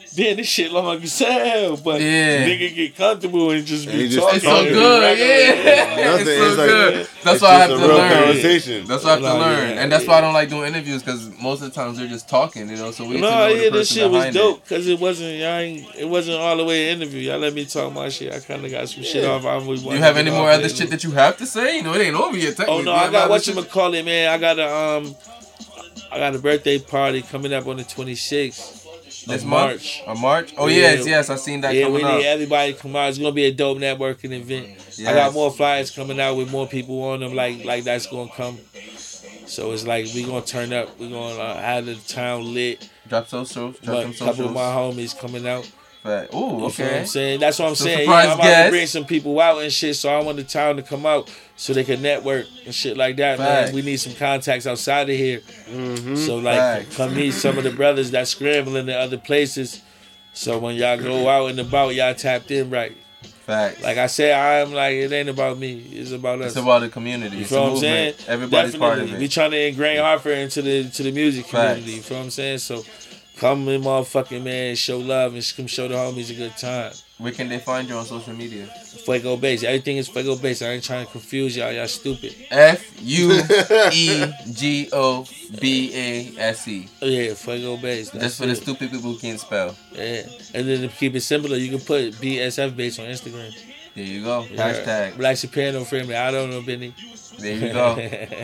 "Damn, 0.16 0.38
this 0.38 0.48
shit 0.48 0.72
long 0.72 1.02
as 1.02 1.20
hell." 1.20 1.78
But 1.78 2.02
Yeah. 2.02 2.46
nigga 2.48 2.76
get 2.76 2.96
comfortable 2.98 3.52
and 3.52 3.66
just 3.66 3.88
And 3.88 3.98
be 4.00 4.08
just- 4.10 4.20
talking. 4.20 4.36
it's 4.38 4.46
so 4.46 4.64
good. 4.64 5.18
Yeah, 5.20 5.96
Nothing, 6.12 6.28
it's 6.28 6.38
so 6.38 6.48
it's 6.50 6.58
like- 6.58 6.68
good. 6.68 6.94
That's 7.24 7.36
it's 7.36 7.42
why 7.44 7.50
I 7.50 7.60
have 7.60 7.70
to 7.70 7.76
learn. 7.76 8.14
conversation. 8.14 8.86
That's 8.86 9.04
why 9.04 9.10
I 9.10 9.14
have 9.14 9.22
to 9.24 9.34
learn, 9.34 9.70
yeah, 9.76 9.82
and 9.82 9.92
that's 9.92 10.08
why 10.08 10.18
I 10.18 10.22
don't 10.22 10.34
like 10.34 10.50
doing 10.50 10.68
interviews 10.68 11.04
because 11.04 11.30
most 11.42 11.62
of 11.62 11.70
the 11.74 11.76
times 11.76 11.98
they're 11.98 12.08
just 12.08 12.30
talking, 12.30 12.70
you 12.70 12.78
know. 12.78 12.92
So 12.92 13.04
we 13.06 13.16
get 13.16 13.22
to 13.22 13.30
No, 13.30 13.30
know 13.48 13.56
the 13.58 13.64
yeah, 13.66 13.70
this 13.72 13.92
shit 13.92 14.10
was 14.10 14.34
dope 14.34 14.64
because 14.64 14.88
it 14.88 15.00
wasn't. 15.00 15.38
Y'all 15.38 15.58
ain't, 15.58 15.86
it 15.98 16.08
wasn't 16.08 16.38
all 16.40 16.56
the 16.58 16.64
way 16.66 16.90
an 16.92 17.02
interview. 17.02 17.20
Y'all 17.30 17.40
let 17.40 17.54
me 17.54 17.66
talk 17.66 17.94
my 17.94 18.10
shit. 18.10 18.34
I 18.34 18.40
kind 18.40 18.64
of 18.66 18.72
got 18.72 18.88
some 18.90 19.04
shit 19.04 19.26
off. 19.26 19.46
I'm 19.46 19.66
Do 19.66 19.74
you 19.74 19.98
have 19.98 20.18
any 20.18 20.32
more 20.32 20.50
other 20.50 20.70
shit 20.70 20.90
that 20.92 21.04
you 21.04 21.12
have 21.12 21.38
to 21.38 21.46
say? 21.46 21.78
You 21.78 21.84
know, 21.84 21.94
it 21.94 22.02
ain't 22.02 22.16
over 22.16 22.38
yet. 22.38 22.60
Oh 22.68 22.82
no, 22.82 22.94
I 22.94 23.12
got 23.12 23.22
have 23.22 23.30
what 23.30 23.42
other 23.42 23.52
you 23.52 23.62
shit- 23.62 23.72
call 23.72 23.94
it, 23.94 24.06
man. 24.06 24.30
I 24.30 24.38
got 24.38 24.58
a 24.60 24.74
um, 24.74 25.16
I 26.12 26.18
got 26.18 26.34
a 26.36 26.40
birthday 26.40 26.80
party 26.80 27.22
coming 27.22 27.54
up 27.54 27.68
on 27.68 27.78
the 27.78 27.84
26th 27.84 28.79
this 29.30 29.44
of 29.44 29.48
month? 29.50 29.72
March. 29.72 30.04
A 30.08 30.16
March? 30.16 30.54
Oh 30.58 30.68
Yeah. 30.68 30.76
yes, 30.94 31.08
yes, 31.08 31.30
I 31.30 31.36
seen 31.36 31.62
that 31.62 31.74
Yeah, 31.76 31.88
we 31.88 31.98
need 31.98 32.04
up. 32.04 32.22
everybody 32.24 32.74
come 32.74 32.96
out. 32.96 33.10
It's 33.10 33.18
gonna 33.18 33.32
be 33.32 33.46
a 33.46 33.52
dope 33.54 33.78
networking 33.78 34.32
event. 34.32 34.68
I 35.08 35.14
got 35.14 35.34
more 35.34 35.52
flyers 35.52 35.92
coming 35.92 36.20
out 36.20 36.36
with 36.36 36.52
more 36.52 36.68
people 36.68 37.02
on 37.04 37.22
them. 37.22 37.34
Like 37.34 37.64
like 37.66 37.84
that's 37.84 38.08
gonna 38.08 38.32
come. 38.32 38.58
So 39.46 39.72
it's 39.72 39.86
like 39.86 40.08
we 40.14 40.24
gonna 40.24 40.46
turn 40.46 40.74
up. 40.74 40.98
We 41.00 41.10
gonna 41.10 41.40
uh, 41.42 41.60
have 41.60 41.86
the 41.86 41.96
town 41.96 42.54
lit. 42.54 42.88
Drop 43.08 43.28
some 43.28 43.46
socials. 43.46 43.80
Drop 43.80 43.96
But 43.96 44.02
them 44.04 44.12
a 44.12 44.18
couple 44.32 44.46
of 44.46 44.54
my 44.54 44.62
homies 44.62 45.18
coming 45.20 45.48
out. 45.48 45.70
Fact. 46.04 46.34
Ooh, 46.34 46.38
You 46.38 46.44
feel 46.46 46.60
what 46.60 46.80
okay. 46.80 47.00
I'm 47.02 47.06
saying? 47.06 47.40
That's 47.42 47.60
what 47.60 47.68
I'm 47.70 47.76
So 47.76 47.84
saying. 47.86 48.00
surprise 48.00 48.26
Yeah, 48.26 48.32
I'm 48.34 48.40
about 48.40 48.64
to 48.66 48.70
bring 48.70 48.88
some 48.88 49.06
people 49.06 49.40
out 49.40 49.62
and 49.62 49.72
shit. 49.72 49.96
So 49.98 50.10
I 50.10 50.22
want 50.24 50.38
the 50.38 50.44
town 50.46 50.78
to 50.78 50.82
come 50.82 51.06
out 51.06 51.30
so 51.58 51.74
they 51.74 51.84
can 51.84 52.02
network 52.02 52.46
and 52.66 52.74
shit 52.74 52.96
like 52.96 53.18
that, 53.18 53.38
man. 53.38 53.74
We 53.74 53.82
need 53.82 53.98
some 53.98 54.16
contacts 54.16 54.66
outside 54.66 55.10
of 55.10 55.16
here. 55.16 55.42
Mm-hmm. 55.70 56.16
So 56.16 56.38
like, 56.38 56.58
Facts. 56.58 56.96
come 56.96 57.16
meet 57.16 57.32
some 57.32 57.58
of 57.58 57.66
the 57.66 57.72
brothers 57.72 58.12
that 58.12 58.28
scrambling 58.30 58.88
in 58.88 58.96
other 58.96 59.18
places. 59.18 59.82
So 60.32 60.58
when 60.58 60.76
y'all 60.76 60.98
go 60.98 61.28
out 61.28 61.48
and 61.50 61.60
about, 61.60 61.96
y'all 61.96 62.14
tapped 62.14 62.50
in 62.52 62.70
right. 62.70 62.96
Fact. 63.46 63.82
Like 63.82 63.98
I 63.98 64.06
said, 64.08 64.34
I'm 64.68 64.74
like 64.74 64.94
it 64.94 65.12
ain't 65.12 65.28
about 65.28 65.58
me. 65.58 65.80
It's 65.92 66.12
about 66.12 66.40
us. 66.40 66.52
it's 66.52 66.56
about 66.58 66.80
the 66.82 66.90
community. 66.90 67.38
you 67.38 67.46
feel 67.46 67.64
what 67.64 67.72
I'm 67.72 67.78
saying? 67.78 68.06
movement. 68.12 68.30
Everybody's 68.30 68.76
part 68.78 69.00
of 69.00 69.12
it. 69.12 69.18
We 69.18 69.26
it. 69.26 69.32
trying 69.32 69.52
to 69.52 69.68
ingrain 69.68 69.98
Hartford 70.00 70.38
into 70.38 70.62
the 70.62 70.88
to 70.90 71.04
the 71.04 71.12
music 71.12 71.46
Facts. 71.48 71.52
community. 71.80 71.92
You 71.98 72.02
feel 72.04 72.18
what 72.20 72.24
I'm 72.26 72.30
saying? 72.30 72.60
So 72.60 72.86
come 73.40 73.68
in, 73.70 73.82
motherfucking 73.82 74.44
man, 74.44 74.76
show 74.76 75.00
love 75.00 75.34
and 75.34 75.54
come 75.56 75.68
show 75.68 75.88
the 75.88 75.96
homies 75.96 76.30
a 76.30 76.34
good 76.34 76.58
time. 76.58 76.92
Where 77.18 77.32
can 77.32 77.50
they 77.50 77.60
find 77.60 77.88
you 77.90 77.96
on 77.96 78.06
social 78.06 78.34
media? 78.34 78.66
Fuego 78.66 79.36
Base. 79.36 79.64
Everything 79.64 79.98
is 79.98 80.08
Fuego 80.08 80.38
Base. 80.38 80.62
I 80.62 80.70
ain't 80.70 80.84
trying 80.84 81.06
to 81.06 81.12
confuse 81.12 81.56
y'all. 81.58 81.72
Y'all 81.72 81.88
stupid. 81.88 82.34
F 82.50 83.02
U 83.02 83.32
E 83.92 84.26
G 84.54 84.90
O 84.94 85.26
B 85.60 85.92
A 85.94 86.40
S 86.40 86.68
E. 86.68 86.88
Oh, 87.02 87.06
yeah, 87.06 87.34
Fuego 87.34 87.76
Base. 87.78 88.12
That's 88.12 88.24
Just 88.24 88.40
for 88.40 88.46
the 88.46 88.56
stupid 88.56 88.92
people 88.92 89.12
who 89.12 89.18
can't 89.18 89.40
spell. 89.40 89.76
Yeah. 89.92 90.28
And 90.54 90.68
then 90.68 90.82
to 90.82 90.88
keep 90.88 91.14
it 91.16 91.22
simpler, 91.22 91.58
you 91.58 91.70
can 91.78 91.86
put 91.86 92.14
BSF 92.14 92.76
base 92.76 93.00
on 93.00 93.08
Instagram. 93.08 93.54
There 93.96 94.06
you 94.06 94.24
go. 94.24 94.46
Yeah. 94.50 94.74
Hashtag. 94.74 95.18
Black 95.18 95.36
Soprano 95.36 95.84
family. 95.84 96.16
I 96.16 96.32
don't 96.32 96.50
know, 96.50 96.62
Benny. 96.62 96.94
There 97.40 97.54
you 97.54 97.74
go. 97.74 97.96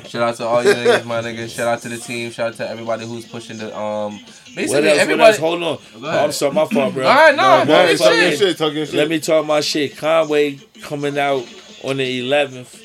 Shout 0.07 0.21
out 0.21 0.35
to 0.35 0.45
all 0.45 0.63
you 0.63 0.73
niggas, 0.73 1.05
my 1.05 1.21
niggas. 1.21 1.55
Shout 1.55 1.67
out 1.67 1.81
to 1.83 1.89
the 1.89 1.97
team. 1.97 2.31
Shout 2.31 2.49
out 2.49 2.53
to 2.55 2.69
everybody 2.69 3.05
who's 3.05 3.25
pushing 3.25 3.57
the 3.57 3.77
um. 3.77 4.19
Basically, 4.55 4.87
What 4.87 4.97
else? 4.99 5.07
What 5.09 5.19
else? 5.19 5.37
Hold 5.37 5.63
on. 5.63 5.77
Oh, 6.01 6.09
I'm 6.25 6.31
sorry, 6.31 6.53
my 6.53 6.65
fault, 6.65 6.93
bro. 6.93 7.05
All 7.05 7.13
right, 7.13 7.35
no, 7.35 7.41
my 7.41 7.65
go 7.65 7.73
Nah, 7.73 7.79
ahead, 7.83 7.97
fault. 7.97 8.09
talk 8.11 8.21
your 8.21 8.29
shit. 8.31 8.39
shit. 8.39 8.57
Talk 8.57 8.73
your 8.73 8.85
shit. 8.85 8.95
Let 8.95 9.09
me 9.09 9.19
talk 9.19 9.45
my 9.45 9.61
shit. 9.61 9.97
Conway 9.97 10.59
coming 10.81 11.17
out 11.19 11.45
on 11.83 11.97
the 11.97 12.21
11th. 12.21 12.81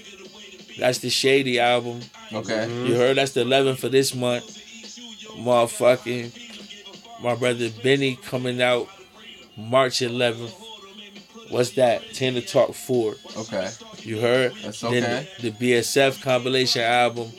That's 0.79 0.99
the 0.99 1.11
Shady 1.11 1.61
album. 1.61 2.01
Okay. 2.33 2.69
You 2.87 2.95
heard? 2.97 3.17
That's 3.19 3.33
the 3.33 3.45
11th 3.45 3.79
for 3.79 3.89
this 3.89 4.15
month. 4.15 4.45
Motherfucking 5.37 6.33
my 7.23 7.35
brother 7.35 7.69
Benny 7.83 8.17
coming 8.17 8.61
out 8.63 8.89
March 9.57 10.01
11th. 10.01 10.53
What's 11.51 11.71
that? 11.73 12.03
Tana 12.15 12.41
Talk 12.41 12.75
4. 12.75 13.15
Okay. 13.39 13.69
You 13.99 14.21
heard? 14.21 14.55
That's 14.63 14.81
Then 14.81 15.03
okay. 15.05 15.29
the, 15.41 15.51
the 15.51 15.73
BSF 15.73 16.23
compilation 16.23 16.83
album 16.83 17.31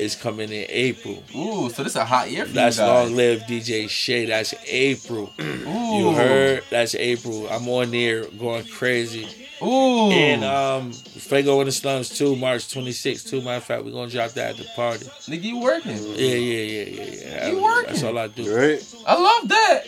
is 0.00 0.16
coming 0.16 0.50
in 0.50 0.66
April. 0.68 1.22
Ooh, 1.36 1.70
so 1.70 1.82
this 1.84 1.92
is 1.92 1.96
a 1.96 2.04
hot 2.04 2.30
year 2.30 2.46
for 2.46 2.52
That's 2.52 2.78
you 2.78 2.84
Long. 2.84 3.14
Live 3.14 3.42
DJ 3.42 3.88
Shay. 3.88 4.26
That's 4.26 4.54
April. 4.66 5.32
Ooh. 5.40 5.98
You 5.98 6.12
heard? 6.12 6.64
That's 6.70 6.94
April. 6.94 7.48
I'm 7.48 7.68
on 7.68 7.90
there 7.90 8.24
going 8.26 8.64
crazy. 8.66 9.28
Ooh. 9.62 10.10
And 10.10 10.42
um 10.42 10.92
Fuego 10.92 11.60
in 11.60 11.66
the 11.66 11.72
Slums 11.72 12.08
too, 12.08 12.34
March 12.36 12.62
26th 12.74 13.28
too. 13.28 13.42
Matter 13.42 13.58
of 13.58 13.64
fact, 13.64 13.84
we're 13.84 13.92
gonna 13.92 14.10
drop 14.10 14.30
that 14.32 14.50
at 14.50 14.56
the 14.56 14.64
party. 14.74 15.04
Nigga, 15.04 15.42
you 15.42 15.58
working? 15.60 15.96
Yeah, 15.98 16.34
yeah, 16.34 16.34
yeah, 16.34 16.84
yeah, 17.04 17.14
yeah. 17.22 17.48
You 17.48 17.62
working. 17.62 17.86
That's 17.88 18.02
all 18.02 18.16
I 18.18 18.28
do. 18.28 18.56
Right? 18.56 18.94
I 19.06 19.14
love 19.20 19.48
that. 19.48 19.82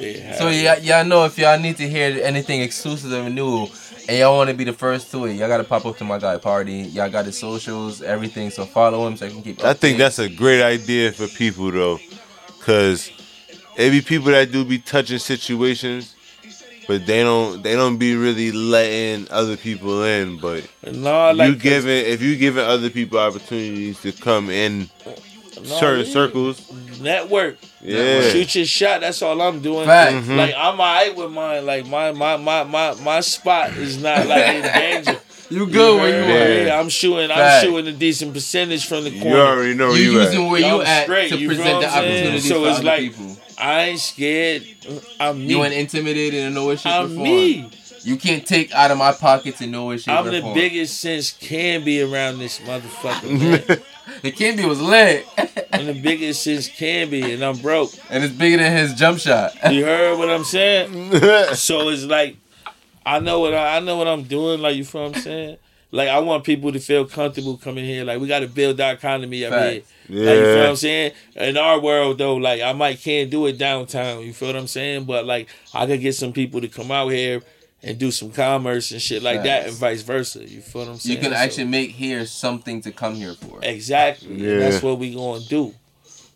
Yeah, 0.00 0.36
So 0.36 0.48
yeah, 0.48 0.76
y'all 0.78 1.04
know 1.04 1.24
if 1.24 1.36
y'all 1.36 1.58
need 1.58 1.76
to 1.78 1.88
hear 1.88 2.20
anything 2.22 2.62
exclusive 2.62 3.12
and 3.12 3.34
new, 3.34 3.66
and 4.08 4.18
y'all 4.18 4.36
want 4.36 4.48
to 4.48 4.56
be 4.56 4.64
the 4.64 4.72
first 4.72 5.10
to 5.10 5.26
it, 5.26 5.34
y'all 5.34 5.48
gotta 5.48 5.64
pop 5.64 5.84
up 5.84 5.98
to 5.98 6.04
my 6.04 6.18
guy 6.18 6.38
party. 6.38 6.78
Y'all 6.78 7.10
got 7.10 7.26
his 7.26 7.38
socials, 7.38 8.00
everything. 8.02 8.50
So 8.50 8.64
follow 8.64 9.06
him 9.06 9.16
so 9.16 9.26
I 9.26 9.28
can 9.28 9.42
keep. 9.42 9.62
I 9.62 9.74
think 9.74 9.98
that's 9.98 10.18
a 10.18 10.28
great 10.28 10.62
idea 10.62 11.12
for 11.12 11.28
people 11.28 11.70
though, 11.70 11.98
cause 12.60 13.10
it 13.76 13.90
be 13.90 14.00
people 14.00 14.32
that 14.32 14.50
do 14.50 14.64
be 14.64 14.78
touching 14.78 15.18
situations, 15.18 16.16
but 16.88 17.04
they 17.06 17.22
don't 17.22 17.62
they 17.62 17.74
don't 17.74 17.98
be 17.98 18.16
really 18.16 18.50
letting 18.50 19.30
other 19.30 19.58
people 19.58 20.02
in. 20.02 20.40
But 20.40 20.66
No, 20.90 21.30
like 21.32 21.50
you 21.50 21.56
giving 21.56 22.06
if 22.06 22.22
you 22.22 22.36
giving 22.36 22.64
other 22.64 22.88
people 22.88 23.18
opportunities 23.18 24.00
to 24.02 24.12
come 24.12 24.48
in 24.48 24.88
no, 25.04 25.14
certain 25.64 26.04
yeah. 26.06 26.12
circles, 26.12 27.00
network. 27.00 27.56
yeah, 27.82 28.22
Shoot 28.30 28.54
your 28.56 28.64
shot. 28.66 29.00
That's 29.00 29.20
all 29.22 29.40
I'm 29.40 29.60
doing. 29.60 29.86
Facts. 29.86 30.14
Mhm. 30.26 30.36
Like 30.36 30.54
I'm 30.56 30.74
alright 30.80 31.16
with 31.16 31.30
mine. 31.30 31.64
Like 31.66 31.86
my 31.86 32.12
my 32.12 32.36
my 32.36 32.64
my 32.64 32.94
my 32.94 33.20
spot 33.20 33.76
is 33.76 34.00
not 34.02 34.26
like 34.26 34.44
in 34.54 34.62
danger. 35.04 35.20
You 35.50 35.66
good 35.66 35.96
where 36.00 36.08
you 36.08 36.30
yeah, 36.32 36.40
at. 36.60 36.66
yeah, 36.66 36.78
I'm 36.80 36.90
shooting. 36.90 37.30
I'm 37.30 37.62
shooting 37.64 37.86
a 37.94 37.96
decent 37.96 38.34
percentage 38.34 38.86
from 38.86 39.04
the 39.04 39.12
corner. 39.18 39.36
you 39.36 39.42
already 39.42 39.74
know 39.74 39.88
where 39.88 39.96
You 39.96 40.12
you, 40.12 40.20
using 40.20 40.44
at. 40.44 40.50
where 40.50 40.60
you 40.60 40.66
I'm 40.80 40.86
at 40.86 41.02
straight, 41.04 41.28
to 41.30 41.38
you 41.38 41.48
present 41.48 41.80
the 41.80 41.88
I'm 41.88 41.98
opportunities 42.04 42.48
So 42.48 42.62
for 42.62 42.68
it's 42.68 42.76
other 42.78 42.84
like- 42.86 43.00
people. 43.00 43.36
I 43.60 43.82
ain't 43.84 43.98
scared. 44.00 44.62
I'm 45.18 45.38
me. 45.38 45.46
You 45.46 45.64
ain't 45.64 45.74
intimidated 45.74 46.44
in 46.44 46.54
no 46.54 46.66
way, 46.68 46.76
shape, 46.76 46.86
or 46.92 46.96
I'm 46.96 47.08
form. 47.14 47.22
me. 47.24 47.70
You 48.04 48.16
can't 48.16 48.46
take 48.46 48.72
out 48.72 48.90
of 48.92 48.98
my 48.98 49.10
pockets 49.12 49.60
in 49.60 49.70
no 49.72 49.86
way, 49.86 49.96
shape, 49.98 50.14
I'm 50.14 50.26
or 50.28 50.30
the 50.30 50.52
biggest 50.54 51.00
since 51.00 51.32
can 51.32 51.82
be 51.82 52.00
around 52.02 52.38
this 52.38 52.60
motherfucker, 52.60 53.68
man. 53.68 53.80
The 54.22 54.32
Kimby 54.32 54.66
was 54.66 54.80
lit, 54.80 55.26
I'm 55.72 55.86
the 55.86 56.00
biggest 56.00 56.42
since 56.42 56.68
can 56.68 57.08
be, 57.10 57.32
and 57.32 57.42
I'm 57.44 57.56
broke. 57.58 57.90
and 58.10 58.24
it's 58.24 58.34
bigger 58.34 58.56
than 58.56 58.76
his 58.76 58.94
jump 58.94 59.18
shot. 59.18 59.52
You 59.72 59.84
heard 59.84 60.18
what 60.18 60.28
I'm 60.30 60.44
saying? 60.44 61.10
So 61.54 61.88
it's 61.88 62.04
like 62.04 62.36
I 63.06 63.20
know 63.20 63.40
what 63.40 63.54
I, 63.54 63.76
I 63.76 63.80
know 63.80 63.96
what 63.96 64.08
I'm 64.08 64.24
doing. 64.24 64.60
Like 64.60 64.76
you 64.76 64.84
feel 64.84 65.04
what 65.08 65.16
I'm 65.16 65.22
saying? 65.22 65.56
Like 65.90 66.08
I 66.08 66.18
want 66.18 66.44
people 66.44 66.72
to 66.72 66.78
feel 66.80 67.06
comfortable 67.06 67.56
coming 67.56 67.84
here. 67.84 68.04
Like 68.04 68.20
we 68.20 68.26
got 68.28 68.40
to 68.40 68.48
build 68.48 68.80
our 68.80 68.92
economy 68.92 69.44
up 69.46 69.52
here. 69.54 69.80
Facts. 69.80 69.92
Like 70.08 70.18
you 70.18 70.44
feel 70.44 70.58
what 70.58 70.66
I'm 70.68 70.76
saying? 70.76 71.12
In 71.36 71.56
our 71.56 71.80
world 71.80 72.18
though, 72.18 72.36
like 72.36 72.60
I 72.60 72.72
might 72.72 73.00
can't 73.00 73.30
do 73.30 73.46
it 73.46 73.56
downtown. 73.56 74.22
You 74.22 74.32
feel 74.32 74.48
what 74.48 74.56
I'm 74.56 74.66
saying? 74.66 75.04
But 75.04 75.24
like 75.26 75.48
I 75.72 75.86
could 75.86 76.00
get 76.00 76.14
some 76.14 76.32
people 76.32 76.60
to 76.60 76.68
come 76.68 76.90
out 76.90 77.08
here 77.08 77.42
and 77.82 77.98
do 77.98 78.10
some 78.10 78.30
commerce 78.32 78.90
and 78.90 79.00
shit 79.00 79.22
like 79.22 79.42
that, 79.44 79.66
and 79.68 79.76
vice 79.76 80.02
versa. 80.02 80.40
You 80.48 80.60
feel 80.60 80.82
what 80.82 80.90
I'm 80.90 80.98
saying? 80.98 81.16
You 81.16 81.22
can 81.22 81.32
So- 81.32 81.38
actually 81.38 81.64
make 81.66 81.90
here 81.92 82.26
something 82.26 82.80
to 82.82 82.90
come 82.92 83.14
here 83.14 83.34
for. 83.34 83.60
exactly. 83.62 84.34
Yeah. 84.34 84.58
that's 84.58 84.82
what 84.82 84.98
we 84.98 85.14
gonna 85.14 85.44
do. 85.44 85.74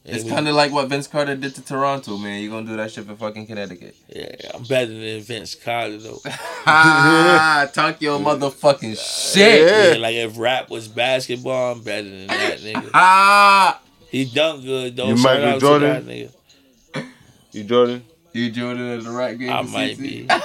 And 0.05 0.17
It's 0.17 0.29
kind 0.29 0.49
of 0.49 0.57
like 0.57 0.73
what 0.73 0.89
Vince 0.89 1.07
Carter 1.07 1.37
did 1.37 1.55
to 1.55 1.63
Toronto, 1.63 2.17
man. 2.17 2.43
You're 2.43 2.51
gonna 2.51 2.67
do 2.67 2.77
that 2.77 2.91
shit 2.91 3.07
for 3.07 3.15
fucking 3.15 3.47
Connecticut. 3.47 3.95
yeah, 4.09 4.35
I'm 4.53 4.65
better 4.65 4.93
than 4.93 5.21
Vince 5.21 5.55
Carter 5.55 5.97
though. 5.99 6.21
Ah, 6.67 7.69
talk 7.73 8.01
your 8.03 8.19
motherfucking 8.21 8.97
shit. 9.33 9.63
Yeah. 9.69 9.93
Yeah, 9.93 9.99
like 9.99 10.15
if 10.17 10.39
rap 10.39 10.71
was 10.71 10.87
basketball, 10.89 11.73
I'm 11.73 11.83
better 11.83 12.09
than 12.09 12.27
that 12.29 12.59
nigga. 12.61 12.91
Ah, 12.95 13.81
He 14.11 14.25
dunk 14.25 14.65
good 14.65 14.97
though. 14.97 15.09
You 15.09 15.17
Shout 15.17 15.25
Michael 15.41 15.49
out 15.51 15.61
Jordan? 15.61 16.07
that 16.07 16.13
nigga. 16.13 17.07
you 17.53 17.65
Jordan. 17.65 18.05
you 18.33 18.51
Jordan 18.51 18.99
at 18.99 19.05
the 19.05 19.11
rap 19.11 19.39
game. 19.39 19.51
I 19.51 19.63
might 19.63 19.97
CT? 19.97 20.03
be. 20.03 20.27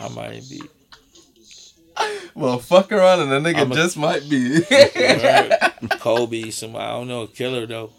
I 0.00 0.08
might 0.08 0.42
be. 0.48 0.62
Well, 2.34 2.58
fuck 2.60 2.92
around 2.92 3.20
and 3.20 3.32
the 3.32 3.40
nigga 3.50 3.62
I'm 3.62 3.72
a- 3.72 3.74
just 3.74 3.96
might 3.96 4.28
be. 4.30 4.60
Kobe, 5.98 6.50
somebody 6.50 6.84
I 6.84 6.90
don't 6.92 7.08
know, 7.08 7.22
a 7.22 7.26
killer 7.28 7.66
though. 7.66 7.90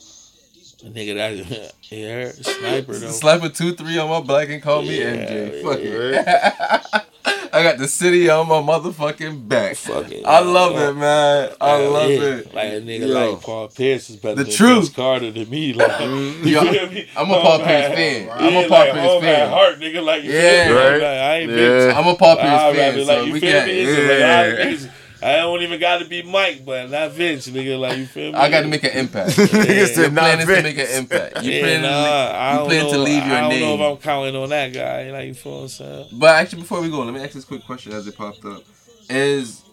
A 0.82 0.86
nigga 0.86 1.16
that 1.16 1.74
yeah, 1.92 2.32
sniper 2.32 2.94
though. 2.98 3.10
Slap 3.12 3.44
a 3.44 3.50
two 3.50 3.74
three 3.74 3.98
on 3.98 4.10
my 4.10 4.22
black 4.22 4.50
and 4.50 4.62
call 4.64 4.82
me 4.82 5.00
Yeah, 5.02 5.16
MJ. 5.16 5.62
Fuck 5.62 5.80
yeah. 5.84 6.82
it. 7.00 7.06
I 7.54 7.64
got 7.64 7.78
the 7.78 7.88
city 7.88 8.30
on 8.30 8.48
my 8.48 8.56
motherfucking 8.62 9.48
back. 9.48 9.76
Fuck 9.76 10.12
it. 10.12 10.26
I 10.26 10.40
love 10.40 10.76
it, 10.78 10.98
man. 10.98 11.52
I 11.60 11.78
love 11.86 12.10
yeah. 12.10 12.18
it. 12.18 12.54
Like 12.54 12.68
a 12.68 12.82
nigga 12.82 13.08
Yo. 13.08 13.32
like 13.32 13.42
Paul 13.42 13.68
Pierce 13.70 14.10
is 14.10 14.18
better 14.18 14.36
The 14.36 14.44
than 14.46 14.54
truth. 14.54 14.78
Vince 14.86 14.90
Carter 14.90 15.32
than 15.32 15.50
me. 15.50 15.74
Like, 15.74 16.00
you 16.02 16.32
Yo, 16.44 16.62
me? 16.90 17.08
I'm 17.16 17.30
a 17.30 17.42
Paul 17.42 17.60
Pierce 17.60 17.94
fan. 17.94 18.30
I'm 18.32 18.66
a 18.66 18.68
Paul 18.68 18.80
like, 18.80 18.94
Pierce 18.94 19.12
at 19.12 19.22
fan. 19.22 19.50
Heart, 19.50 19.80
nigga, 19.80 20.04
like 20.04 20.24
Yeah. 20.24 20.70
Right. 20.70 20.94
Like, 20.94 21.04
I 21.04 21.36
ain't 21.38 21.52
Yeah. 21.52 21.58
Vince. 21.58 21.98
I'm 21.98 22.08
a 22.08 22.16
Paul 22.16 22.36
Pierce 22.38 22.62
fan, 22.62 22.76
rather, 22.76 23.06
so 23.06 23.14
like, 23.18 23.28
you 23.28 23.34
we 23.34 23.40
feel 23.40 23.66
me? 23.66 23.72
It's 23.72 24.84
like, 24.86 24.92
a 25.22 25.26
lot 25.26 25.32
of 25.32 25.32
yeah. 25.32 25.34
niggas- 25.34 25.34
I 25.34 25.38
don't 25.42 25.62
even 25.62 25.80
got 25.80 25.98
to 26.00 26.06
be 26.06 26.22
Mike, 26.24 26.66
but 26.66 26.90
not 26.90 27.12
Vince, 27.12 27.48
nigga. 27.48 27.80
Like 27.80 27.98
you 27.98 28.06
feel 28.06 28.32
me? 28.32 28.38
I 28.38 28.50
got 28.50 28.62
to 28.62 28.68
make 28.68 28.84
an 28.84 28.92
impact. 28.92 29.32
Nigga 29.38 29.76
Your 29.78 29.88
said 29.88 30.14
plan 30.14 30.40
is 30.40 30.46
to 30.48 30.64
make 30.64 30.78
an 30.78 30.88
impact. 30.98 31.44
You 31.44 31.52
yeah, 31.52 31.62
plan, 31.62 31.82
nah, 31.82 31.90
I 31.90 32.52
you 32.52 32.58
don't 32.60 32.68
plan 32.68 32.84
know, 32.86 32.92
to 32.92 32.98
leave 33.00 33.26
your 33.26 33.36
I 33.36 33.42
don't 33.42 33.50
name. 33.50 33.62
know 33.80 33.86
if 33.86 33.98
I'm 33.98 34.02
counting 34.02 34.36
on 34.36 34.50
that 34.50 34.74
guy. 34.74 35.12
Like 35.12 35.28
you 35.28 35.34
feel 35.34 35.52
what 35.56 35.62
I'm 35.64 35.68
saying? 35.70 36.08
But 36.14 36.36
actually, 36.36 36.62
before 36.62 36.82
we 36.82 36.90
go, 36.90 37.00
let 37.02 37.14
me 37.14 37.22
ask 37.22 37.34
this 37.34 37.46
quick 37.46 37.66
question 37.66 37.92
as 37.94 38.08
it 38.08 38.18
popped 38.18 38.44
up: 38.46 38.64
Is 39.10 39.64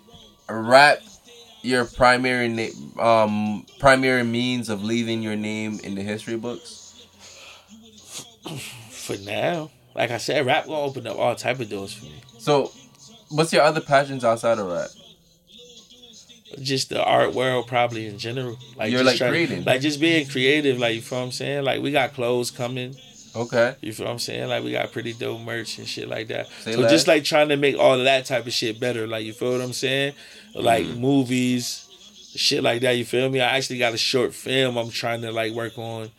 rap 0.48 0.98
your 1.62 1.84
primary 1.84 2.48
name, 2.48 2.98
um, 2.98 3.66
primary 3.80 4.22
means 4.24 4.68
of 4.68 4.84
leaving 4.84 5.22
your 5.22 5.36
name 5.36 5.80
in 5.84 5.94
the 5.94 6.02
history 6.02 6.36
books? 6.36 7.06
For 8.90 9.16
now, 9.18 9.70
like 9.94 10.10
I 10.10 10.18
said, 10.18 10.46
rap 10.46 10.66
gonna 10.66 10.80
open 10.80 11.06
up 11.06 11.18
all 11.18 11.34
type 11.34 11.60
of 11.60 11.68
doors 11.68 11.92
for 11.92 12.04
me. 12.04 12.20
So, 12.38 12.72
what's 13.30 13.52
your 13.52 13.62
other 13.62 13.80
passions 13.80 14.24
outside 14.24 14.58
of 14.58 14.66
rap? 14.68 14.88
Just 16.62 16.88
the 16.90 17.02
art 17.04 17.34
world, 17.34 17.66
probably 17.66 18.06
in 18.06 18.18
general. 18.18 18.56
Like 18.76 18.90
You're, 18.90 19.00
just 19.02 19.06
like, 19.06 19.16
trying- 19.18 19.30
creating. 19.32 19.64
like 19.64 19.80
just 19.80 20.00
being 20.00 20.26
creative. 20.28 20.78
Like 20.78 20.94
you 20.94 21.00
feel 21.02 21.18
what 21.18 21.24
I'm 21.26 21.32
saying? 21.32 21.64
Like 21.64 21.82
we 21.82 21.90
got 21.92 22.14
clothes 22.14 22.50
coming. 22.50 22.94
Okay. 23.34 23.74
You 23.82 23.92
feel 23.92 24.06
what 24.06 24.12
I'm 24.12 24.18
saying? 24.18 24.48
Like 24.48 24.64
we 24.64 24.72
got 24.72 24.92
pretty 24.92 25.12
dope 25.12 25.40
merch 25.42 25.76
and 25.78 25.86
shit 25.86 26.08
like 26.08 26.28
that. 26.28 26.46
Say 26.62 26.72
so 26.72 26.80
less. 26.80 26.90
just 26.90 27.06
like 27.08 27.24
trying 27.24 27.48
to 27.50 27.56
make 27.56 27.76
all 27.76 27.94
of 27.98 28.04
that 28.04 28.24
type 28.24 28.46
of 28.46 28.52
shit 28.52 28.80
better. 28.80 29.06
Like 29.06 29.24
you 29.26 29.32
feel 29.34 29.52
what 29.52 29.60
I'm 29.60 29.72
saying? 29.74 30.14
Like 30.54 30.86
Mm-hmm. 30.86 31.00
movies, 31.00 31.86
shit 32.34 32.62
like 32.62 32.80
that. 32.82 32.92
You 32.96 33.04
feel 33.04 33.28
me? 33.28 33.40
I 33.40 33.56
actually 33.56 33.78
got 33.78 33.92
a 33.92 33.98
short 33.98 34.32
film 34.32 34.76
I'm 34.78 34.90
trying 34.90 35.20
to 35.22 35.32
like 35.32 35.52
work 35.52 35.76
on, 35.76 36.10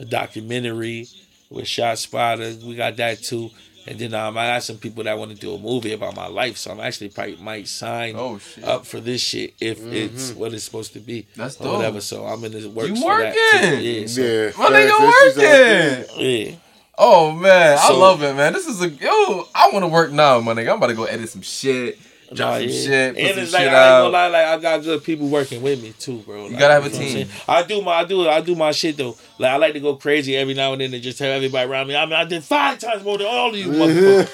a 0.00 0.04
documentary 0.06 1.06
with 1.50 1.66
ShotSpotter. 1.66 2.62
We 2.62 2.76
got 2.76 2.96
that 2.96 3.22
too. 3.22 3.50
And 3.86 3.98
then 3.98 4.14
um, 4.14 4.38
I 4.38 4.46
got 4.46 4.62
some 4.62 4.78
people 4.78 5.04
that 5.04 5.18
want 5.18 5.30
to 5.32 5.36
do 5.36 5.54
a 5.54 5.58
movie 5.58 5.92
about 5.92 6.16
my 6.16 6.26
life. 6.26 6.56
So 6.56 6.70
I'm 6.70 6.80
actually 6.80 7.10
probably 7.10 7.36
might 7.36 7.68
sign 7.68 8.14
Oh 8.16 8.40
up 8.64 8.86
for 8.86 8.98
this 9.00 9.20
shit 9.20 9.54
if 9.60 9.78
it's 9.92 10.32
what 10.32 10.54
it's 10.54 10.64
supposed 10.64 10.94
to 10.94 11.00
be. 11.00 11.26
That's 11.36 11.60
or 11.60 11.64
dope. 11.64 11.76
whatever. 11.76 12.00
So 12.00 12.24
I'm 12.24 12.42
in 12.44 12.52
the 12.52 12.68
works 12.70 12.88
You 12.90 12.96
for 12.96 13.18
that 13.18 13.34
too. 13.34 13.66
working? 13.66 13.80
Yeah. 13.84 14.06
So, 14.06 14.22
Yeah, 14.22 14.52
My 14.58 14.70
nigga 14.70 14.98
That's 14.98 15.34
his 15.34 15.44
own 15.44 16.16
working. 16.18 16.48
yeah. 16.50 16.54
Oh 16.96 17.32
man, 17.32 17.76
I 17.80 17.92
love 17.92 18.22
it, 18.22 18.34
man. 18.36 18.52
This 18.52 18.66
is 18.68 18.80
a 18.80 18.88
yo. 18.88 19.48
I 19.54 19.68
want 19.72 19.82
to 19.82 19.88
work 19.88 20.12
now, 20.12 20.38
my 20.40 20.54
nigga. 20.54 20.70
I'm 20.70 20.76
about 20.76 20.86
to 20.86 20.94
go 20.94 21.04
edit 21.04 21.28
some 21.28 21.42
shit, 21.42 21.98
drop 22.32 22.38
Nah, 22.38 22.58
some 22.58 22.68
yeah. 22.68 22.74
shit, 22.74 23.14
put 23.14 23.22
and 23.24 23.34
some 23.34 23.42
it's 23.44 23.52
like 23.52 23.62
shit 23.62 23.68
I 23.72 23.86
ain't 23.88 24.02
gonna 24.04 24.08
lie, 24.08 24.26
like 24.28 24.46
I 24.46 24.58
got 24.58 24.82
good 24.82 25.04
people 25.04 25.28
working 25.28 25.62
with 25.62 25.82
me 25.82 25.92
too, 25.98 26.18
bro. 26.18 26.46
Like, 26.46 26.58
gotta 26.58 26.74
have 26.74 26.82
a 26.84 26.86
I'm 26.86 26.92
team. 26.92 27.28
I 27.48 27.62
do 27.62 27.82
my 27.82 27.92
I 27.92 28.04
do 28.04 28.28
I 28.28 28.40
do 28.40 28.54
my 28.54 28.72
shit 28.72 28.96
though. 28.96 29.16
Like 29.38 29.50
I 29.50 29.56
like 29.56 29.72
to 29.74 29.80
go 29.80 29.96
crazy 29.96 30.36
every 30.36 30.54
now 30.54 30.72
and 30.72 30.80
then 30.80 30.94
and 30.94 31.02
just 31.02 31.18
tell 31.18 31.30
everybody 31.32 31.68
around 31.70 31.88
me. 31.88 31.96
I 31.96 32.04
mean 32.06 32.14
I 32.14 32.24
did 32.24 32.42
five 32.44 32.78
times 32.78 33.04
more 33.04 33.18
than 33.18 33.26
all 33.26 33.50
of 33.50 33.56
you 33.56 33.68
motherfuckers. 33.70 34.30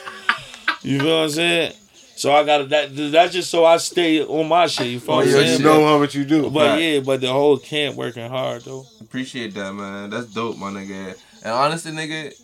you 0.83 0.99
feel 1.01 1.17
what 1.19 1.23
I'm 1.25 1.31
saying? 1.31 1.73
So 2.17 2.33
I 2.33 2.45
gotta 2.45 2.65
that 2.67 2.95
that's 3.13 3.33
just 3.33 3.51
so 3.51 3.65
I 3.65 3.79
stay 3.79 4.23
on 4.23 4.47
my 4.49 4.67
shit. 4.67 4.89
You 4.89 5.01
feel 5.01 5.15
Oh, 5.15 5.17
what 5.19 5.25
I'm 5.27 5.31
yeah, 5.33 5.39
You 5.39 5.45
saying? 5.47 5.57
shit. 5.59 5.65
know 5.67 5.87
how 5.87 5.99
much 5.99 6.15
you 6.15 6.25
do. 6.25 6.51
But 6.51 6.69
Right. 6.73 6.83
yeah, 6.83 7.01
but 7.01 7.21
the 7.23 7.33
whole 7.33 7.57
camp 7.59 7.97
working 7.97 8.29
hard 8.29 8.63
though. 8.63 8.85
Appreciate 9.01 9.55
that, 9.55 9.73
man. 9.73 10.11
That's 10.11 10.27
dope, 10.27 10.59
my 10.59 10.71
nigga. 10.71 11.17
And 11.43 11.53
honestly, 11.55 11.93
nigga, 11.93 12.35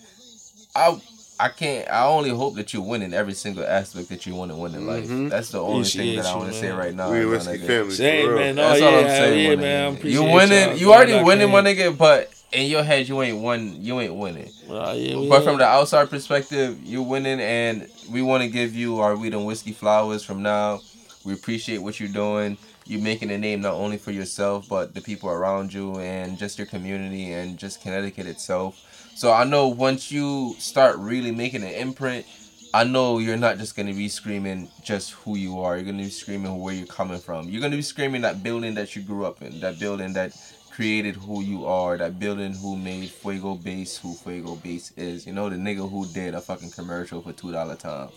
I 0.75 0.99
I 1.39 1.49
can't. 1.51 1.87
I 1.91 2.07
only 2.07 2.31
hope 2.31 2.55
that 2.57 2.73
you 2.73 2.81
win 2.81 3.03
in 3.03 3.13
every 3.13 3.35
single 3.35 3.65
aspect 3.65 4.09
that 4.09 4.25
you 4.27 4.35
want 4.35 4.51
to 4.53 4.57
win 4.57 4.75
in 4.75 4.87
life. 4.87 5.05
Mhm. 5.07 5.29
That's 5.31 5.51
the 5.51 5.61
only 5.61 5.85
thing 5.85 6.01
Appreciate 6.01 6.17
that 6.17 6.27
I 6.27 6.37
want 6.37 6.53
to 6.53 6.59
say 6.59 6.71
right 6.71 6.95
now. 6.95 7.11
we 7.13 7.23
a 7.25 7.29
whiskey 7.29 7.59
family. 7.59 7.95
Same 7.95 8.25
for 8.25 8.31
real. 8.31 8.39
man, 8.39 8.55
no, 8.55 8.69
That's 8.69 8.81
yeah, 8.81 8.87
all 8.87 8.95
I'm 8.97 9.09
saying, 9.09 9.51
yeah, 9.51 9.57
man. 9.57 9.93
I 9.93 9.97
nigga. 9.99 10.11
You 10.11 10.23
winning. 10.23 10.79
y'all. 10.79 10.93
Already 10.93 11.13
Glad 11.13 11.27
winning, 11.27 11.51
my 11.51 11.61
nigga. 11.63 11.97
But 11.97 12.31
in 12.53 12.71
your 12.71 12.83
head, 12.83 13.07
you 13.09 13.21
ain't 13.21 13.39
won. 13.43 13.77
You 13.83 14.01
ain't 14.01 14.15
winning. 14.15 14.51
Nah, 14.69 14.93
yeah, 14.93 15.15
But 15.29 15.35
ain't- 15.37 15.45
from 15.45 15.59
the 15.59 15.65
outside 15.67 16.09
perspective, 16.09 16.79
you're 16.85 17.03
winning, 17.03 17.41
and 17.41 17.87
we 18.11 18.23
want 18.23 18.43
to 18.43 18.49
give 18.49 18.75
you 18.75 19.01
our 19.01 19.15
weed 19.15 19.35
and 19.35 19.45
whiskey 19.45 19.73
flowers 19.73 20.23
from 20.23 20.43
now. 20.43 20.81
We 21.25 21.35
appreciate 21.35 21.79
what 21.79 22.01
you're 22.01 22.09
doing. 22.09 22.57
You're 22.89 23.03
making 23.03 23.33
a 23.33 23.37
name 23.37 23.61
not 23.63 23.75
only 23.75 23.99
for 23.99 24.13
yourself, 24.13 24.67
but 24.71 24.95
the 24.95 25.01
people 25.01 25.29
around 25.29 25.75
you, 25.75 25.99
and 25.99 26.39
just 26.39 26.57
your 26.57 26.69
community, 26.69 27.33
and 27.33 27.59
just 27.59 27.83
Connecticut 27.83 28.27
itself. 28.27 28.77
So 29.17 29.33
I 29.33 29.45
know 29.45 29.69
once 29.69 30.13
you 30.13 30.55
start 30.59 30.99
really 30.99 31.31
making 31.31 31.63
an 31.63 31.71
imprint, 31.73 32.27
I 32.75 32.85
know 32.85 33.17
you're 33.17 33.39
not 33.39 33.57
just 33.57 33.75
gonna 33.75 33.95
be 33.95 34.11
screaming 34.11 34.69
just 34.85 35.13
who 35.13 35.39
you 35.39 35.59
are. 35.61 35.77
You're 35.77 35.87
gonna 35.87 36.03
be 36.03 36.11
screaming 36.11 36.61
where 36.61 36.75
you're 36.75 36.87
coming 36.87 37.19
from. 37.19 37.49
You're 37.49 37.63
gonna 37.63 37.77
be 37.77 37.83
screaming 37.83 38.21
that 38.21 38.43
building 38.43 38.75
that 38.75 38.95
you 38.95 39.01
grew 39.01 39.25
up 39.25 39.41
in, 39.41 39.59
that 39.61 39.79
building 39.79 40.13
that 40.13 40.37
created 40.71 41.17
who 41.17 41.41
you 41.41 41.65
are, 41.65 41.97
that 41.97 42.19
building 42.19 42.53
who 42.53 42.77
made 42.77 43.09
Fuego 43.09 43.55
Base 43.55 43.97
who 43.97 44.13
Fuego 44.13 44.55
Base 44.57 44.93
is. 44.99 45.27
You 45.27 45.33
know, 45.33 45.49
the 45.49 45.57
nigga 45.57 45.89
who 45.91 46.07
did 46.09 46.35
a 46.35 46.43
fucking 46.43 46.73
commercial 46.73 47.23
for 47.23 47.33
two 47.33 47.53
dollar 47.53 47.77
time. 47.77 48.11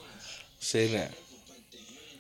say 0.60 0.88
that. 0.98 1.14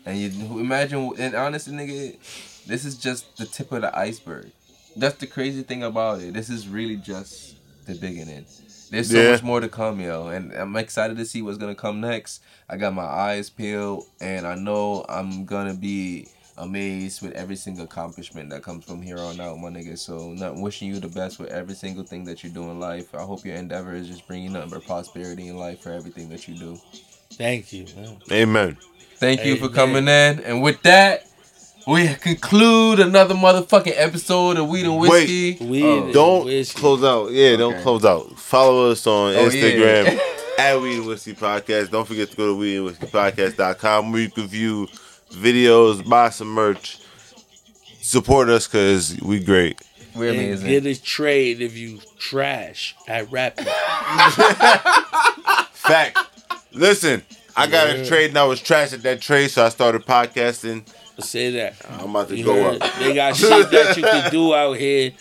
And 0.05 0.17
you 0.17 0.57
imagine, 0.57 1.11
and 1.19 1.35
honestly, 1.35 1.73
nigga, 1.73 2.65
this 2.65 2.85
is 2.85 2.95
just 2.95 3.35
the 3.35 3.45
tip 3.45 3.73
of 3.73 3.81
the 3.81 3.99
iceberg. 3.99 4.51
That's 4.95 5.17
the 5.17 5.27
crazy 5.27 5.63
thing 5.63 5.83
about 5.83 6.21
it. 6.21 6.33
This 6.33 6.49
is 6.49 6.69
really 6.69 6.95
just 6.95 7.55
the 7.85 7.95
beginning. 7.95 8.45
There's 8.89 9.11
so 9.11 9.23
Yeah. 9.23 9.29
much 9.31 9.43
more 9.43 9.59
to 9.59 9.69
come, 9.69 9.99
yo, 9.99 10.27
and 10.27 10.53
I'm 10.53 10.75
excited 10.77 11.17
to 11.17 11.25
see 11.25 11.41
what's 11.41 11.57
gonna 11.57 11.75
come 11.75 12.01
next. 12.01 12.41
I 12.69 12.77
got 12.77 12.93
my 12.93 13.03
eyes 13.05 13.49
peeled, 13.49 14.07
and 14.21 14.47
I 14.47 14.55
know 14.55 15.05
I'm 15.09 15.45
gonna 15.45 15.75
be 15.75 16.29
amazed 16.57 17.21
with 17.21 17.33
every 17.33 17.55
single 17.55 17.85
accomplishment 17.85 18.49
that 18.49 18.63
comes 18.63 18.85
from 18.85 19.01
here 19.01 19.21
on 19.21 19.39
out, 19.41 19.59
my 19.59 19.69
nigga. 19.69 19.97
So, 19.97 20.33
not 20.33 20.55
wishing 20.57 20.87
you 20.89 20.99
the 20.99 21.07
best 21.09 21.39
with 21.39 21.49
every 21.49 21.75
single 21.75 22.03
thing 22.03 22.25
that 22.25 22.43
you 22.43 22.49
do 22.49 22.69
in 22.71 22.79
life. 22.79 23.13
I 23.15 23.23
hope 23.23 23.45
your 23.45 23.55
endeavor 23.55 23.93
is 23.93 24.07
just 24.07 24.27
bringing 24.27 24.53
nothing 24.53 24.71
but 24.71 24.85
prosperity 24.85 25.47
in 25.49 25.57
life 25.57 25.81
for 25.81 25.91
everything 25.91 26.29
that 26.29 26.47
you 26.47 26.55
do. 26.55 26.81
Thank 27.31 27.73
you, 27.73 27.87
man. 27.95 28.21
Amen. 28.31 28.77
Thank 29.15 29.45
you 29.45 29.55
Hey, 29.55 29.59
for 29.59 29.69
coming 29.69 30.07
in. 30.07 30.39
And 30.41 30.61
with 30.63 30.81
that, 30.83 31.28
we 31.89 32.13
conclude 32.15 32.99
another 32.99 33.33
motherfucking 33.35 33.93
episode 33.95 34.57
of 34.57 34.67
Weed 34.69 34.85
and 34.85 34.97
Whiskey. 34.99 35.57
Weed 35.65 35.83
Oh. 35.83 36.11
Don't 36.11 36.45
whiskey. 36.45 36.79
close 36.79 37.03
out. 37.03 37.31
Yeah, 37.31 37.55
don't 37.57 37.81
close 37.81 38.05
out. 38.05 38.37
Follow 38.39 38.91
us 38.91 39.05
on 39.07 39.33
Oh, 39.35 39.49
Instagram 39.49 40.05
yeah. 40.05 40.19
at 40.59 40.81
Weed 40.81 40.97
and 40.97 41.07
Whiskey 41.07 41.33
Podcast. 41.33 41.89
Don't 41.91 42.07
forget 42.07 42.29
to 42.31 42.37
go 42.37 42.47
to 42.47 42.55
Weed 42.55 42.77
and 42.77 42.85
Whiskey 42.85 43.07
Podcast.com 43.07 44.11
where 44.11 44.21
you 44.21 44.29
can 44.29 44.47
view 44.47 44.87
videos, 45.31 46.07
buy 46.07 46.29
some 46.29 46.49
merch, 46.49 46.97
support 48.01 48.49
us 48.49 48.67
because 48.67 49.19
we 49.21 49.39
great. 49.39 49.79
We're 50.15 50.29
And 50.31 50.39
amazing. 50.39 50.67
get 50.67 50.85
a 50.85 50.99
trade 51.01 51.61
if 51.61 51.77
you 51.77 51.99
trash 52.17 52.95
at 53.07 53.31
rapping. 53.31 53.65
Fact. 55.73 56.17
Listen, 56.71 57.23
I 57.55 57.67
got 57.67 57.87
Yeah. 57.87 57.93
a 57.95 58.05
trade 58.05 58.29
and 58.29 58.37
I 58.37 58.43
was 58.45 58.59
trash 58.61 58.91
at 58.93 59.01
that 59.03 59.21
trade, 59.21 59.49
so 59.51 59.65
I 59.65 59.69
started 59.69 60.05
podcasting. 60.05 60.83
Say 61.21 61.51
that. 61.51 61.75
I'm 61.89 62.09
about 62.09 62.29
to 62.29 62.37
You 62.37 62.45
go 62.45 62.53
heard? 62.55 62.81
up. 62.81 62.93
They 62.99 63.13
got 63.13 63.35
shit 63.35 63.71
that 63.71 63.97
you 63.97 64.03
can 64.03 64.31
do 64.31 64.53
out 64.53 64.73
here 64.77 65.11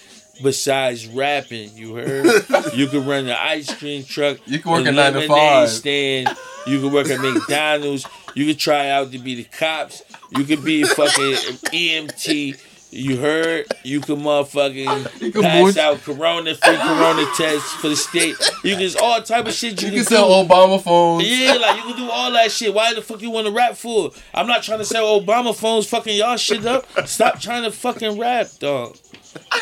besides 0.43 1.07
rapping. 1.07 1.77
You 1.77 1.95
heard? 1.97 2.27
You 2.75 2.87
can 2.89 3.07
run 3.07 3.27
an 3.27 3.37
ice 3.39 3.73
cream 3.75 4.05
truck. 4.05 4.39
You 4.47 4.59
can 4.61 4.71
work 4.73 4.87
a 4.87 4.89
a 4.89 4.93
nine 4.93 5.13
to 5.15 5.19
lemonade 5.21 5.29
five. 5.29 5.69
stand. 5.71 6.29
You 6.67 6.81
can 6.81 6.93
work 6.93 7.09
at 7.11 7.21
McDonald's. 7.21 8.07
You 8.35 8.47
can 8.47 8.57
try 8.57 8.91
out 8.91 9.11
to 9.13 9.19
be 9.19 9.35
the 9.37 9.45
cops. 9.45 10.03
You 10.37 10.45
can 10.45 10.63
be 10.63 10.83
a 10.83 10.87
fucking 10.87 11.35
EMT. 11.73 12.61
You 12.91 13.19
heard? 13.19 13.67
You 13.85 14.01
can 14.01 14.17
motherfucking 14.17 15.21
You 15.21 15.33
can 15.33 15.43
pass 15.43 15.77
out 15.77 16.01
corona, 16.01 16.55
free 16.55 16.77
corona 16.77 17.27
tests 17.37 17.73
for 17.75 17.89
the 17.89 17.97
state. 17.97 18.37
You 18.65 18.77
can 18.77 18.91
all 19.03 19.21
type 19.23 19.47
of 19.47 19.53
shit 19.53 19.81
you, 19.83 19.89
You 19.89 19.95
can, 19.95 20.05
can 20.05 20.15
sell 20.17 20.43
do. 20.43 20.49
Obama 20.49 20.83
phones. 20.83 21.29
Yeah, 21.29 21.55
like 21.55 21.77
you 21.77 21.83
can 21.95 21.97
do 21.97 22.11
all 22.11 22.33
that 22.33 22.51
shit. 22.51 22.73
Why 22.73 22.95
the 22.95 23.03
fuck 23.03 23.21
you 23.21 23.31
want 23.31 23.47
to 23.47 23.53
rap 23.53 23.77
for? 23.77 24.11
I'm 24.33 24.47
not 24.47 24.63
trying 24.63 24.79
to 24.79 24.85
sell 24.87 25.21
Obama 25.21 25.55
phones 25.55 25.87
fucking 25.87 26.17
y'all 26.17 26.37
shit 26.39 26.65
up. 26.65 26.87
Stop 27.07 27.41
trying 27.41 27.65
to 27.65 27.71
fucking 27.71 28.19
rap, 28.19 28.49
dog. 28.59 28.97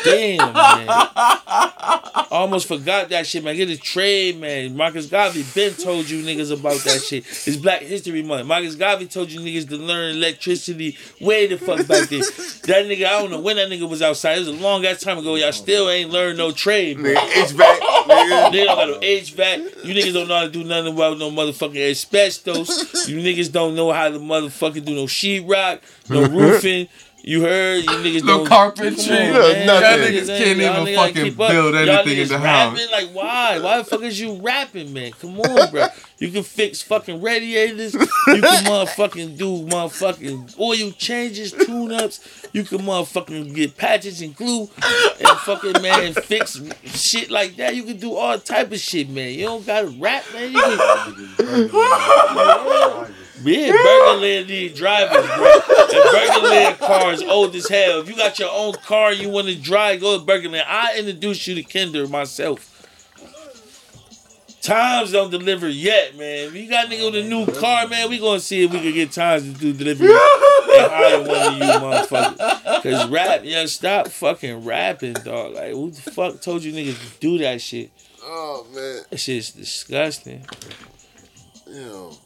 Damn, 0.03 0.53
man. 0.53 0.87
I 0.89 2.27
almost 2.31 2.67
forgot 2.67 3.09
that 3.09 3.25
shit, 3.25 3.43
man. 3.43 3.55
Get 3.55 3.69
a 3.69 3.77
trade, 3.77 4.39
man. 4.39 4.75
Marcus 4.75 5.07
Garvey 5.07 5.43
been 5.55 5.73
told 5.73 6.09
you 6.09 6.23
niggas 6.23 6.51
about 6.51 6.79
that 6.83 7.01
shit. 7.01 7.25
It's 7.25 7.57
Black 7.57 7.81
History 7.81 8.21
Month. 8.21 8.47
Marcus 8.47 8.75
Garvey 8.75 9.05
told 9.07 9.31
you 9.31 9.39
niggas 9.39 9.67
to 9.69 9.77
learn 9.77 10.15
electricity 10.15 10.97
way 11.21 11.47
the 11.47 11.57
fuck 11.57 11.87
back 11.87 12.09
then. 12.09 12.19
That 12.19 12.85
nigga, 12.85 13.05
I 13.05 13.21
don't 13.21 13.31
know 13.31 13.39
when 13.39 13.55
that 13.57 13.69
nigga 13.69 13.87
was 13.89 14.01
outside. 14.01 14.37
It 14.37 14.39
was 14.39 14.47
a 14.49 14.53
long 14.53 14.85
ass 14.85 15.01
time 15.01 15.17
ago. 15.17 15.35
Y'all 15.35 15.51
still 15.51 15.89
ain't 15.89 16.09
learned 16.09 16.37
no 16.37 16.51
trade, 16.51 16.99
man. 16.99 17.15
HVAC, 17.15 17.79
nigga. 17.79 18.51
They 18.51 18.65
don't 18.65 18.75
got 18.75 18.87
no 18.89 18.99
HVAC. 18.99 19.85
You 19.85 19.93
niggas 19.95 20.13
don't 20.13 20.27
know 20.27 20.35
how 20.35 20.43
to 20.43 20.49
do 20.49 20.63
nothing 20.63 20.93
about 20.93 21.17
no 21.17 21.31
motherfucking 21.31 21.91
asbestos. 21.91 23.07
You 23.07 23.17
niggas 23.19 23.51
don't 23.51 23.75
know 23.75 23.91
how 23.91 24.09
to 24.09 24.19
motherfucking 24.19 24.85
do 24.85 24.95
no 24.95 25.03
sheetrock, 25.05 25.79
no 26.09 26.25
roofing. 26.29 26.87
You 27.27 27.41
heard? 27.41 27.83
You 27.83 27.89
niggas 27.89 28.23
No 28.23 28.37
don't. 28.37 28.47
carpentry. 28.47 29.03
Come 29.03 29.13
on, 29.15 29.17
Yeah, 29.17 29.31
man. 29.33 29.65
nothing. 29.67 29.67
Y'all 29.67 29.81
Y'all 29.81 29.97
niggas 30.07 30.27
can't 30.27 30.57
y'all 30.59 30.71
even 30.77 30.85
niggas 30.85 30.95
fucking 30.95 31.23
keep 31.25 31.39
up. 31.41 31.51
build 31.51 31.73
Y'all 31.73 31.83
anything 31.89 32.17
in 32.19 32.23
niggas 32.25 32.29
the 32.29 32.37
house. 32.39 32.79
rapping? 32.79 32.91
Like 32.91 33.09
why? 33.15 33.59
Why 33.59 33.77
the 33.79 33.83
fuck 33.83 34.01
is 34.03 34.19
you 34.21 34.35
rapping, 34.41 34.93
man? 34.93 35.11
Come 35.11 35.39
on, 35.41 35.71
bro. 35.71 35.87
You 36.19 36.29
can 36.31 36.43
fix 36.43 36.81
fucking 36.81 37.21
radiators. 37.21 37.93
You 37.93 37.99
can 38.41 38.63
motherfucking 38.63 39.37
do 39.37 39.65
motherfucking 39.65 40.57
oil 40.57 40.91
changes, 40.91 41.51
tune 41.51 41.91
ups. 41.91 42.47
You 42.53 42.63
can 42.63 42.79
motherfucking 42.79 43.53
get 43.53 43.75
patches 43.75 44.21
and 44.21 44.33
glue 44.33 44.69
and 45.19 45.27
fucking 45.39 45.81
man 45.81 46.13
fix 46.13 46.61
shit 46.85 47.29
like 47.29 47.57
that. 47.57 47.75
You 47.75 47.83
can 47.83 47.97
do 47.97 48.15
all 48.15 48.39
type 48.39 48.71
of 48.71 48.79
shit, 48.79 49.09
man. 49.09 49.33
You 49.33 49.45
don't 49.47 49.65
gotta 49.65 49.87
rap, 49.89 50.23
man. 50.33 50.53
You 50.53 50.61
can 50.61 51.69
yeah, 53.43 53.71
Burgerland 53.71 54.47
need 54.47 54.75
drivers, 54.75 55.25
bro. 55.35 55.51
And 55.53 56.09
Burgerland 56.15 56.77
car 56.79 57.13
is 57.13 57.23
old 57.23 57.55
as 57.55 57.67
hell. 57.67 58.01
If 58.01 58.09
you 58.09 58.15
got 58.15 58.37
your 58.39 58.49
own 58.51 58.73
car 58.85 59.11
you 59.13 59.29
want 59.29 59.47
to 59.47 59.55
drive, 59.55 60.01
go 60.01 60.17
to 60.19 60.25
Burgerland. 60.25 60.65
I 60.67 60.97
introduce 60.97 61.47
you 61.47 61.55
to 61.55 61.63
Kinder 61.63 62.07
myself. 62.07 62.73
Times 64.61 65.13
don't 65.13 65.31
deliver 65.31 65.69
yet, 65.69 66.17
man. 66.17 66.47
If 66.47 66.55
you 66.55 66.69
got 66.69 66.87
nigga 66.87 67.09
with 67.11 67.25
a 67.25 67.29
new 67.29 67.45
car, 67.45 67.87
man, 67.87 68.09
we 68.09 68.19
gonna 68.19 68.39
see 68.41 68.63
if 68.65 68.71
we 68.73 68.79
can 68.81 68.91
get 68.91 69.11
times 69.13 69.43
to 69.43 69.57
do 69.57 69.71
delivery 69.71 70.07
and 70.11 70.91
hire 70.91 71.19
one 71.21 71.29
of 71.37 71.57
you 71.57 71.63
motherfuckers. 71.63 72.83
Cause 72.83 73.07
rap, 73.09 73.41
yeah, 73.43 73.65
stop 73.67 74.09
fucking 74.09 74.65
rapping, 74.65 75.13
dog. 75.13 75.53
Like, 75.53 75.71
who 75.71 75.91
the 75.91 76.11
fuck 76.11 76.41
told 76.41 76.63
you 76.63 76.73
niggas 76.73 76.99
to 77.13 77.19
do 77.21 77.37
that 77.37 77.61
shit? 77.61 77.91
Oh 78.21 78.67
man, 78.73 79.03
That 79.09 79.19
shit's 79.19 79.51
disgusting. 79.51 80.45
you 81.65 81.73
know. 81.85 82.17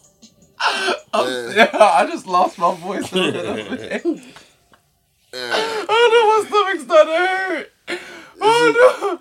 Yeah, 1.13 1.69
I 1.73 2.07
just 2.09 2.25
lost 2.25 2.57
my 2.57 2.73
voice 2.75 3.11
a 3.11 3.15
bit. 3.31 4.03
Oh 5.33 6.07
no, 6.11 6.19
my 6.29 6.43
stomach's 6.47 6.85
to 6.85 6.93
hurt. 6.93 7.71
Oh 8.41 9.09
no. 9.11 9.19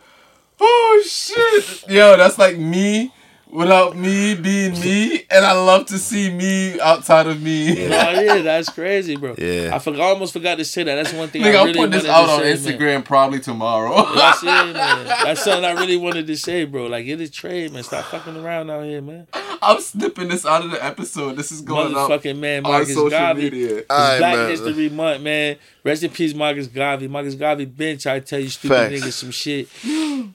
Oh 0.60 1.02
shit. 1.06 1.88
Yo, 1.88 2.16
that's 2.16 2.38
like 2.38 2.58
me 2.58 3.12
without 3.52 3.96
me 3.96 4.34
being 4.34 4.72
me, 4.80 5.24
and 5.30 5.44
I 5.44 5.52
love 5.52 5.86
to 5.86 5.98
see 5.98 6.30
me 6.30 6.80
outside 6.80 7.26
of 7.26 7.42
me. 7.42 7.88
Oh 7.90 8.20
yeah, 8.20 8.38
that's 8.42 8.68
crazy, 8.68 9.16
bro. 9.16 9.34
Yeah. 9.38 9.70
I 9.74 9.78
forgot, 9.78 10.00
almost 10.12 10.32
forgot 10.32 10.58
to 10.58 10.64
say 10.64 10.82
that. 10.84 10.94
That's 10.94 11.12
one 11.12 11.28
thing 11.28 11.42
Nigga, 11.42 11.54
I 11.54 11.58
I'll 11.58 11.64
really 11.66 11.78
put 11.78 11.90
this 11.90 12.04
out 12.06 12.28
on 12.28 12.40
say, 12.40 12.52
Instagram 12.54 12.78
Man. 12.80 13.02
probably 13.02 13.40
tomorrow. 13.40 14.14
That's 14.14 14.42
it, 14.42 14.46
man. 14.74 15.06
That's 15.06 15.42
something 15.44 15.64
I 15.64 15.72
really 15.72 15.96
wanted 15.96 16.26
to 16.28 16.36
say, 16.36 16.64
bro. 16.64 16.86
Like, 16.86 17.04
get 17.06 17.20
a 17.20 17.30
trade, 17.30 17.72
man. 17.72 17.82
Stop 17.82 18.04
fucking 18.06 18.36
around 18.36 18.70
out 18.70 18.84
here, 18.84 19.02
man. 19.02 19.26
I'm 19.62 19.80
snipping 19.80 20.28
this 20.28 20.46
out 20.46 20.64
of 20.64 20.70
the 20.70 20.82
episode. 20.84 21.36
This 21.36 21.52
is 21.52 21.60
going 21.60 21.94
up 21.94 22.10
Motherfucking 22.10 22.38
man, 22.38 22.64
on 22.64 22.72
Marcus 22.72 22.94
social 22.94 23.10
Garvey. 23.10 23.42
media. 23.42 23.78
It's 23.78 23.90
Alright, 23.90 24.18
Black 24.18 24.36
man. 24.36 24.50
History 24.50 24.88
Month, 24.88 25.22
man. 25.22 25.56
Rest 25.84 26.02
in 26.02 26.10
peace, 26.10 26.34
Marcus 26.34 26.66
Garvey. 26.66 27.08
Marcus 27.08 27.34
Garvey 27.34 27.64
been 27.66 27.98
I 28.06 28.20
tell 28.20 28.40
you 28.40 28.48
stupid 28.48 28.74
Facts. 28.74 28.94
niggas 28.94 29.12
some 29.12 29.30
shit. 29.30 29.68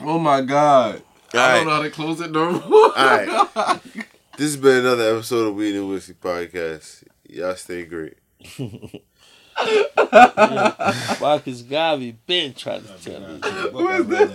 Oh 0.00 0.16
my 0.16 0.40
god. 0.42 1.02
I 1.34 1.38
Alright. 1.38 1.56
don't 1.56 1.66
know 1.66 1.72
how 1.76 1.82
to 1.82 1.90
close 1.90 2.20
it 2.20 2.30
no 2.30 2.52
more. 2.52 2.98
Alright. 2.98 3.80
This 4.38 4.52
has 4.52 4.56
been 4.62 4.76
another 4.86 5.16
episode 5.16 5.48
of 5.48 5.56
Weed 5.56 5.74
and 5.74 5.88
Whiskey 5.88 6.12
Podcast. 6.14 7.02
Y'all 7.28 7.56
stay 7.56 7.84
great. 7.84 8.18
Marcus 11.20 11.62
Garvey 11.62 12.12
been 12.24 12.54
trying 12.54 12.82
to 12.84 12.88
tell 13.02 13.20
you. 13.20 13.72
What 13.72 14.00
is 14.00 14.06
that? 14.06 14.34